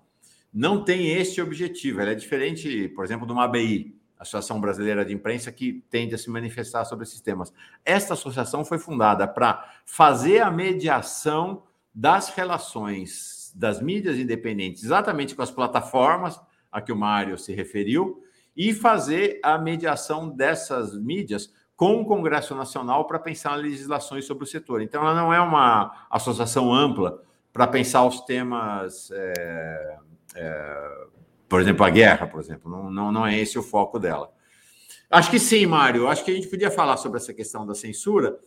não 0.52 0.85
tem 0.85 1.12
este 1.12 1.40
objetivo. 1.40 2.01
Ela 2.01 2.12
é 2.12 2.14
diferente, 2.14 2.89
por 2.89 3.05
exemplo, 3.05 3.27
de 3.27 3.32
uma 3.32 3.44
ABI, 3.44 3.94
Associação 4.18 4.60
Brasileira 4.60 5.05
de 5.05 5.12
Imprensa, 5.12 5.52
que 5.52 5.85
tende 5.90 6.14
a 6.14 6.18
se 6.18 6.31
manifestar 6.31 6.85
sobre 6.85 7.05
esses 7.05 7.20
temas. 7.20 7.52
Esta 7.85 8.14
associação 8.14 8.64
foi 8.64 8.78
fundada 8.78 9.28
para 9.28 9.70
fazer 9.85 10.40
a 10.40 10.51
mediação 10.51 11.64
das 11.94 12.31
relações 12.31 13.52
das 13.55 13.81
mídias 13.81 14.18
independentes, 14.18 14.85
exatamente 14.85 15.35
com 15.35 15.43
as 15.43 15.51
plataformas 15.51 16.39
a 16.70 16.81
que 16.81 16.93
o 16.93 16.97
Mário 16.97 17.39
se 17.39 17.55
referiu, 17.55 18.23
e 18.55 18.73
fazer 18.73 19.40
a 19.43 19.59
mediação 19.59 20.28
dessas 20.28 20.98
mídias 20.98 21.52
com 21.74 22.01
o 22.01 22.06
Congresso 22.06 22.55
Nacional 22.55 23.06
para 23.06 23.18
pensar 23.18 23.55
legislações 23.56 24.24
sobre 24.24 24.44
o 24.44 24.47
setor. 24.47 24.81
Então, 24.81 25.02
ela 25.02 25.14
não 25.14 25.32
é 25.32 25.40
uma 25.40 26.06
associação 26.10 26.73
ampla 26.73 27.23
para 27.56 27.66
pensar 27.66 28.04
os 28.04 28.20
temas 28.20 29.10
é, 29.10 29.98
é, 30.34 31.06
por 31.48 31.58
exemplo, 31.58 31.86
a 31.86 31.90
guerra, 31.90 32.26
por 32.26 32.38
exemplo, 32.38 32.70
não, 32.70 32.90
não, 32.90 33.10
não 33.10 33.26
é 33.26 33.38
esse 33.38 33.58
o 33.58 33.62
foco 33.62 33.98
dela. 33.98 34.30
Acho 35.10 35.30
que 35.30 35.38
sim, 35.38 35.64
Mário. 35.64 36.06
Acho 36.06 36.22
que 36.22 36.30
a 36.30 36.34
gente 36.34 36.48
podia 36.48 36.70
falar 36.70 36.98
sobre 36.98 37.16
essa 37.16 37.32
questão 37.32 37.66
da 37.66 37.74
censura 37.74 38.38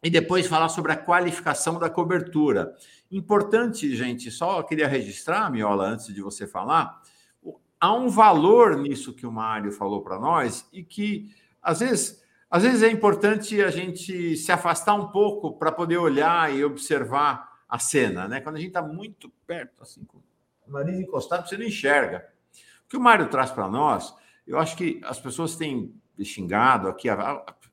e 0.00 0.08
depois 0.08 0.46
falar 0.46 0.68
sobre 0.68 0.92
a 0.92 0.96
qualificação 0.96 1.76
da 1.76 1.90
cobertura. 1.90 2.72
Importante, 3.10 3.96
gente, 3.96 4.30
só 4.30 4.62
queria 4.62 4.86
registrar, 4.86 5.50
Miola, 5.50 5.88
antes 5.88 6.14
de 6.14 6.22
você 6.22 6.46
falar, 6.46 7.02
há 7.80 7.92
um 7.92 8.08
valor 8.08 8.76
nisso 8.76 9.12
que 9.12 9.26
o 9.26 9.32
Mário 9.32 9.72
falou 9.72 10.02
para 10.02 10.20
nós 10.20 10.68
e 10.72 10.84
que, 10.84 11.34
às 11.60 11.80
vezes, 11.80 12.22
às 12.48 12.62
vezes 12.62 12.84
é 12.84 12.90
importante 12.92 13.60
a 13.60 13.70
gente 13.72 14.36
se 14.36 14.52
afastar 14.52 14.94
um 14.94 15.08
pouco 15.08 15.58
para 15.58 15.72
poder 15.72 15.96
olhar 15.96 16.54
e 16.54 16.64
observar 16.64 17.45
a 17.68 17.78
cena, 17.78 18.28
né? 18.28 18.40
Quando 18.40 18.56
a 18.56 18.58
gente 18.58 18.68
está 18.68 18.82
muito 18.82 19.30
perto, 19.46 19.82
assim, 19.82 20.04
com 20.04 20.18
o 20.66 20.72
nariz 20.72 20.98
encostado, 20.98 21.48
você 21.48 21.56
não 21.56 21.66
enxerga. 21.66 22.26
O 22.84 22.88
que 22.88 22.96
o 22.96 23.00
Mário 23.00 23.28
traz 23.28 23.50
para 23.50 23.68
nós, 23.68 24.14
eu 24.46 24.58
acho 24.58 24.76
que 24.76 25.00
as 25.04 25.18
pessoas 25.18 25.56
têm 25.56 25.92
xingado 26.22 26.88
aqui, 26.88 27.08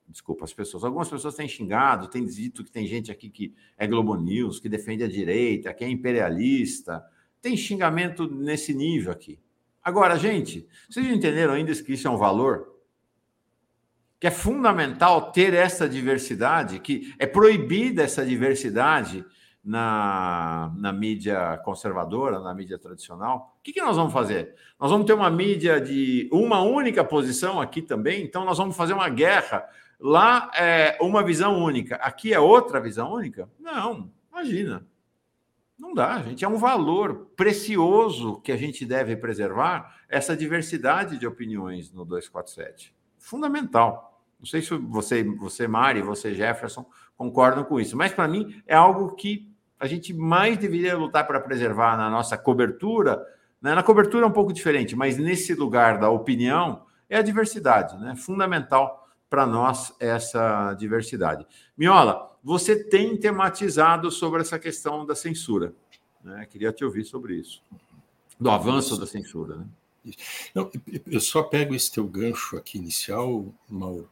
desculpa, 0.08 0.44
as 0.44 0.54
pessoas, 0.54 0.84
algumas 0.84 1.10
pessoas 1.10 1.36
têm 1.36 1.48
xingado, 1.48 2.08
têm 2.08 2.26
dito 2.26 2.64
que 2.64 2.72
tem 2.72 2.86
gente 2.86 3.12
aqui 3.12 3.30
que 3.30 3.54
é 3.78 3.88
Globo 3.88 4.16
News, 4.16 4.60
que 4.60 4.68
defende 4.68 5.04
a 5.04 5.08
direita, 5.08 5.74
que 5.74 5.84
é 5.84 5.90
imperialista, 5.90 7.04
tem 7.42 7.56
xingamento 7.56 8.28
nesse 8.30 8.74
nível 8.74 9.12
aqui. 9.12 9.40
Agora, 9.84 10.18
gente, 10.18 10.68
vocês 10.90 11.06
entenderam 11.06 11.54
ainda 11.54 11.74
que 11.76 11.94
isso 11.94 12.08
é 12.08 12.12
um 12.12 12.18
valor? 12.18 12.74
Que 14.20 14.28
é 14.28 14.32
fundamental 14.32 15.32
ter 15.32 15.54
essa 15.54 15.88
diversidade, 15.88 16.80
que 16.80 17.14
é 17.20 17.26
proibida 17.26 18.02
essa 18.02 18.26
diversidade 18.26 19.26
na, 19.64 20.74
na 20.76 20.92
mídia 20.92 21.58
conservadora, 21.64 22.40
na 22.40 22.54
mídia 22.54 22.78
tradicional, 22.78 23.56
o 23.60 23.64
que, 23.64 23.72
que 23.72 23.82
nós 23.82 23.96
vamos 23.96 24.12
fazer? 24.12 24.56
Nós 24.80 24.92
vamos 24.92 25.08
ter 25.08 25.14
uma 25.14 25.30
mídia 25.30 25.80
de 25.80 26.28
uma 26.32 26.62
única 26.62 27.04
posição 27.04 27.62
aqui 27.62 27.82
também, 27.82 28.24
então 28.24 28.44
nós 28.44 28.58
vamos 28.58 28.76
fazer 28.76 28.94
uma 28.94 29.08
guerra. 29.08 29.66
Lá 30.00 30.52
é 30.54 30.98
uma 31.00 31.24
visão 31.24 31.58
única, 31.64 31.96
aqui 31.96 32.34
é 32.34 32.40
outra 32.40 32.82
visão 32.82 33.14
única? 33.14 33.50
Não, 33.58 34.12
imagina. 34.30 34.86
Não 35.80 35.94
dá, 35.94 36.22
gente. 36.22 36.44
É 36.44 36.48
um 36.48 36.58
valor 36.58 37.32
precioso 37.36 38.42
que 38.42 38.52
a 38.52 38.58
gente 38.58 38.86
deve 38.86 39.16
preservar, 39.16 39.98
essa 40.10 40.36
diversidade 40.36 41.18
de 41.18 41.26
opiniões 41.26 41.92
no 41.92 42.06
247. 42.06 42.94
Fundamental. 43.18 44.22
Não 44.40 44.46
sei 44.46 44.62
se 44.62 44.76
você, 44.76 45.24
você 45.24 45.68
Mari, 45.68 46.02
você 46.02 46.36
Jefferson, 46.36 46.86
concordam 47.16 47.64
com 47.64 47.80
isso, 47.80 47.96
mas 47.96 48.12
para 48.12 48.28
mim 48.28 48.62
é 48.68 48.76
algo 48.76 49.16
que 49.16 49.53
a 49.84 49.88
gente 49.88 50.14
mais 50.14 50.58
deveria 50.58 50.98
lutar 50.98 51.28
para 51.28 51.42
preservar 51.42 51.98
na 51.98 52.10
nossa 52.10 52.38
cobertura. 52.38 53.22
Né? 53.62 53.76
Na 53.76 53.84
cobertura 53.84 54.24
é 54.24 54.28
um 54.28 54.32
pouco 54.32 54.54
diferente, 54.54 54.96
mas 54.96 55.18
nesse 55.18 55.54
lugar 55.54 56.00
da 56.00 56.10
opinião 56.10 56.86
é 57.10 57.18
a 57.18 57.22
diversidade, 57.22 57.98
né? 57.98 58.16
Fundamental 58.16 59.06
para 59.30 59.46
nós 59.46 59.94
essa 60.00 60.74
diversidade. 60.76 61.46
Miola, 61.78 62.32
você 62.42 62.82
tem 62.82 63.18
tematizado 63.18 64.10
sobre 64.10 64.40
essa 64.40 64.58
questão 64.58 65.06
da 65.06 65.16
censura. 65.16 65.74
Né? 66.24 66.46
Queria 66.50 66.72
te 66.72 66.86
ouvir 66.86 67.04
sobre 67.04 67.36
isso, 67.36 67.62
do 68.40 68.50
avanço 68.50 68.98
da 68.98 69.06
censura. 69.06 69.58
Né? 69.58 70.16
Eu 71.06 71.20
só 71.20 71.44
pego 71.44 71.76
esse 71.76 71.92
teu 71.92 72.08
gancho 72.08 72.56
aqui 72.56 72.78
inicial, 72.78 73.54
Mauro, 73.70 74.10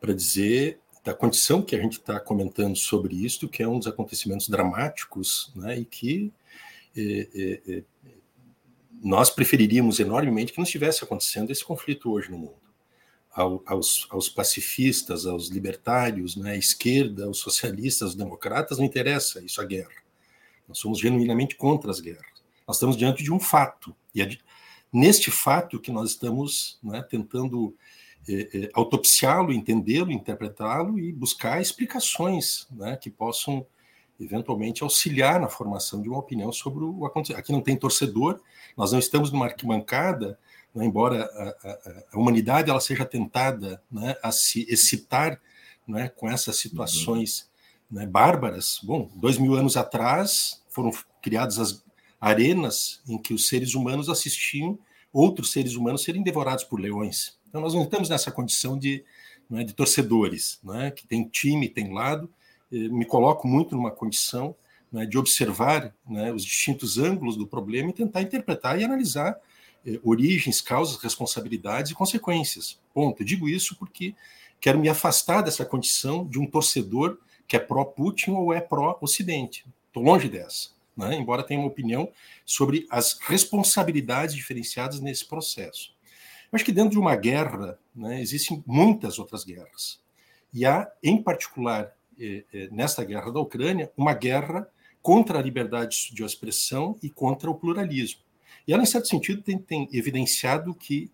para 0.00 0.14
dizer 0.14 0.78
da 1.04 1.14
condição 1.14 1.62
que 1.62 1.76
a 1.76 1.80
gente 1.80 1.98
está 1.98 2.18
comentando 2.18 2.76
sobre 2.76 3.14
isso, 3.14 3.48
que 3.48 3.62
é 3.62 3.68
um 3.68 3.78
dos 3.78 3.86
acontecimentos 3.86 4.48
dramáticos, 4.48 5.52
né, 5.54 5.78
e 5.78 5.84
que 5.84 6.32
é, 6.96 7.60
é, 7.68 7.82
nós 9.02 9.28
preferiríamos 9.28 10.00
enormemente 10.00 10.52
que 10.52 10.58
não 10.58 10.64
estivesse 10.64 11.04
acontecendo 11.04 11.50
esse 11.50 11.64
conflito 11.64 12.10
hoje 12.10 12.30
no 12.30 12.38
mundo 12.38 12.64
ao, 13.34 13.62
aos, 13.66 14.06
aos, 14.10 14.28
pacifistas, 14.28 15.26
aos 15.26 15.48
libertários, 15.48 16.36
né, 16.36 16.52
à 16.52 16.56
esquerda, 16.56 17.24
aos 17.24 17.38
socialistas, 17.38 18.02
aos 18.02 18.14
democratas, 18.14 18.78
não 18.78 18.84
interessa 18.84 19.44
isso 19.44 19.60
a 19.60 19.64
guerra. 19.64 19.90
Nós 20.68 20.78
somos 20.78 21.00
genuinamente 21.00 21.56
contra 21.56 21.90
as 21.90 22.00
guerras. 22.00 22.24
Nós 22.66 22.76
estamos 22.76 22.96
diante 22.96 23.22
de 23.22 23.32
um 23.32 23.40
fato. 23.40 23.94
E 24.14 24.22
é 24.22 24.30
neste 24.92 25.30
fato 25.30 25.80
que 25.80 25.90
nós 25.90 26.10
estamos 26.10 26.78
né, 26.82 27.02
tentando 27.02 27.76
é, 28.28 28.64
é, 28.64 28.70
autopsiá-lo, 28.72 29.52
entendê-lo, 29.52 30.12
interpretá-lo 30.12 30.98
e 30.98 31.12
buscar 31.12 31.60
explicações 31.60 32.66
né, 32.70 32.96
que 32.96 33.10
possam 33.10 33.66
eventualmente 34.18 34.82
auxiliar 34.82 35.40
na 35.40 35.48
formação 35.48 36.00
de 36.00 36.08
uma 36.08 36.18
opinião 36.18 36.52
sobre 36.52 36.84
o 36.84 37.04
acontecimento. 37.04 37.40
Aqui 37.40 37.52
não 37.52 37.60
tem 37.60 37.76
torcedor, 37.76 38.40
nós 38.76 38.92
não 38.92 38.98
estamos 38.98 39.32
numa 39.32 39.46
arquibancada 39.46 40.38
né, 40.74 40.84
embora 40.84 41.24
a, 41.24 41.68
a, 41.68 42.02
a, 42.12 42.18
humanidade 42.18 42.68
ela 42.68 42.80
seja 42.80 43.04
tentada 43.04 43.80
né, 43.90 44.16
a 44.22 44.32
se 44.32 44.66
excitar 44.68 45.40
né, 45.86 46.08
com 46.08 46.28
essas 46.28 46.56
situações 46.56 47.48
né, 47.90 48.06
bárbaras. 48.06 48.80
Bom, 48.82 49.10
dois 49.14 49.38
mil 49.38 49.54
anos 49.54 49.76
atrás 49.76 50.62
foram 50.68 50.90
criadas 51.22 51.58
as 51.58 51.84
arenas 52.20 53.00
em 53.06 53.18
que 53.18 53.32
os 53.32 53.48
seres 53.48 53.74
humanos 53.74 54.08
assistiam 54.08 54.78
outros 55.12 55.52
seres 55.52 55.76
humanos 55.76 56.02
serem 56.02 56.22
devorados 56.22 56.64
por 56.64 56.80
leões. 56.80 57.38
Então 57.54 57.62
nós 57.62 57.72
não 57.72 57.84
estamos 57.84 58.08
nessa 58.08 58.32
condição 58.32 58.76
de, 58.76 59.04
né, 59.48 59.62
de 59.62 59.72
torcedores, 59.72 60.58
né, 60.64 60.90
que 60.90 61.06
tem 61.06 61.22
time, 61.28 61.68
tem 61.68 61.94
lado. 61.94 62.28
Me 62.68 63.04
coloco 63.04 63.46
muito 63.46 63.76
numa 63.76 63.92
condição 63.92 64.56
né, 64.90 65.06
de 65.06 65.16
observar 65.16 65.94
né, 66.04 66.32
os 66.32 66.44
distintos 66.44 66.98
ângulos 66.98 67.36
do 67.36 67.46
problema 67.46 67.90
e 67.90 67.92
tentar 67.92 68.22
interpretar 68.22 68.80
e 68.80 68.82
analisar 68.82 69.38
é, 69.86 70.00
origens, 70.02 70.60
causas, 70.60 71.00
responsabilidades 71.00 71.92
e 71.92 71.94
consequências. 71.94 72.80
Ponto. 72.92 73.22
Eu 73.22 73.26
digo 73.26 73.48
isso 73.48 73.76
porque 73.76 74.16
quero 74.60 74.80
me 74.80 74.88
afastar 74.88 75.40
dessa 75.40 75.64
condição 75.64 76.26
de 76.26 76.40
um 76.40 76.46
torcedor 76.48 77.18
que 77.46 77.54
é 77.54 77.60
pró-Putin 77.60 78.32
ou 78.32 78.52
é 78.52 78.60
pró-Ocidente. 78.60 79.64
Estou 79.86 80.02
longe 80.02 80.28
dessa, 80.28 80.70
né? 80.96 81.14
embora 81.14 81.44
tenha 81.44 81.60
uma 81.60 81.68
opinião 81.68 82.10
sobre 82.44 82.84
as 82.90 83.16
responsabilidades 83.20 84.34
diferenciadas 84.34 84.98
nesse 84.98 85.24
processo. 85.24 85.93
Acho 86.54 86.64
que 86.64 86.72
dentro 86.72 86.90
de 86.90 86.98
uma 86.98 87.16
guerra 87.16 87.78
né, 87.94 88.20
existem 88.20 88.62
muitas 88.64 89.18
outras 89.18 89.44
guerras. 89.44 90.00
E 90.52 90.64
há, 90.64 90.88
em 91.02 91.20
particular, 91.20 91.92
eh, 92.18 92.44
eh, 92.52 92.68
nesta 92.70 93.02
guerra 93.04 93.32
da 93.32 93.40
Ucrânia, 93.40 93.90
uma 93.96 94.14
guerra 94.14 94.68
contra 95.02 95.38
a 95.38 95.42
liberdade 95.42 96.10
de 96.12 96.22
expressão 96.22 96.96
e 97.02 97.10
contra 97.10 97.50
o 97.50 97.54
pluralismo. 97.54 98.20
E 98.68 98.72
ela, 98.72 98.84
em 98.84 98.86
certo 98.86 99.08
sentido, 99.08 99.42
tem, 99.42 99.58
tem 99.58 99.88
evidenciado 99.92 100.72
que 100.74 101.10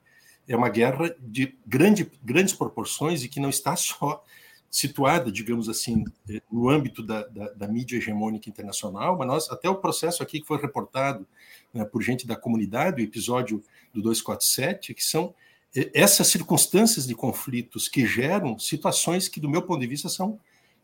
é 0.47 0.55
uma 0.55 0.69
guerra 0.69 1.15
de 1.19 1.57
grande, 1.67 2.11
grandes 2.23 2.53
proporções 2.53 3.25
e 3.25 3.29
que 3.29 3.41
não 3.41 3.49
está 3.49 3.75
só 3.77 4.23
situada, 4.71 5.33
digamos 5.33 5.69
assim, 5.69 6.05
eh, 6.29 6.41
no 6.51 6.69
âmbito 6.69 7.03
da, 7.03 7.27
da, 7.27 7.51
da, 7.51 7.69
mídia 7.69 7.97
hegemônica 7.97 8.49
internacional, 8.49 9.19
mas 9.19 9.27
nós, 9.27 9.51
até 9.51 9.69
o 9.69 9.75
processo 9.75 10.23
aqui 10.23 10.41
que 10.41 10.47
foi 10.47 10.61
reportado 10.61 11.27
né, 11.75 11.85
por 11.85 12.01
gente 12.03 12.25
da 12.25 12.37
comunidade, 12.37 13.03
o 13.03 13.05
episódio 13.05 13.65
do 13.93 14.01
247, 14.01 14.95
que 14.95 15.03
são 15.03 15.35
eh, 15.75 15.91
essas 15.93 16.29
circunstâncias 16.29 17.05
de 17.05 17.17
conflitos 17.17 17.89
que 17.89 18.07
geram 18.07 18.59
situações 18.61 19.29
que, 19.29 19.41
do 19.41 19.49
meu 19.49 19.63
ponto 19.63 19.81
de 19.81 19.89
vista, 19.89 20.09
são, 20.09 20.39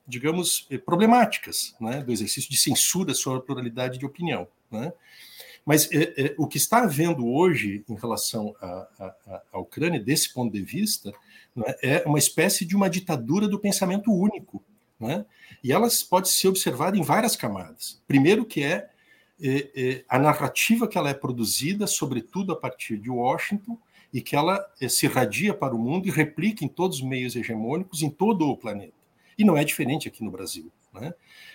digamos, 0.06 0.66
eh, 0.68 0.78
problemáticas, 0.78 1.76
né, 1.80 2.02
do 2.02 2.10
exercício 2.10 2.50
de 2.50 2.56
censura 2.56 3.14
sobre 3.14 3.38
a 3.38 3.42
pluralidade 3.42 3.98
de 3.98 4.04
opinião. 4.04 4.48
Né? 4.68 4.92
Mas 5.66 5.90
é, 5.90 6.14
é, 6.16 6.34
o 6.38 6.46
que 6.46 6.58
está 6.58 6.84
havendo 6.84 7.26
hoje 7.26 7.84
em 7.88 7.94
relação 7.96 8.54
à 8.60 9.58
Ucrânia, 9.58 9.98
desse 9.98 10.32
ponto 10.32 10.52
de 10.52 10.62
vista, 10.62 11.12
né, 11.54 11.74
é 11.82 12.04
uma 12.06 12.20
espécie 12.20 12.64
de 12.64 12.76
uma 12.76 12.88
ditadura 12.88 13.48
do 13.48 13.58
pensamento 13.58 14.12
único. 14.12 14.62
Né? 14.98 15.26
E 15.64 15.72
ela 15.72 15.88
pode 16.08 16.28
ser 16.28 16.46
observada 16.46 16.96
em 16.96 17.02
várias 17.02 17.34
camadas. 17.34 18.00
Primeiro, 18.06 18.44
que 18.44 18.62
é, 18.62 18.88
é, 19.42 19.70
é, 19.74 20.04
a 20.08 20.20
narrativa 20.20 20.86
que 20.86 20.96
ela 20.96 21.10
é 21.10 21.14
produzida, 21.14 21.86
sobretudo 21.88 22.52
a 22.52 22.56
partir 22.56 22.96
de 22.96 23.10
Washington, 23.10 23.76
e 24.14 24.20
que 24.20 24.36
ela 24.36 24.64
é, 24.80 24.88
se 24.88 25.06
irradia 25.06 25.52
para 25.52 25.74
o 25.74 25.78
mundo 25.78 26.06
e 26.06 26.12
replica 26.12 26.64
em 26.64 26.68
todos 26.68 26.98
os 26.98 27.02
meios 27.02 27.34
hegemônicos, 27.34 28.02
em 28.02 28.08
todo 28.08 28.48
o 28.48 28.56
planeta. 28.56 28.94
E 29.36 29.44
não 29.44 29.56
é 29.56 29.64
diferente 29.64 30.06
aqui 30.06 30.22
no 30.22 30.30
Brasil. 30.30 30.70
Né? 30.94 31.12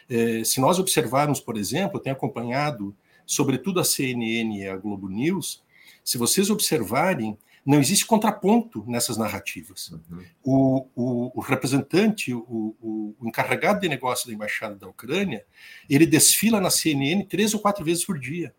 É, 0.10 0.44
se 0.44 0.60
nós 0.60 0.80
observarmos, 0.80 1.40
por 1.40 1.58
exemplo, 1.58 1.98
eu 1.98 2.02
tenho 2.02 2.16
acompanhado 2.16 2.94
sobretudo 3.26 3.80
a 3.80 3.84
CNN 3.84 4.60
e 4.60 4.68
a 4.68 4.76
Globo 4.76 5.10
News, 5.10 5.64
se 6.04 6.18
vocês 6.18 6.50
observarem, 6.50 7.38
não 7.66 7.80
existe 7.80 8.06
contraponto 8.06 8.84
nessas 8.88 9.18
narrativas. 9.18 9.92
Uhum. 9.92 10.24
O, 10.44 10.88
o, 10.96 11.40
o, 11.40 11.42
representante, 11.42 12.34
o, 12.34 12.76
o, 12.82 13.16
encarregado 13.22 13.82
de 13.82 13.90
negócio 13.90 14.28
da 14.28 14.34
embaixada 14.34 14.76
da 14.76 14.88
Ucrânia, 14.88 15.46
ele 15.90 16.06
desfila 16.06 16.60
na 16.60 16.70
CNN 16.70 17.24
três 17.26 17.54
ou 17.54 17.60
quatro 17.60 17.86
vezes 17.86 18.04
por 18.04 18.20
dia, 18.20 18.54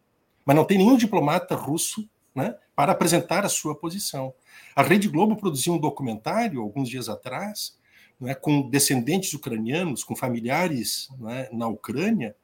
mas 0.45 0.55
não 0.55 0.65
tem 0.65 0.79
nenhum 0.79 0.97
diplomata 0.97 1.57
russo 1.57 2.09
né, 2.35 2.55
para 2.75 2.93
apresentar 2.93 3.45
a 3.45 3.49
sua 3.49 3.75
posição. 3.75 4.33
A 4.75 4.83
Rede 4.83 5.09
Globo 5.09 5.37
produziu 5.37 5.75
um 5.75 5.79
documentário 5.79 6.61
alguns 6.61 6.89
dias 6.89 7.09
atrás, 7.09 7.77
né, 8.21 8.35
com 8.35 8.71
descendentes 8.71 9.33
ucranianos, 9.35 10.05
com 10.05 10.15
familiares 10.15 11.09
né, 11.19 11.49
na 11.53 11.67
Ucrânia, 11.67 12.37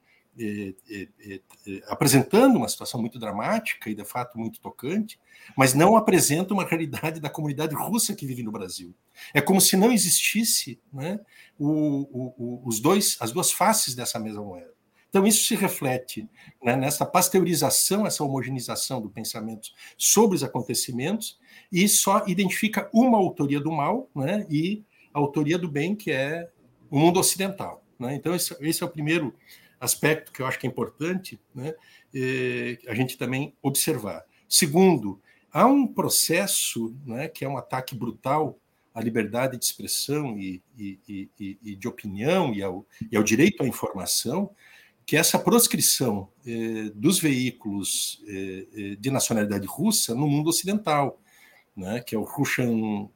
apresentando 1.89 2.57
uma 2.57 2.69
situação 2.69 3.01
muito 3.01 3.19
dramática 3.19 3.91
e, 3.91 3.95
de 3.95 4.05
fato, 4.05 4.39
muito 4.39 4.61
tocante, 4.61 5.19
mas 5.57 5.75
não 5.75 5.97
apresenta 5.97 6.55
uma 6.55 6.65
realidade 6.65 7.21
da 7.21 7.31
comunidade 7.31 7.75
russa 7.75 8.15
que 8.15 8.27
vive 8.27 8.43
no 8.43 8.53
Brasil. 8.53 8.95
É 9.35 9.41
como 9.41 9.61
se 9.61 9.77
não 9.77 9.93
existisse 9.93 10.81
né, 10.93 11.21
o, 11.59 12.35
o, 12.39 12.63
os 12.65 12.81
dois, 12.81 13.17
as 13.21 13.33
duas 13.33 13.51
faces 13.51 13.95
dessa 13.95 14.19
mesma 14.19 14.43
moeda. 14.43 14.79
Então, 15.09 15.27
isso 15.27 15.47
se 15.47 15.57
reflete 15.57 16.29
né, 16.63 16.77
nessa 16.77 17.07
pasteurização, 17.07 18.07
essa 18.07 18.23
homogeneização 18.23 19.01
do 19.01 19.09
pensamento 19.09 19.71
sobre 19.97 20.37
os 20.37 20.45
acontecimentos, 20.45 21.39
e 21.73 21.89
só 21.89 22.25
identifica 22.27 22.91
uma 22.93 23.17
autoria 23.17 23.59
do 23.59 23.73
mal 23.73 24.09
né, 24.15 24.47
e 24.51 24.85
a 25.13 25.19
autoria 25.19 25.59
do 25.59 25.69
bem, 25.69 25.95
que 25.95 26.11
é 26.11 26.51
o 26.91 26.99
mundo 26.99 27.19
ocidental. 27.19 27.83
Né? 27.99 28.15
Então, 28.15 28.35
esse, 28.35 28.55
esse 28.61 28.83
é 28.83 28.87
o 28.87 28.91
primeiro 28.91 29.35
aspecto 29.81 30.33
que 30.33 30.43
eu 30.43 30.47
acho 30.47 30.59
que 30.59 30.67
é 30.67 30.71
importante 30.71 31.41
né, 31.55 31.75
é, 32.15 32.79
a 32.89 32.95
gente 32.95 33.17
também 33.17 33.55
observar. 33.63 34.25
Segundo, 34.49 35.21
há 35.53 35.67
um 35.67 35.87
processo 35.87 36.95
né, 37.05 37.29
que 37.29 37.45
é 37.45 37.49
um 37.49 37.57
ataque 37.57 37.95
brutal 37.95 38.59
à 38.95 39.01
liberdade 39.01 39.57
de 39.57 39.65
expressão 39.65 40.39
e, 40.39 40.63
e, 40.77 40.99
e, 41.09 41.59
e 41.63 41.77
de 41.77 41.87
opinião 41.87 42.53
e 42.53 42.63
ao, 42.63 42.87
ao, 43.15 43.23
direito 43.23 43.63
à 43.63 43.67
informação, 43.67 44.51
que 45.07 45.17
essa 45.17 45.39
proscrição 45.39 46.29
é, 46.47 46.91
dos 46.95 47.19
veículos 47.19 48.23
é, 48.27 48.97
de 48.97 49.11
nacionalidade 49.11 49.67
russa 49.67 50.15
no 50.15 50.27
mundo 50.29 50.49
ocidental, 50.49 51.21
né, 51.77 52.01
que 52.01 52.15
é 52.15 52.19
o 52.19 52.25
Russian 52.25 53.09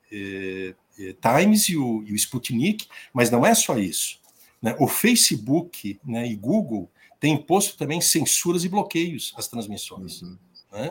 Times 1.21 1.69
e 1.69 1.77
o, 1.77 2.05
e 2.05 2.13
o 2.13 2.17
Sputnik, 2.17 2.87
mas 3.13 3.31
não 3.31 3.45
é 3.45 3.55
só 3.55 3.77
isso. 3.77 4.22
Né? 4.63 4.77
O 4.79 4.87
Facebook 4.87 6.01
né, 6.05 6.27
e 6.27 6.37
Google 6.37 6.89
têm 7.19 7.35
imposto 7.35 7.77
também 7.77 8.01
censuras 8.01 8.65
e 8.65 8.69
bloqueios 8.69 9.35
às 9.37 9.49
transmissões. 9.49 10.23
Uhum. 10.23 10.39
Né? 10.71 10.91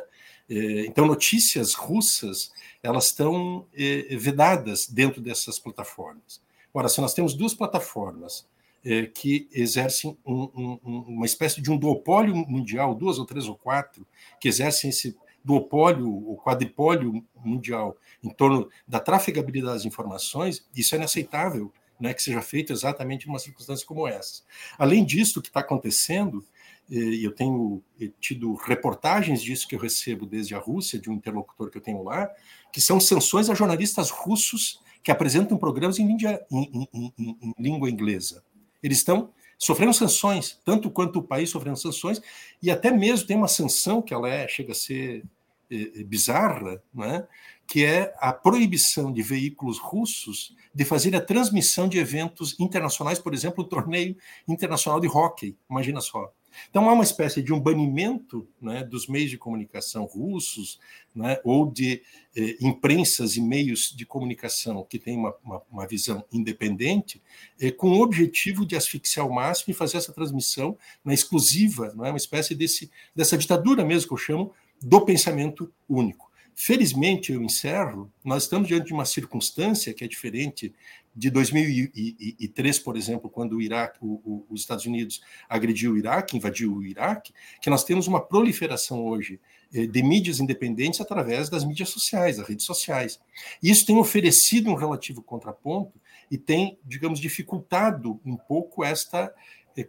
É, 0.50 0.86
então, 0.86 1.06
notícias 1.06 1.74
russas 1.74 2.52
elas 2.84 3.08
estão 3.08 3.66
é, 3.74 4.16
vedadas 4.18 4.88
dentro 4.88 5.22
dessas 5.22 5.58
plataformas. 5.58 6.42
Ora, 6.74 6.90
se 6.90 7.00
nós 7.00 7.14
temos 7.14 7.34
duas 7.34 7.54
plataformas 7.54 8.46
é, 8.84 9.06
que 9.06 9.48
exercem 9.52 10.18
um, 10.26 10.80
um, 10.84 11.04
uma 11.08 11.26
espécie 11.26 11.62
de 11.62 11.72
um 11.72 11.78
duopólio 11.78 12.36
mundial, 12.36 12.96
duas 12.96 13.20
ou 13.20 13.26
três 13.26 13.48
ou 13.48 13.56
quatro, 13.56 14.06
que 14.40 14.48
exercem 14.48 14.90
esse 14.90 15.16
duopólio 15.44 16.08
ou 16.08 16.38
quadripólio 16.38 17.24
mundial 17.36 17.98
em 18.24 18.30
torno 18.30 18.70
da 18.88 19.00
trafegabilidade 19.00 19.76
das 19.76 19.86
informações, 19.86 20.68
isso 20.76 20.96
é 20.96 20.98
inaceitável 20.98 21.72
né, 22.02 22.14
que 22.14 22.24
seja 22.24 22.42
feito 22.42 22.74
exatamente 22.74 23.26
em 23.26 23.30
uma 23.30 23.40
circunstância 23.40 23.86
como 23.86 24.08
essa. 24.08 24.42
Além 24.78 25.06
disso, 25.06 25.40
o 25.40 25.42
que 25.42 25.50
está 25.50 25.60
acontecendo, 25.60 26.44
e 26.90 27.24
eu 27.24 27.34
tenho 27.34 27.82
tido 28.20 28.54
reportagens 28.56 29.42
disso 29.42 29.68
que 29.68 29.76
eu 29.76 29.80
recebo 29.80 30.26
desde 30.26 30.56
a 30.56 30.60
Rússia, 30.60 31.00
de 31.00 31.10
um 31.10 31.14
interlocutor 31.14 31.70
que 31.70 31.78
eu 31.78 31.82
tenho 31.82 32.04
lá, 32.04 32.30
que 32.74 32.82
são 32.82 33.00
sanções 33.00 33.50
a 33.50 33.54
jornalistas 33.54 34.10
russos 34.10 34.82
que 35.04 35.12
apresentam 35.12 35.58
programas 35.58 36.00
em, 36.00 36.08
língua, 36.08 36.46
em, 36.52 36.90
em, 36.94 37.14
em 37.18 37.54
língua 37.58 37.90
inglesa. 37.90 38.44
Eles 38.84 38.98
estão 38.98 39.32
sofrendo 39.58 39.94
sanções, 39.94 40.60
tanto 40.66 40.90
quanto 40.90 41.20
o 41.20 41.24
país 41.24 41.50
sofrendo 41.50 41.78
sanções, 41.78 42.22
e 42.62 42.72
até 42.72 42.92
mesmo 42.92 43.28
tem 43.28 43.38
uma 43.38 43.48
sanção 43.48 44.02
que 44.02 44.14
ela 44.14 44.28
é, 44.28 44.48
chega 44.48 44.72
a 44.72 44.76
ser 44.76 45.24
é, 45.70 46.04
bizarra, 46.04 46.82
né? 46.94 47.28
Que 47.72 47.86
é 47.86 48.14
a 48.20 48.34
proibição 48.34 49.14
de 49.14 49.24
veículos 49.24 49.80
russos 49.80 50.54
de 50.76 50.84
fazer 50.84 51.16
a 51.16 51.22
transmissão 51.22 51.88
de 51.88 52.00
eventos 52.00 52.60
internacionais, 52.60 53.18
por 53.18 53.34
exemplo, 53.34 53.64
o 53.64 53.68
torneio 53.68 54.14
internacional 54.46 55.00
de 55.00 55.08
hóquei, 55.08 55.56
imagina 55.70 56.02
só. 56.02 56.34
Então 56.70 56.90
há 56.90 56.92
uma 56.92 57.06
espécie 57.06 57.42
de 57.42 57.54
um 57.54 57.60
banimento 57.62 58.46
né, 58.62 58.84
dos 58.84 59.08
meios 59.08 59.30
de 59.30 59.38
comunicação 59.38 60.04
russos 60.04 60.82
né, 61.16 61.40
ou 61.46 61.72
de 61.72 62.02
eh, 62.36 62.58
imprensas 62.60 63.38
e 63.38 63.42
meios 63.42 63.96
de 63.96 64.06
comunicação 64.06 64.84
que 64.84 65.00
têm 65.00 65.16
uma, 65.16 65.34
uma, 65.42 65.62
uma 65.72 65.88
visão 65.88 66.26
independente, 66.30 67.22
eh, 67.58 67.72
com 67.72 67.92
o 67.92 68.02
objetivo 68.02 68.66
de 68.66 68.76
asfixiar 68.76 69.26
ao 69.26 69.32
máximo 69.32 69.72
e 69.72 69.74
fazer 69.74 69.96
essa 69.96 70.12
transmissão 70.12 70.78
na 71.06 71.14
exclusiva, 71.14 71.94
não 71.96 72.06
é 72.06 72.10
uma 72.10 72.18
espécie 72.18 72.54
desse, 72.54 72.92
dessa 73.16 73.38
ditadura 73.38 73.86
mesmo 73.86 74.10
que 74.10 74.14
eu 74.14 74.18
chamo 74.18 74.54
do 74.82 75.00
pensamento 75.06 75.72
único. 75.88 76.31
Felizmente, 76.64 77.34
eu 77.34 77.42
encerro, 77.42 78.14
nós 78.24 78.44
estamos 78.44 78.68
diante 78.68 78.86
de 78.86 78.94
uma 78.94 79.04
circunstância 79.04 79.96
que 79.96 80.04
é 80.04 80.08
diferente 80.08 80.72
de 81.16 81.32
2003, 81.32 82.78
por 82.78 82.96
exemplo, 82.96 83.32
quando 83.32 83.54
o 83.54 83.62
Iraque, 83.64 83.98
o, 84.00 84.22
o, 84.24 84.46
os 84.48 84.62
Estados 84.62 84.86
Unidos 84.86 85.22
agrediu 85.50 85.94
o 85.94 85.98
Iraque, 85.98 86.38
invadiu 86.38 86.72
o 86.72 86.86
Iraque, 86.86 87.34
que 87.60 87.70
nós 87.72 87.84
temos 87.84 88.06
uma 88.06 88.22
proliferação 88.22 89.04
hoje 89.04 89.40
eh, 89.74 89.88
de 89.88 90.04
mídias 90.04 90.40
independentes 90.40 91.02
através 91.02 91.50
das 91.50 91.66
mídias 91.66 91.90
sociais, 91.90 92.38
das 92.38 92.48
redes 92.48 92.68
sociais. 92.68 93.20
Isso 93.64 93.84
tem 93.84 93.98
oferecido 93.98 94.70
um 94.70 94.76
relativo 94.76 95.24
contraponto 95.24 96.00
e 96.30 96.38
tem, 96.38 96.78
digamos, 96.86 97.20
dificultado 97.20 98.22
um 98.24 98.38
pouco 98.38 98.84
esta 98.84 99.34
eh, 99.76 99.84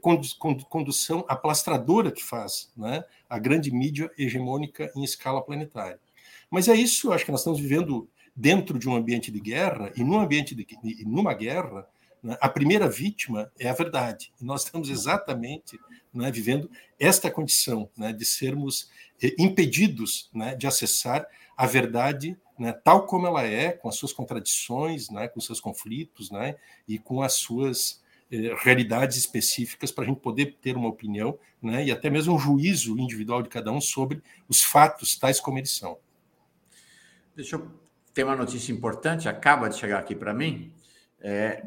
condução 0.70 1.23
aplastradora 1.28 2.11
que 2.11 2.24
faz 2.24 2.73
né, 2.74 3.05
a 3.28 3.39
grande 3.39 3.70
mídia 3.70 4.11
hegemônica 4.16 4.90
em 4.97 5.05
escala 5.05 5.43
planetária. 5.43 6.01
Mas 6.53 6.69
é 6.69 6.74
isso, 6.74 7.09
eu 7.09 7.12
acho 7.15 7.24
que 7.24 7.31
nós 7.31 7.41
estamos 7.41 7.59
vivendo 7.59 8.07
dentro 8.37 8.79
de 8.79 8.87
um 8.87 8.95
ambiente 8.95 9.31
de 9.31 9.41
guerra, 9.41 9.91
e 9.97 10.05
num 10.05 10.20
ambiente 10.20 10.55
de 10.55 10.66
e 10.85 11.03
numa 11.03 11.33
guerra, 11.33 11.89
né, 12.23 12.37
a 12.39 12.47
primeira 12.47 12.87
vítima 12.91 13.51
é 13.59 13.70
a 13.70 13.73
verdade. 13.73 14.31
E 14.39 14.45
nós 14.45 14.62
estamos 14.62 14.91
exatamente 14.91 15.81
né, 16.12 16.31
vivendo 16.31 16.70
esta 17.01 17.31
condição 17.31 17.89
né, 17.97 18.12
de 18.12 18.27
sermos 18.27 18.91
eh, 19.23 19.35
impedidos 19.39 20.29
né, 20.35 20.55
de 20.55 20.66
acessar 20.66 21.27
a 21.57 21.66
verdade 21.66 22.37
né, 22.59 22.70
tal 22.70 23.07
como 23.07 23.27
ela 23.27 23.43
é, 23.45 23.73
com 23.73 23.89
as 23.89 23.97
suas 23.97 24.12
contradições, 24.12 25.09
né, 25.09 25.29
com 25.29 25.39
os 25.39 25.47
seus 25.47 25.59
conflitos 25.59 26.29
e 26.87 26.99
com 26.99 27.23
as 27.23 27.33
suas 27.33 28.03
eh, 28.31 28.55
realidades 28.59 29.16
específicas 29.16 29.91
para 29.91 30.05
a 30.05 30.07
gente 30.07 30.20
poder 30.20 30.59
ter 30.61 30.77
uma 30.77 30.91
opinião 30.91 31.39
e 31.62 31.91
até 31.91 32.11
mesmo 32.11 32.35
um 32.35 32.39
juízo 32.39 32.99
individual 32.99 33.43
de 33.43 33.49
cada 33.49 33.73
um 33.73 33.81
sobre 33.81 34.23
os 34.51 34.61
fatos 34.61 35.16
tais 35.16 35.41
como 35.41 35.57
eles 35.57 35.70
são. 35.70 35.97
Deixa 37.34 37.56
eu 37.56 37.66
ter 38.12 38.24
uma 38.24 38.36
notícia 38.36 38.72
importante, 38.72 39.26
acaba 39.26 39.68
de 39.68 39.76
chegar 39.76 39.98
aqui 39.98 40.14
para 40.14 40.34
mim. 40.34 40.70
É 41.18 41.62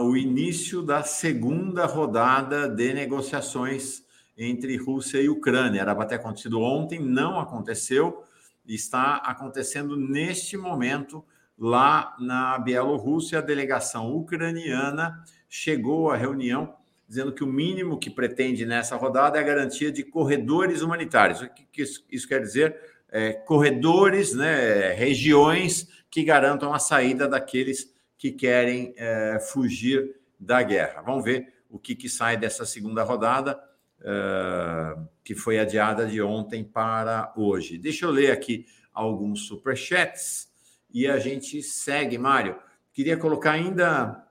o 0.00 0.16
início 0.16 0.80
da 0.80 1.02
segunda 1.02 1.84
rodada 1.84 2.66
de 2.66 2.94
negociações 2.94 4.02
entre 4.36 4.76
Rússia 4.78 5.20
e 5.20 5.28
Ucrânia. 5.28 5.82
Era 5.82 5.94
para 5.94 6.06
ter 6.06 6.14
acontecido 6.14 6.60
ontem, 6.62 7.00
não 7.00 7.38
aconteceu, 7.38 8.24
está 8.66 9.16
acontecendo 9.16 9.94
neste 9.94 10.56
momento 10.56 11.22
lá 11.58 12.16
na 12.18 12.58
Bielorrússia. 12.58 13.40
A 13.40 13.42
delegação 13.42 14.10
ucraniana 14.14 15.22
chegou 15.50 16.10
à 16.10 16.16
reunião 16.16 16.74
dizendo 17.06 17.32
que 17.32 17.44
o 17.44 17.46
mínimo 17.46 17.98
que 17.98 18.08
pretende 18.08 18.64
nessa 18.64 18.96
rodada 18.96 19.36
é 19.36 19.40
a 19.40 19.44
garantia 19.44 19.92
de 19.92 20.02
corredores 20.02 20.80
humanitários. 20.80 21.42
O 21.42 21.48
que 21.50 21.82
isso 21.82 22.28
quer 22.28 22.40
dizer? 22.40 22.96
É, 23.10 23.32
corredores, 23.32 24.34
né, 24.34 24.92
regiões 24.92 25.88
que 26.10 26.22
garantam 26.22 26.72
a 26.72 26.78
saída 26.78 27.28
daqueles 27.28 27.92
que 28.16 28.32
querem 28.32 28.94
é, 28.96 29.38
fugir 29.40 30.16
da 30.38 30.62
guerra. 30.62 31.02
Vamos 31.02 31.24
ver 31.24 31.52
o 31.68 31.78
que, 31.78 31.94
que 31.94 32.08
sai 32.08 32.36
dessa 32.36 32.64
segunda 32.64 33.02
rodada, 33.02 33.58
é, 34.00 34.96
que 35.24 35.34
foi 35.34 35.58
adiada 35.58 36.06
de 36.06 36.20
ontem 36.20 36.64
para 36.64 37.32
hoje. 37.36 37.78
Deixa 37.78 38.06
eu 38.06 38.10
ler 38.10 38.30
aqui 38.30 38.66
alguns 38.92 39.46
superchats 39.46 40.48
e 40.92 41.06
a 41.06 41.18
gente 41.18 41.62
segue, 41.62 42.18
Mário. 42.18 42.58
Queria 42.92 43.16
colocar 43.16 43.52
ainda. 43.52 44.24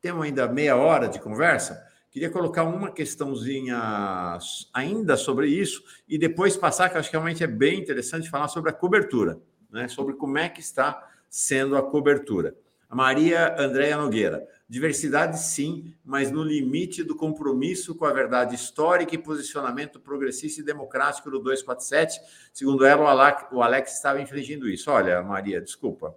Temos 0.00 0.24
ainda 0.24 0.46
meia 0.48 0.76
hora 0.76 1.08
de 1.08 1.18
conversa. 1.18 1.87
Queria 2.18 2.30
colocar 2.32 2.64
uma 2.64 2.90
questãozinha 2.90 3.78
ainda 4.74 5.16
sobre 5.16 5.46
isso 5.46 5.84
e 6.08 6.18
depois 6.18 6.56
passar, 6.56 6.90
que 6.90 6.98
acho 6.98 7.08
que 7.08 7.16
realmente 7.16 7.44
é 7.44 7.46
bem 7.46 7.78
interessante 7.78 8.28
falar 8.28 8.48
sobre 8.48 8.70
a 8.70 8.72
cobertura, 8.72 9.40
né? 9.70 9.86
sobre 9.86 10.14
como 10.14 10.36
é 10.36 10.48
que 10.48 10.58
está 10.58 11.08
sendo 11.30 11.76
a 11.76 11.82
cobertura. 11.82 12.56
A 12.90 12.96
Maria 12.96 13.54
Andréia 13.56 13.96
Nogueira. 13.96 14.44
Diversidade, 14.68 15.38
sim, 15.38 15.94
mas 16.04 16.32
no 16.32 16.42
limite 16.42 17.04
do 17.04 17.14
compromisso 17.14 17.94
com 17.94 18.04
a 18.04 18.12
verdade 18.12 18.52
histórica 18.56 19.14
e 19.14 19.18
posicionamento 19.18 20.00
progressista 20.00 20.60
e 20.60 20.64
democrático 20.64 21.30
do 21.30 21.38
247. 21.38 22.20
Segundo 22.52 22.84
ela, 22.84 23.48
o 23.52 23.62
Alex, 23.62 23.94
estava 23.94 24.20
infringindo 24.20 24.68
isso. 24.68 24.90
Olha, 24.90 25.22
Maria, 25.22 25.60
desculpa. 25.60 26.16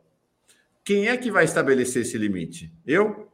Quem 0.84 1.10
é 1.10 1.16
que 1.16 1.30
vai 1.30 1.44
estabelecer 1.44 2.02
esse 2.02 2.18
limite? 2.18 2.74
Eu? 2.88 3.32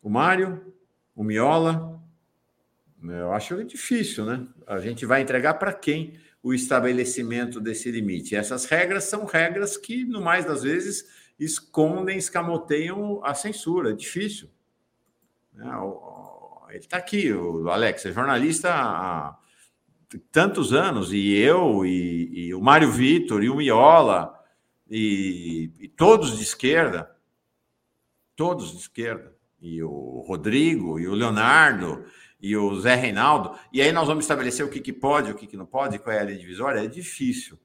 O 0.00 0.08
Mário? 0.08 0.71
O 1.14 1.22
Miola. 1.22 2.00
Eu 3.02 3.32
acho 3.32 3.62
difícil, 3.64 4.24
né? 4.24 4.46
A 4.66 4.78
gente 4.78 5.04
vai 5.04 5.22
entregar 5.22 5.54
para 5.54 5.72
quem 5.72 6.18
o 6.42 6.54
estabelecimento 6.54 7.60
desse 7.60 7.90
limite? 7.90 8.36
Essas 8.36 8.64
regras 8.64 9.04
são 9.04 9.24
regras 9.24 9.76
que, 9.76 10.04
no 10.04 10.20
mais 10.20 10.44
das 10.44 10.62
vezes, 10.62 11.04
escondem, 11.38 12.16
escamoteiam 12.16 13.24
a 13.24 13.34
censura. 13.34 13.90
É 13.90 13.94
difícil. 13.94 14.48
Né? 15.52 15.68
Ele 16.70 16.78
está 16.78 16.96
aqui, 16.96 17.32
o 17.32 17.68
Alex, 17.68 18.06
é 18.06 18.12
jornalista 18.12 18.72
há 18.72 19.38
tantos 20.30 20.72
anos, 20.72 21.12
e 21.12 21.34
eu, 21.34 21.84
e, 21.86 22.48
e 22.48 22.54
o 22.54 22.60
Mário 22.60 22.90
Vitor, 22.90 23.42
e 23.42 23.48
o 23.48 23.56
Miola, 23.56 24.38
e, 24.88 25.70
e 25.80 25.88
todos 25.88 26.36
de 26.36 26.42
esquerda, 26.42 27.10
todos 28.36 28.72
de 28.72 28.78
esquerda 28.78 29.32
e 29.62 29.80
o 29.82 30.24
Rodrigo, 30.26 30.98
e 30.98 31.06
o 31.06 31.14
Leonardo, 31.14 32.04
e 32.40 32.56
o 32.56 32.78
Zé 32.80 32.96
Reinaldo, 32.96 33.56
e 33.72 33.80
aí 33.80 33.92
nós 33.92 34.08
vamos 34.08 34.24
estabelecer 34.24 34.66
o 34.66 34.68
que, 34.68 34.80
que 34.80 34.92
pode, 34.92 35.30
o 35.30 35.34
que, 35.36 35.46
que 35.46 35.56
não 35.56 35.64
pode, 35.64 36.00
qual 36.00 36.14
é 36.14 36.18
a 36.18 36.24
linha 36.24 36.38
divisória, 36.38 36.80
é 36.80 36.88
difícil. 36.88 37.56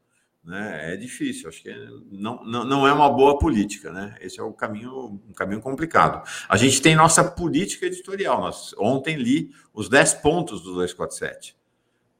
Né? 0.43 0.93
É 0.93 0.95
difícil, 0.95 1.49
acho 1.49 1.61
que 1.61 1.73
não, 2.09 2.45
não, 2.45 2.63
não 2.63 2.87
é 2.87 2.93
uma 2.93 3.09
boa 3.09 3.37
política, 3.37 3.91
né? 3.91 4.15
Esse 4.21 4.39
é 4.39 4.43
o 4.43 4.53
caminho, 4.53 5.19
um 5.27 5.33
caminho 5.33 5.59
complicado. 5.59 6.25
A 6.47 6.55
gente 6.55 6.81
tem 6.81 6.95
nossa 6.95 7.21
política 7.21 7.85
editorial. 7.85 8.39
Nós, 8.39 8.73
ontem 8.77 9.17
li 9.17 9.51
os 9.73 9.89
10 9.89 10.13
pontos 10.15 10.61
do 10.61 10.73
247. 10.75 11.57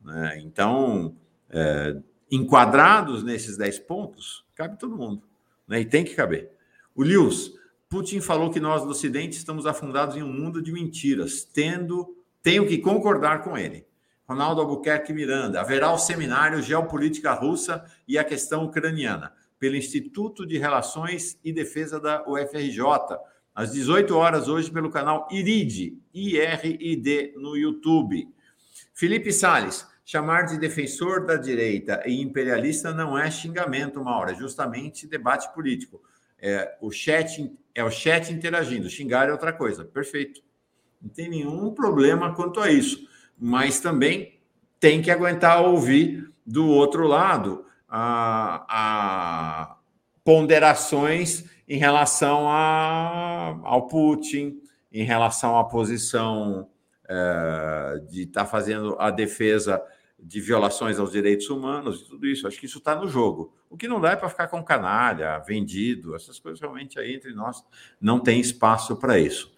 Né? 0.04 0.42
Então, 0.42 1.16
é, 1.50 1.96
enquadrados 2.30 3.24
nesses 3.24 3.56
10 3.56 3.80
pontos, 3.80 4.44
cabe 4.56 4.78
todo 4.78 4.98
mundo. 4.98 5.24
Né? 5.66 5.80
E 5.80 5.86
tem 5.86 6.04
que 6.04 6.14
caber. 6.14 6.52
O 6.94 7.04
Lewis, 7.04 7.54
Putin 7.90 8.20
falou 8.20 8.50
que 8.50 8.60
nós 8.60 8.84
do 8.84 8.90
Ocidente 8.90 9.38
estamos 9.38 9.66
afundados 9.66 10.18
em 10.18 10.24
um 10.24 10.32
mundo 10.32 10.62
de 10.62 10.74
mentiras, 10.74 11.44
tendo 11.44 12.18
tenho 12.44 12.68
que 12.68 12.78
concordar 12.78 13.44
com 13.44 13.58
ele. 13.58 13.86
Ronaldo 14.28 14.60
Albuquerque 14.60 15.14
Miranda, 15.14 15.62
haverá 15.62 15.92
o 15.94 15.98
seminário 15.98 16.62
Geopolítica 16.62 17.32
Russa 17.32 17.86
e 18.06 18.18
a 18.18 18.26
questão 18.26 18.66
ucraniana, 18.66 19.34
pelo 19.58 19.78
Instituto 19.78 20.46
de 20.46 20.58
Relações 20.58 21.40
e 21.42 21.54
Defesa 21.54 21.98
da 21.98 22.28
UFRJ, 22.28 22.82
às 23.56 23.72
18 23.72 24.16
horas 24.16 24.50
hoje 24.50 24.70
pelo 24.70 24.92
canal 24.92 25.26
IRID, 25.32 25.98
IRID 26.14 27.36
no 27.38 27.56
YouTube. 27.56 28.28
Felipe 28.94 29.32
Sales, 29.32 29.88
chamar 30.04 30.44
de 30.44 30.60
defensor 30.60 31.26
da 31.26 31.38
direita 31.38 32.04
e 32.06 32.22
imperialista 32.22 32.94
não 32.94 33.18
é 33.18 33.32
xingamento, 33.32 34.04
Maura, 34.04 34.34
é 34.34 34.36
justamente 34.36 35.08
debate 35.08 35.54
político. 35.54 36.02
É, 36.40 36.76
o 36.82 36.92
chat 36.92 37.52
é 37.74 37.84
o 37.84 37.92
chat 37.92 38.32
interagindo. 38.32 38.90
Xingar 38.90 39.30
é 39.30 39.32
outra 39.32 39.54
coisa. 39.54 39.86
Perfeito. 39.86 40.42
Não 41.02 41.10
tem 41.10 41.30
nenhum 41.30 41.72
problema 41.72 42.34
quanto 42.34 42.60
a 42.60 42.72
isso. 42.72 43.08
Mas 43.38 43.80
também 43.80 44.40
tem 44.80 45.02
que 45.02 45.12
aguentar 45.12 45.62
ouvir 45.64 46.32
do 46.46 46.68
outro 46.68 47.08
lado 47.08 47.66
a, 47.88 48.66
a 48.68 49.78
ponderações 50.24 51.46
em 51.68 51.78
relação 51.78 52.50
a, 52.50 53.60
ao 53.64 53.88
Putin, 53.88 54.62
em 54.92 55.04
relação 55.04 55.58
à 55.58 55.64
posição 55.64 56.70
é, 57.08 58.02
de 58.10 58.24
estar 58.24 58.44
tá 58.44 58.50
fazendo 58.50 58.96
a 59.00 59.12
defesa 59.12 59.82
de 60.20 60.42
violações 60.42 61.00
aos 61.00 61.12
direitos 61.12 61.50
humanos 61.50 62.02
e 62.02 62.06
tudo 62.06 62.26
isso. 62.26 62.48
Acho 62.48 62.60
que 62.60 62.66
isso 62.66 62.80
está 62.80 62.96
no 62.96 63.08
jogo. 63.08 63.54
O 63.70 63.78
que 63.78 63.88
não 63.88 64.00
dá 64.00 64.12
é 64.12 64.16
para 64.16 64.30
ficar 64.30 64.48
com 64.48 64.64
canalha, 64.64 65.40
vendido, 65.40 66.16
essas 66.16 66.40
coisas 66.40 66.60
realmente 66.60 67.00
aí 67.00 67.14
entre 67.14 67.34
nós 67.34 67.64
não 68.00 68.20
tem 68.20 68.40
espaço 68.40 68.96
para 68.96 69.20
isso. 69.20 69.54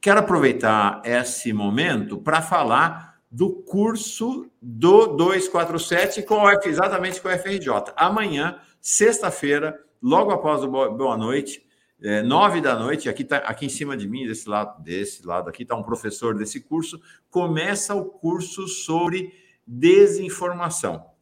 Quero 0.00 0.20
aproveitar 0.20 1.00
esse 1.04 1.52
momento 1.52 2.18
para 2.18 2.42
falar 2.42 3.20
do 3.30 3.50
curso 3.50 4.50
do 4.60 5.06
247 5.06 6.22
com 6.22 6.48
exatamente 6.64 7.20
com 7.20 7.28
o 7.28 7.38
FRJ. 7.38 7.92
Amanhã, 7.96 8.58
sexta-feira, 8.80 9.80
logo 10.02 10.30
após 10.30 10.62
o 10.62 10.68
Boa 10.68 11.16
Noite, 11.16 11.64
é, 12.02 12.22
nove 12.22 12.60
da 12.60 12.76
noite, 12.76 13.08
aqui, 13.08 13.22
tá, 13.24 13.38
aqui 13.38 13.66
em 13.66 13.68
cima 13.68 13.96
de 13.96 14.08
mim, 14.08 14.26
desse 14.26 14.48
lado, 14.48 14.82
desse 14.82 15.24
lado 15.24 15.48
aqui, 15.48 15.62
está 15.62 15.76
um 15.76 15.82
professor 15.82 16.34
desse 16.34 16.60
curso, 16.60 17.00
começa 17.30 17.94
o 17.94 18.04
curso 18.04 18.66
sobre 18.66 19.32
desinformação. 19.66 21.12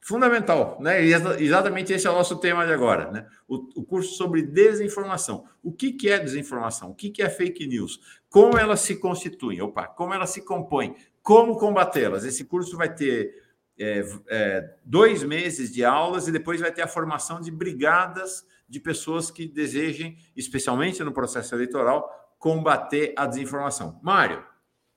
Fundamental, 0.00 0.78
né? 0.80 1.00
Exatamente 1.04 1.92
esse 1.92 2.08
é 2.08 2.10
o 2.10 2.14
nosso 2.14 2.36
tema 2.38 2.66
de 2.66 2.72
agora, 2.72 3.12
né? 3.12 3.26
O, 3.46 3.80
o 3.80 3.84
curso 3.84 4.16
sobre 4.16 4.42
desinformação. 4.42 5.44
O 5.62 5.70
que, 5.70 5.92
que 5.92 6.10
é 6.10 6.18
desinformação? 6.18 6.90
O 6.90 6.94
que, 6.94 7.08
que 7.08 7.22
é 7.22 7.28
fake 7.30 7.68
news? 7.68 8.00
Como 8.28 8.58
elas 8.58 8.80
se 8.80 8.96
constituem? 8.96 9.60
Opa, 9.60 9.86
como 9.86 10.12
elas 10.12 10.30
se 10.30 10.42
compõem? 10.42 10.96
Como 11.22 11.56
combatê-las? 11.56 12.24
Esse 12.24 12.44
curso 12.44 12.76
vai 12.76 12.92
ter 12.92 13.32
é, 13.78 14.04
é, 14.28 14.74
dois 14.84 15.22
meses 15.22 15.72
de 15.72 15.84
aulas 15.84 16.26
e 16.26 16.32
depois 16.32 16.60
vai 16.60 16.72
ter 16.72 16.82
a 16.82 16.88
formação 16.88 17.40
de 17.40 17.52
brigadas 17.52 18.44
de 18.72 18.80
pessoas 18.80 19.30
que 19.30 19.46
desejem, 19.46 20.16
especialmente 20.34 21.04
no 21.04 21.12
processo 21.12 21.54
eleitoral, 21.54 22.34
combater 22.38 23.12
a 23.18 23.26
desinformação. 23.26 24.00
Mário, 24.02 24.42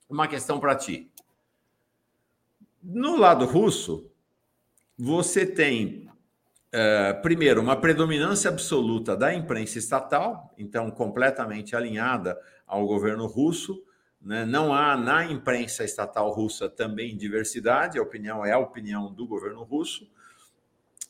uma 0.09 0.29
questão 0.29 0.61
para 0.61 0.77
ti. 0.77 1.11
No 2.81 3.17
lado 3.17 3.43
russo, 3.43 4.09
você 4.97 5.45
tem, 5.45 6.09
uh, 6.73 7.21
primeiro, 7.21 7.59
uma 7.59 7.75
predominância 7.75 8.49
absoluta 8.49 9.13
da 9.17 9.33
imprensa 9.33 9.77
estatal, 9.77 10.53
então 10.57 10.89
completamente 10.89 11.75
alinhada 11.75 12.39
ao 12.65 12.87
governo 12.87 13.25
russo. 13.25 13.83
Né? 14.21 14.45
Não 14.45 14.73
há 14.73 14.95
na 14.95 15.25
imprensa 15.25 15.83
estatal 15.83 16.31
russa 16.31 16.69
também 16.69 17.17
diversidade, 17.17 17.99
a 17.99 18.01
opinião 18.01 18.45
é 18.45 18.53
a 18.53 18.57
opinião 18.57 19.13
do 19.13 19.27
governo 19.27 19.63
russo. 19.63 20.09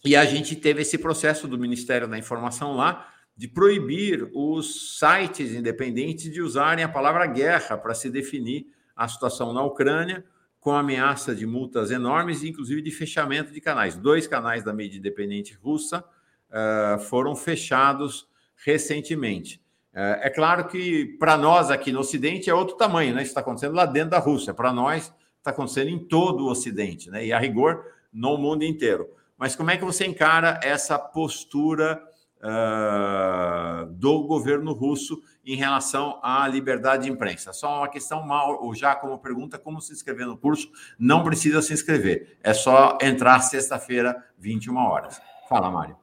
E 0.06 0.16
a 0.16 0.24
gente 0.24 0.56
teve 0.56 0.84
esse 0.84 1.00
processo 1.00 1.48
do 1.48 1.58
Ministério 1.58 2.08
da 2.08 2.16
Informação 2.16 2.76
lá 2.76 3.12
de 3.36 3.48
proibir 3.48 4.30
os 4.34 5.00
sites 5.00 5.52
independentes 5.52 6.32
de 6.32 6.42
usarem 6.44 6.84
a 6.84 6.88
palavra 6.90 7.26
guerra 7.26 7.76
para 7.76 7.96
se 7.96 8.10
definir 8.10 8.68
a 8.96 9.08
situação 9.08 9.52
na 9.52 9.64
Ucrânia, 9.64 10.24
com 10.60 10.72
ameaça 10.72 11.36
de 11.36 11.46
multas 11.46 11.90
enormes, 11.90 12.44
inclusive 12.44 12.84
de 12.84 12.92
fechamento 12.92 13.52
de 13.52 13.60
canais. 13.60 13.96
Dois 13.96 14.28
canais 14.28 14.64
da 14.64 14.72
mídia 14.72 15.00
independente 15.00 15.54
russa 15.56 16.04
uh, 16.50 17.00
foram 17.00 17.36
fechados 17.36 18.28
recentemente. 18.64 19.60
Uh, 19.92 20.22
é 20.22 20.30
claro 20.30 20.68
que 20.68 21.18
para 21.20 21.36
nós 21.36 21.72
aqui 21.72 21.92
no 21.92 22.02
Ocidente 22.02 22.50
é 22.50 22.54
outro 22.54 22.78
tamanho, 22.78 23.14
né? 23.14 23.22
Isso 23.22 23.32
está 23.32 23.42
acontecendo 23.42 23.74
lá 23.74 23.86
dentro 23.86 24.12
da 24.12 24.20
Rússia. 24.20 24.54
Para 24.54 24.72
nós 24.72 25.14
está 25.38 25.50
acontecendo 25.50 25.90
em 25.90 26.00
todo 26.00 26.46
o 26.46 26.50
Ocidente, 26.50 27.10
né? 27.10 27.26
E 27.26 27.34
a 27.34 27.40
rigor 27.40 27.84
no 28.14 28.38
mundo 28.38 28.64
inteiro. 28.64 29.10
Mas 29.38 29.56
como 29.56 29.72
é 29.72 29.78
que 29.78 29.84
você 29.84 30.06
encara 30.06 30.60
essa 30.64 30.98
postura 30.98 32.02
uh, 32.38 33.86
do 33.88 34.24
governo 34.24 34.74
russo 34.74 35.22
em 35.46 35.56
relação 35.56 36.20
à 36.24 36.48
liberdade 36.48 37.04
de 37.04 37.12
imprensa? 37.12 37.52
Só 37.52 37.80
uma 37.80 37.90
questão 37.90 38.26
mal, 38.26 38.64
ou 38.64 38.74
já 38.74 38.96
como 38.96 39.20
pergunta, 39.20 39.60
como 39.60 39.82
se 39.82 39.92
inscrever 39.92 40.26
no 40.26 40.38
curso? 40.38 40.72
Não 40.98 41.24
precisa 41.24 41.62
se 41.62 41.74
inscrever, 41.74 42.38
é 42.42 42.54
só 42.54 42.98
entrar 43.02 43.40
sexta-feira, 43.42 44.24
21 44.38 44.78
horas. 44.78 45.22
Fala, 45.50 45.70
Mário. 45.70 45.98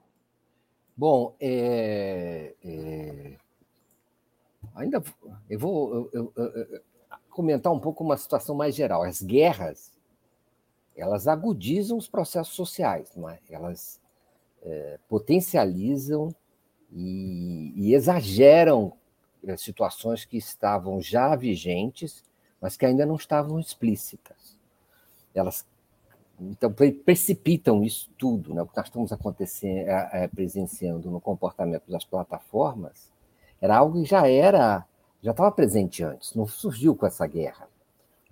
Bom, 0.95 1.35
é, 1.41 2.55
é, 2.63 3.37
ainda 4.75 5.03
eu 5.49 5.59
vou 5.59 6.11
eu, 6.13 6.33
eu, 6.37 6.83
comentar 7.31 7.73
um 7.73 7.81
pouco 7.81 8.05
uma 8.05 8.17
situação 8.17 8.55
mais 8.55 8.75
geral. 8.75 9.03
As 9.03 9.23
guerras 9.23 9.91
elas 10.97 11.27
agudizam 11.27 11.97
os 11.97 12.09
processos 12.09 12.55
sociais, 12.55 13.11
não 13.17 13.29
é? 13.29 13.39
elas 13.51 14.01
é, 14.63 14.99
potencializam 15.09 16.35
e, 16.91 17.73
e 17.75 17.95
exageram 17.95 18.93
é, 19.45 19.57
situações 19.57 20.25
que 20.25 20.37
estavam 20.37 21.01
já 21.01 21.35
vigentes, 21.35 22.23
mas 22.61 22.77
que 22.77 22.87
ainda 22.87 23.07
não 23.07 23.17
estavam 23.17 23.59
explícitas. 23.59 24.57
Elas 25.35 25.67
então 26.41 26.73
precipitam 27.05 27.85
isso 27.85 28.11
tudo, 28.19 28.53
né? 28.53 28.63
o 28.63 28.67
que 28.67 28.77
nós 28.77 28.87
estamos 28.87 29.13
acontecendo, 29.13 29.89
é, 29.89 30.11
é, 30.13 30.29
presenciando 30.29 31.11
no 31.11 31.21
comportamento 31.21 31.91
das 31.91 32.05
plataformas 32.05 33.13
era 33.61 33.77
algo 33.77 34.03
que 34.03 34.09
já 34.09 34.29
era 34.29 34.85
já 35.23 35.31
estava 35.31 35.53
presente 35.53 36.03
antes, 36.03 36.35
não 36.35 36.49
surgiu 36.49 36.97
com 36.97 37.07
essa 37.07 37.25
guerra 37.29 37.69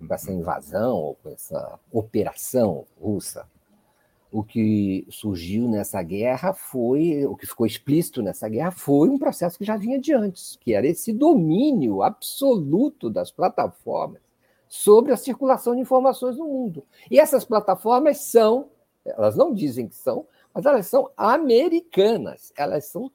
com 0.07 0.13
essa 0.13 0.31
invasão 0.31 0.97
ou 0.97 1.15
com 1.15 1.29
essa 1.29 1.79
operação 1.91 2.85
russa. 2.99 3.47
O 4.31 4.43
que 4.43 5.05
surgiu 5.09 5.67
nessa 5.67 6.01
guerra 6.01 6.53
foi, 6.53 7.25
o 7.25 7.35
que 7.35 7.45
ficou 7.45 7.65
explícito 7.65 8.21
nessa 8.21 8.47
guerra 8.47 8.71
foi 8.71 9.09
um 9.09 9.17
processo 9.17 9.57
que 9.57 9.65
já 9.65 9.75
vinha 9.75 9.99
de 9.99 10.13
antes, 10.13 10.57
que 10.61 10.73
era 10.73 10.87
esse 10.87 11.11
domínio 11.11 12.01
absoluto 12.01 13.09
das 13.09 13.29
plataformas 13.29 14.21
sobre 14.69 15.11
a 15.11 15.17
circulação 15.17 15.75
de 15.75 15.81
informações 15.81 16.37
no 16.37 16.45
mundo. 16.45 16.85
E 17.09 17.19
essas 17.19 17.43
plataformas 17.43 18.19
são, 18.19 18.69
elas 19.05 19.35
não 19.35 19.53
dizem 19.53 19.89
que 19.89 19.95
são, 19.95 20.25
mas 20.53 20.65
elas 20.65 20.87
são 20.87 21.09
americanas, 21.17 22.53
elas 22.55 22.85
são 22.85 23.11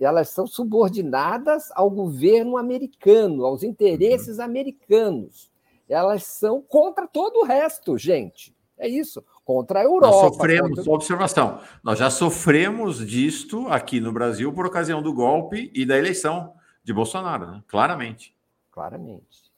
elas 0.00 0.30
são 0.30 0.44
subordinadas 0.44 1.70
ao 1.72 1.88
governo 1.88 2.56
americano, 2.56 3.44
aos 3.44 3.62
interesses 3.62 4.40
americanos 4.40 5.53
elas 5.88 6.24
são 6.24 6.62
contra 6.62 7.06
todo 7.06 7.40
o 7.40 7.44
resto, 7.44 7.96
gente. 7.98 8.54
É 8.76 8.88
isso, 8.88 9.24
contra 9.44 9.80
a 9.80 9.84
Europa. 9.84 10.06
Nós 10.08 10.34
sofremos, 10.34 10.78
contra... 10.78 10.92
observação, 10.92 11.60
nós 11.82 11.98
já 11.98 12.10
sofremos 12.10 13.06
disto 13.06 13.68
aqui 13.68 14.00
no 14.00 14.12
Brasil 14.12 14.52
por 14.52 14.66
ocasião 14.66 15.00
do 15.00 15.14
golpe 15.14 15.70
e 15.74 15.86
da 15.86 15.96
eleição 15.96 16.54
de 16.82 16.92
Bolsonaro, 16.92 17.46
né? 17.46 17.62
claramente. 17.68 18.36
Claramente. 18.70 19.52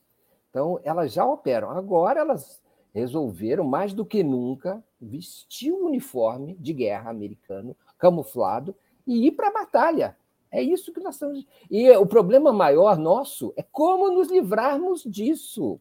Então, 0.50 0.78
elas 0.84 1.12
já 1.12 1.24
operam. 1.24 1.70
Agora, 1.70 2.20
elas 2.20 2.60
resolveram, 2.94 3.64
mais 3.64 3.92
do 3.92 4.06
que 4.06 4.22
nunca, 4.22 4.82
vestir 5.00 5.72
o 5.72 5.86
uniforme 5.86 6.56
de 6.58 6.72
guerra 6.72 7.10
americano, 7.10 7.76
camuflado, 7.98 8.74
e 9.06 9.26
ir 9.26 9.32
para 9.32 9.48
a 9.48 9.52
batalha. 9.52 10.16
É 10.50 10.62
isso 10.62 10.92
que 10.92 11.00
nós 11.00 11.16
estamos. 11.16 11.46
E 11.70 11.90
o 11.90 12.06
problema 12.06 12.52
maior 12.52 12.96
nosso 12.96 13.52
é 13.56 13.62
como 13.62 14.10
nos 14.10 14.30
livrarmos 14.30 15.02
disso. 15.04 15.80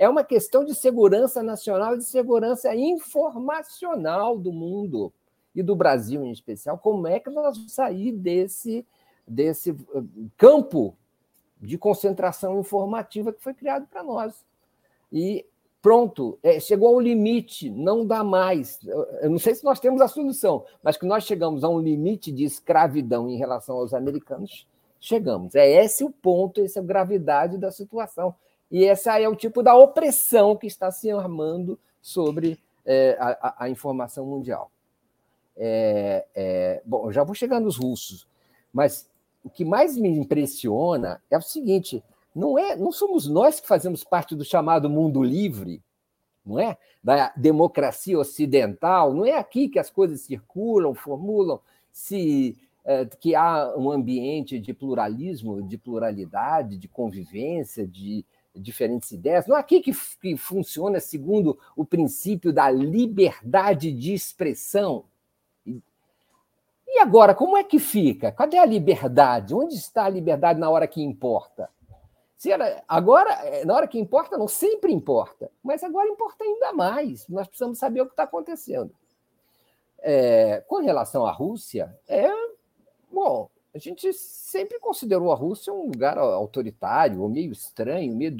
É 0.00 0.08
uma 0.08 0.24
questão 0.24 0.64
de 0.64 0.74
segurança 0.74 1.42
nacional 1.42 1.94
e 1.94 1.98
de 1.98 2.06
segurança 2.06 2.74
informacional 2.74 4.38
do 4.38 4.50
mundo 4.50 5.12
e 5.54 5.62
do 5.62 5.76
Brasil 5.76 6.24
em 6.24 6.30
especial. 6.32 6.78
Como 6.78 7.06
é 7.06 7.20
que 7.20 7.28
nós 7.28 7.58
vamos 7.58 7.74
sair 7.74 8.10
desse, 8.10 8.86
desse 9.28 9.72
eh, 9.72 10.02
campo 10.38 10.96
de 11.60 11.76
concentração 11.76 12.58
informativa 12.58 13.30
que 13.30 13.42
foi 13.42 13.52
criado 13.52 13.86
para 13.88 14.02
nós? 14.02 14.42
E 15.12 15.44
pronto, 15.82 16.38
é, 16.42 16.58
chegou 16.58 16.94
ao 16.94 16.98
limite, 16.98 17.68
não 17.68 18.06
dá 18.06 18.24
mais. 18.24 18.80
Eu 19.20 19.28
não 19.28 19.38
sei 19.38 19.54
se 19.54 19.62
nós 19.62 19.78
temos 19.80 20.00
a 20.00 20.08
solução, 20.08 20.64
mas 20.82 20.96
que 20.96 21.04
nós 21.04 21.24
chegamos 21.24 21.62
a 21.62 21.68
um 21.68 21.78
limite 21.78 22.32
de 22.32 22.44
escravidão 22.44 23.28
em 23.28 23.36
relação 23.36 23.76
aos 23.76 23.92
americanos, 23.92 24.66
chegamos. 24.98 25.54
É 25.54 25.84
esse 25.84 26.02
o 26.02 26.10
ponto, 26.10 26.62
essa 26.62 26.78
é 26.78 26.82
a 26.82 26.86
gravidade 26.86 27.58
da 27.58 27.70
situação. 27.70 28.34
E 28.70 28.84
esse 28.84 29.08
é 29.08 29.28
o 29.28 29.34
tipo 29.34 29.62
da 29.62 29.74
opressão 29.74 30.56
que 30.56 30.66
está 30.66 30.90
se 30.90 31.10
armando 31.10 31.78
sobre 32.00 32.58
é, 32.84 33.16
a, 33.18 33.64
a, 33.64 33.68
informação 33.68 34.24
mundial. 34.24 34.70
É, 35.56 36.24
é, 36.34 36.82
bom, 36.84 37.10
já 37.10 37.24
vou 37.24 37.34
chegar 37.34 37.60
nos 37.60 37.76
russos, 37.76 38.26
mas 38.72 39.10
o 39.44 39.50
que 39.50 39.64
mais 39.64 39.96
me 39.96 40.08
impressiona 40.08 41.20
é 41.30 41.36
o 41.36 41.42
seguinte: 41.42 42.02
não 42.34 42.58
é, 42.58 42.76
não 42.76 42.92
somos 42.92 43.26
nós 43.28 43.60
que 43.60 43.66
fazemos 43.66 44.04
parte 44.04 44.34
do 44.34 44.44
chamado 44.44 44.88
mundo 44.88 45.22
livre, 45.22 45.82
não 46.46 46.58
é? 46.58 46.78
Da 47.02 47.32
democracia 47.36 48.18
ocidental, 48.18 49.12
não 49.12 49.24
é 49.24 49.36
aqui 49.36 49.68
que 49.68 49.78
as 49.78 49.90
coisas 49.90 50.20
circulam, 50.20 50.94
formulam, 50.94 51.60
se 51.90 52.56
é, 52.84 53.04
que 53.04 53.34
há 53.34 53.74
um 53.76 53.90
ambiente 53.90 54.58
de 54.58 54.72
pluralismo, 54.72 55.62
de 55.62 55.76
pluralidade, 55.76 56.78
de 56.78 56.88
convivência, 56.88 57.86
de 57.86 58.24
diferentes 58.54 59.10
ideias. 59.12 59.46
Não 59.46 59.56
é 59.56 59.60
aqui 59.60 59.80
que, 59.80 59.92
que 60.20 60.36
funciona 60.36 61.00
segundo 61.00 61.58
o 61.76 61.84
princípio 61.84 62.52
da 62.52 62.70
liberdade 62.70 63.92
de 63.92 64.12
expressão. 64.12 65.04
E 66.92 66.98
agora, 66.98 67.34
como 67.34 67.56
é 67.56 67.62
que 67.62 67.78
fica? 67.78 68.32
Cadê 68.32 68.58
a 68.58 68.66
liberdade? 68.66 69.54
Onde 69.54 69.74
está 69.74 70.04
a 70.04 70.08
liberdade 70.08 70.58
na 70.58 70.68
hora 70.68 70.88
que 70.88 71.00
importa? 71.00 71.70
Se 72.36 72.50
era, 72.50 72.82
agora, 72.88 73.32
é, 73.44 73.64
na 73.64 73.74
hora 73.74 73.86
que 73.86 73.98
importa, 73.98 74.36
não 74.36 74.48
sempre 74.48 74.92
importa, 74.92 75.50
mas 75.62 75.84
agora 75.84 76.08
importa 76.08 76.42
ainda 76.42 76.72
mais. 76.72 77.28
Nós 77.28 77.46
precisamos 77.46 77.78
saber 77.78 78.00
o 78.00 78.06
que 78.06 78.12
está 78.12 78.24
acontecendo. 78.24 78.90
É, 79.98 80.64
com 80.66 80.80
relação 80.80 81.26
à 81.26 81.30
Rússia, 81.30 81.94
é 82.08 82.28
bom. 83.12 83.48
A 83.72 83.78
gente 83.78 84.12
sempre 84.12 84.80
considerou 84.80 85.30
a 85.30 85.36
Rússia 85.36 85.72
um 85.72 85.86
lugar 85.86 86.18
autoritário, 86.18 87.22
ou 87.22 87.28
meio 87.28 87.52
estranho, 87.52 88.16
meio 88.16 88.32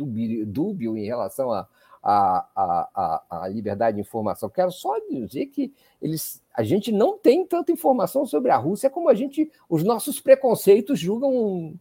dúbio, 0.46 0.96
em 0.96 1.04
relação 1.04 1.52
a, 1.52 1.68
a, 2.02 2.46
a, 2.54 3.22
a, 3.42 3.48
liberdade 3.48 3.96
de 3.96 4.00
informação. 4.00 4.48
Quero 4.48 4.72
só 4.72 4.98
dizer 5.08 5.46
que 5.46 5.72
eles, 6.02 6.42
a 6.52 6.64
gente 6.64 6.90
não 6.90 7.16
tem 7.16 7.46
tanta 7.46 7.70
informação 7.70 8.26
sobre 8.26 8.50
a 8.50 8.56
Rússia 8.56 8.90
como 8.90 9.08
a 9.08 9.14
gente, 9.14 9.50
os 9.68 9.84
nossos 9.84 10.20
preconceitos 10.20 10.98
julgam 10.98 11.74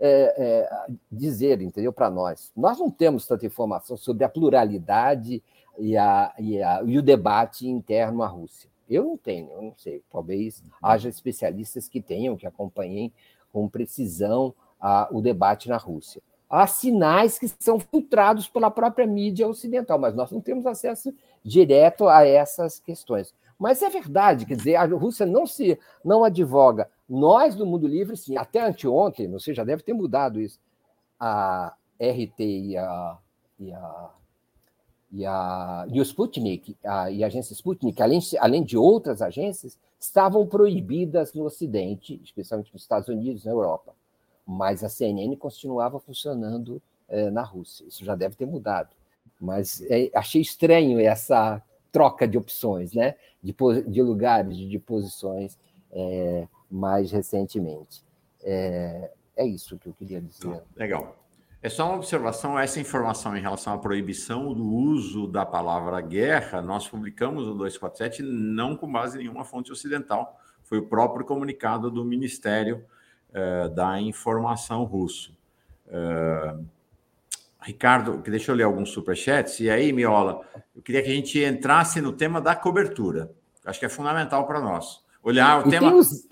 é, 0.00 0.34
é, 0.36 0.86
dizer, 1.10 1.62
entendeu? 1.62 1.92
Para 1.92 2.10
nós. 2.10 2.50
Nós 2.56 2.78
não 2.78 2.90
temos 2.90 3.26
tanta 3.26 3.46
informação 3.46 3.96
sobre 3.96 4.24
a 4.24 4.28
pluralidade 4.28 5.42
e, 5.78 5.96
a, 5.96 6.34
e, 6.38 6.62
a, 6.62 6.82
e 6.84 6.98
o 6.98 7.02
debate 7.02 7.68
interno 7.68 8.22
à 8.22 8.26
Rússia. 8.26 8.68
Eu 8.88 9.04
não 9.04 9.16
tenho, 9.16 9.50
eu 9.52 9.62
não 9.62 9.74
sei. 9.76 10.02
Talvez 10.10 10.62
haja 10.82 11.08
especialistas 11.08 11.88
que 11.88 12.00
tenham, 12.00 12.36
que 12.36 12.46
acompanhem 12.46 13.12
com 13.52 13.68
precisão 13.68 14.54
a, 14.80 15.08
o 15.10 15.20
debate 15.20 15.68
na 15.68 15.76
Rússia. 15.76 16.22
Há 16.48 16.66
sinais 16.66 17.38
que 17.38 17.48
são 17.58 17.80
filtrados 17.80 18.48
pela 18.48 18.70
própria 18.70 19.06
mídia 19.06 19.48
ocidental, 19.48 19.98
mas 19.98 20.14
nós 20.14 20.30
não 20.30 20.40
temos 20.40 20.64
acesso 20.64 21.12
direto 21.44 22.08
a 22.08 22.24
essas 22.24 22.78
questões. 22.78 23.34
Mas 23.58 23.82
é 23.82 23.88
verdade, 23.88 24.46
quer 24.46 24.56
dizer, 24.56 24.76
a 24.76 24.84
Rússia 24.84 25.26
não 25.26 25.46
se 25.46 25.78
não 26.04 26.22
advoga. 26.22 26.88
Nós 27.08 27.56
do 27.56 27.66
mundo 27.66 27.86
livre, 27.86 28.16
sim, 28.16 28.36
até 28.36 28.60
anteontem, 28.60 29.30
você 29.30 29.54
já 29.54 29.64
deve 29.64 29.82
ter 29.82 29.92
mudado 29.92 30.40
isso. 30.40 30.60
A 31.18 31.74
RT 32.00 32.40
e 32.40 32.76
a, 32.76 33.18
e 33.58 33.72
a 33.72 34.10
e, 35.12 35.24
a, 35.24 35.86
e 35.88 36.00
o 36.00 36.02
Sputnik 36.02 36.76
a, 36.84 37.10
e 37.10 37.22
a 37.22 37.26
agência 37.26 37.52
Sputnik, 37.52 38.00
além, 38.02 38.20
além 38.38 38.64
de 38.64 38.76
outras 38.76 39.22
agências, 39.22 39.78
estavam 39.98 40.46
proibidas 40.46 41.32
no 41.32 41.44
Ocidente, 41.44 42.20
especialmente 42.22 42.72
nos 42.72 42.82
Estados 42.82 43.08
Unidos 43.08 43.44
na 43.44 43.52
Europa. 43.52 43.94
Mas 44.46 44.84
a 44.84 44.88
CNN 44.88 45.34
continuava 45.36 45.98
funcionando 45.98 46.80
é, 47.08 47.30
na 47.30 47.42
Rússia. 47.42 47.84
Isso 47.86 48.04
já 48.04 48.14
deve 48.14 48.36
ter 48.36 48.46
mudado. 48.46 48.90
Mas 49.40 49.82
é, 49.90 50.10
achei 50.14 50.40
estranho 50.40 51.00
essa 51.00 51.62
troca 51.90 52.28
de 52.28 52.36
opções, 52.36 52.92
né? 52.92 53.14
de, 53.42 53.54
de 53.88 54.02
lugares, 54.02 54.56
de 54.56 54.78
posições 54.78 55.58
é, 55.92 56.46
mais 56.70 57.10
recentemente. 57.10 58.02
É, 58.42 59.10
é 59.36 59.46
isso 59.46 59.78
que 59.78 59.88
eu 59.88 59.92
queria 59.92 60.20
dizer. 60.20 60.62
Legal. 60.76 61.16
É 61.62 61.68
só 61.68 61.86
uma 61.86 61.96
observação, 61.96 62.58
essa 62.58 62.78
informação 62.78 63.36
em 63.36 63.40
relação 63.40 63.72
à 63.72 63.78
proibição 63.78 64.52
do 64.52 64.64
uso 64.64 65.26
da 65.26 65.44
palavra 65.44 66.00
guerra, 66.00 66.60
nós 66.60 66.86
publicamos 66.86 67.46
o 67.46 67.54
247 67.54 68.22
não 68.22 68.76
com 68.76 68.90
base 68.90 69.16
em 69.16 69.22
nenhuma 69.22 69.44
fonte 69.44 69.72
ocidental, 69.72 70.38
foi 70.62 70.78
o 70.78 70.86
próprio 70.86 71.24
comunicado 71.24 71.90
do 71.90 72.04
Ministério 72.04 72.84
eh, 73.32 73.68
da 73.68 74.00
Informação 74.00 74.84
russo. 74.84 75.36
Eh, 75.88 76.56
Ricardo, 77.62 78.18
deixa 78.18 78.52
eu 78.52 78.54
ler 78.54 78.64
alguns 78.64 78.90
superchats, 78.90 79.58
e 79.58 79.68
aí, 79.70 79.92
Miola, 79.92 80.40
eu 80.74 80.82
queria 80.82 81.02
que 81.02 81.10
a 81.10 81.14
gente 81.14 81.42
entrasse 81.42 82.00
no 82.00 82.12
tema 82.12 82.40
da 82.40 82.54
cobertura, 82.54 83.32
acho 83.64 83.80
que 83.80 83.86
é 83.86 83.88
fundamental 83.88 84.46
para 84.46 84.60
nós. 84.60 85.04
Olhar 85.22 85.64
o 85.64 85.68
e 85.68 85.70
tema... 85.70 85.92
Os... 85.92 86.26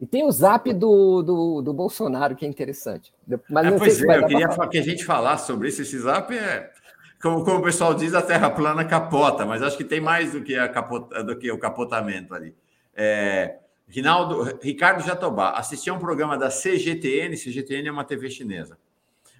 E 0.00 0.06
tem 0.06 0.24
o 0.24 0.30
zap 0.30 0.72
do, 0.72 1.22
do, 1.22 1.62
do 1.62 1.72
Bolsonaro, 1.72 2.34
que 2.34 2.44
é 2.44 2.48
interessante. 2.48 3.12
Mas 3.48 3.66
é, 3.66 3.78
pois 3.78 4.02
é, 4.02 4.18
eu 4.18 4.26
queria 4.26 4.48
que 4.48 4.78
a 4.78 4.82
gente 4.82 5.04
falasse 5.04 5.46
sobre 5.46 5.68
isso. 5.68 5.82
Esse 5.82 5.98
zap 5.98 6.36
é, 6.36 6.70
como, 7.22 7.44
como 7.44 7.58
o 7.58 7.62
pessoal 7.62 7.94
diz, 7.94 8.12
a 8.12 8.20
terra 8.20 8.50
plana 8.50 8.84
capota, 8.84 9.46
mas 9.46 9.62
acho 9.62 9.76
que 9.78 9.84
tem 9.84 10.00
mais 10.00 10.32
do 10.32 10.42
que, 10.42 10.56
a 10.58 10.68
capota, 10.68 11.24
do 11.24 11.36
que 11.38 11.50
o 11.50 11.58
capotamento 11.58 12.34
ali. 12.34 12.54
É, 12.94 13.60
Rinaldo, 13.88 14.58
Ricardo 14.60 15.02
Jatobá, 15.02 15.52
assisti 15.52 15.88
a 15.88 15.94
um 15.94 15.98
programa 15.98 16.36
da 16.36 16.48
CGTN, 16.48 17.36
CGTN 17.36 17.88
é 17.88 17.92
uma 17.92 18.04
TV 18.04 18.28
chinesa, 18.28 18.76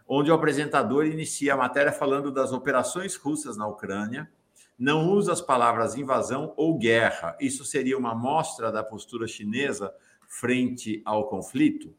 onde 0.06 0.30
o 0.30 0.34
apresentador 0.34 1.04
inicia 1.04 1.54
a 1.54 1.56
matéria 1.56 1.92
falando 1.92 2.32
das 2.32 2.52
operações 2.52 3.16
russas 3.16 3.56
na 3.56 3.66
Ucrânia, 3.66 4.30
não 4.78 5.10
usa 5.10 5.32
as 5.32 5.40
palavras 5.40 5.94
invasão 5.94 6.52
ou 6.56 6.78
guerra. 6.78 7.36
Isso 7.40 7.64
seria 7.64 7.98
uma 7.98 8.12
amostra 8.12 8.72
da 8.72 8.82
postura 8.82 9.26
chinesa 9.26 9.92
frente 10.28 11.02
ao 11.04 11.28
conflito. 11.28 11.94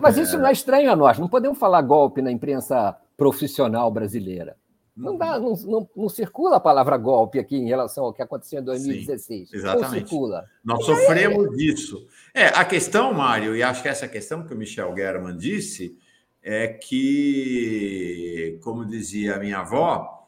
Mas 0.00 0.18
isso 0.18 0.38
não 0.38 0.46
é 0.46 0.52
estranho 0.52 0.90
a 0.92 0.96
nós. 0.96 1.18
Não 1.18 1.28
podemos 1.28 1.58
falar 1.58 1.80
golpe 1.82 2.20
na 2.20 2.30
imprensa 2.30 2.96
profissional 3.16 3.90
brasileira. 3.90 4.56
Não, 4.96 5.16
dá, 5.16 5.38
não, 5.38 5.54
não, 5.54 5.88
não, 5.96 6.08
circula 6.08 6.56
a 6.56 6.60
palavra 6.60 6.96
golpe 6.98 7.38
aqui 7.38 7.56
em 7.56 7.66
relação 7.66 8.04
ao 8.04 8.12
que 8.12 8.20
aconteceu 8.20 8.60
em 8.60 8.64
2016. 8.64 9.48
Sim, 9.48 9.56
exatamente. 9.56 9.82
Não 9.82 9.90
circula. 9.90 10.44
Nós 10.62 10.84
sofremos 10.84 11.46
é... 11.46 11.56
disso. 11.56 12.06
É, 12.34 12.46
a 12.48 12.64
questão, 12.64 13.14
Mário, 13.14 13.56
e 13.56 13.62
acho 13.62 13.82
que 13.82 13.88
essa 13.88 14.06
questão 14.06 14.44
que 14.44 14.52
o 14.52 14.56
Michel 14.56 14.94
German 14.94 15.36
disse, 15.36 15.96
é 16.42 16.68
que, 16.68 18.58
como 18.62 18.84
dizia 18.84 19.36
a 19.36 19.38
minha 19.38 19.58
avó, 19.58 20.19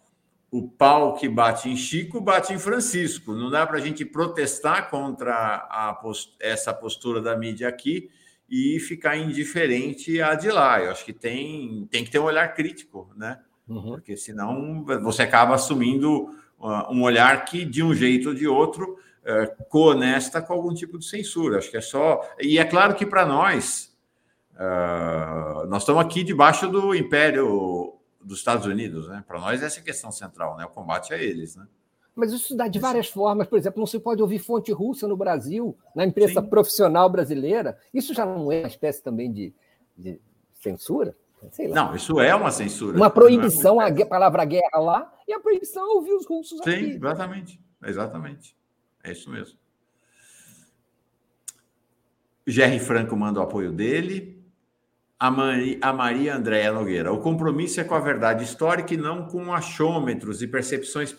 o 0.53 0.69
pau 0.69 1.15
que 1.15 1.27
bate 1.31 1.71
em 1.71 1.77
Chico 1.77 2.21
bate 2.21 2.53
em 2.53 2.59
Francisco. 2.59 3.35
Não 3.35 3.51
dá 3.51 3.67
para 3.67 3.79
a 3.79 3.81
gente 3.81 4.05
protestar 4.05 4.91
contra 4.91 5.67
a 5.71 5.95
post 5.95 6.37
essa 6.39 6.75
postura 6.75 7.23
da 7.23 7.35
mídia 7.35 7.67
aqui 7.69 8.11
e 8.51 8.79
ficar 8.79 9.17
indiferente 9.17 10.21
a 10.21 10.35
de 10.35 10.51
lá. 10.51 10.79
Eu 10.79 10.91
acho 10.91 11.07
que 11.07 11.13
tem, 11.15 11.89
tem 11.91 12.05
que 12.05 12.11
ter 12.11 12.19
um 12.19 12.25
olhar 12.25 12.55
crítico, 12.55 13.11
né? 13.17 13.39
Uhum. 13.67 13.93
Porque 13.93 14.15
senão 14.15 14.85
você 15.03 15.23
acaba 15.23 15.55
assumindo 15.55 16.25
uh, 16.59 16.93
um 16.93 17.03
olhar 17.03 17.47
que, 17.47 17.65
de 17.65 17.83
um 17.83 17.95
jeito 17.95 18.29
ou 18.29 18.35
de 18.35 18.47
outro, 18.47 18.99
uh, 19.23 19.65
coonesta 19.71 20.43
com 20.43 20.53
algum 20.53 20.75
tipo 20.75 20.99
de 20.99 21.07
censura. 21.07 21.59
Acho 21.59 21.71
que 21.71 21.79
é 21.79 21.81
só. 21.81 22.21
E 22.39 22.59
é 22.59 22.65
claro 22.67 22.95
que 22.95 23.07
para 23.07 23.25
nós, 23.25 23.91
uh, 24.53 25.67
nós 25.67 25.81
estamos 25.81 26.05
aqui 26.05 26.23
debaixo 26.23 26.69
do 26.69 26.95
império 26.95 28.02
dos 28.25 28.39
Estados 28.39 28.67
Unidos, 28.67 29.09
né? 29.09 29.25
Para 29.27 29.41
nós 29.41 29.63
essa 29.63 29.79
é 29.79 29.83
a 29.83 29.85
questão 29.85 30.13
central, 30.13 30.57
né? 30.57 30.65
O 30.65 30.69
combate 30.69 31.13
a 31.13 31.19
eles, 31.19 31.57
né? 31.57 31.67
Mas 32.15 32.33
isso 32.33 32.55
dá 32.55 32.69
de 32.69 32.79
várias 32.79 33.09
formas. 33.09 33.47
Por 33.47 33.59
exemplo, 33.59 33.81
não 33.81 33.87
se 33.87 33.99
pode 33.99 34.21
ouvir 34.21 34.39
fonte 34.39 34.71
russa 34.71 35.09
no 35.09 35.17
Brasil, 35.17 35.77
na 35.95 36.05
imprensa 36.05 36.43
Sim. 36.43 36.47
profissional 36.47 37.09
brasileira. 37.09 37.79
Isso 37.93 38.13
já 38.13 38.27
não 38.27 38.53
é 38.53 38.61
uma 38.61 38.69
espécie 38.69 39.03
também 39.03 39.33
de, 39.33 39.55
de 39.97 40.21
censura? 40.53 41.17
Não, 41.71 41.95
isso 41.97 42.21
é 42.21 42.35
uma 42.35 42.51
censura. 42.51 42.97
Uma 42.97 43.11
proibição 43.11 43.81
à 43.81 43.89
é 43.89 44.05
palavra 44.05 44.45
guerra 44.45 44.79
lá 44.79 45.13
e 45.27 45.33
a 45.33 45.41
proibição 45.41 45.91
a 45.91 45.95
ouvir 45.95 46.13
os 46.13 46.27
russos 46.27 46.61
Sim, 46.63 46.71
aqui. 46.71 46.85
Sim, 46.85 46.97
exatamente. 46.97 47.61
Exatamente. 47.85 48.57
É 49.03 49.11
isso 49.11 49.29
mesmo. 49.31 49.59
Jerry 52.47 52.79
Franco 52.79 53.17
manda 53.17 53.41
o 53.41 53.43
apoio 53.43 53.73
dele 53.73 54.42
a 55.23 55.31
Maria, 55.31 55.79
a 55.81 55.93
Maria 55.93 56.35
Andréa 56.35 56.73
Nogueira. 56.73 57.13
O 57.13 57.21
compromisso 57.21 57.81
é 57.81 57.85
com 57.85 57.95
a 57.95 58.01
verdade 58.01 58.43
histórica 58.43 58.93
e 58.93 58.97
não 58.97 59.25
com 59.29 59.55
achômetros 59.55 60.43
e 60.43 60.49
percepções 60.49 61.15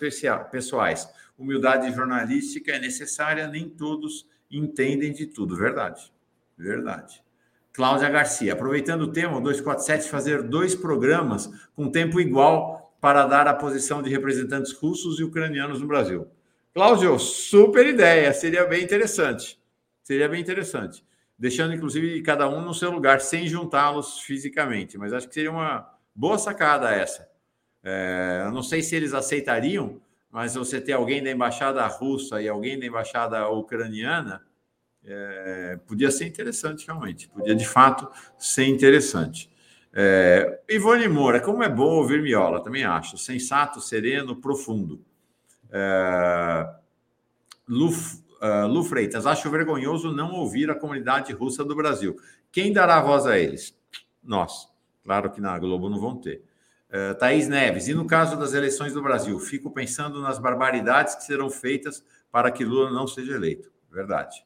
pessoais. 0.52 1.08
Humildade 1.38 1.90
jornalística 1.96 2.74
é 2.74 2.80
necessária, 2.80 3.48
nem 3.48 3.70
todos 3.70 4.28
entendem 4.52 5.14
de 5.14 5.28
tudo. 5.28 5.56
Verdade. 5.56 6.12
Verdade. 6.58 7.24
Cláudia 7.72 8.10
Garcia, 8.10 8.52
aproveitando 8.52 9.04
o 9.04 9.12
tema 9.14 9.40
247, 9.40 10.10
fazer 10.10 10.44
dois 10.44 10.76
programas 10.76 11.50
com 11.74 11.90
tempo 11.90 12.20
igual 12.20 12.94
para 13.00 13.26
dar 13.26 13.48
a 13.48 13.54
posição 13.54 14.04
de 14.04 14.10
representantes 14.10 14.74
russos 14.74 15.18
e 15.18 15.24
ucranianos 15.24 15.80
no 15.80 15.88
Brasil. 15.88 16.28
Cláudio, 16.74 17.18
super 17.18 17.88
ideia, 17.88 18.34
seria 18.34 18.66
bem 18.66 18.84
interessante. 18.84 19.58
Seria 20.04 20.28
bem 20.28 20.42
interessante 20.42 21.06
deixando 21.38 21.74
inclusive 21.74 22.22
cada 22.22 22.48
um 22.50 22.62
no 22.62 22.74
seu 22.74 22.92
lugar, 22.92 23.22
sem 23.22 23.48
juntá-los 23.48 24.20
fisicamente. 24.20 24.98
Mas 24.98 25.14
acho 25.14 25.28
que 25.28 25.34
seria 25.34 25.52
uma 25.52 25.90
boa 26.16 26.38
sacada 26.38 26.92
essa. 26.92 27.30
É, 27.84 28.44
eu 28.46 28.52
não 28.52 28.64
sei 28.64 28.82
se 28.82 28.96
eles 28.96 29.14
aceitariam, 29.14 30.02
mas 30.32 30.56
você 30.56 30.80
ter 30.80 30.94
alguém 30.94 31.22
da 31.24 31.32
embaixada 31.32 31.86
russa 31.88 32.42
e 32.42 32.48
alguém 32.48 32.80
da 32.80 32.86
embaixada 32.86 33.48
ucraniana 33.50 34.42
é, 35.06 35.80
podia 35.86 36.10
ser 36.10 36.26
interessante, 36.26 36.88
realmente. 36.88 37.28
Podia, 37.30 37.54
de 37.54 37.68
fato, 37.68 38.10
ser 38.38 38.66
interessante. 38.66 39.52
É, 39.94 40.62
Ivone 40.70 41.08
Moura, 41.08 41.40
como 41.40 41.62
é 41.62 41.70
bom 41.70 41.98
ouvir 41.98 42.22
Miola, 42.22 42.64
também 42.64 42.84
acho. 42.84 43.18
Sensato, 43.18 43.82
sereno, 43.82 44.36
profundo. 44.36 45.04
É, 45.70 46.70
Luf, 47.68 48.23
Uh, 48.44 48.68
Lu 48.68 48.84
Freitas, 48.84 49.26
acho 49.26 49.50
vergonhoso 49.50 50.12
não 50.12 50.34
ouvir 50.34 50.70
a 50.70 50.76
comunidade 50.76 51.32
russa 51.32 51.64
do 51.64 51.74
Brasil. 51.74 52.18
Quem 52.52 52.74
dará 52.74 53.00
voz 53.00 53.26
a 53.26 53.40
eles? 53.40 53.74
Nós. 54.22 54.68
Claro 55.02 55.32
que 55.32 55.40
na 55.40 55.58
Globo 55.58 55.90
não 55.90 55.98
vão 55.98 56.18
ter. 56.18 56.44
Uh, 56.90 57.16
Thaís 57.16 57.48
Neves, 57.48 57.88
e 57.88 57.94
no 57.94 58.06
caso 58.06 58.38
das 58.38 58.54
eleições 58.54 58.94
do 58.94 59.02
Brasil, 59.02 59.40
fico 59.40 59.72
pensando 59.72 60.22
nas 60.22 60.40
barbaridades 60.40 61.16
que 61.16 61.24
serão 61.24 61.50
feitas 61.50 62.04
para 62.30 62.52
que 62.52 62.66
Lula 62.66 62.92
não 62.92 63.08
seja 63.08 63.34
eleito. 63.34 63.72
Verdade. 63.90 64.46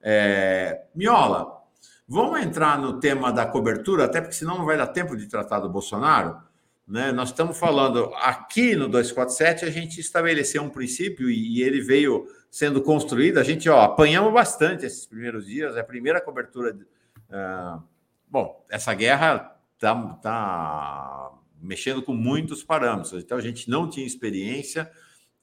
É, 0.00 0.84
Miola, 0.94 1.62
vamos 2.06 2.40
entrar 2.40 2.78
no 2.78 3.00
tema 3.00 3.32
da 3.32 3.44
cobertura, 3.44 4.04
até 4.04 4.20
porque 4.20 4.36
senão 4.36 4.58
não 4.58 4.64
vai 4.64 4.76
dar 4.76 4.86
tempo 4.86 5.16
de 5.16 5.26
tratar 5.26 5.58
do 5.58 5.68
Bolsonaro. 5.68 6.40
Né? 6.86 7.12
Nós 7.12 7.28
estamos 7.28 7.58
falando 7.58 8.12
aqui 8.16 8.74
no 8.74 8.88
247, 8.88 9.64
a 9.64 9.70
gente 9.70 10.00
estabeleceu 10.00 10.62
um 10.62 10.68
princípio 10.68 11.30
e, 11.30 11.62
ele 11.62 11.80
veio 11.80 12.26
sendo 12.50 12.82
construído. 12.82 13.38
A 13.38 13.44
gente 13.44 13.68
ó, 13.68 13.80
apanhamos 13.82 14.32
bastante 14.32 14.84
esses 14.84 15.06
primeiros 15.06 15.46
dias, 15.46 15.76
é 15.76 15.80
a 15.80 15.84
primeira 15.84 16.20
cobertura. 16.20 16.72
De, 16.72 16.82
uh, 16.82 17.82
bom, 18.28 18.64
essa 18.68 18.92
guerra 18.94 19.56
está 19.74 19.94
tá 20.22 21.32
mexendo 21.60 22.02
com 22.02 22.12
muitos 22.12 22.64
parâmetros. 22.64 23.22
Então, 23.22 23.38
a 23.38 23.40
gente 23.40 23.70
não 23.70 23.88
tinha 23.88 24.06
experiência, 24.06 24.90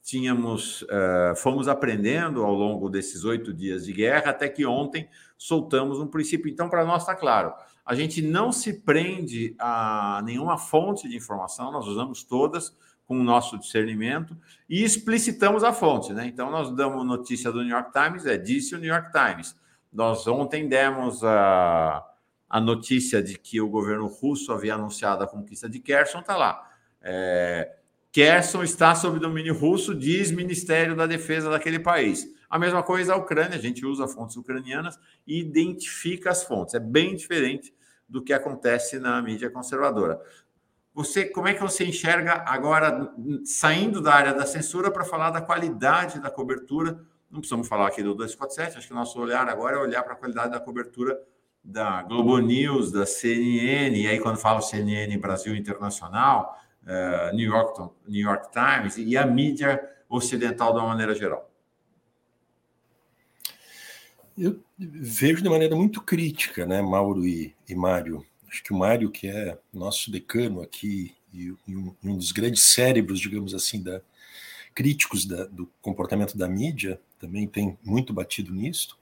tínhamos, 0.02 0.82
uh, 0.82 1.34
fomos 1.36 1.66
aprendendo 1.66 2.44
ao 2.44 2.54
longo 2.54 2.90
desses 2.90 3.24
oito 3.24 3.52
dias 3.52 3.86
de 3.86 3.92
guerra, 3.92 4.30
até 4.30 4.48
que 4.48 4.66
ontem 4.66 5.08
soltamos 5.38 5.98
um 5.98 6.06
princípio. 6.06 6.50
Então, 6.50 6.68
para 6.68 6.84
nós 6.84 7.02
está 7.02 7.14
claro, 7.14 7.54
a 7.84 7.94
gente 7.94 8.22
não 8.22 8.52
se 8.52 8.80
prende 8.80 9.54
a 9.58 10.22
nenhuma 10.24 10.58
fonte 10.58 11.08
de 11.08 11.16
informação, 11.16 11.72
nós 11.72 11.86
usamos 11.86 12.22
todas 12.22 12.76
com 13.06 13.18
o 13.18 13.24
nosso 13.24 13.58
discernimento 13.58 14.36
e 14.68 14.84
explicitamos 14.84 15.64
a 15.64 15.72
fonte. 15.72 16.12
Né? 16.12 16.26
Então, 16.26 16.50
nós 16.50 16.70
damos 16.70 17.04
notícia 17.04 17.50
do 17.50 17.62
New 17.62 17.70
York 17.70 17.90
Times, 17.92 18.26
é 18.26 18.36
disse 18.36 18.74
o 18.74 18.78
New 18.78 18.88
York 18.88 19.10
Times. 19.10 19.56
Nós 19.92 20.26
ontem 20.28 20.68
demos 20.68 21.24
a 21.24 22.06
a 22.50 22.60
notícia 22.60 23.22
de 23.22 23.38
que 23.38 23.60
o 23.60 23.68
governo 23.68 24.08
russo 24.08 24.52
havia 24.52 24.74
anunciado 24.74 25.22
a 25.22 25.26
conquista 25.26 25.68
de 25.68 25.78
Kherson, 25.78 26.18
está 26.18 26.36
lá. 26.36 26.68
É, 27.00 27.76
Kherson 28.10 28.64
está 28.64 28.92
sob 28.96 29.20
domínio 29.20 29.54
russo, 29.54 29.94
diz 29.94 30.32
Ministério 30.32 30.96
da 30.96 31.06
Defesa 31.06 31.48
daquele 31.48 31.78
país. 31.78 32.26
A 32.50 32.58
mesma 32.58 32.82
coisa 32.82 33.14
a 33.14 33.16
Ucrânia, 33.16 33.56
a 33.56 33.60
gente 33.60 33.86
usa 33.86 34.08
fontes 34.08 34.36
ucranianas 34.36 34.98
e 35.24 35.38
identifica 35.38 36.30
as 36.30 36.42
fontes. 36.42 36.74
É 36.74 36.80
bem 36.80 37.14
diferente 37.14 37.72
do 38.08 38.22
que 38.22 38.32
acontece 38.32 38.98
na 38.98 39.22
mídia 39.22 39.48
conservadora. 39.48 40.20
Você, 40.92 41.24
como 41.26 41.46
é 41.46 41.54
que 41.54 41.62
você 41.62 41.84
enxerga 41.84 42.44
agora, 42.44 43.14
saindo 43.44 44.02
da 44.02 44.12
área 44.12 44.34
da 44.34 44.44
censura, 44.44 44.90
para 44.90 45.04
falar 45.04 45.30
da 45.30 45.40
qualidade 45.40 46.20
da 46.20 46.28
cobertura? 46.28 47.00
Não 47.30 47.38
precisamos 47.38 47.68
falar 47.68 47.86
aqui 47.86 48.02
do 48.02 48.12
247, 48.14 48.78
acho 48.78 48.88
que 48.88 48.92
o 48.92 48.96
nosso 48.96 49.20
olhar 49.20 49.48
agora 49.48 49.76
é 49.76 49.78
olhar 49.78 50.02
para 50.02 50.14
a 50.14 50.16
qualidade 50.16 50.50
da 50.50 50.58
cobertura 50.58 51.16
da 51.62 52.02
Globo 52.02 52.38
News, 52.38 52.90
da 52.90 53.06
CNN, 53.06 53.96
e 53.96 54.08
aí 54.08 54.18
quando 54.18 54.38
falo 54.38 54.60
CNN 54.60 55.16
Brasil 55.18 55.54
Internacional, 55.54 56.58
uh, 56.82 57.36
New, 57.36 57.48
York, 57.48 57.80
New 58.08 58.20
York 58.20 58.48
Times 58.50 58.96
e 58.96 59.16
a 59.16 59.24
mídia 59.24 59.80
ocidental 60.08 60.72
de 60.72 60.78
uma 60.80 60.88
maneira 60.88 61.14
geral? 61.14 61.49
Eu 64.40 64.58
vejo 64.78 65.42
de 65.42 65.50
maneira 65.50 65.76
muito 65.76 66.00
crítica, 66.00 66.64
né, 66.64 66.80
Mauro 66.80 67.26
e, 67.26 67.54
e 67.68 67.74
Mário. 67.74 68.24
Acho 68.48 68.64
que 68.64 68.72
o 68.72 68.76
Mário, 68.78 69.10
que 69.10 69.28
é 69.28 69.58
nosso 69.70 70.10
decano 70.10 70.62
aqui 70.62 71.14
e, 71.30 71.52
e, 71.68 71.76
um, 71.76 71.94
um, 72.02 72.16
dos 72.16 72.32
grandes 72.32 72.62
cérebros, 72.62 73.20
digamos 73.20 73.52
assim, 73.52 73.82
da, 73.82 74.00
críticos 74.74 75.26
da, 75.26 75.44
do 75.44 75.70
comportamento 75.82 76.38
da 76.38 76.48
mídia, 76.48 76.98
também 77.18 77.46
tem 77.46 77.78
muito 77.84 78.14
batido 78.14 78.50
nisso. 78.50 78.98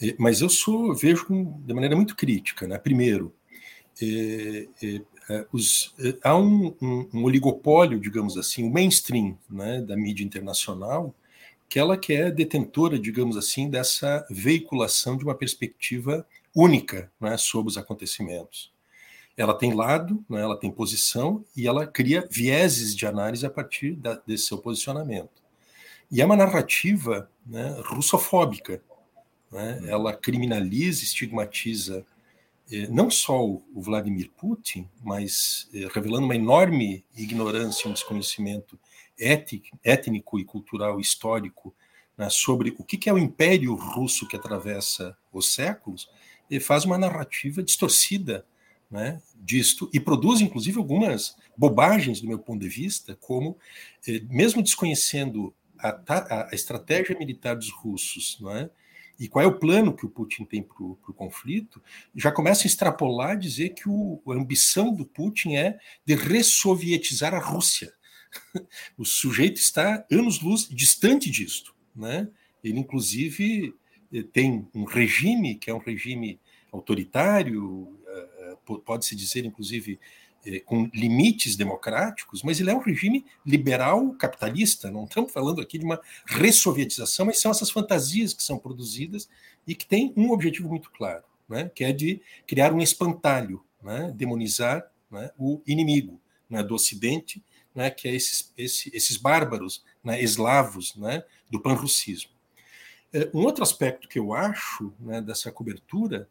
É, 0.00 0.14
mas 0.18 0.40
eu 0.40 0.48
sou 0.48 0.94
vejo 0.94 1.26
de 1.58 1.74
maneira 1.74 1.94
muito 1.94 2.16
crítica. 2.16 2.66
Né? 2.66 2.78
Primeiro, 2.78 3.34
é, 4.00 4.66
é, 4.82 5.02
é 5.28 5.46
os, 5.52 5.94
é, 5.98 6.16
há 6.22 6.38
um, 6.38 6.74
um, 6.80 7.08
um, 7.12 7.24
oligopólio, 7.24 8.00
digamos 8.00 8.38
assim, 8.38 8.64
o 8.64 8.72
mainstream 8.72 9.38
né, 9.50 9.82
da 9.82 9.94
mídia 9.94 10.24
internacional, 10.24 11.14
que 11.74 11.78
ela 11.80 11.98
que 11.98 12.12
é 12.12 12.30
detentora, 12.30 12.96
digamos 12.96 13.36
assim, 13.36 13.68
dessa 13.68 14.24
veiculação 14.30 15.16
de 15.16 15.24
uma 15.24 15.34
perspectiva 15.34 16.24
única 16.54 17.10
né, 17.20 17.36
sobre 17.36 17.68
os 17.68 17.76
acontecimentos. 17.76 18.72
Ela 19.36 19.52
tem 19.52 19.74
lado, 19.74 20.24
né, 20.30 20.40
ela 20.40 20.56
tem 20.56 20.70
posição 20.70 21.44
e 21.56 21.66
ela 21.66 21.84
cria 21.84 22.28
vieses 22.30 22.94
de 22.94 23.04
análise 23.08 23.44
a 23.44 23.50
partir 23.50 23.96
da, 23.96 24.14
desse 24.24 24.44
seu 24.44 24.58
posicionamento. 24.58 25.42
E 26.12 26.22
é 26.22 26.24
uma 26.24 26.36
narrativa 26.36 27.28
né, 27.44 27.76
russofóbica, 27.86 28.80
né? 29.50 29.80
ela 29.88 30.12
criminaliza, 30.12 31.02
estigmatiza 31.02 32.06
eh, 32.70 32.86
não 32.88 33.10
só 33.10 33.44
o 33.44 33.64
Vladimir 33.74 34.30
Putin, 34.36 34.88
mas 35.02 35.68
eh, 35.74 35.88
revelando 35.92 36.24
uma 36.24 36.36
enorme 36.36 37.04
ignorância, 37.16 37.90
um 37.90 37.92
desconhecimento 37.92 38.78
étnico 39.18 40.38
e 40.38 40.44
cultural 40.44 41.00
histórico 41.00 41.74
né, 42.16 42.28
sobre 42.30 42.74
o 42.78 42.84
que 42.84 43.08
é 43.08 43.12
o 43.12 43.18
Império 43.18 43.74
Russo 43.74 44.26
que 44.26 44.36
atravessa 44.36 45.16
os 45.32 45.52
séculos, 45.54 46.08
e 46.50 46.60
faz 46.60 46.84
uma 46.84 46.98
narrativa 46.98 47.62
distorcida 47.62 48.46
né, 48.90 49.20
disto 49.34 49.90
e 49.92 49.98
produz, 49.98 50.40
inclusive, 50.40 50.78
algumas 50.78 51.36
bobagens 51.56 52.20
do 52.20 52.28
meu 52.28 52.38
ponto 52.38 52.60
de 52.60 52.68
vista, 52.68 53.16
como, 53.20 53.58
eh, 54.06 54.22
mesmo 54.28 54.62
desconhecendo 54.62 55.54
a, 55.78 56.48
a, 56.50 56.54
estratégia 56.54 57.18
militar 57.18 57.56
dos 57.56 57.70
russos, 57.70 58.38
é? 58.56 58.70
e 59.18 59.28
qual 59.28 59.44
é 59.44 59.46
o 59.46 59.58
plano 59.58 59.94
que 59.94 60.06
o 60.06 60.10
Putin 60.10 60.44
tem 60.44 60.62
para 60.62 60.82
o 60.82 61.14
conflito, 61.14 61.82
já 62.14 62.30
começa 62.30 62.64
a 62.64 62.66
extrapolar, 62.66 63.38
dizer 63.38 63.70
que 63.70 63.88
o, 63.88 64.20
a 64.28 64.34
ambição 64.34 64.94
do 64.94 65.04
Putin 65.04 65.56
é 65.56 65.78
de 66.04 66.14
ressovietizar 66.14 67.34
a 67.34 67.38
Rússia. 67.38 67.92
O 68.98 69.04
sujeito 69.04 69.58
está 69.58 70.04
anos-luz 70.10 70.68
distante 70.70 71.30
disto. 71.30 71.74
Né? 71.94 72.28
Ele, 72.62 72.78
inclusive, 72.78 73.74
eh, 74.12 74.22
tem 74.32 74.66
um 74.74 74.84
regime 74.84 75.54
que 75.54 75.70
é 75.70 75.74
um 75.74 75.78
regime 75.78 76.40
autoritário, 76.72 77.98
eh, 78.06 78.28
eh, 78.38 78.56
pode-se 78.84 79.14
dizer, 79.14 79.44
inclusive, 79.44 79.98
com 80.66 80.90
limites 80.92 81.56
democráticos, 81.56 82.42
mas 82.42 82.60
ele 82.60 82.70
é 82.70 82.74
um 82.74 82.80
regime 82.80 83.24
liberal 83.46 84.12
capitalista. 84.12 84.90
Não 84.90 85.04
estamos 85.04 85.32
falando 85.32 85.58
aqui 85.58 85.78
de 85.78 85.86
uma 85.86 85.98
ressovietização, 86.26 87.24
mas 87.24 87.40
são 87.40 87.50
essas 87.50 87.70
fantasias 87.70 88.34
que 88.34 88.42
são 88.42 88.58
produzidas 88.58 89.26
e 89.66 89.74
que 89.74 89.86
têm 89.86 90.12
um 90.14 90.32
objetivo 90.32 90.68
muito 90.68 90.90
claro, 90.90 91.24
né? 91.48 91.70
que 91.74 91.82
é 91.82 91.92
de 91.92 92.20
criar 92.46 92.74
um 92.74 92.80
espantalho, 92.82 93.64
né? 93.82 94.12
demonizar 94.14 94.84
né? 95.10 95.30
o 95.38 95.62
inimigo 95.66 96.20
né? 96.48 96.62
do 96.62 96.74
Ocidente, 96.74 97.42
né? 97.74 97.90
que 97.90 98.08
é 98.08 98.14
esses, 98.14 98.52
esse, 98.56 98.90
esses 98.94 99.16
bárbaros 99.16 99.84
né? 100.02 100.22
eslavos 100.22 100.94
né? 100.96 101.24
do 101.50 101.60
panrussismo. 101.60 102.30
É, 103.12 103.30
um 103.34 103.44
outro 103.44 103.62
aspecto 103.62 104.08
que 104.08 104.18
eu 104.18 104.32
acho 104.32 104.92
né, 105.00 105.20
dessa 105.20 105.50
cobertura, 105.50 106.28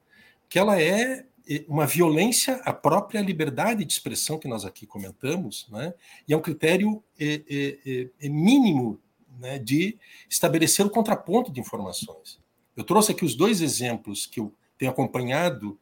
que 0.49 0.59
ela 0.59 0.79
é 0.81 1.25
uma 1.67 1.85
violência 1.85 2.55
à 2.63 2.71
própria 2.71 3.19
liberdade 3.19 3.83
de 3.83 3.91
expressão 3.91 4.39
que 4.39 4.47
nós 4.47 4.63
aqui 4.63 4.85
comentamos, 4.85 5.67
né? 5.69 5.93
e 6.27 6.33
é 6.33 6.37
um 6.37 6.41
critério 6.41 7.03
é, 7.19 7.41
é, 7.49 8.09
é, 8.21 8.29
mínimo 8.29 8.99
né, 9.39 9.59
de 9.59 9.97
estabelecer 10.29 10.85
o 10.85 10.89
contraponto 10.89 11.51
de 11.51 11.59
informações. 11.59 12.39
Eu 12.77 12.83
trouxe 12.83 13.11
aqui 13.11 13.25
os 13.25 13.35
dois 13.35 13.61
exemplos 13.61 14.25
que 14.25 14.39
eu 14.39 14.53
tenho 14.77 14.91
acompanhado 14.91 15.77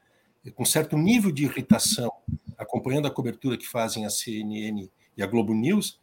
com 0.56 0.66
certo 0.66 0.98
nível 0.98 1.32
de 1.32 1.44
irritação, 1.44 2.12
acompanhando 2.58 3.08
a 3.08 3.12
cobertura 3.12 3.58
que 3.58 3.68
fazem 3.68 4.06
a 4.06 4.10
CNN 4.10 4.90
e 5.18 5.24
a 5.24 5.28
Globo 5.28 5.54
News, 5.54 6.00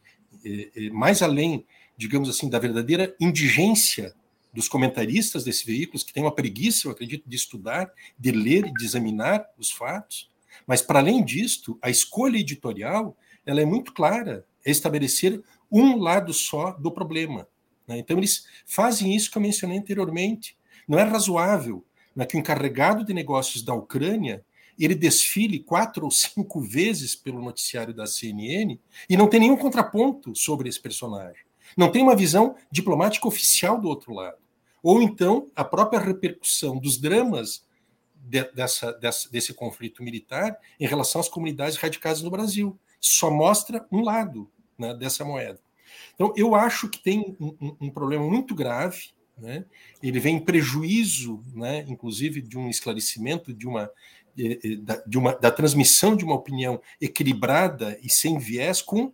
mais 0.92 1.22
além, 1.22 1.64
digamos 1.96 2.28
assim, 2.28 2.48
da 2.48 2.58
verdadeira 2.58 3.14
indigência 3.20 4.14
dos 4.52 4.68
comentaristas 4.68 5.44
desses 5.44 5.64
veículos, 5.64 6.02
que 6.02 6.12
têm 6.12 6.22
uma 6.22 6.34
preguiça, 6.34 6.86
eu 6.86 6.92
acredito, 6.92 7.28
de 7.28 7.36
estudar, 7.36 7.90
de 8.18 8.30
ler 8.30 8.66
e 8.66 8.72
de 8.72 8.84
examinar 8.84 9.46
os 9.58 9.70
fatos. 9.70 10.30
Mas, 10.66 10.82
para 10.82 10.98
além 10.98 11.24
disto, 11.24 11.78
a 11.82 11.90
escolha 11.90 12.38
editorial 12.38 13.16
ela 13.44 13.60
é 13.60 13.64
muito 13.64 13.92
clara, 13.92 14.44
é 14.64 14.70
estabelecer 14.70 15.42
um 15.70 15.96
lado 15.96 16.32
só 16.32 16.72
do 16.72 16.90
problema. 16.90 17.48
Né? 17.86 17.98
Então, 17.98 18.18
eles 18.18 18.46
fazem 18.66 19.14
isso 19.14 19.30
que 19.30 19.38
eu 19.38 19.42
mencionei 19.42 19.78
anteriormente. 19.78 20.56
Não 20.86 20.98
é 20.98 21.02
razoável 21.02 21.84
né, 22.14 22.26
que 22.26 22.36
o 22.36 22.40
encarregado 22.40 23.04
de 23.04 23.14
negócios 23.14 23.62
da 23.62 23.74
Ucrânia 23.74 24.44
ele 24.84 24.94
desfile 24.94 25.58
quatro 25.58 26.04
ou 26.04 26.10
cinco 26.10 26.60
vezes 26.60 27.16
pelo 27.16 27.42
noticiário 27.42 27.92
da 27.92 28.06
CNN 28.06 28.78
e 29.08 29.16
não 29.16 29.28
tem 29.28 29.40
nenhum 29.40 29.56
contraponto 29.56 30.34
sobre 30.34 30.68
esse 30.68 30.80
personagem. 30.80 31.42
Não 31.76 31.90
tem 31.90 32.02
uma 32.02 32.16
visão 32.16 32.56
diplomática 32.70 33.26
oficial 33.26 33.80
do 33.80 33.88
outro 33.88 34.12
lado. 34.12 34.38
Ou 34.82 35.02
então 35.02 35.50
a 35.54 35.64
própria 35.64 36.00
repercussão 36.00 36.78
dos 36.78 36.98
dramas 36.98 37.66
de, 38.14 38.44
dessa, 38.52 38.92
dessa, 38.92 39.30
desse 39.30 39.52
conflito 39.52 40.02
militar 40.02 40.56
em 40.78 40.86
relação 40.86 41.20
às 41.20 41.28
comunidades 41.28 41.76
radicais 41.76 42.22
no 42.22 42.30
Brasil. 42.30 42.78
Só 43.00 43.30
mostra 43.30 43.86
um 43.90 44.00
lado 44.00 44.50
né, 44.78 44.94
dessa 44.94 45.24
moeda. 45.24 45.60
Então, 46.14 46.32
eu 46.36 46.54
acho 46.54 46.88
que 46.88 46.98
tem 46.98 47.36
um, 47.40 47.56
um, 47.60 47.76
um 47.82 47.90
problema 47.90 48.24
muito 48.24 48.54
grave 48.54 49.10
né? 49.40 49.64
ele 50.02 50.18
vem 50.18 50.36
em 50.36 50.44
prejuízo, 50.44 51.42
né, 51.54 51.84
inclusive, 51.88 52.42
de 52.42 52.58
um 52.58 52.68
esclarecimento, 52.68 53.54
de 53.54 53.66
uma, 53.66 53.90
de 55.06 55.18
uma, 55.18 55.34
da 55.34 55.50
transmissão 55.50 56.14
de 56.14 56.24
uma 56.24 56.34
opinião 56.34 56.80
equilibrada 57.00 57.98
e 58.02 58.10
sem 58.10 58.38
viés 58.38 58.80
com, 58.80 59.12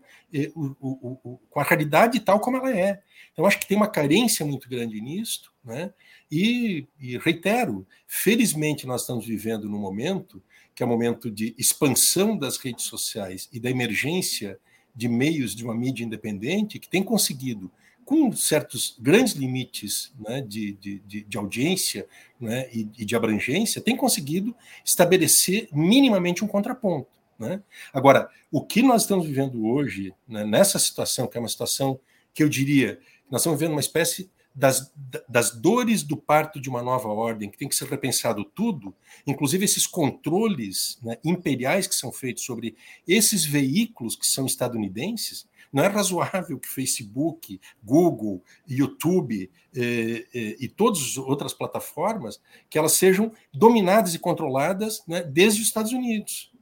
com 1.50 1.60
a 1.60 1.62
realidade 1.62 2.20
tal 2.20 2.38
como 2.40 2.58
ela 2.58 2.76
é. 2.76 3.02
Então, 3.32 3.46
acho 3.46 3.58
que 3.58 3.66
tem 3.66 3.76
uma 3.76 3.88
carência 3.88 4.44
muito 4.44 4.68
grande 4.68 5.00
nisto, 5.00 5.52
né? 5.64 5.92
E, 6.30 6.86
e, 7.00 7.18
reitero, 7.18 7.86
felizmente 8.06 8.86
nós 8.86 9.00
estamos 9.02 9.26
vivendo 9.26 9.68
num 9.68 9.78
momento 9.78 10.42
que 10.74 10.82
é 10.82 10.86
um 10.86 10.88
momento 10.88 11.30
de 11.30 11.54
expansão 11.56 12.36
das 12.36 12.56
redes 12.56 12.84
sociais 12.84 13.48
e 13.52 13.60
da 13.60 13.70
emergência 13.70 14.58
de 14.94 15.08
meios 15.08 15.54
de 15.54 15.64
uma 15.64 15.74
mídia 15.74 16.04
independente 16.04 16.78
que 16.78 16.88
tem 16.88 17.02
conseguido 17.02 17.70
com 18.04 18.32
certos 18.32 18.96
grandes 19.00 19.34
limites 19.34 20.12
né, 20.18 20.40
de, 20.40 20.72
de, 20.74 21.22
de, 21.22 21.38
audiência 21.38 22.06
né, 22.40 22.68
e, 22.72 22.88
e, 22.98 23.04
de 23.04 23.16
abrangência, 23.16 23.80
tem 23.80 23.96
conseguido 23.96 24.54
estabelecer 24.84 25.68
minimamente 25.72 26.44
um 26.44 26.48
contraponto. 26.48 27.08
Né? 27.38 27.62
Agora, 27.92 28.28
o 28.50 28.64
que 28.64 28.82
nós 28.82 29.02
estamos 29.02 29.26
vivendo 29.26 29.66
hoje, 29.66 30.14
né, 30.28 30.44
nessa 30.44 30.78
situação, 30.78 31.26
que 31.26 31.36
é 31.36 31.40
uma 31.40 31.48
situação 31.48 31.98
que 32.32 32.42
eu 32.42 32.48
diria, 32.48 32.98
nós 33.30 33.40
estamos 33.40 33.58
vivendo 33.58 33.72
uma 33.72 33.80
espécie 33.80 34.30
das, 34.54 34.92
das 35.28 35.50
dores 35.50 36.04
do 36.04 36.16
parto 36.16 36.60
de 36.60 36.68
uma 36.68 36.80
nova 36.80 37.08
ordem, 37.08 37.50
que 37.50 37.58
tem 37.58 37.68
que 37.68 37.74
ser 37.74 37.88
repensado 37.88 38.44
tudo, 38.44 38.94
inclusive 39.26 39.64
esses 39.64 39.84
controles 39.84 40.98
né, 41.02 41.18
imperiais 41.24 41.88
que 41.88 41.94
são 41.94 42.12
feitos 42.12 42.44
sobre 42.44 42.76
esses 43.06 43.44
veículos 43.44 44.14
que 44.14 44.26
são 44.26 44.46
estadunidenses, 44.46 45.48
não 45.74 45.82
é 45.82 45.88
razoável 45.88 46.58
que 46.58 46.68
Facebook, 46.68 47.60
Google, 47.82 48.42
YouTube 48.66 49.50
eh, 49.76 50.26
eh, 50.32 50.56
e 50.60 50.68
todas 50.68 51.00
as 51.00 51.18
outras 51.18 51.52
plataformas 51.52 52.40
que 52.70 52.78
elas 52.78 52.92
sejam 52.92 53.32
dominadas 53.52 54.14
e 54.14 54.18
controladas 54.20 55.02
né, 55.08 55.22
desde 55.22 55.60
os 55.60 55.66
Estados 55.66 55.92
Unidos, 55.92 56.52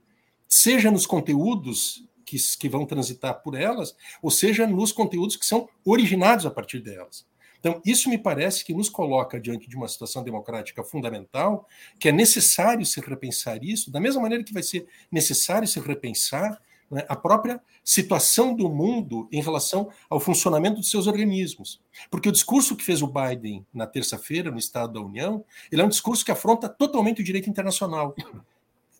seja 0.48 0.90
nos 0.90 1.04
conteúdos 1.04 2.08
que, 2.24 2.38
que 2.58 2.68
vão 2.70 2.86
transitar 2.86 3.42
por 3.42 3.54
elas, 3.54 3.94
ou 4.22 4.30
seja 4.30 4.66
nos 4.66 4.92
conteúdos 4.92 5.36
que 5.36 5.44
são 5.44 5.68
originados 5.84 6.46
a 6.46 6.50
partir 6.50 6.80
delas. 6.80 7.26
Então, 7.60 7.80
isso 7.84 8.08
me 8.08 8.18
parece 8.18 8.64
que 8.64 8.74
nos 8.74 8.88
coloca 8.88 9.38
diante 9.38 9.68
de 9.68 9.76
uma 9.76 9.86
situação 9.86 10.24
democrática 10.24 10.82
fundamental, 10.82 11.68
que 12.00 12.08
é 12.08 12.12
necessário 12.12 12.84
se 12.84 12.98
repensar 13.00 13.62
isso, 13.62 13.90
da 13.90 14.00
mesma 14.00 14.22
maneira 14.22 14.42
que 14.42 14.52
vai 14.54 14.62
ser 14.62 14.86
necessário 15.12 15.68
se 15.68 15.78
repensar 15.78 16.60
né, 16.92 17.06
a 17.08 17.16
própria 17.16 17.58
situação 17.82 18.54
do 18.54 18.68
mundo 18.68 19.26
em 19.32 19.40
relação 19.40 19.88
ao 20.10 20.20
funcionamento 20.20 20.76
dos 20.76 20.90
seus 20.90 21.06
organismos. 21.06 21.80
Porque 22.10 22.28
o 22.28 22.32
discurso 22.32 22.76
que 22.76 22.84
fez 22.84 23.00
o 23.00 23.06
Biden 23.06 23.66
na 23.72 23.86
terça-feira, 23.86 24.50
no 24.50 24.58
Estado 24.58 24.92
da 24.92 25.00
União, 25.00 25.42
ele 25.72 25.80
é 25.80 25.84
um 25.84 25.88
discurso 25.88 26.22
que 26.22 26.30
afronta 26.30 26.68
totalmente 26.68 27.22
o 27.22 27.24
direito 27.24 27.48
internacional. 27.48 28.14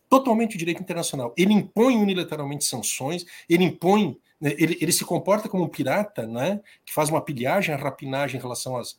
Totalmente 0.09 0.55
o 0.55 0.57
direito 0.57 0.81
internacional. 0.81 1.33
Ele 1.37 1.53
impõe 1.53 1.95
unilateralmente 1.95 2.65
sanções, 2.65 3.25
ele 3.47 3.63
impõe, 3.63 4.17
né, 4.41 4.55
ele, 4.57 4.75
ele 4.81 4.91
se 4.91 5.05
comporta 5.05 5.47
como 5.47 5.63
um 5.63 5.69
pirata, 5.69 6.25
né, 6.25 6.61
que 6.83 6.93
faz 6.93 7.09
uma 7.09 7.21
pilhagem, 7.21 7.73
a 7.73 7.77
rapinagem 7.77 8.39
em 8.39 8.41
relação 8.41 8.75
às, 8.75 8.97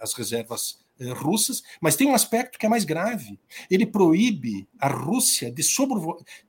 às 0.00 0.12
reservas 0.12 0.84
russas, 1.14 1.62
mas 1.80 1.96
tem 1.96 2.06
um 2.06 2.14
aspecto 2.14 2.58
que 2.58 2.66
é 2.66 2.68
mais 2.68 2.84
grave. 2.84 3.38
Ele 3.70 3.86
proíbe 3.86 4.66
a 4.78 4.88
Rússia 4.88 5.50
de, 5.50 5.62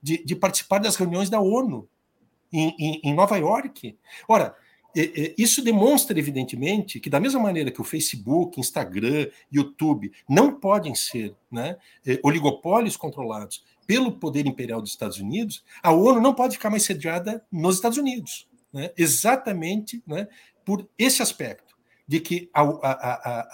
de, 0.02 0.24
de 0.24 0.36
participar 0.36 0.78
das 0.78 0.96
reuniões 0.96 1.28
da 1.28 1.40
ONU 1.40 1.88
em, 2.52 2.74
em, 2.78 3.00
em 3.04 3.14
Nova 3.14 3.36
York. 3.36 3.96
Ora, 4.26 4.54
isso 5.36 5.62
demonstra, 5.62 6.18
evidentemente, 6.18 6.98
que, 6.98 7.10
da 7.10 7.20
mesma 7.20 7.38
maneira 7.38 7.70
que 7.70 7.80
o 7.80 7.84
Facebook, 7.84 8.58
Instagram, 8.58 9.28
YouTube 9.52 10.10
não 10.28 10.58
podem 10.58 10.94
ser 10.94 11.36
né, 11.50 11.76
eh, 12.06 12.18
oligopólios 12.22 12.96
controlados 12.96 13.62
pelo 13.86 14.12
poder 14.12 14.46
imperial 14.46 14.80
dos 14.80 14.90
Estados 14.90 15.18
Unidos, 15.18 15.62
a 15.82 15.92
ONU 15.92 16.20
não 16.20 16.34
pode 16.34 16.56
ficar 16.56 16.70
mais 16.70 16.82
sediada 16.82 17.44
nos 17.50 17.76
Estados 17.76 17.98
Unidos. 17.98 18.48
Né, 18.70 18.90
exatamente 18.98 20.02
né, 20.06 20.28
por 20.62 20.86
esse 20.98 21.22
aspecto 21.22 21.67
de 22.08 22.20
que 22.20 22.48
a, 22.54 22.62
a, 22.62 22.92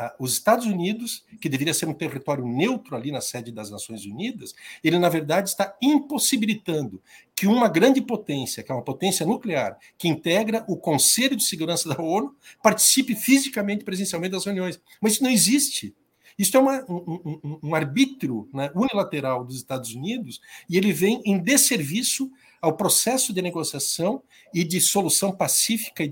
a, 0.07 0.17
os 0.21 0.35
Estados 0.35 0.65
Unidos, 0.65 1.25
que 1.41 1.49
deveria 1.49 1.75
ser 1.75 1.89
um 1.89 1.93
território 1.93 2.47
neutro 2.47 2.95
ali 2.95 3.11
na 3.11 3.21
sede 3.21 3.51
das 3.51 3.69
Nações 3.69 4.07
Unidas, 4.07 4.55
ele, 4.83 4.97
na 4.97 5.09
verdade, 5.09 5.49
está 5.49 5.77
impossibilitando 5.83 7.03
que 7.35 7.49
uma 7.49 7.69
grande 7.69 8.01
potência, 8.01 8.63
que 8.63 8.71
é 8.71 8.75
uma 8.75 8.85
potência 8.85 9.27
nuclear, 9.27 9.77
que 9.99 10.07
integra 10.07 10.65
o 10.69 10.77
Conselho 10.77 11.35
de 11.35 11.45
Segurança 11.45 11.89
da 11.89 12.01
ONU, 12.01 12.33
participe 12.63 13.17
fisicamente, 13.17 13.85
presencialmente 13.85 14.33
das 14.33 14.45
reuniões. 14.45 14.81
Mas 15.01 15.15
isso 15.15 15.25
não 15.25 15.31
existe. 15.31 15.93
Isso 16.39 16.57
é 16.57 16.61
uma, 16.61 16.85
um, 16.89 17.41
um, 17.45 17.59
um, 17.63 17.75
arbítrio 17.75 18.49
né, 18.53 18.71
unilateral 18.75 19.45
dos 19.45 19.57
Estados 19.57 19.95
Unidos 19.95 20.41
e 20.69 20.77
ele 20.77 20.93
vem 20.93 21.23
em 21.25 21.39
desserviço 21.39 22.31
ao 22.65 22.73
processo 22.73 23.31
de 23.31 23.43
negociação 23.43 24.23
e 24.53 24.65
de 24.65 24.81
solução 24.81 25.31
pacífica 25.31 26.03
e 26.03 26.11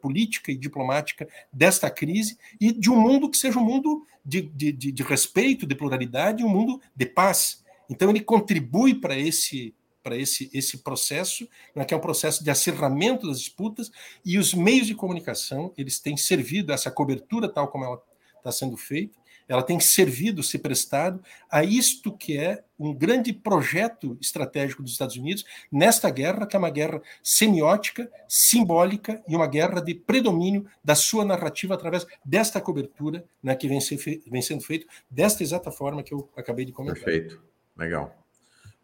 política 0.00 0.50
e 0.50 0.56
diplomática 0.56 1.28
desta 1.52 1.90
crise 1.90 2.38
e 2.58 2.72
de 2.72 2.90
um 2.90 2.98
mundo 2.98 3.28
que 3.28 3.36
seja 3.36 3.58
um 3.58 3.64
mundo 3.64 4.06
de, 4.24 4.40
de, 4.40 4.72
de 4.72 5.02
respeito, 5.02 5.66
de 5.66 5.74
pluralidade, 5.74 6.42
um 6.42 6.48
mundo 6.48 6.80
de 6.94 7.04
paz. 7.04 7.62
Então 7.90 8.08
ele 8.08 8.20
contribui 8.20 8.94
para 8.94 9.18
esse 9.18 9.74
para 10.02 10.16
esse, 10.16 10.48
esse 10.54 10.78
processo, 10.78 11.48
né, 11.74 11.84
que 11.84 11.92
é 11.92 11.96
um 11.96 12.00
processo 12.00 12.44
de 12.44 12.48
acerramento 12.48 13.26
das 13.26 13.40
disputas, 13.40 13.90
e 14.24 14.38
os 14.38 14.54
meios 14.54 14.86
de 14.86 14.94
comunicação 14.94 15.74
eles 15.76 15.98
têm 15.98 16.16
servido 16.16 16.72
essa 16.72 16.92
cobertura 16.92 17.48
tal 17.48 17.66
como 17.66 17.84
ela 17.84 18.00
está 18.38 18.52
sendo 18.52 18.76
feita, 18.76 19.18
ela 19.48 19.62
tem 19.62 19.78
servido, 19.78 20.42
se 20.42 20.58
prestado 20.58 21.22
a 21.50 21.62
isto 21.62 22.12
que 22.12 22.36
é 22.36 22.64
um 22.78 22.92
grande 22.92 23.32
projeto 23.32 24.18
estratégico 24.20 24.82
dos 24.82 24.92
Estados 24.92 25.16
Unidos 25.16 25.44
nesta 25.70 26.10
guerra, 26.10 26.46
que 26.46 26.56
é 26.56 26.58
uma 26.58 26.70
guerra 26.70 27.00
semiótica, 27.22 28.10
simbólica 28.28 29.22
e 29.28 29.34
uma 29.34 29.46
guerra 29.46 29.80
de 29.80 29.94
predomínio 29.94 30.66
da 30.84 30.94
sua 30.94 31.24
narrativa 31.24 31.74
através 31.74 32.06
desta 32.24 32.60
cobertura 32.60 33.24
né, 33.42 33.54
que 33.54 33.68
vem, 33.68 33.80
ser, 33.80 33.96
vem 34.26 34.42
sendo 34.42 34.62
feito 34.62 34.86
desta 35.10 35.42
exata 35.42 35.70
forma 35.70 36.02
que 36.02 36.12
eu 36.12 36.28
acabei 36.36 36.64
de 36.64 36.72
comentar. 36.72 37.02
Perfeito, 37.02 37.40
legal. 37.76 38.14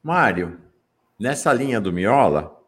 Mário, 0.03 0.59
nessa 1.19 1.53
linha 1.53 1.81
do 1.81 1.93
Miola, 1.93 2.62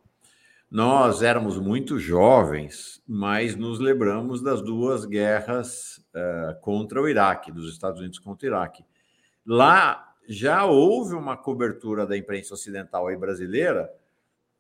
nós 0.75 1.23
éramos 1.23 1.57
muito 1.57 2.01
jovens, 2.01 3.01
mas 3.07 3.55
nos 3.55 3.79
lembramos 3.79 4.43
das 4.43 4.61
duas 4.61 5.05
guerras 5.05 5.99
uh, 6.13 6.61
contra 6.61 7.01
o 7.01 7.09
Iraque, 7.09 7.53
dos 7.53 7.73
Estados 7.73 8.01
Unidos 8.01 8.19
contra 8.19 8.45
o 8.45 8.51
Iraque. 8.51 8.85
Lá 9.47 10.17
já 10.29 10.65
houve 10.65 11.15
uma 11.15 11.37
cobertura 11.37 12.05
da 12.05 12.19
imprensa 12.19 12.55
ocidental 12.55 13.09
e 13.09 13.17
brasileira, 13.17 13.89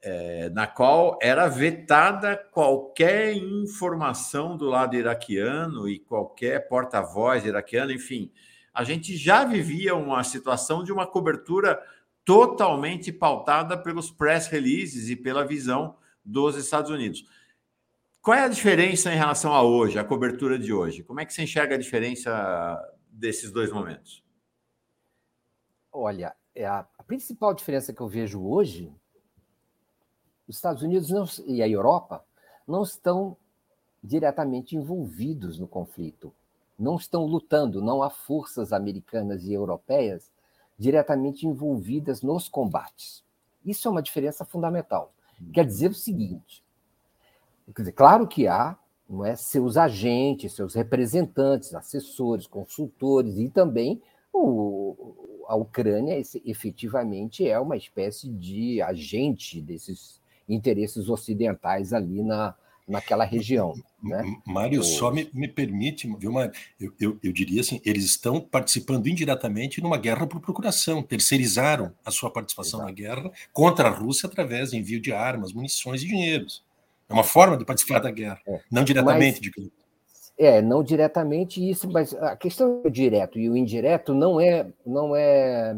é, 0.00 0.48
na 0.50 0.68
qual 0.68 1.18
era 1.20 1.48
vetada 1.48 2.36
qualquer 2.36 3.34
informação 3.34 4.56
do 4.56 4.66
lado 4.66 4.94
iraquiano 4.94 5.88
e 5.88 5.98
qualquer 5.98 6.68
porta-voz 6.68 7.44
iraquiano, 7.44 7.90
enfim. 7.90 8.30
A 8.72 8.84
gente 8.84 9.16
já 9.16 9.44
vivia 9.44 9.96
uma 9.96 10.22
situação 10.22 10.84
de 10.84 10.92
uma 10.92 11.08
cobertura 11.08 11.82
totalmente 12.24 13.10
pautada 13.10 13.76
pelos 13.76 14.12
press 14.12 14.46
releases 14.46 15.10
e 15.10 15.16
pela 15.16 15.44
visão 15.44 15.96
dos 16.24 16.56
Estados 16.56 16.90
Unidos. 16.90 17.24
Qual 18.22 18.36
é 18.36 18.44
a 18.44 18.48
diferença 18.48 19.12
em 19.12 19.16
relação 19.16 19.52
a 19.52 19.62
hoje, 19.62 19.98
a 19.98 20.04
cobertura 20.04 20.58
de 20.58 20.72
hoje? 20.72 21.02
Como 21.02 21.20
é 21.20 21.26
que 21.26 21.34
você 21.34 21.42
enxerga 21.42 21.74
a 21.74 21.78
diferença 21.78 22.80
desses 23.10 23.52
dois 23.52 23.70
momentos? 23.70 24.24
Olha, 25.92 26.34
é 26.54 26.66
a, 26.66 26.86
principal 27.06 27.52
diferença 27.52 27.92
que 27.92 28.00
eu 28.00 28.08
vejo 28.08 28.42
hoje, 28.42 28.90
os 30.48 30.56
Estados 30.56 30.82
Unidos 30.82 31.10
não, 31.10 31.26
e 31.46 31.62
a 31.62 31.68
Europa 31.68 32.24
não 32.66 32.82
estão 32.82 33.36
diretamente 34.02 34.74
envolvidos 34.74 35.58
no 35.58 35.68
conflito, 35.68 36.34
não 36.78 36.96
estão 36.96 37.26
lutando, 37.26 37.82
não 37.82 38.02
há 38.02 38.10
forças 38.10 38.72
americanas 38.72 39.44
e 39.44 39.52
europeias 39.52 40.32
diretamente 40.78 41.46
envolvidas 41.46 42.22
nos 42.22 42.48
combates. 42.48 43.22
Isso 43.64 43.86
é 43.86 43.90
uma 43.90 44.02
diferença 44.02 44.44
fundamental. 44.44 45.12
Quer 45.52 45.64
dizer 45.64 45.90
o 45.90 45.94
seguinte: 45.94 46.62
quer 47.74 47.82
dizer, 47.82 47.92
claro 47.92 48.26
que 48.26 48.46
há 48.46 48.76
não 49.08 49.24
é, 49.24 49.36
seus 49.36 49.76
agentes, 49.76 50.54
seus 50.54 50.74
representantes, 50.74 51.74
assessores, 51.74 52.46
consultores 52.46 53.36
e 53.36 53.48
também 53.50 54.00
o, 54.32 55.44
a 55.46 55.54
Ucrânia 55.54 56.20
efetivamente 56.44 57.46
é 57.48 57.58
uma 57.60 57.76
espécie 57.76 58.28
de 58.28 58.80
agente 58.82 59.60
desses 59.60 60.20
interesses 60.48 61.08
ocidentais 61.08 61.92
ali 61.92 62.22
na, 62.22 62.54
naquela 62.86 63.24
região. 63.24 63.74
Né? 64.02 64.22
Mário, 64.46 64.82
só 64.82 65.10
me, 65.10 65.28
me 65.32 65.48
permite, 65.48 66.06
viu, 66.18 66.32
Mário? 66.32 66.52
Eu, 66.78 66.92
eu, 67.00 67.18
eu, 67.22 67.32
diria 67.32 67.60
assim: 67.60 67.80
eles 67.84 68.04
estão 68.04 68.40
participando 68.40 69.06
indiretamente 69.06 69.80
numa 69.80 69.96
guerra 69.96 70.26
por 70.26 70.40
procuração, 70.40 71.02
terceirizaram 71.02 71.92
a 72.04 72.10
sua 72.10 72.30
participação 72.30 72.80
Exato. 72.80 72.90
na 72.90 72.94
guerra 72.94 73.32
contra 73.52 73.88
a 73.88 73.90
Rússia 73.90 74.26
através 74.26 74.70
do 74.70 74.76
envio 74.76 75.00
de 75.00 75.12
armas, 75.12 75.52
munições 75.52 76.02
e 76.02 76.06
dinheiros. 76.06 76.62
É 77.08 77.12
uma 77.12 77.24
forma 77.24 77.56
de 77.56 77.64
participar 77.64 77.98
da 78.00 78.10
guerra, 78.10 78.40
é. 78.46 78.60
não 78.70 78.84
diretamente, 78.84 79.50
mas, 79.56 79.68
É, 80.38 80.60
não 80.62 80.82
diretamente 80.82 81.66
isso, 81.66 81.90
mas 81.90 82.14
a 82.14 82.36
questão 82.36 82.82
do 82.82 82.90
direto 82.90 83.38
e 83.38 83.48
o 83.48 83.56
indireto 83.56 84.14
não 84.14 84.40
é, 84.40 84.66
não 84.84 85.14
é 85.14 85.76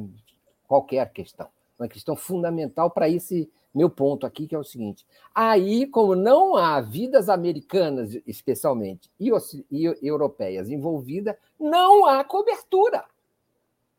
qualquer 0.66 1.11
questão. 1.12 1.47
É 1.78 1.83
uma 1.83 1.89
questão 1.89 2.16
fundamental 2.16 2.91
para 2.91 3.09
esse 3.09 3.49
meu 3.77 3.90
ponto 3.90 4.24
aqui, 4.27 4.47
que 4.47 4.55
é 4.55 4.59
o 4.59 4.65
seguinte. 4.65 5.07
Aí, 5.35 5.86
como 5.86 6.15
não 6.15 6.57
há 6.57 6.81
vidas 6.81 7.28
americanas, 7.28 8.16
especialmente, 8.27 9.11
e, 9.20 9.31
e 9.70 9.85
europeias 10.03 10.70
envolvidas, 10.70 11.36
não 11.61 12.07
há 12.07 12.24
cobertura. 12.24 13.05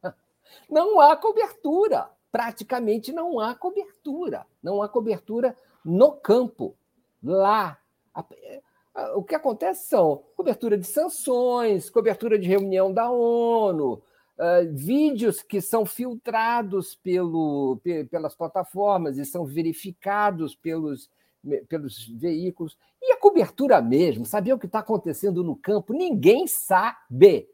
Não 0.69 0.99
há 0.99 1.15
cobertura. 1.15 2.09
Praticamente 2.31 3.11
não 3.11 3.39
há 3.39 3.53
cobertura. 3.53 4.45
Não 4.61 4.81
há 4.81 4.89
cobertura 4.89 5.55
no 5.83 6.11
campo, 6.11 6.75
lá. 7.23 7.77
O 9.15 9.23
que 9.23 9.35
acontece 9.35 9.87
são 9.87 10.23
cobertura 10.35 10.77
de 10.77 10.85
sanções, 10.85 11.89
cobertura 11.89 12.37
de 12.37 12.47
reunião 12.47 12.91
da 12.91 13.09
ONU, 13.09 14.01
Uh, 14.37 14.71
vídeos 14.71 15.41
que 15.41 15.59
são 15.59 15.83
filtrados 15.83 16.93
pelo, 16.95 17.81
pelas 18.11 18.35
plataformas 18.35 19.17
e 19.17 19.25
são 19.25 19.45
verificados 19.45 20.55
pelos, 20.55 21.09
pelos 21.67 22.07
veículos. 22.07 22.77
E 23.01 23.13
a 23.13 23.17
cobertura 23.17 23.81
mesmo, 23.81 24.25
saber 24.25 24.53
o 24.53 24.59
que 24.59 24.67
está 24.67 24.79
acontecendo 24.79 25.43
no 25.43 25.55
campo, 25.55 25.91
ninguém 25.91 26.45
sabe. 26.45 27.49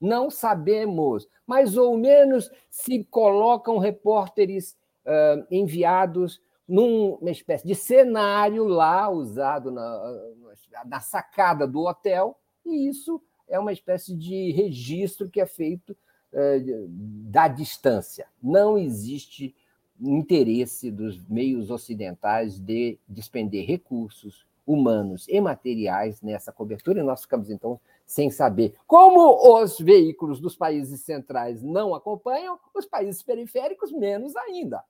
Não 0.00 0.28
sabemos. 0.28 1.28
Mais 1.46 1.76
ou 1.76 1.96
menos 1.96 2.50
se 2.68 3.04
colocam 3.04 3.78
repórteres 3.78 4.76
uh, 5.06 5.46
enviados 5.50 6.40
numa 6.68 7.30
espécie 7.30 7.66
de 7.66 7.74
cenário 7.74 8.64
lá 8.64 9.08
usado 9.08 9.70
na, 9.70 10.20
na 10.84 11.00
sacada 11.00 11.66
do 11.66 11.80
hotel, 11.86 12.38
e 12.64 12.88
isso 12.88 13.22
é 13.48 13.58
uma 13.58 13.72
espécie 13.72 14.14
de 14.14 14.52
registro 14.52 15.30
que 15.30 15.40
é 15.40 15.46
feito 15.46 15.96
da 16.32 17.48
distância. 17.48 18.26
Não 18.42 18.76
existe 18.78 19.54
interesse 20.00 20.90
dos 20.90 21.20
meios 21.28 21.70
ocidentais 21.70 22.58
de 22.58 22.98
despender 23.08 23.66
recursos 23.66 24.46
humanos 24.66 25.26
e 25.28 25.40
materiais 25.40 26.20
nessa 26.20 26.52
cobertura, 26.52 27.00
e 27.00 27.02
nós 27.02 27.22
ficamos, 27.22 27.48
então, 27.48 27.80
sem 28.06 28.30
saber. 28.30 28.74
Como 28.86 29.60
os 29.60 29.78
veículos 29.78 30.40
dos 30.40 30.54
países 30.54 31.00
centrais 31.00 31.62
não 31.62 31.94
acompanham, 31.94 32.58
os 32.74 32.84
países 32.84 33.22
periféricos 33.22 33.90
menos 33.90 34.36
ainda, 34.36 34.84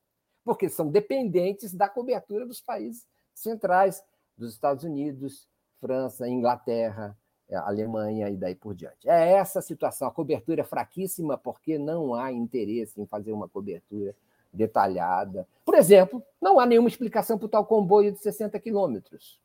porque 0.44 0.68
são 0.68 0.88
dependentes 0.88 1.72
da 1.72 1.88
cobertura 1.88 2.44
dos 2.44 2.60
países 2.60 3.06
centrais, 3.32 4.02
dos 4.36 4.52
Estados 4.52 4.82
Unidos, 4.84 5.48
França, 5.80 6.28
Inglaterra, 6.28 7.16
é, 7.16 7.27
Alemanha 7.56 8.28
e 8.28 8.36
daí 8.36 8.54
por 8.54 8.74
diante. 8.74 9.08
É 9.08 9.32
essa 9.32 9.60
a 9.60 9.62
situação. 9.62 10.08
A 10.08 10.10
cobertura 10.10 10.60
é 10.60 10.64
fraquíssima 10.64 11.38
porque 11.38 11.78
não 11.78 12.14
há 12.14 12.32
interesse 12.32 13.00
em 13.00 13.06
fazer 13.06 13.32
uma 13.32 13.48
cobertura 13.48 14.14
detalhada. 14.52 15.46
Por 15.64 15.74
exemplo, 15.74 16.22
não 16.40 16.58
há 16.58 16.66
nenhuma 16.66 16.88
explicação 16.88 17.38
para 17.38 17.46
o 17.46 17.48
tal 17.48 17.64
comboio 17.64 18.12
de 18.12 18.18
60 18.18 18.58
quilômetros. 18.60 19.40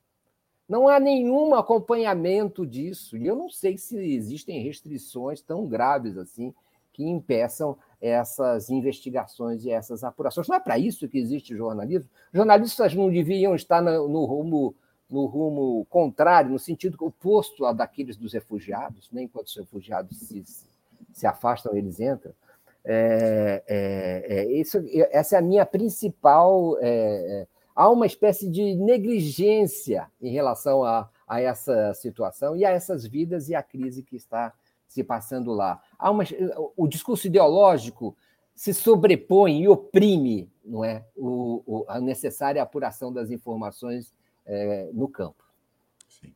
Não 0.68 0.88
há 0.88 1.00
nenhum 1.00 1.54
acompanhamento 1.56 2.66
disso. 2.66 3.18
E 3.18 3.28
eu 3.28 3.36
não 3.36 3.50
sei 3.50 3.78
se 3.78 3.98
existem 3.98 4.62
restrições 4.64 5.42
tão 5.42 5.68
graves 5.68 6.18
assim 6.18 6.54
que 6.92 7.04
impeçam 7.04 7.78
essas 8.00 8.70
investigações 8.70 9.66
e 9.66 9.72
essas 9.72 10.04
apurações. 10.04 10.48
Não 10.48 10.56
é 10.56 10.60
para 10.60 10.78
isso 10.78 11.08
que 11.08 11.18
existe 11.18 11.56
jornalismo. 11.56 12.10
Jornalistas 12.32 12.94
não 12.94 13.10
deviam 13.10 13.56
estar 13.56 13.82
no 13.82 14.26
rumo 14.26 14.76
no 15.14 15.28
rumo 15.28 15.86
contrário, 15.92 16.50
no 16.50 16.58
sentido 16.58 16.98
oposto 17.00 17.66
ao 17.66 17.74
daqueles 17.74 18.18
dos 18.18 18.34
refugiados, 18.34 19.10
nem 19.12 19.26
né? 19.26 19.30
quando 19.32 19.46
os 19.46 19.56
refugiados 19.56 20.18
se, 20.18 20.44
se 21.14 21.28
afastam, 21.28 21.78
eles 21.78 22.00
entram. 22.00 22.34
É, 22.84 23.64
é, 23.68 24.26
é, 24.28 24.52
isso, 24.54 24.84
essa 25.12 25.36
é 25.36 25.40
a 25.40 25.42
minha 25.42 25.68
principal. 25.68 26.78
É, 26.80 26.88
é, 26.90 27.48
há 27.76 27.90
uma 27.92 28.08
espécie 28.08 28.50
de 28.50 28.74
negligência 28.74 30.12
em 30.20 30.32
relação 30.32 30.84
a, 30.84 31.08
a 31.28 31.40
essa 31.40 31.94
situação 31.94 32.58
e 32.58 32.66
a 32.66 32.72
essas 32.72 33.06
vidas 33.06 33.50
e 33.50 33.56
a 33.56 33.62
crise 33.62 34.02
que 34.02 34.16
está 34.16 34.52
se 34.88 35.04
passando 35.04 35.54
lá. 35.54 35.80
Há 35.98 36.10
uma, 36.10 36.24
o 36.76 36.88
discurso 36.88 37.28
ideológico 37.28 38.18
se 38.56 38.74
sobrepõe 38.74 39.62
e 39.62 39.68
oprime 39.68 40.52
não 40.66 40.84
é, 40.84 41.04
o, 41.16 41.62
o, 41.66 41.86
a 41.88 42.00
necessária 42.00 42.62
apuração 42.62 43.12
das 43.12 43.30
informações 43.30 44.14
é, 44.46 44.90
no 44.94 45.08
campo. 45.08 45.44
Sim. 46.08 46.34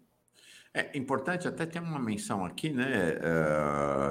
É 0.73 0.97
importante 0.97 1.47
até 1.47 1.65
ter 1.65 1.79
uma 1.79 1.99
menção 1.99 2.45
aqui, 2.45 2.69
né, 2.69 3.17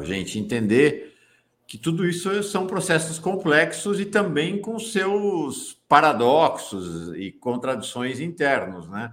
uh, 0.00 0.04
gente, 0.04 0.38
entender 0.38 1.14
que 1.66 1.76
tudo 1.76 2.06
isso 2.06 2.42
são 2.44 2.66
processos 2.66 3.18
complexos 3.18 3.98
e 3.98 4.04
também 4.04 4.60
com 4.60 4.78
seus 4.78 5.74
paradoxos 5.88 7.12
e 7.16 7.32
contradições 7.32 8.20
internos, 8.20 8.88
né? 8.88 9.12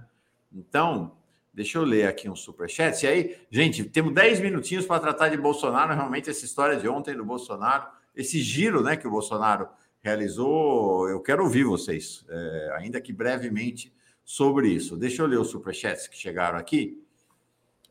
Então, 0.52 1.16
deixa 1.52 1.78
eu 1.78 1.84
ler 1.84 2.06
aqui 2.06 2.30
um 2.30 2.36
superchat. 2.36 3.04
E 3.04 3.08
aí, 3.08 3.36
gente, 3.50 3.82
temos 3.84 4.14
10 4.14 4.40
minutinhos 4.40 4.86
para 4.86 5.00
tratar 5.00 5.28
de 5.30 5.36
Bolsonaro. 5.36 5.94
Realmente, 5.94 6.30
essa 6.30 6.44
história 6.44 6.76
de 6.76 6.86
ontem 6.88 7.16
do 7.16 7.24
Bolsonaro, 7.24 7.88
esse 8.14 8.40
giro 8.40 8.82
né, 8.84 8.96
que 8.96 9.06
o 9.06 9.10
Bolsonaro 9.10 9.68
realizou, 10.00 11.08
eu 11.08 11.20
quero 11.20 11.42
ouvir 11.42 11.64
vocês, 11.64 12.24
é, 12.28 12.74
ainda 12.76 13.00
que 13.00 13.12
brevemente, 13.12 13.92
sobre 14.24 14.68
isso. 14.68 14.96
Deixa 14.96 15.22
eu 15.22 15.26
ler 15.26 15.38
os 15.38 15.50
superchats 15.50 16.08
que 16.08 16.16
chegaram 16.16 16.58
aqui. 16.58 17.02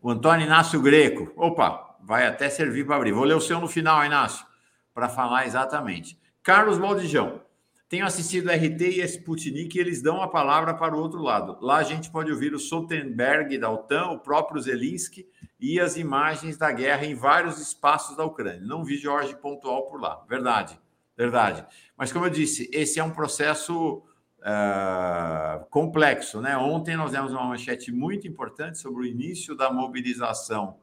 O 0.02 0.10
Antônio 0.10 0.46
Inácio 0.46 0.82
Greco. 0.82 1.32
Opa, 1.36 1.98
vai 2.02 2.26
até 2.26 2.50
servir 2.50 2.86
para 2.86 2.96
abrir. 2.96 3.12
Vou 3.12 3.24
ler 3.24 3.36
o 3.36 3.42
seu 3.42 3.60
no 3.60 3.68
final, 3.68 4.04
Inácio, 4.04 4.46
para 4.94 5.08
falar 5.08 5.46
exatamente. 5.46 6.20
Carlos 6.42 6.78
Maldijão. 6.78 7.42
Tenho 7.88 8.08
assistido 8.08 8.50
RT 8.50 8.82
e 8.82 9.04
Sputnik 9.04 9.78
e 9.78 9.80
eles 9.80 10.02
dão 10.02 10.20
a 10.20 10.28
palavra 10.28 10.74
para 10.74 10.96
o 10.96 11.00
outro 11.00 11.22
lado. 11.22 11.58
Lá 11.62 11.78
a 11.78 11.84
gente 11.84 12.10
pode 12.10 12.32
ouvir 12.32 12.52
o 12.52 12.58
Stoltenberg 12.58 13.56
da 13.60 13.70
OTAN, 13.70 14.08
o 14.08 14.20
próprio 14.20 14.60
Zelensky 14.60 15.28
e 15.60 15.80
as 15.80 15.96
imagens 15.96 16.58
da 16.58 16.72
guerra 16.72 17.06
em 17.06 17.14
vários 17.14 17.60
espaços 17.60 18.18
da 18.18 18.26
Ucrânia. 18.26 18.62
Não 18.62 18.84
vi 18.84 18.98
Jorge 18.98 19.36
pontual 19.36 19.86
por 19.86 20.02
lá. 20.02 20.26
Verdade, 20.28 20.80
verdade. 21.16 21.64
Mas 21.96 22.12
como 22.12 22.26
eu 22.26 22.32
disse, 22.32 22.68
esse 22.74 23.00
é 23.00 23.04
um 23.04 23.12
processo 23.12 24.02
uh, 24.44 25.66
complexo. 25.70 26.42
Né? 26.42 26.58
Ontem 26.58 26.96
nós 26.96 27.12
demos 27.12 27.32
uma 27.32 27.46
manchete 27.46 27.92
muito 27.92 28.28
importante 28.28 28.78
sobre 28.78 29.04
o 29.04 29.06
início 29.06 29.56
da 29.56 29.72
mobilização 29.72 30.78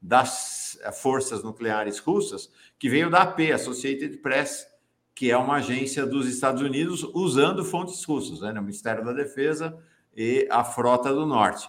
das 0.00 0.78
forças 1.00 1.42
nucleares 1.42 1.98
russas, 1.98 2.52
que 2.78 2.88
veio 2.88 3.10
da 3.10 3.22
AP, 3.22 3.40
Associated 3.52 4.18
Press, 4.18 4.66
que 5.12 5.30
é 5.30 5.36
uma 5.36 5.56
agência 5.56 6.06
dos 6.06 6.28
Estados 6.28 6.62
Unidos, 6.62 7.02
usando 7.14 7.64
fontes 7.64 8.04
russas, 8.04 8.40
né? 8.40 8.52
o 8.52 8.62
Ministério 8.62 9.04
da 9.04 9.12
Defesa 9.12 9.76
e 10.16 10.46
a 10.50 10.62
Frota 10.62 11.12
do 11.12 11.26
Norte. 11.26 11.68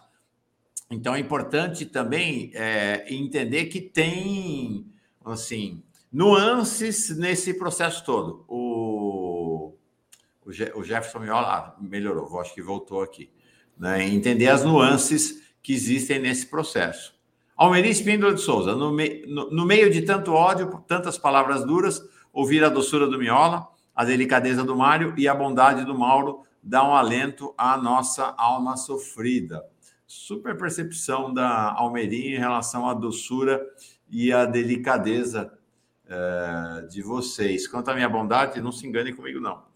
Então 0.92 1.16
é 1.16 1.20
importante 1.20 1.86
também 1.86 2.52
é, 2.54 3.06
entender 3.14 3.66
que 3.66 3.82
tem 3.82 4.86
assim 5.26 5.84
nuances 6.12 7.16
nesse 7.18 7.54
processo 7.54 8.04
todo. 8.04 8.44
O 8.48 9.19
o 10.76 10.84
Jefferson 10.84 11.20
Miola 11.20 11.76
melhorou, 11.80 12.40
acho 12.40 12.54
que 12.54 12.62
voltou 12.62 13.02
aqui. 13.02 13.30
Né? 13.78 14.08
Entender 14.08 14.48
as 14.48 14.64
nuances 14.64 15.54
que 15.62 15.74
existem 15.74 16.20
nesse 16.20 16.48
processo. 16.48 17.14
Almeri 17.56 17.90
Espíndola 17.90 18.34
de 18.34 18.42
Souza, 18.42 18.76
no, 18.76 18.92
me, 18.92 19.26
no, 19.28 19.52
no, 19.52 19.66
meio 19.66 19.92
de 19.92 20.02
tanto 20.02 20.32
ódio, 20.32 20.84
tantas 20.88 21.18
palavras 21.18 21.66
duras, 21.66 22.02
ouvir 22.32 22.64
a 22.64 22.70
doçura 22.70 23.06
do 23.06 23.20
Miola, 23.20 23.68
a 23.94 24.06
delicadeza 24.06 24.64
do 24.64 24.76
Mário 24.76 25.14
e 25.18 25.28
a 25.28 25.36
bondade 25.36 25.84
do 25.84 25.98
Mauro 25.98 26.44
dá 26.64 26.88
um 26.88 26.96
alento 26.96 27.54
à 27.58 27.78
nossa 27.78 28.34
alma 28.38 28.78
sofrida. 28.78 29.64
Super 30.08 30.58
percepção 30.58 31.34
da 31.34 31.74
Almeri 31.74 32.34
em 32.34 32.38
relação 32.38 32.88
à 32.88 32.94
doçura 32.94 33.62
e 34.10 34.32
à 34.32 34.46
delicadeza 34.46 35.52
é, 36.08 36.88
de 36.88 37.02
vocês. 37.02 37.68
Quanto 37.68 37.92
à 37.92 37.94
minha 37.94 38.10
bondade, 38.10 38.60
não 38.62 38.72
se 38.72 38.88
engane 38.88 39.14
comigo, 39.14 39.40
não. 39.40 39.69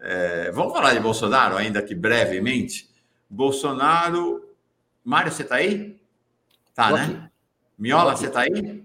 É, 0.00 0.50
vamos 0.50 0.72
falar 0.72 0.94
de 0.94 1.00
Bolsonaro, 1.00 1.56
ainda 1.56 1.82
que 1.82 1.94
brevemente. 1.94 2.88
Bolsonaro. 3.28 4.48
Mário, 5.04 5.30
você 5.30 5.42
está 5.42 5.56
aí? 5.56 6.00
Tá, 6.74 6.90
né? 6.92 7.30
Miola, 7.78 8.16
você 8.16 8.26
está 8.26 8.40
aí? 8.40 8.84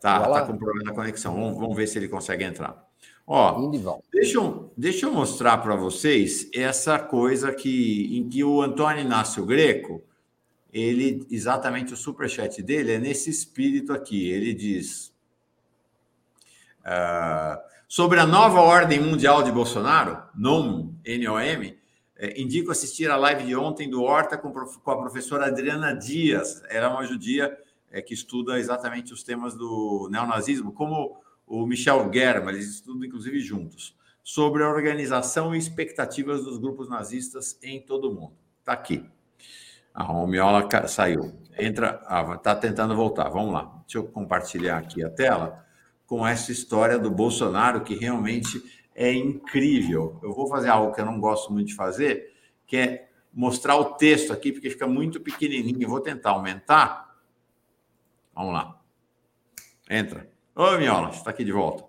Tá, 0.00 0.28
tá 0.28 0.46
com 0.46 0.56
problema 0.56 0.90
na 0.90 0.94
conexão. 0.94 1.34
Vamos, 1.34 1.58
vamos 1.58 1.76
ver 1.76 1.86
se 1.86 1.98
ele 1.98 2.08
consegue 2.08 2.44
entrar. 2.44 2.88
Ó, 3.26 3.70
deixa 4.12 4.36
eu, 4.36 4.72
deixa 4.76 5.06
eu 5.06 5.12
mostrar 5.12 5.58
para 5.58 5.76
vocês 5.76 6.50
essa 6.52 6.98
coisa 6.98 7.52
que 7.52 8.18
em 8.18 8.28
que 8.28 8.42
o 8.42 8.60
Antônio 8.60 9.02
Inácio 9.02 9.46
Greco, 9.46 10.02
ele 10.72 11.24
exatamente 11.30 11.92
o 11.92 11.96
superchat 11.96 12.60
dele 12.62 12.92
é 12.92 12.98
nesse 12.98 13.30
espírito 13.30 13.92
aqui. 13.92 14.28
Ele 14.28 14.52
diz: 14.52 15.14
uh, 16.80 17.71
sobre 17.92 18.18
a 18.18 18.24
nova 18.26 18.58
ordem 18.62 18.98
mundial 18.98 19.42
de 19.42 19.52
Bolsonaro, 19.52 20.16
NOM, 20.34 20.94
NOM, 21.06 21.74
É, 22.16 22.40
indico 22.40 22.72
assistir 22.72 23.10
a 23.10 23.16
live 23.16 23.44
de 23.44 23.54
ontem 23.54 23.90
do 23.90 24.02
Horta 24.02 24.38
com, 24.38 24.48
a 24.48 24.96
professora 24.96 25.48
Adriana 25.48 25.92
Dias. 25.92 26.62
Ela 26.70 26.86
é 26.86 26.88
uma 26.88 27.04
judia 27.04 27.54
é, 27.90 28.00
que 28.00 28.14
estuda 28.14 28.58
exatamente 28.58 29.12
os 29.12 29.22
temas 29.22 29.54
do 29.54 30.08
neonazismo, 30.10 30.72
como 30.72 31.20
o 31.46 31.66
Michel 31.66 32.10
Germa, 32.10 32.50
eles 32.50 32.66
estudam 32.66 33.04
inclusive 33.04 33.40
juntos, 33.40 33.94
sobre 34.24 34.62
a 34.62 34.70
organização 34.70 35.54
e 35.54 35.58
expectativas 35.58 36.42
dos 36.42 36.56
grupos 36.56 36.88
nazistas 36.88 37.58
em 37.62 37.78
todo 37.78 38.10
o 38.10 38.14
mundo. 38.14 38.32
Está 38.60 38.72
aqui. 38.72 39.04
A 39.92 40.02
Romiola 40.02 40.66
saiu. 40.88 41.34
Entra, 41.58 42.00
está 42.36 42.52
ah, 42.52 42.56
tentando 42.56 42.96
voltar. 42.96 43.28
Vamos 43.28 43.52
lá. 43.52 43.70
Deixa 43.82 43.98
eu 43.98 44.04
compartilhar 44.04 44.78
aqui 44.78 45.04
a 45.04 45.10
tela 45.10 45.62
com 46.06 46.26
essa 46.26 46.52
história 46.52 46.98
do 46.98 47.10
Bolsonaro, 47.10 47.82
que 47.82 47.94
realmente 47.94 48.62
é 48.94 49.12
incrível. 49.12 50.18
Eu 50.22 50.32
vou 50.32 50.46
fazer 50.48 50.68
algo 50.68 50.94
que 50.94 51.00
eu 51.00 51.06
não 51.06 51.18
gosto 51.18 51.52
muito 51.52 51.68
de 51.68 51.74
fazer, 51.74 52.32
que 52.66 52.76
é 52.76 53.08
mostrar 53.32 53.76
o 53.76 53.94
texto 53.94 54.32
aqui, 54.32 54.52
porque 54.52 54.70
fica 54.70 54.86
muito 54.86 55.20
pequenininho. 55.20 55.82
Eu 55.82 55.88
vou 55.88 56.00
tentar 56.00 56.30
aumentar. 56.30 57.16
Vamos 58.34 58.52
lá. 58.52 58.80
Entra. 59.88 60.30
Oi, 60.54 60.78
Miola, 60.78 61.10
está 61.10 61.30
aqui 61.30 61.44
de 61.44 61.52
volta. 61.52 61.84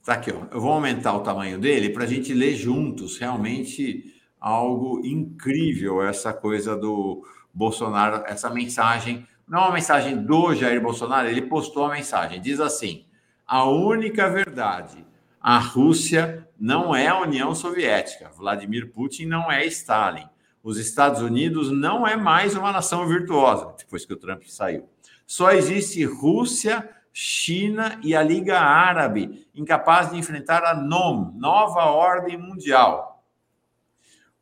Está 0.00 0.14
aqui, 0.14 0.32
ó. 0.32 0.46
Eu 0.50 0.60
vou 0.60 0.72
aumentar 0.72 1.14
o 1.14 1.20
tamanho 1.20 1.58
dele 1.58 1.90
para 1.90 2.04
a 2.04 2.06
gente 2.06 2.32
ler 2.32 2.54
juntos. 2.54 3.18
Realmente 3.18 4.14
algo 4.40 5.04
incrível 5.04 6.02
essa 6.02 6.32
coisa 6.32 6.76
do 6.76 7.26
Bolsonaro, 7.52 8.22
essa 8.26 8.48
mensagem. 8.48 9.26
Não 9.48 9.60
é 9.60 9.62
uma 9.62 9.74
mensagem 9.74 10.16
do 10.24 10.54
Jair 10.54 10.80
Bolsonaro, 10.82 11.28
ele 11.28 11.42
postou 11.42 11.84
a 11.84 11.94
mensagem. 11.94 12.40
Diz 12.40 12.58
assim: 12.58 13.06
a 13.46 13.64
única 13.64 14.28
verdade. 14.28 15.06
A 15.40 15.58
Rússia 15.58 16.48
não 16.58 16.94
é 16.94 17.06
a 17.06 17.20
União 17.20 17.54
Soviética. 17.54 18.28
Vladimir 18.36 18.90
Putin 18.92 19.26
não 19.26 19.50
é 19.52 19.64
Stalin. 19.66 20.28
Os 20.64 20.78
Estados 20.78 21.22
Unidos 21.22 21.70
não 21.70 22.04
é 22.04 22.16
mais 22.16 22.56
uma 22.56 22.72
nação 22.72 23.06
virtuosa, 23.06 23.72
depois 23.78 24.04
que 24.04 24.12
o 24.12 24.16
Trump 24.16 24.42
saiu. 24.48 24.88
Só 25.24 25.52
existe 25.52 26.04
Rússia, 26.04 26.90
China 27.12 28.00
e 28.02 28.16
a 28.16 28.22
Liga 28.24 28.58
Árabe, 28.58 29.46
incapaz 29.54 30.10
de 30.10 30.18
enfrentar 30.18 30.64
a 30.64 30.74
NOM, 30.74 31.32
Nova 31.36 31.84
Ordem 31.84 32.36
Mundial. 32.36 33.15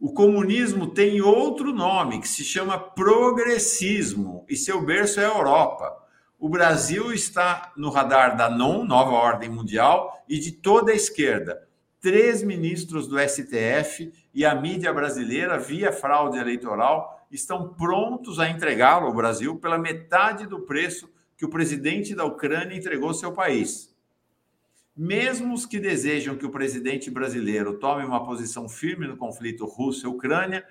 O 0.04 0.12
comunismo 0.12 0.88
tem 0.88 1.22
outro 1.22 1.72
nome, 1.72 2.20
que 2.20 2.28
se 2.28 2.44
chama 2.44 2.78
progressismo, 2.78 4.44
e 4.46 4.54
seu 4.54 4.84
berço 4.84 5.18
é 5.18 5.24
a 5.24 5.28
Europa. 5.28 5.96
O 6.38 6.46
Brasil 6.46 7.10
está 7.10 7.72
no 7.74 7.88
radar 7.88 8.36
da 8.36 8.50
NOM, 8.50 8.84
Nova 8.84 9.12
Ordem 9.12 9.48
Mundial, 9.48 10.22
e 10.28 10.38
de 10.38 10.52
toda 10.52 10.92
a 10.92 10.94
esquerda. 10.94 11.66
Três 12.02 12.42
ministros 12.42 13.08
do 13.08 13.18
STF 13.18 14.12
e 14.34 14.44
a 14.44 14.54
mídia 14.54 14.92
brasileira, 14.92 15.58
via 15.58 15.90
fraude 15.90 16.36
eleitoral, 16.36 17.26
estão 17.32 17.72
prontos 17.72 18.38
a 18.38 18.46
entregá-lo 18.46 19.06
ao 19.06 19.14
Brasil 19.14 19.56
pela 19.56 19.78
metade 19.78 20.46
do 20.46 20.60
preço 20.60 21.08
que 21.34 21.46
o 21.46 21.50
presidente 21.50 22.14
da 22.14 22.26
Ucrânia 22.26 22.76
entregou 22.76 23.08
ao 23.08 23.14
seu 23.14 23.32
país. 23.32 23.93
Mesmo 24.96 25.54
os 25.54 25.66
que 25.66 25.80
desejam 25.80 26.36
que 26.36 26.46
o 26.46 26.50
presidente 26.50 27.10
brasileiro 27.10 27.78
tome 27.78 28.04
uma 28.04 28.24
posição 28.24 28.68
firme 28.68 29.08
no 29.08 29.16
conflito 29.16 29.64
Rússia-Ucrânia, 29.64 30.64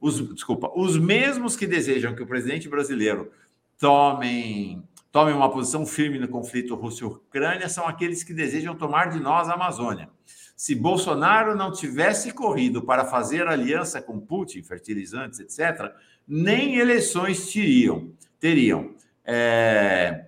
os, 0.00 0.20
desculpa, 0.34 0.70
os 0.76 0.96
mesmos 0.96 1.56
que 1.56 1.66
desejam 1.66 2.14
que 2.14 2.22
o 2.22 2.26
presidente 2.26 2.68
brasileiro 2.68 3.32
tomem, 3.78 4.82
tome 5.10 5.32
uma 5.32 5.50
posição 5.50 5.84
firme 5.84 6.18
no 6.18 6.28
conflito 6.28 6.74
Rússia-Ucrânia 6.76 7.68
são 7.68 7.88
aqueles 7.88 8.22
que 8.22 8.32
desejam 8.32 8.76
tomar 8.76 9.10
de 9.10 9.18
nós 9.18 9.48
a 9.48 9.54
Amazônia. 9.54 10.08
Se 10.56 10.74
Bolsonaro 10.74 11.54
não 11.54 11.72
tivesse 11.72 12.32
corrido 12.32 12.82
para 12.82 13.04
fazer 13.04 13.46
aliança 13.46 14.00
com 14.00 14.18
Putin, 14.18 14.62
fertilizantes, 14.62 15.40
etc., 15.40 15.92
nem 16.26 16.76
eleições 16.76 17.52
teriam. 17.52 18.10
teriam. 18.40 18.94
É, 19.24 20.26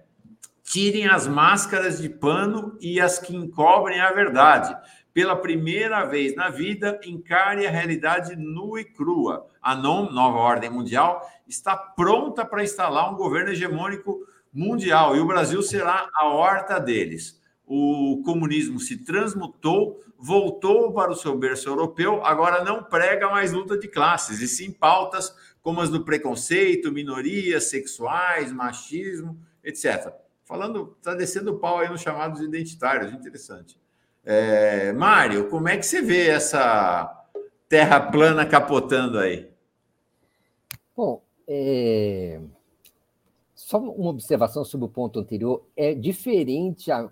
tirem 0.71 1.09
as 1.09 1.27
máscaras 1.27 1.99
de 2.01 2.11
pano 2.11 2.77
e 2.79 3.01
as 3.01 3.19
que 3.19 3.35
encobrem 3.35 4.01
a 4.01 4.13
verdade. 4.13 4.77
Pela 5.15 5.35
primeira 5.35 6.05
vez 6.05 6.35
na 6.37 6.51
vida, 6.51 7.01
encare 7.05 7.67
a 7.67 7.71
realidade 7.71 8.37
nua 8.37 8.83
e 8.83 8.85
crua. 8.85 9.47
A 9.63 9.75
NOM, 9.75 10.13
Nova 10.13 10.37
Ordem 10.39 10.69
Mundial, 10.69 11.27
está 11.49 11.75
pronta 11.75 12.45
para 12.45 12.63
instalar 12.63 13.11
um 13.11 13.17
governo 13.17 13.51
hegemônico 13.51 14.21
mundial 14.53 15.17
e 15.17 15.21
o 15.21 15.27
Brasil 15.27 15.63
será 15.63 16.09
a 16.15 16.27
horta 16.27 16.79
deles. 16.79 17.41
O 17.67 18.23
comunismo 18.25 18.79
se 18.79 18.99
transmutou, 19.05 20.01
voltou 20.19 20.93
para 20.93 21.11
o 21.11 21.17
seu 21.17 21.37
berço 21.37 21.69
europeu, 21.69 22.25
agora 22.25 22.63
não 22.63 22.83
prega 22.83 23.31
mais 23.31 23.53
luta 23.53 23.79
de 23.79 23.89
classes, 23.89 24.41
e 24.41 24.49
sim 24.49 24.71
pautas 24.71 25.35
como 25.63 25.81
as 25.81 25.91
do 25.91 26.05
preconceito, 26.05 26.93
minorias 26.93 27.65
sexuais, 27.65 28.53
machismo, 28.53 29.39
etc. 29.63 30.28
Falando, 30.49 30.97
está 30.97 31.15
descendo 31.15 31.53
o 31.53 31.59
pau 31.59 31.79
aí 31.79 31.91
nos 31.91 32.01
chamados 32.01 32.41
identitários, 32.41 33.13
interessante. 33.13 33.79
É, 34.25 34.95
Mário, 34.95 35.51
como 35.51 35.69
é 35.69 35.77
que 35.77 35.85
você 35.85 36.01
vê 36.01 36.27
essa 36.29 37.27
terra 37.69 38.01
plana 38.01 38.47
capotando 38.47 39.19
aí? 39.19 39.53
Bom, 40.97 41.23
é... 41.47 42.41
só 43.55 43.79
uma 43.79 44.09
observação 44.09 44.65
sobre 44.65 44.87
o 44.87 44.89
ponto 44.89 45.21
anterior. 45.21 45.67
É 45.77 45.93
diferente 45.93 46.91
a, 46.91 47.11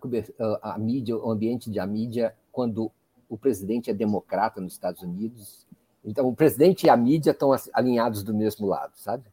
a 0.62 0.78
mídia, 0.78 1.14
o 1.14 1.30
ambiente 1.30 1.70
de 1.70 1.78
a 1.78 1.86
mídia, 1.86 2.34
quando 2.50 2.90
o 3.28 3.36
presidente 3.36 3.90
é 3.90 3.94
democrata 3.94 4.62
nos 4.62 4.72
Estados 4.72 5.02
Unidos. 5.02 5.66
Então, 6.02 6.26
o 6.26 6.34
presidente 6.34 6.86
e 6.86 6.88
a 6.88 6.96
mídia 6.96 7.32
estão 7.32 7.50
alinhados 7.74 8.22
do 8.22 8.32
mesmo 8.32 8.66
lado, 8.66 8.92
sabe? 8.96 9.24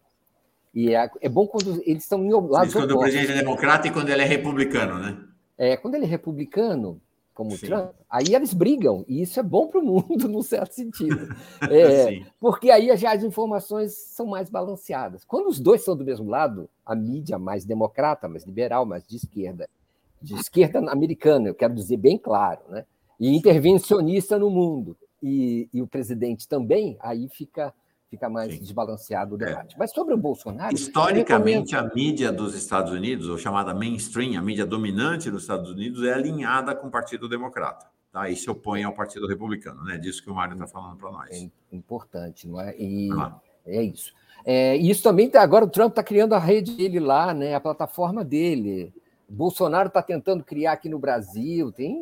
E 0.74 0.96
é, 0.96 1.10
é 1.22 1.30
bom 1.30 1.46
quando 1.46 1.82
eles 1.86 2.04
estão 2.04 2.24
em 2.26 2.32
lados 2.32 2.74
Quando 2.74 2.96
o 2.96 3.00
presidente 3.00 3.32
é 3.32 3.36
democrata 3.36 3.88
e 3.88 3.92
quando 3.92 4.10
ele 4.10 4.22
é 4.22 4.26
republicano, 4.26 5.00
né? 5.00 5.18
É, 5.58 5.78
quando 5.78 5.96
ele 5.96 6.06
é 6.06 6.08
republicano, 6.08 7.00
como 7.34 7.52
Sim. 7.52 7.66
o 7.66 7.70
Trump, 7.70 7.92
aí 8.10 8.34
eles 8.34 8.54
brigam, 8.54 9.06
e 9.08 9.22
isso 9.22 9.40
é 9.40 9.44
bom 9.44 9.68
para 9.68 9.80
o 9.80 9.84
mundo, 9.84 10.28
num 10.30 10.42
certo 10.42 10.74
sentido. 10.74 11.28
É, 11.70 12.22
porque 12.40 12.70
aí 12.70 12.96
já 12.98 13.14
as 13.14 13.24
informações 13.24 13.94
são 13.94 14.26
mais 14.26 14.50
balanceadas. 14.50 15.24
Quando 15.24 15.48
os 15.48 15.60
dois 15.60 15.84
são 15.84 15.96
do 15.96 16.04
mesmo 16.04 16.30
lado, 16.30 16.70
a 16.86 16.96
mídia 16.96 17.40
mais 17.40 17.66
democrata, 17.66 18.28
mais 18.28 18.44
liberal, 18.44 18.86
mais 18.86 19.06
de 19.08 19.16
esquerda, 19.16 19.70
de 20.22 20.36
esquerda 20.36 20.80
americana, 20.92 21.48
eu 21.48 21.56
quero 21.56 21.74
dizer 21.74 21.98
bem 21.98 22.18
claro, 22.18 22.62
né? 22.70 22.86
e 23.20 23.36
intervencionista 23.36 24.38
no 24.38 24.50
mundo, 24.50 24.98
e, 25.22 25.70
e 25.74 25.82
o 25.82 25.88
presidente 25.88 26.48
também, 26.48 26.98
aí 27.00 27.30
fica 27.30 27.74
fica 28.14 28.30
mais 28.30 28.54
Sim. 28.54 28.60
desbalanceado 28.60 29.36
o 29.36 29.42
é. 29.42 29.46
debate. 29.48 29.74
É. 29.74 29.78
Mas 29.80 29.92
sobre 29.92 30.14
o 30.14 30.18
Bolsonaro. 30.18 30.74
Historicamente, 30.74 31.72
recomendo... 31.72 31.92
a 31.92 31.96
mídia 31.96 32.32
dos 32.32 32.54
Estados 32.54 32.92
Unidos, 32.92 33.28
ou 33.28 33.40
chamada 33.40 33.74
mainstream, 33.74 34.38
a 34.38 34.42
mídia 34.42 34.68
dominante 34.68 35.32
dos 35.32 35.42
Estados 35.42 35.72
Unidos, 35.72 36.04
é 36.04 36.14
alinhada 36.14 36.76
com 36.76 36.88
o 36.88 36.92
Partido 36.92 37.28
Democrata. 37.28 37.88
Tá? 38.12 38.30
E 38.30 38.36
se 38.36 38.48
opõe 38.52 38.84
ao 38.84 38.94
Partido 38.94 39.26
Republicano, 39.26 39.84
né? 39.84 39.98
Disso 39.98 40.22
que 40.22 40.30
o 40.30 40.36
Mário 40.36 40.54
está 40.54 40.68
falando 40.68 40.98
para 40.98 41.12
nós. 41.12 41.32
É 41.32 41.50
importante, 41.76 42.48
não 42.48 42.62
é? 42.62 42.76
E 42.78 43.10
ah. 43.14 43.36
é 43.66 43.82
isso. 43.82 44.14
É, 44.46 44.76
isso 44.76 45.02
também, 45.02 45.28
tá, 45.28 45.42
agora 45.42 45.66
o 45.66 45.70
Trump 45.70 45.90
está 45.90 46.04
criando 46.04 46.34
a 46.34 46.40
rede 46.40 46.76
dele 46.78 47.00
lá, 47.00 47.34
né? 47.34 47.56
A 47.56 47.60
plataforma 47.60 48.24
dele. 48.24 48.94
Bolsonaro 49.28 49.88
está 49.88 50.04
tentando 50.04 50.44
criar 50.44 50.74
aqui 50.74 50.88
no 50.88 51.00
Brasil, 51.00 51.72
tem 51.72 52.00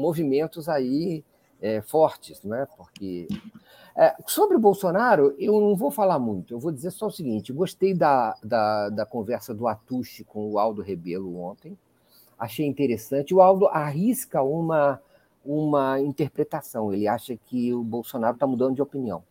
movimentos 0.00 0.66
aí 0.66 1.22
é, 1.60 1.82
fortes, 1.82 2.42
não 2.42 2.56
é? 2.56 2.64
Porque 2.64 3.28
é, 3.96 4.14
sobre 4.26 4.56
o 4.56 4.60
Bolsonaro, 4.60 5.34
eu 5.38 5.60
não 5.60 5.76
vou 5.76 5.90
falar 5.90 6.18
muito, 6.18 6.54
eu 6.54 6.58
vou 6.58 6.70
dizer 6.70 6.90
só 6.90 7.06
o 7.06 7.10
seguinte: 7.10 7.52
gostei 7.52 7.94
da, 7.94 8.34
da, 8.42 8.88
da 8.88 9.06
conversa 9.06 9.52
do 9.54 9.66
Atushi 9.66 10.24
com 10.24 10.50
o 10.50 10.58
Aldo 10.58 10.82
Rebelo 10.82 11.38
ontem, 11.38 11.76
achei 12.38 12.66
interessante. 12.66 13.34
O 13.34 13.40
Aldo 13.40 13.66
arrisca 13.66 14.42
uma, 14.42 15.00
uma 15.44 16.00
interpretação, 16.00 16.92
ele 16.92 17.08
acha 17.08 17.36
que 17.36 17.74
o 17.74 17.82
Bolsonaro 17.82 18.34
está 18.34 18.46
mudando 18.46 18.76
de 18.76 18.82
opinião 18.82 19.22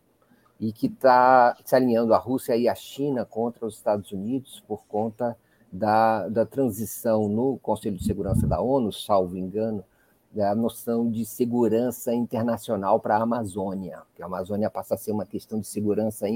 e 0.60 0.72
que 0.72 0.86
está 0.86 1.56
se 1.64 1.74
alinhando 1.74 2.12
a 2.12 2.18
Rússia 2.18 2.54
e 2.54 2.68
a 2.68 2.74
China 2.74 3.24
contra 3.24 3.64
os 3.66 3.76
Estados 3.76 4.12
Unidos 4.12 4.62
por 4.68 4.84
conta 4.86 5.36
da, 5.72 6.28
da 6.28 6.44
transição 6.44 7.28
no 7.28 7.58
Conselho 7.58 7.96
de 7.96 8.04
Segurança 8.04 8.46
da 8.46 8.60
ONU, 8.60 8.92
salvo 8.92 9.38
engano, 9.38 9.82
a 10.38 10.54
noção 10.54 11.10
de 11.10 11.24
segurança 11.24 12.14
internacional 12.14 13.00
para 13.00 13.16
a 13.16 13.22
Amazônia, 13.22 14.02
que 14.14 14.22
a 14.22 14.26
Amazônia 14.26 14.70
passa 14.70 14.94
a 14.94 14.98
ser 14.98 15.12
uma 15.12 15.26
questão 15.26 15.58
de 15.58 15.66
segurança 15.66 16.26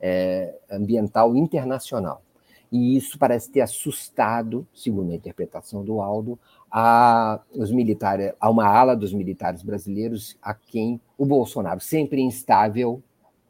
é, 0.00 0.58
ambiental 0.70 1.36
internacional. 1.36 2.22
E 2.70 2.96
isso 2.96 3.18
parece 3.18 3.50
ter 3.50 3.60
assustado, 3.60 4.66
segundo 4.74 5.12
a 5.12 5.14
interpretação 5.14 5.84
do 5.84 6.02
Aldo, 6.02 6.38
a, 6.70 7.40
os 7.54 7.70
militares, 7.70 8.32
a 8.38 8.50
uma 8.50 8.66
ala 8.66 8.94
dos 8.94 9.12
militares 9.12 9.62
brasileiros 9.62 10.36
a 10.42 10.52
quem 10.52 11.00
o 11.16 11.24
Bolsonaro, 11.24 11.80
sempre 11.80 12.20
instável, 12.20 13.02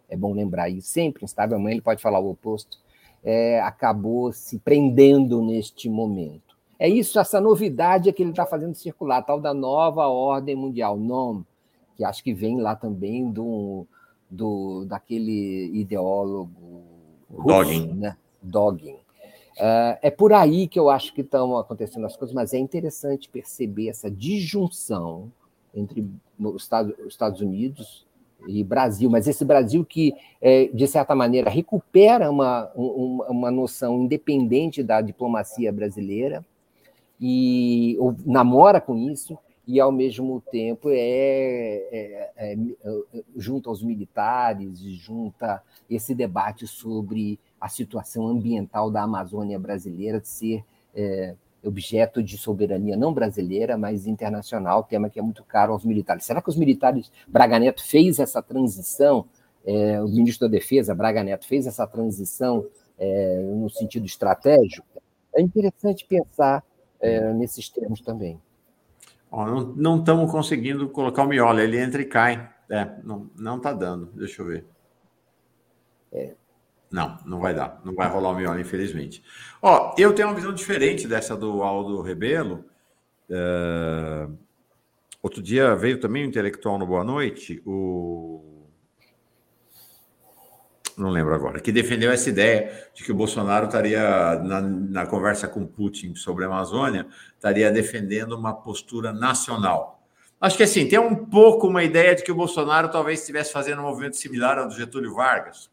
é 0.09 0.17
bom 0.17 0.33
lembrar 0.33 0.69
isso, 0.69 0.89
sempre 0.89 1.25
instável, 1.25 1.57
amanhã 1.57 1.75
ele 1.75 1.83
pode 1.83 2.01
falar 2.01 2.21
o 2.21 2.31
oposto, 2.31 2.79
é, 3.25 3.61
acabou 3.61 4.33
se 4.33 4.59
prendendo 4.59 5.43
neste 5.43 5.89
momento. 5.89 6.48
É 6.79 6.89
isso, 6.89 7.19
essa 7.19 7.41
novidade 7.41 8.09
é 8.09 8.13
que 8.13 8.23
ele 8.23 8.31
está 8.31 8.47
fazendo 8.47 8.75
circular, 8.75 9.23
tal 9.23 9.41
da 9.41 9.53
nova 9.53 10.07
ordem 10.07 10.55
mundial, 10.55 10.97
NOM, 10.97 11.43
que 11.97 12.05
acho 12.05 12.23
que 12.23 12.33
vem 12.33 12.61
lá 12.61 12.77
também 12.77 13.31
do, 13.31 13.85
do 14.31 14.85
daquele 14.85 15.71
ideólogo 15.75 16.83
Dogging. 17.29 17.95
Né? 17.95 18.17
Dogging. 18.41 18.95
Uh, 19.59 19.99
é 20.01 20.11
por 20.11 20.33
aí 20.33 20.69
que 20.69 20.79
eu 20.79 20.89
acho 20.89 21.13
que 21.13 21.23
estão 21.23 21.59
acontecendo 21.59 22.07
as 22.07 22.17
coisas, 22.17 22.33
mas 22.33 22.55
é 22.55 22.59
interessante 22.59 23.29
perceber 23.29 23.89
essa 23.89 24.09
disjunção 24.09 25.33
entre 25.75 26.09
os 26.39 26.63
Estados, 26.63 26.95
os 27.01 27.09
Estados 27.09 27.41
Unidos 27.41 28.07
e 28.47 28.63
Brasil, 28.63 29.11
mas 29.11 29.27
esse 29.27 29.45
Brasil 29.45 29.85
que, 29.85 30.15
é, 30.41 30.67
de 30.67 30.87
certa 30.87 31.13
maneira, 31.13 31.51
recupera 31.51 32.31
uma, 32.31 32.71
uma, 32.77 33.27
uma, 33.27 33.51
noção 33.51 34.03
independente 34.03 34.81
da 34.81 35.01
diplomacia 35.01 35.73
brasileira 35.73 36.45
e 37.21 37.97
ou, 37.99 38.15
namora 38.25 38.81
com 38.81 38.97
isso, 38.97 39.39
e, 39.69 39.79
ao 39.79 39.93
mesmo 39.93 40.43
tempo, 40.51 40.89
é, 40.89 40.97
é, 40.97 42.33
é, 42.39 42.53
é 42.55 43.23
junto 43.37 43.69
aos 43.69 43.83
militares, 43.83 44.79
junta 44.81 45.63
esse 45.91 46.15
debate 46.15 46.67
sobre 46.67 47.39
a 47.61 47.69
situação 47.69 48.27
ambiental 48.27 48.91
da 48.91 49.03
Amazônia 49.03 49.59
brasileira 49.59 50.19
de 50.21 50.29
ser 50.29 50.65
é, 50.95 51.35
objeto 51.63 52.23
de 52.23 52.39
soberania 52.39 52.97
não 52.97 53.13
brasileira, 53.13 53.77
mas 53.77 54.07
internacional, 54.07 54.85
tema 54.85 55.11
que 55.11 55.19
é 55.19 55.23
muito 55.23 55.45
caro 55.45 55.75
aos 55.75 55.85
militares. 55.85 56.25
Será 56.25 56.41
que 56.41 56.49
os 56.49 56.57
militares, 56.57 57.13
Braga 57.27 57.59
Neto 57.59 57.85
fez 57.85 58.19
essa 58.19 58.41
transição, 58.41 59.27
é, 59.67 60.01
o 60.01 60.09
ministro 60.09 60.49
da 60.49 60.53
Defesa, 60.53 60.95
Braga 60.95 61.23
Neto, 61.23 61.47
fez 61.47 61.67
essa 61.67 61.87
transição 61.87 62.65
é, 62.99 63.39
no 63.41 63.69
sentido 63.69 64.07
estratégico? 64.07 64.87
É 65.37 65.43
interessante 65.43 66.07
pensar 66.07 66.65
é, 67.01 67.33
nesses 67.33 67.69
termos 67.69 68.01
também. 68.01 68.41
Ó, 69.31 69.47
não 69.77 69.99
estamos 69.99 70.31
conseguindo 70.31 70.89
colocar 70.89 71.23
o 71.23 71.29
miolo, 71.29 71.61
ele 71.61 71.79
entra 71.79 72.01
e 72.01 72.07
cai. 72.07 72.51
É, 72.71 72.91
não 73.03 73.57
está 73.57 73.73
dando, 73.73 74.07
deixa 74.15 74.43
eu 74.43 74.47
ver. 74.47 74.67
É. 76.13 76.35
Não, 76.91 77.19
não 77.25 77.39
vai 77.39 77.55
dar. 77.55 77.81
Não 77.85 77.95
vai 77.95 78.09
rolar 78.09 78.31
o 78.31 78.35
miolo, 78.35 78.59
infelizmente. 78.59 79.23
Ó, 79.61 79.95
eu 79.99 80.15
tenho 80.15 80.29
uma 80.29 80.35
visão 80.35 80.53
diferente 80.53 81.07
dessa 81.07 81.37
do 81.37 81.63
Aldo 81.63 82.01
Rebelo. 82.01 82.65
É... 83.29 84.29
Outro 85.23 85.43
dia 85.43 85.75
veio 85.75 86.01
também 86.01 86.25
um 86.25 86.29
intelectual 86.29 86.79
no 86.79 86.87
Boa 86.87 87.05
Noite, 87.05 87.63
o. 87.67 88.48
Não 90.99 91.11
lembro 91.11 91.33
agora, 91.33 91.61
que 91.61 91.71
defendeu 91.71 92.11
essa 92.11 92.29
ideia 92.29 92.91
de 92.93 93.05
que 93.05 93.13
o 93.13 93.15
Bolsonaro 93.15 93.67
estaria, 93.67 94.35
na, 94.43 94.61
na 94.61 95.07
conversa 95.07 95.47
com 95.47 95.65
Putin 95.65 96.17
sobre 96.17 96.45
a 96.45 96.49
Amazônia, 96.49 97.07
estaria 97.37 97.71
defendendo 97.71 98.33
uma 98.33 98.53
postura 98.53 99.13
nacional. 99.13 100.03
Acho 100.41 100.57
que 100.57 100.65
assim, 100.65 100.89
tem 100.89 100.99
um 100.99 101.15
pouco 101.15 101.69
uma 101.69 101.85
ideia 101.85 102.17
de 102.17 102.25
que 102.25 102.33
o 102.33 102.35
Bolsonaro 102.35 102.89
talvez 102.89 103.21
estivesse 103.21 103.53
fazendo 103.53 103.81
um 103.81 103.85
movimento 103.85 104.17
similar 104.17 104.59
ao 104.59 104.67
do 104.67 104.75
Getúlio 104.75 105.15
Vargas, 105.15 105.71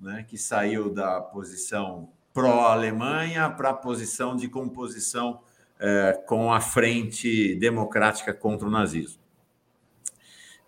né, 0.00 0.26
que 0.28 0.36
saiu 0.36 0.92
da 0.92 1.20
posição 1.20 2.08
pró-Alemanha 2.34 3.48
para 3.48 3.70
a 3.70 3.74
posição 3.74 4.34
de 4.34 4.48
composição 4.48 5.40
é, 5.78 6.20
com 6.26 6.52
a 6.52 6.60
frente 6.60 7.54
democrática 7.54 8.34
contra 8.34 8.66
o 8.66 8.70
nazismo. 8.70 9.22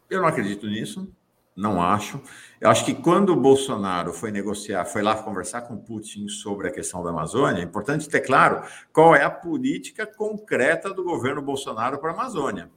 Eu 0.09 0.21
não 0.21 0.29
acredito 0.29 0.69
nisso, 0.69 1.13
não 1.57 1.81
acho. 1.81 2.21
Eu 2.61 2.69
acho 2.69 2.85
que 2.85 2.95
quando 2.95 3.31
o 3.31 3.37
Bolsonaro 3.37 4.13
foi 4.13 4.31
negociar, 4.31 4.85
foi 4.85 5.03
lá 5.03 5.23
conversar 5.23 5.63
com 5.63 5.77
Putin 5.77 6.29
sobre 6.29 6.69
a 6.69 6.71
questão 6.73 7.03
da 7.03 7.11
Amazônia, 7.11 7.61
é 7.61 7.65
importante 7.65 8.09
ter 8.09 8.21
claro 8.21 8.63
qual 8.93 9.15
é 9.15 9.23
a 9.23 9.31
política 9.31 10.07
concreta 10.07 10.93
do 10.93 11.05
governo 11.05 11.41
Bolsonaro 11.41 11.99
para 11.99 12.11
a 12.11 12.15
Amazônia. 12.15 12.71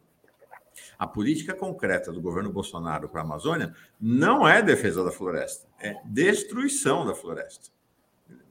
A 0.98 1.08
política 1.08 1.54
concreta 1.54 2.12
do 2.12 2.22
governo 2.22 2.52
Bolsonaro 2.52 3.10
para 3.10 3.22
a 3.22 3.24
Amazônia 3.24 3.74
não 4.00 4.48
é 4.48 4.62
defesa 4.62 5.04
da 5.04 5.12
floresta, 5.12 5.68
é 5.80 5.96
destruição 6.06 7.06
da 7.06 7.16
floresta. 7.16 7.70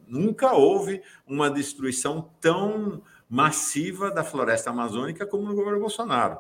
Nunca 0.07 0.53
houve 0.53 1.03
uma 1.27 1.51
destruição 1.51 2.31
tão 2.41 3.03
massiva 3.29 4.11
da 4.11 4.23
floresta 4.23 4.71
amazônica 4.71 5.27
como 5.27 5.49
no 5.49 5.55
governo 5.55 5.81
Bolsonaro. 5.81 6.39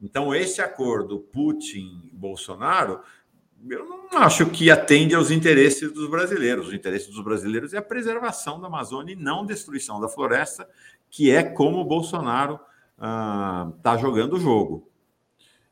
Então, 0.00 0.34
esse 0.34 0.60
acordo 0.60 1.20
Putin-Bolsonaro, 1.20 3.02
eu 3.68 3.84
não 3.84 4.18
acho 4.18 4.46
que 4.50 4.70
atende 4.70 5.14
aos 5.14 5.30
interesses 5.30 5.92
dos 5.92 6.08
brasileiros. 6.08 6.68
Os 6.68 6.74
interesses 6.74 7.08
dos 7.08 7.22
brasileiros 7.22 7.72
é 7.72 7.78
a 7.78 7.82
preservação 7.82 8.60
da 8.60 8.66
Amazônia 8.66 9.12
e 9.12 9.16
não 9.16 9.46
destruição 9.46 10.00
da 10.00 10.08
floresta, 10.08 10.68
que 11.10 11.30
é 11.30 11.42
como 11.42 11.78
o 11.78 11.84
Bolsonaro 11.84 12.58
está 12.96 13.92
ah, 13.92 13.96
jogando 13.96 14.34
o 14.34 14.40
jogo. 14.40 14.90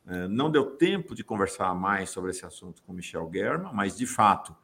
É, 0.07 0.27
não 0.29 0.51
deu 0.51 0.77
tempo 0.77 1.15
de 1.15 1.23
conversar 1.23 1.75
mais 1.75 2.11
sobre 2.11 2.31
esse 2.31 2.45
assunto 2.45 2.83
com 2.83 2.93
Michel 2.93 3.31
German, 3.33 3.73
mas 3.73 3.97
de 3.97 4.07
fato, 4.07 4.57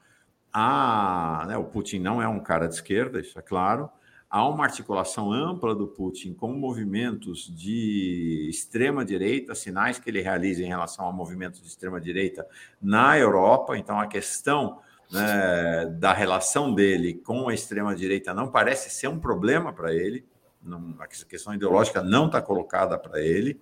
há, 0.52 1.44
né, 1.46 1.56
o 1.56 1.64
Putin 1.64 2.00
não 2.00 2.20
é 2.20 2.26
um 2.26 2.40
cara 2.40 2.66
de 2.66 2.74
esquerda, 2.74 3.20
isso 3.20 3.38
é 3.38 3.42
claro. 3.42 3.88
Há 4.28 4.48
uma 4.48 4.64
articulação 4.64 5.32
ampla 5.32 5.74
do 5.74 5.86
Putin 5.86 6.34
com 6.34 6.52
movimentos 6.52 7.46
de 7.56 8.48
extrema-direita, 8.50 9.54
sinais 9.54 9.98
que 9.98 10.10
ele 10.10 10.20
realiza 10.20 10.62
em 10.62 10.66
relação 10.66 11.08
a 11.08 11.12
movimentos 11.12 11.60
de 11.62 11.68
extrema-direita 11.68 12.46
na 12.82 13.16
Europa. 13.16 13.78
Então, 13.78 14.00
a 14.00 14.06
questão 14.06 14.80
né, 15.10 15.86
da 15.98 16.12
relação 16.12 16.74
dele 16.74 17.14
com 17.14 17.48
a 17.48 17.54
extrema-direita 17.54 18.34
não 18.34 18.50
parece 18.50 18.90
ser 18.90 19.08
um 19.08 19.18
problema 19.18 19.72
para 19.72 19.94
ele. 19.94 20.24
Não, 20.60 20.96
a 20.98 21.06
questão 21.06 21.54
ideológica 21.54 22.02
não 22.02 22.26
está 22.26 22.42
colocada 22.42 22.98
para 22.98 23.20
ele. 23.20 23.60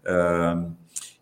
Uh, 0.00 0.74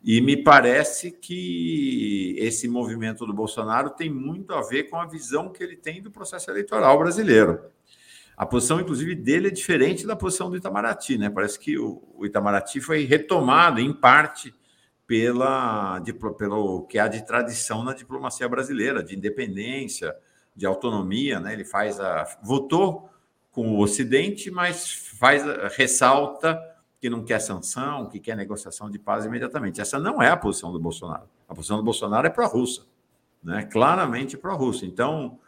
e 0.03 0.21
me 0.21 0.37
parece 0.37 1.11
que 1.11 2.37
esse 2.39 2.69
movimento 2.69 3.27
do 3.27 3.35
Bolsonaro 3.35 3.91
tem 3.91 4.09
muito 4.09 4.55
a 4.55 4.63
ver 4.63 4.85
com 4.85 4.97
a 4.97 5.07
visão 5.07 5.51
que 5.51 5.63
ele 5.63 5.77
tem 5.77 6.01
do 6.01 6.11
processo 6.11 6.51
eleitoral 6.51 6.99
brasileiro. 6.99 7.61
A 8.39 8.47
posição, 8.47 8.79
inclusive, 8.79 9.17
dele 9.17 9.49
é 9.49 9.51
diferente 9.51 10.07
da 10.07 10.15
posição 10.15 10.49
do 10.49 10.57
Itamaraty, 10.57 11.19
né? 11.19 11.29
Parece 11.29 11.59
que 11.59 11.77
o, 11.77 12.01
Itamaraty 12.23 12.81
foi 12.81 13.05
retomado, 13.05 13.81
em 13.81 13.93
parte, 13.93 14.55
pela, 15.05 15.99
de, 15.99 16.13
pelo 16.13 16.87
que 16.87 17.01
há 17.01 17.09
de 17.09 17.27
tradição 17.27 17.83
na 17.83 17.93
diplomacia 17.93 18.49
brasileira, 18.49 19.03
de 19.03 19.17
independência, 19.17 20.15
de 20.55 20.65
autonomia, 20.65 21.41
né? 21.41 21.53
Ele 21.53 21.65
faz 21.65 21.99
a. 21.99 22.39
votou 22.41 23.11
com 23.51 23.73
o 23.73 23.81
Ocidente, 23.81 24.53
mas 24.53 24.89
faz 25.19 25.43
ressalta 25.77 26.57
que 27.01 27.11
não 27.11 27.25
quer 27.25 27.41
sanção, 27.41 28.09
que 28.09 28.21
quer 28.21 28.37
negociação 28.37 28.89
de 28.89 29.01
paz 29.01 29.25
imediatamente. 29.25 29.81
Essa 29.81 29.99
não 29.99 30.23
é 30.23 30.29
a 30.29 30.37
posição 30.37 30.71
do 30.71 30.79
Bolsonaro. 30.79 31.29
A 31.49 31.55
posição 31.57 31.77
do 31.77 31.83
Bolsonaro 31.83 32.29
é 32.29 32.31
pró-russa, 32.31 32.83
né? 33.43 33.65
claramente 33.65 34.37
pró-russa. 34.37 34.87
Então, 34.87 35.41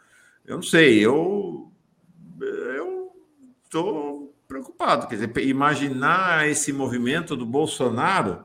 eu 0.45 0.55
não 0.55 0.63
sei, 0.63 0.99
eu 0.99 1.71
eu 2.75 2.80
estou 3.71 4.33
preocupado. 4.47 5.07
Quer 5.07 5.15
dizer, 5.15 5.37
imaginar 5.47 6.47
esse 6.49 6.73
movimento 6.73 7.37
do 7.37 7.45
Bolsonaro 7.45 8.43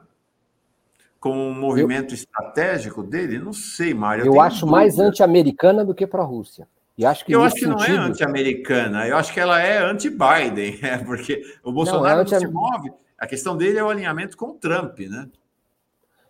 como 1.18 1.40
um 1.40 1.52
movimento 1.52 2.12
eu, 2.12 2.14
estratégico 2.14 3.02
dele, 3.02 3.38
não 3.40 3.52
sei, 3.52 3.92
Mário. 3.92 4.24
Eu, 4.24 4.34
eu 4.34 4.40
acho 4.40 4.60
dúvida. 4.60 4.70
mais 4.70 4.98
anti-americana 5.00 5.84
do 5.84 5.94
que 5.94 6.06
pró-Rússia. 6.06 6.68
E 6.96 7.04
acho 7.04 7.26
que 7.26 7.34
eu 7.34 7.42
acho 7.42 7.56
que 7.56 7.62
sentido... 7.62 7.76
não 7.76 7.84
é 7.84 7.90
anti-americana, 7.90 9.06
eu 9.06 9.16
acho 9.18 9.34
que 9.34 9.40
ela 9.40 9.60
é 9.60 9.78
anti-Biden, 9.78 10.78
é, 10.86 10.98
porque 10.98 11.42
o 11.62 11.72
Bolsonaro 11.72 12.24
não, 12.24 12.36
é 12.36 12.40
não, 12.40 12.40
se 12.40 12.46
move. 12.46 12.92
A 13.18 13.26
questão 13.26 13.56
dele 13.56 13.78
é 13.78 13.84
o 13.84 13.90
alinhamento 13.90 14.36
com 14.36 14.50
o 14.50 14.54
Trump, 14.54 14.98
né? 15.00 15.28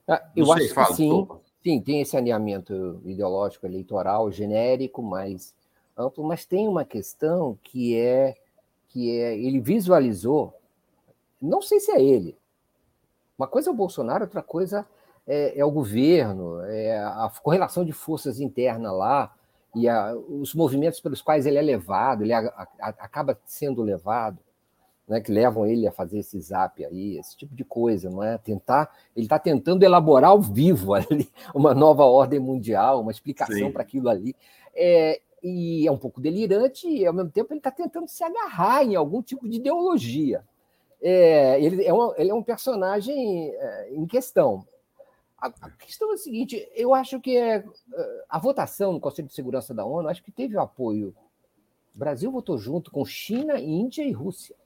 Ah, 0.09 0.23
eu 0.35 0.51
acho 0.53 0.73
fala, 0.73 0.89
que 0.89 0.95
sim, 0.95 1.29
sim, 1.63 1.81
tem 1.81 2.01
esse 2.01 2.17
alinhamento 2.17 3.01
ideológico 3.05 3.67
eleitoral 3.67 4.31
genérico, 4.33 5.03
mais 5.03 5.55
amplo, 5.97 6.25
mas 6.25 6.45
tem 6.47 6.67
uma 6.67 6.85
questão 6.85 7.59
que 7.63 7.97
é 7.97 8.35
que 8.97 9.21
é 9.21 9.37
ele 9.37 9.61
visualizou, 9.61 10.55
não 11.41 11.61
sei 11.61 11.79
se 11.81 11.93
é 11.93 12.03
ele. 12.03 12.35
Uma 13.37 13.47
coisa 13.47 13.69
é 13.69 13.73
o 13.73 13.77
Bolsonaro, 13.77 14.25
outra 14.25 14.43
coisa 14.43 14.87
é, 15.27 15.61
é 15.61 15.63
o 15.63 15.71
governo, 15.71 16.63
é 16.63 16.99
a 16.99 17.31
correlação 17.43 17.85
de 17.85 17.93
forças 17.93 18.41
interna 18.41 18.91
lá 18.91 19.35
e 19.75 19.87
a, 19.87 20.15
os 20.15 20.55
movimentos 20.55 20.99
pelos 20.99 21.21
quais 21.21 21.45
ele 21.45 21.59
é 21.59 21.63
levado, 21.63 22.23
ele 22.23 22.33
a, 22.33 22.39
a, 22.81 22.89
acaba 22.89 23.39
sendo 23.45 23.83
levado, 23.83 24.39
né, 25.07 25.21
que 25.21 25.31
levam 25.31 25.67
ele 25.67 25.87
a 25.87 25.93
fazer 25.93 26.21
esse 26.21 26.41
zap 26.41 26.83
aí, 26.83 27.19
esse 27.19 27.37
tipo 27.37 27.55
de 27.55 27.65
coisa, 27.65 28.09
não 28.09 28.23
é? 28.23 28.39
Tentar, 28.39 28.91
ele 29.15 29.27
está 29.27 29.39
tentando 29.39 29.83
elaborar 29.83 30.31
ao 30.31 30.41
vivo 30.41 30.95
ali 30.97 31.31
uma 31.55 31.75
nova 31.75 32.07
ordem 32.07 32.41
mundial, 32.41 33.03
uma 33.03 33.13
explicação 33.13 33.71
para 33.71 33.83
aquilo 33.83 34.09
ali. 34.09 34.35
É, 34.75 35.21
e 35.43 35.87
é 35.87 35.93
um 35.93 35.99
pouco 35.99 36.21
delirante, 36.21 36.89
e 36.89 37.07
ao 37.07 37.15
mesmo 37.15 37.31
tempo 37.31 37.53
ele 37.53 37.61
está 37.61 37.71
tentando 37.71 38.09
se 38.09 38.25
agarrar 38.25 38.85
em 38.85 38.97
algum 38.97 39.23
tipo 39.23 39.49
de 39.49 39.57
ideologia. 39.57 40.45
É, 41.01 41.63
ele, 41.63 41.85
é 41.85 41.93
um, 41.93 42.15
ele 42.17 42.31
é 42.31 42.35
um 42.35 42.43
personagem 42.43 43.51
é, 43.55 43.91
em 43.93 44.07
questão. 44.07 44.67
A, 45.39 45.49
a, 45.61 45.71
questão 45.71 46.11
é 46.11 46.15
a 46.15 46.19
seguinte: 46.19 46.69
eu 46.75 46.95
acho 46.95 47.21
que 47.21 47.37
é, 47.37 47.57
é, 47.57 48.25
a 48.29 48.39
votação 48.39 48.93
no 48.93 49.01
Conselho 49.01 49.29
de 49.29 49.35
Segurança 49.35 49.75
da 49.75 49.85
ONU, 49.85 50.09
acho 50.09 50.23
que 50.23 50.33
teve 50.33 50.57
o 50.57 50.61
apoio. 50.61 51.15
O 51.95 51.99
Brasil 51.99 52.31
votou 52.31 52.59
junto 52.59 52.91
com 52.91 53.05
China, 53.05 53.59
Índia 53.59 54.03
e 54.03 54.13
Rússia. 54.13 54.57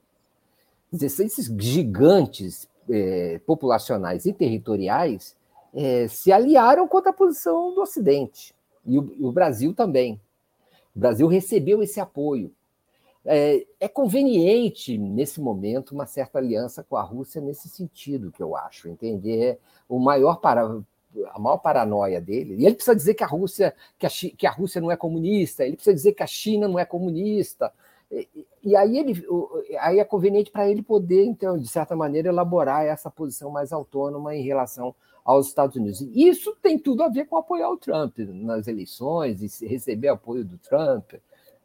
Esses 0.93 1.47
gigantes 1.59 2.69
é, 2.89 3.41
populacionais 3.47 4.27
e 4.27 4.33
territoriais 4.33 5.37
é, 5.73 6.09
se 6.09 6.33
aliaram 6.33 6.89
contra 6.89 7.11
a 7.11 7.15
posição 7.15 7.75
do 7.75 7.81
Ocidente, 7.81 8.55
e 8.85 8.99
o, 8.99 9.15
e 9.19 9.25
o 9.25 9.33
Brasil 9.33 9.73
também. 9.75 10.21
O 10.95 10.99
Brasil 10.99 11.27
recebeu 11.27 11.83
esse 11.83 12.01
apoio. 12.01 12.53
É, 13.25 13.67
é, 13.79 13.89
conveniente, 13.89 14.97
nesse 14.97 15.41
momento, 15.41 15.93
uma 15.93 16.07
certa 16.07 16.39
aliança 16.39 16.83
com 16.83 16.97
a 16.97 17.03
Rússia 17.03 17.41
nesse 17.41 17.69
sentido, 17.69 18.33
que 18.33 18.43
eu 18.43 18.57
acho, 18.57 18.89
entender 18.89 19.59
o 19.89 19.99
maior 19.99 20.37
para, 20.37 20.63
a 21.33 21.39
maior 21.39 21.59
paranoia 21.59 22.21
dele. 22.21 22.57
E 22.59 22.65
ele 22.65 22.75
precisa 22.75 22.97
dizer 22.97 23.15
que 23.15 23.23
a 23.23 23.27
Rússia, 23.27 23.75
que 23.99 24.07
a, 24.07 24.11
que 24.11 24.47
a 24.47 24.51
Rússia 24.51 24.81
não 24.81 24.91
é 24.91 24.97
comunista, 24.97 25.65
ele 25.65 25.77
precisa 25.77 25.95
dizer 25.95 26.13
que 26.13 26.23
a 26.23 26.27
China 26.27 26.67
não 26.67 26.79
é 26.79 26.85
comunista. 26.85 27.73
E, 28.11 28.47
e 28.65 28.77
aí, 28.77 28.99
ele, 28.99 29.25
aí 29.79 29.99
é 29.99 30.05
conveniente 30.05 30.51
para 30.51 30.69
ele 30.69 30.83
poder, 30.83 31.25
então, 31.25 31.59
de 31.59 31.69
certa 31.69 31.95
maneira, 31.95 32.29
elaborar 32.29 32.87
essa 32.87 33.11
posição 33.11 33.51
mais 33.51 33.73
autônoma 33.73 34.35
em 34.35 34.43
relação 34.43 34.95
aos 35.25 35.49
Estados 35.49 35.77
Unidos. 35.77 36.01
E 36.01 36.29
isso 36.29 36.57
tem 36.63 36.79
tudo 36.79 37.03
a 37.03 37.09
ver 37.09 37.27
com 37.27 37.37
apoiar 37.37 37.71
o 37.71 37.77
Trump 37.77 38.19
nas 38.19 38.67
eleições, 38.67 39.43
e 39.43 39.67
receber 39.67 40.09
apoio 40.09 40.45
do 40.45 40.59
Trump, 40.59 41.15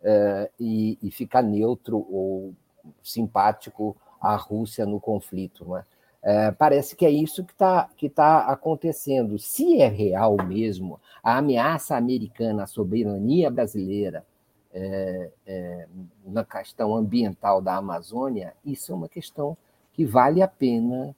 é, 0.04 0.52
e, 0.60 0.98
e, 1.02 1.10
ficar 1.10 1.42
neutro 1.42 1.98
ou 1.98 2.54
simpático 3.02 3.96
à 4.22 4.36
Rússia 4.36 4.86
no 4.86 5.00
conflito. 5.00 5.66
Não 5.66 5.78
é? 5.78 5.84
É, 6.22 6.52
parece 6.52 6.96
que 6.96 7.06
é 7.06 7.10
isso 7.10 7.44
que 7.44 7.54
está 7.54 7.90
que 7.96 8.10
tá 8.10 8.48
acontecendo. 8.48 9.40
Se 9.40 9.82
é 9.82 9.88
real 9.88 10.38
mesmo 10.46 11.00
a 11.24 11.38
ameaça 11.38 11.96
americana 11.96 12.64
à 12.64 12.68
soberania 12.68 13.50
brasileira 13.50 14.26
é, 14.74 15.88
na 16.26 16.44
questão 16.44 16.96
ambiental 16.96 17.62
da 17.62 17.76
Amazônia, 17.78 18.54
isso 18.66 18.92
é 18.92 18.96
uma 18.96 19.08
questão 19.08 19.58
que 19.94 20.06
vale 20.06 20.42
a 20.42 20.48
pena 20.48 21.16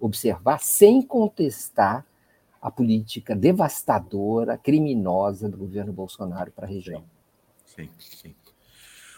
observar 0.00 0.58
sem 0.60 1.02
contestar 1.02 2.04
a 2.60 2.70
política 2.70 3.34
devastadora, 3.34 4.58
criminosa 4.58 5.48
do 5.48 5.56
governo 5.56 5.92
Bolsonaro 5.92 6.50
para 6.50 6.66
a 6.66 6.68
região. 6.68 7.04
Sim, 7.64 7.88
sim. 7.98 8.34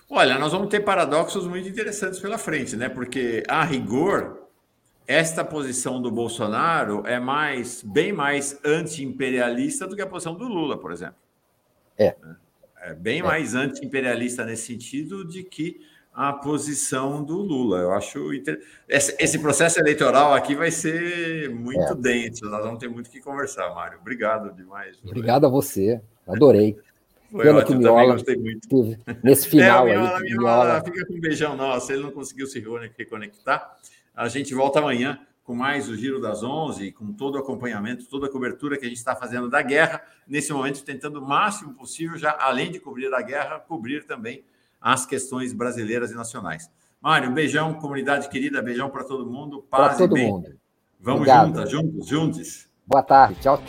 Olha, 0.08 0.38
nós 0.38 0.52
vamos 0.52 0.68
ter 0.68 0.80
paradoxos 0.80 1.46
muito 1.46 1.68
interessantes 1.68 2.20
pela 2.20 2.36
frente, 2.36 2.76
né? 2.76 2.88
Porque, 2.88 3.42
a 3.48 3.64
rigor, 3.64 4.48
esta 5.06 5.44
posição 5.44 6.00
do 6.00 6.10
Bolsonaro 6.10 7.02
é 7.06 7.18
mais, 7.18 7.82
bem 7.82 8.12
mais 8.12 8.58
anti-imperialista 8.64 9.86
do 9.86 9.96
que 9.96 10.02
a 10.02 10.06
posição 10.06 10.34
do 10.34 10.46
Lula, 10.46 10.78
por 10.78 10.92
exemplo. 10.92 11.16
É. 11.98 12.14
É 12.82 12.94
bem 12.94 13.20
é. 13.20 13.22
mais 13.22 13.54
anti-imperialista 13.54 14.44
nesse 14.44 14.66
sentido 14.66 15.26
de 15.26 15.42
que 15.44 15.80
a 16.14 16.32
posição 16.32 17.24
do 17.24 17.36
Lula. 17.36 17.78
Eu 17.78 17.92
acho 17.92 18.32
inter... 18.34 18.60
esse, 18.88 19.16
esse, 19.18 19.38
processo 19.38 19.80
eleitoral 19.80 20.34
aqui 20.34 20.54
vai 20.54 20.70
ser 20.70 21.48
muito 21.50 21.92
é. 21.92 21.94
denso. 21.94 22.44
Nós 22.46 22.64
vamos 22.64 22.78
ter 22.78 22.88
muito 22.88 23.10
que 23.10 23.20
conversar, 23.20 23.74
Mário. 23.74 23.98
Obrigado 24.00 24.54
demais. 24.54 24.98
Obrigado 25.04 25.46
a 25.46 25.48
você. 25.48 26.00
Adorei. 26.26 26.76
Foi 27.30 27.44
Pena 27.44 27.58
ótimo, 27.60 27.78
que 27.78 27.84
Miola 27.84 28.12
gostei 28.12 28.36
muito. 28.36 28.98
nesse 29.24 29.48
final 29.48 29.88
é, 29.88 29.92
Miola, 29.92 30.16
aí. 30.18 30.22
Miola, 30.22 30.64
Miola... 30.64 30.84
fica 30.84 31.06
com 31.06 31.14
um 31.14 31.20
beijão 31.20 31.56
nosso, 31.56 31.90
ele 31.90 32.02
não 32.02 32.10
conseguiu 32.10 32.46
se 32.46 32.62
reconectar. 32.98 33.74
A 34.14 34.28
gente 34.28 34.54
volta 34.54 34.80
amanhã 34.80 35.18
com 35.42 35.54
mais 35.54 35.88
o 35.88 35.96
Giro 35.96 36.20
das 36.20 36.42
Onze, 36.42 36.92
com 36.92 37.10
todo 37.12 37.36
o 37.36 37.38
acompanhamento, 37.38 38.06
toda 38.06 38.26
a 38.26 38.30
cobertura 38.30 38.76
que 38.76 38.84
a 38.84 38.88
gente 38.88 38.98
está 38.98 39.16
fazendo 39.16 39.48
da 39.48 39.62
guerra, 39.62 40.02
nesse 40.28 40.52
momento 40.52 40.84
tentando 40.84 41.20
o 41.20 41.26
máximo 41.26 41.72
possível, 41.74 42.18
já 42.18 42.36
além 42.38 42.70
de 42.70 42.78
cobrir 42.78 43.12
a 43.12 43.22
guerra, 43.22 43.58
cobrir 43.58 44.04
também 44.04 44.44
as 44.82 45.06
questões 45.06 45.52
brasileiras 45.52 46.10
e 46.10 46.14
nacionais. 46.14 46.68
Mário, 47.00 47.30
um 47.30 47.34
beijão, 47.34 47.74
comunidade 47.74 48.28
querida, 48.28 48.60
beijão 48.60 48.90
para 48.90 49.04
todo 49.04 49.24
mundo, 49.24 49.62
paz 49.62 49.96
todo 49.96 50.16
e 50.16 50.20
bem. 50.20 50.30
Mundo. 50.30 50.48
Vamos 51.00 51.28
juntas, 51.28 51.70
juntos, 51.70 52.06
juntos. 52.06 52.68
Boa 52.86 53.02
tarde, 53.02 53.40
tchau. 53.40 53.60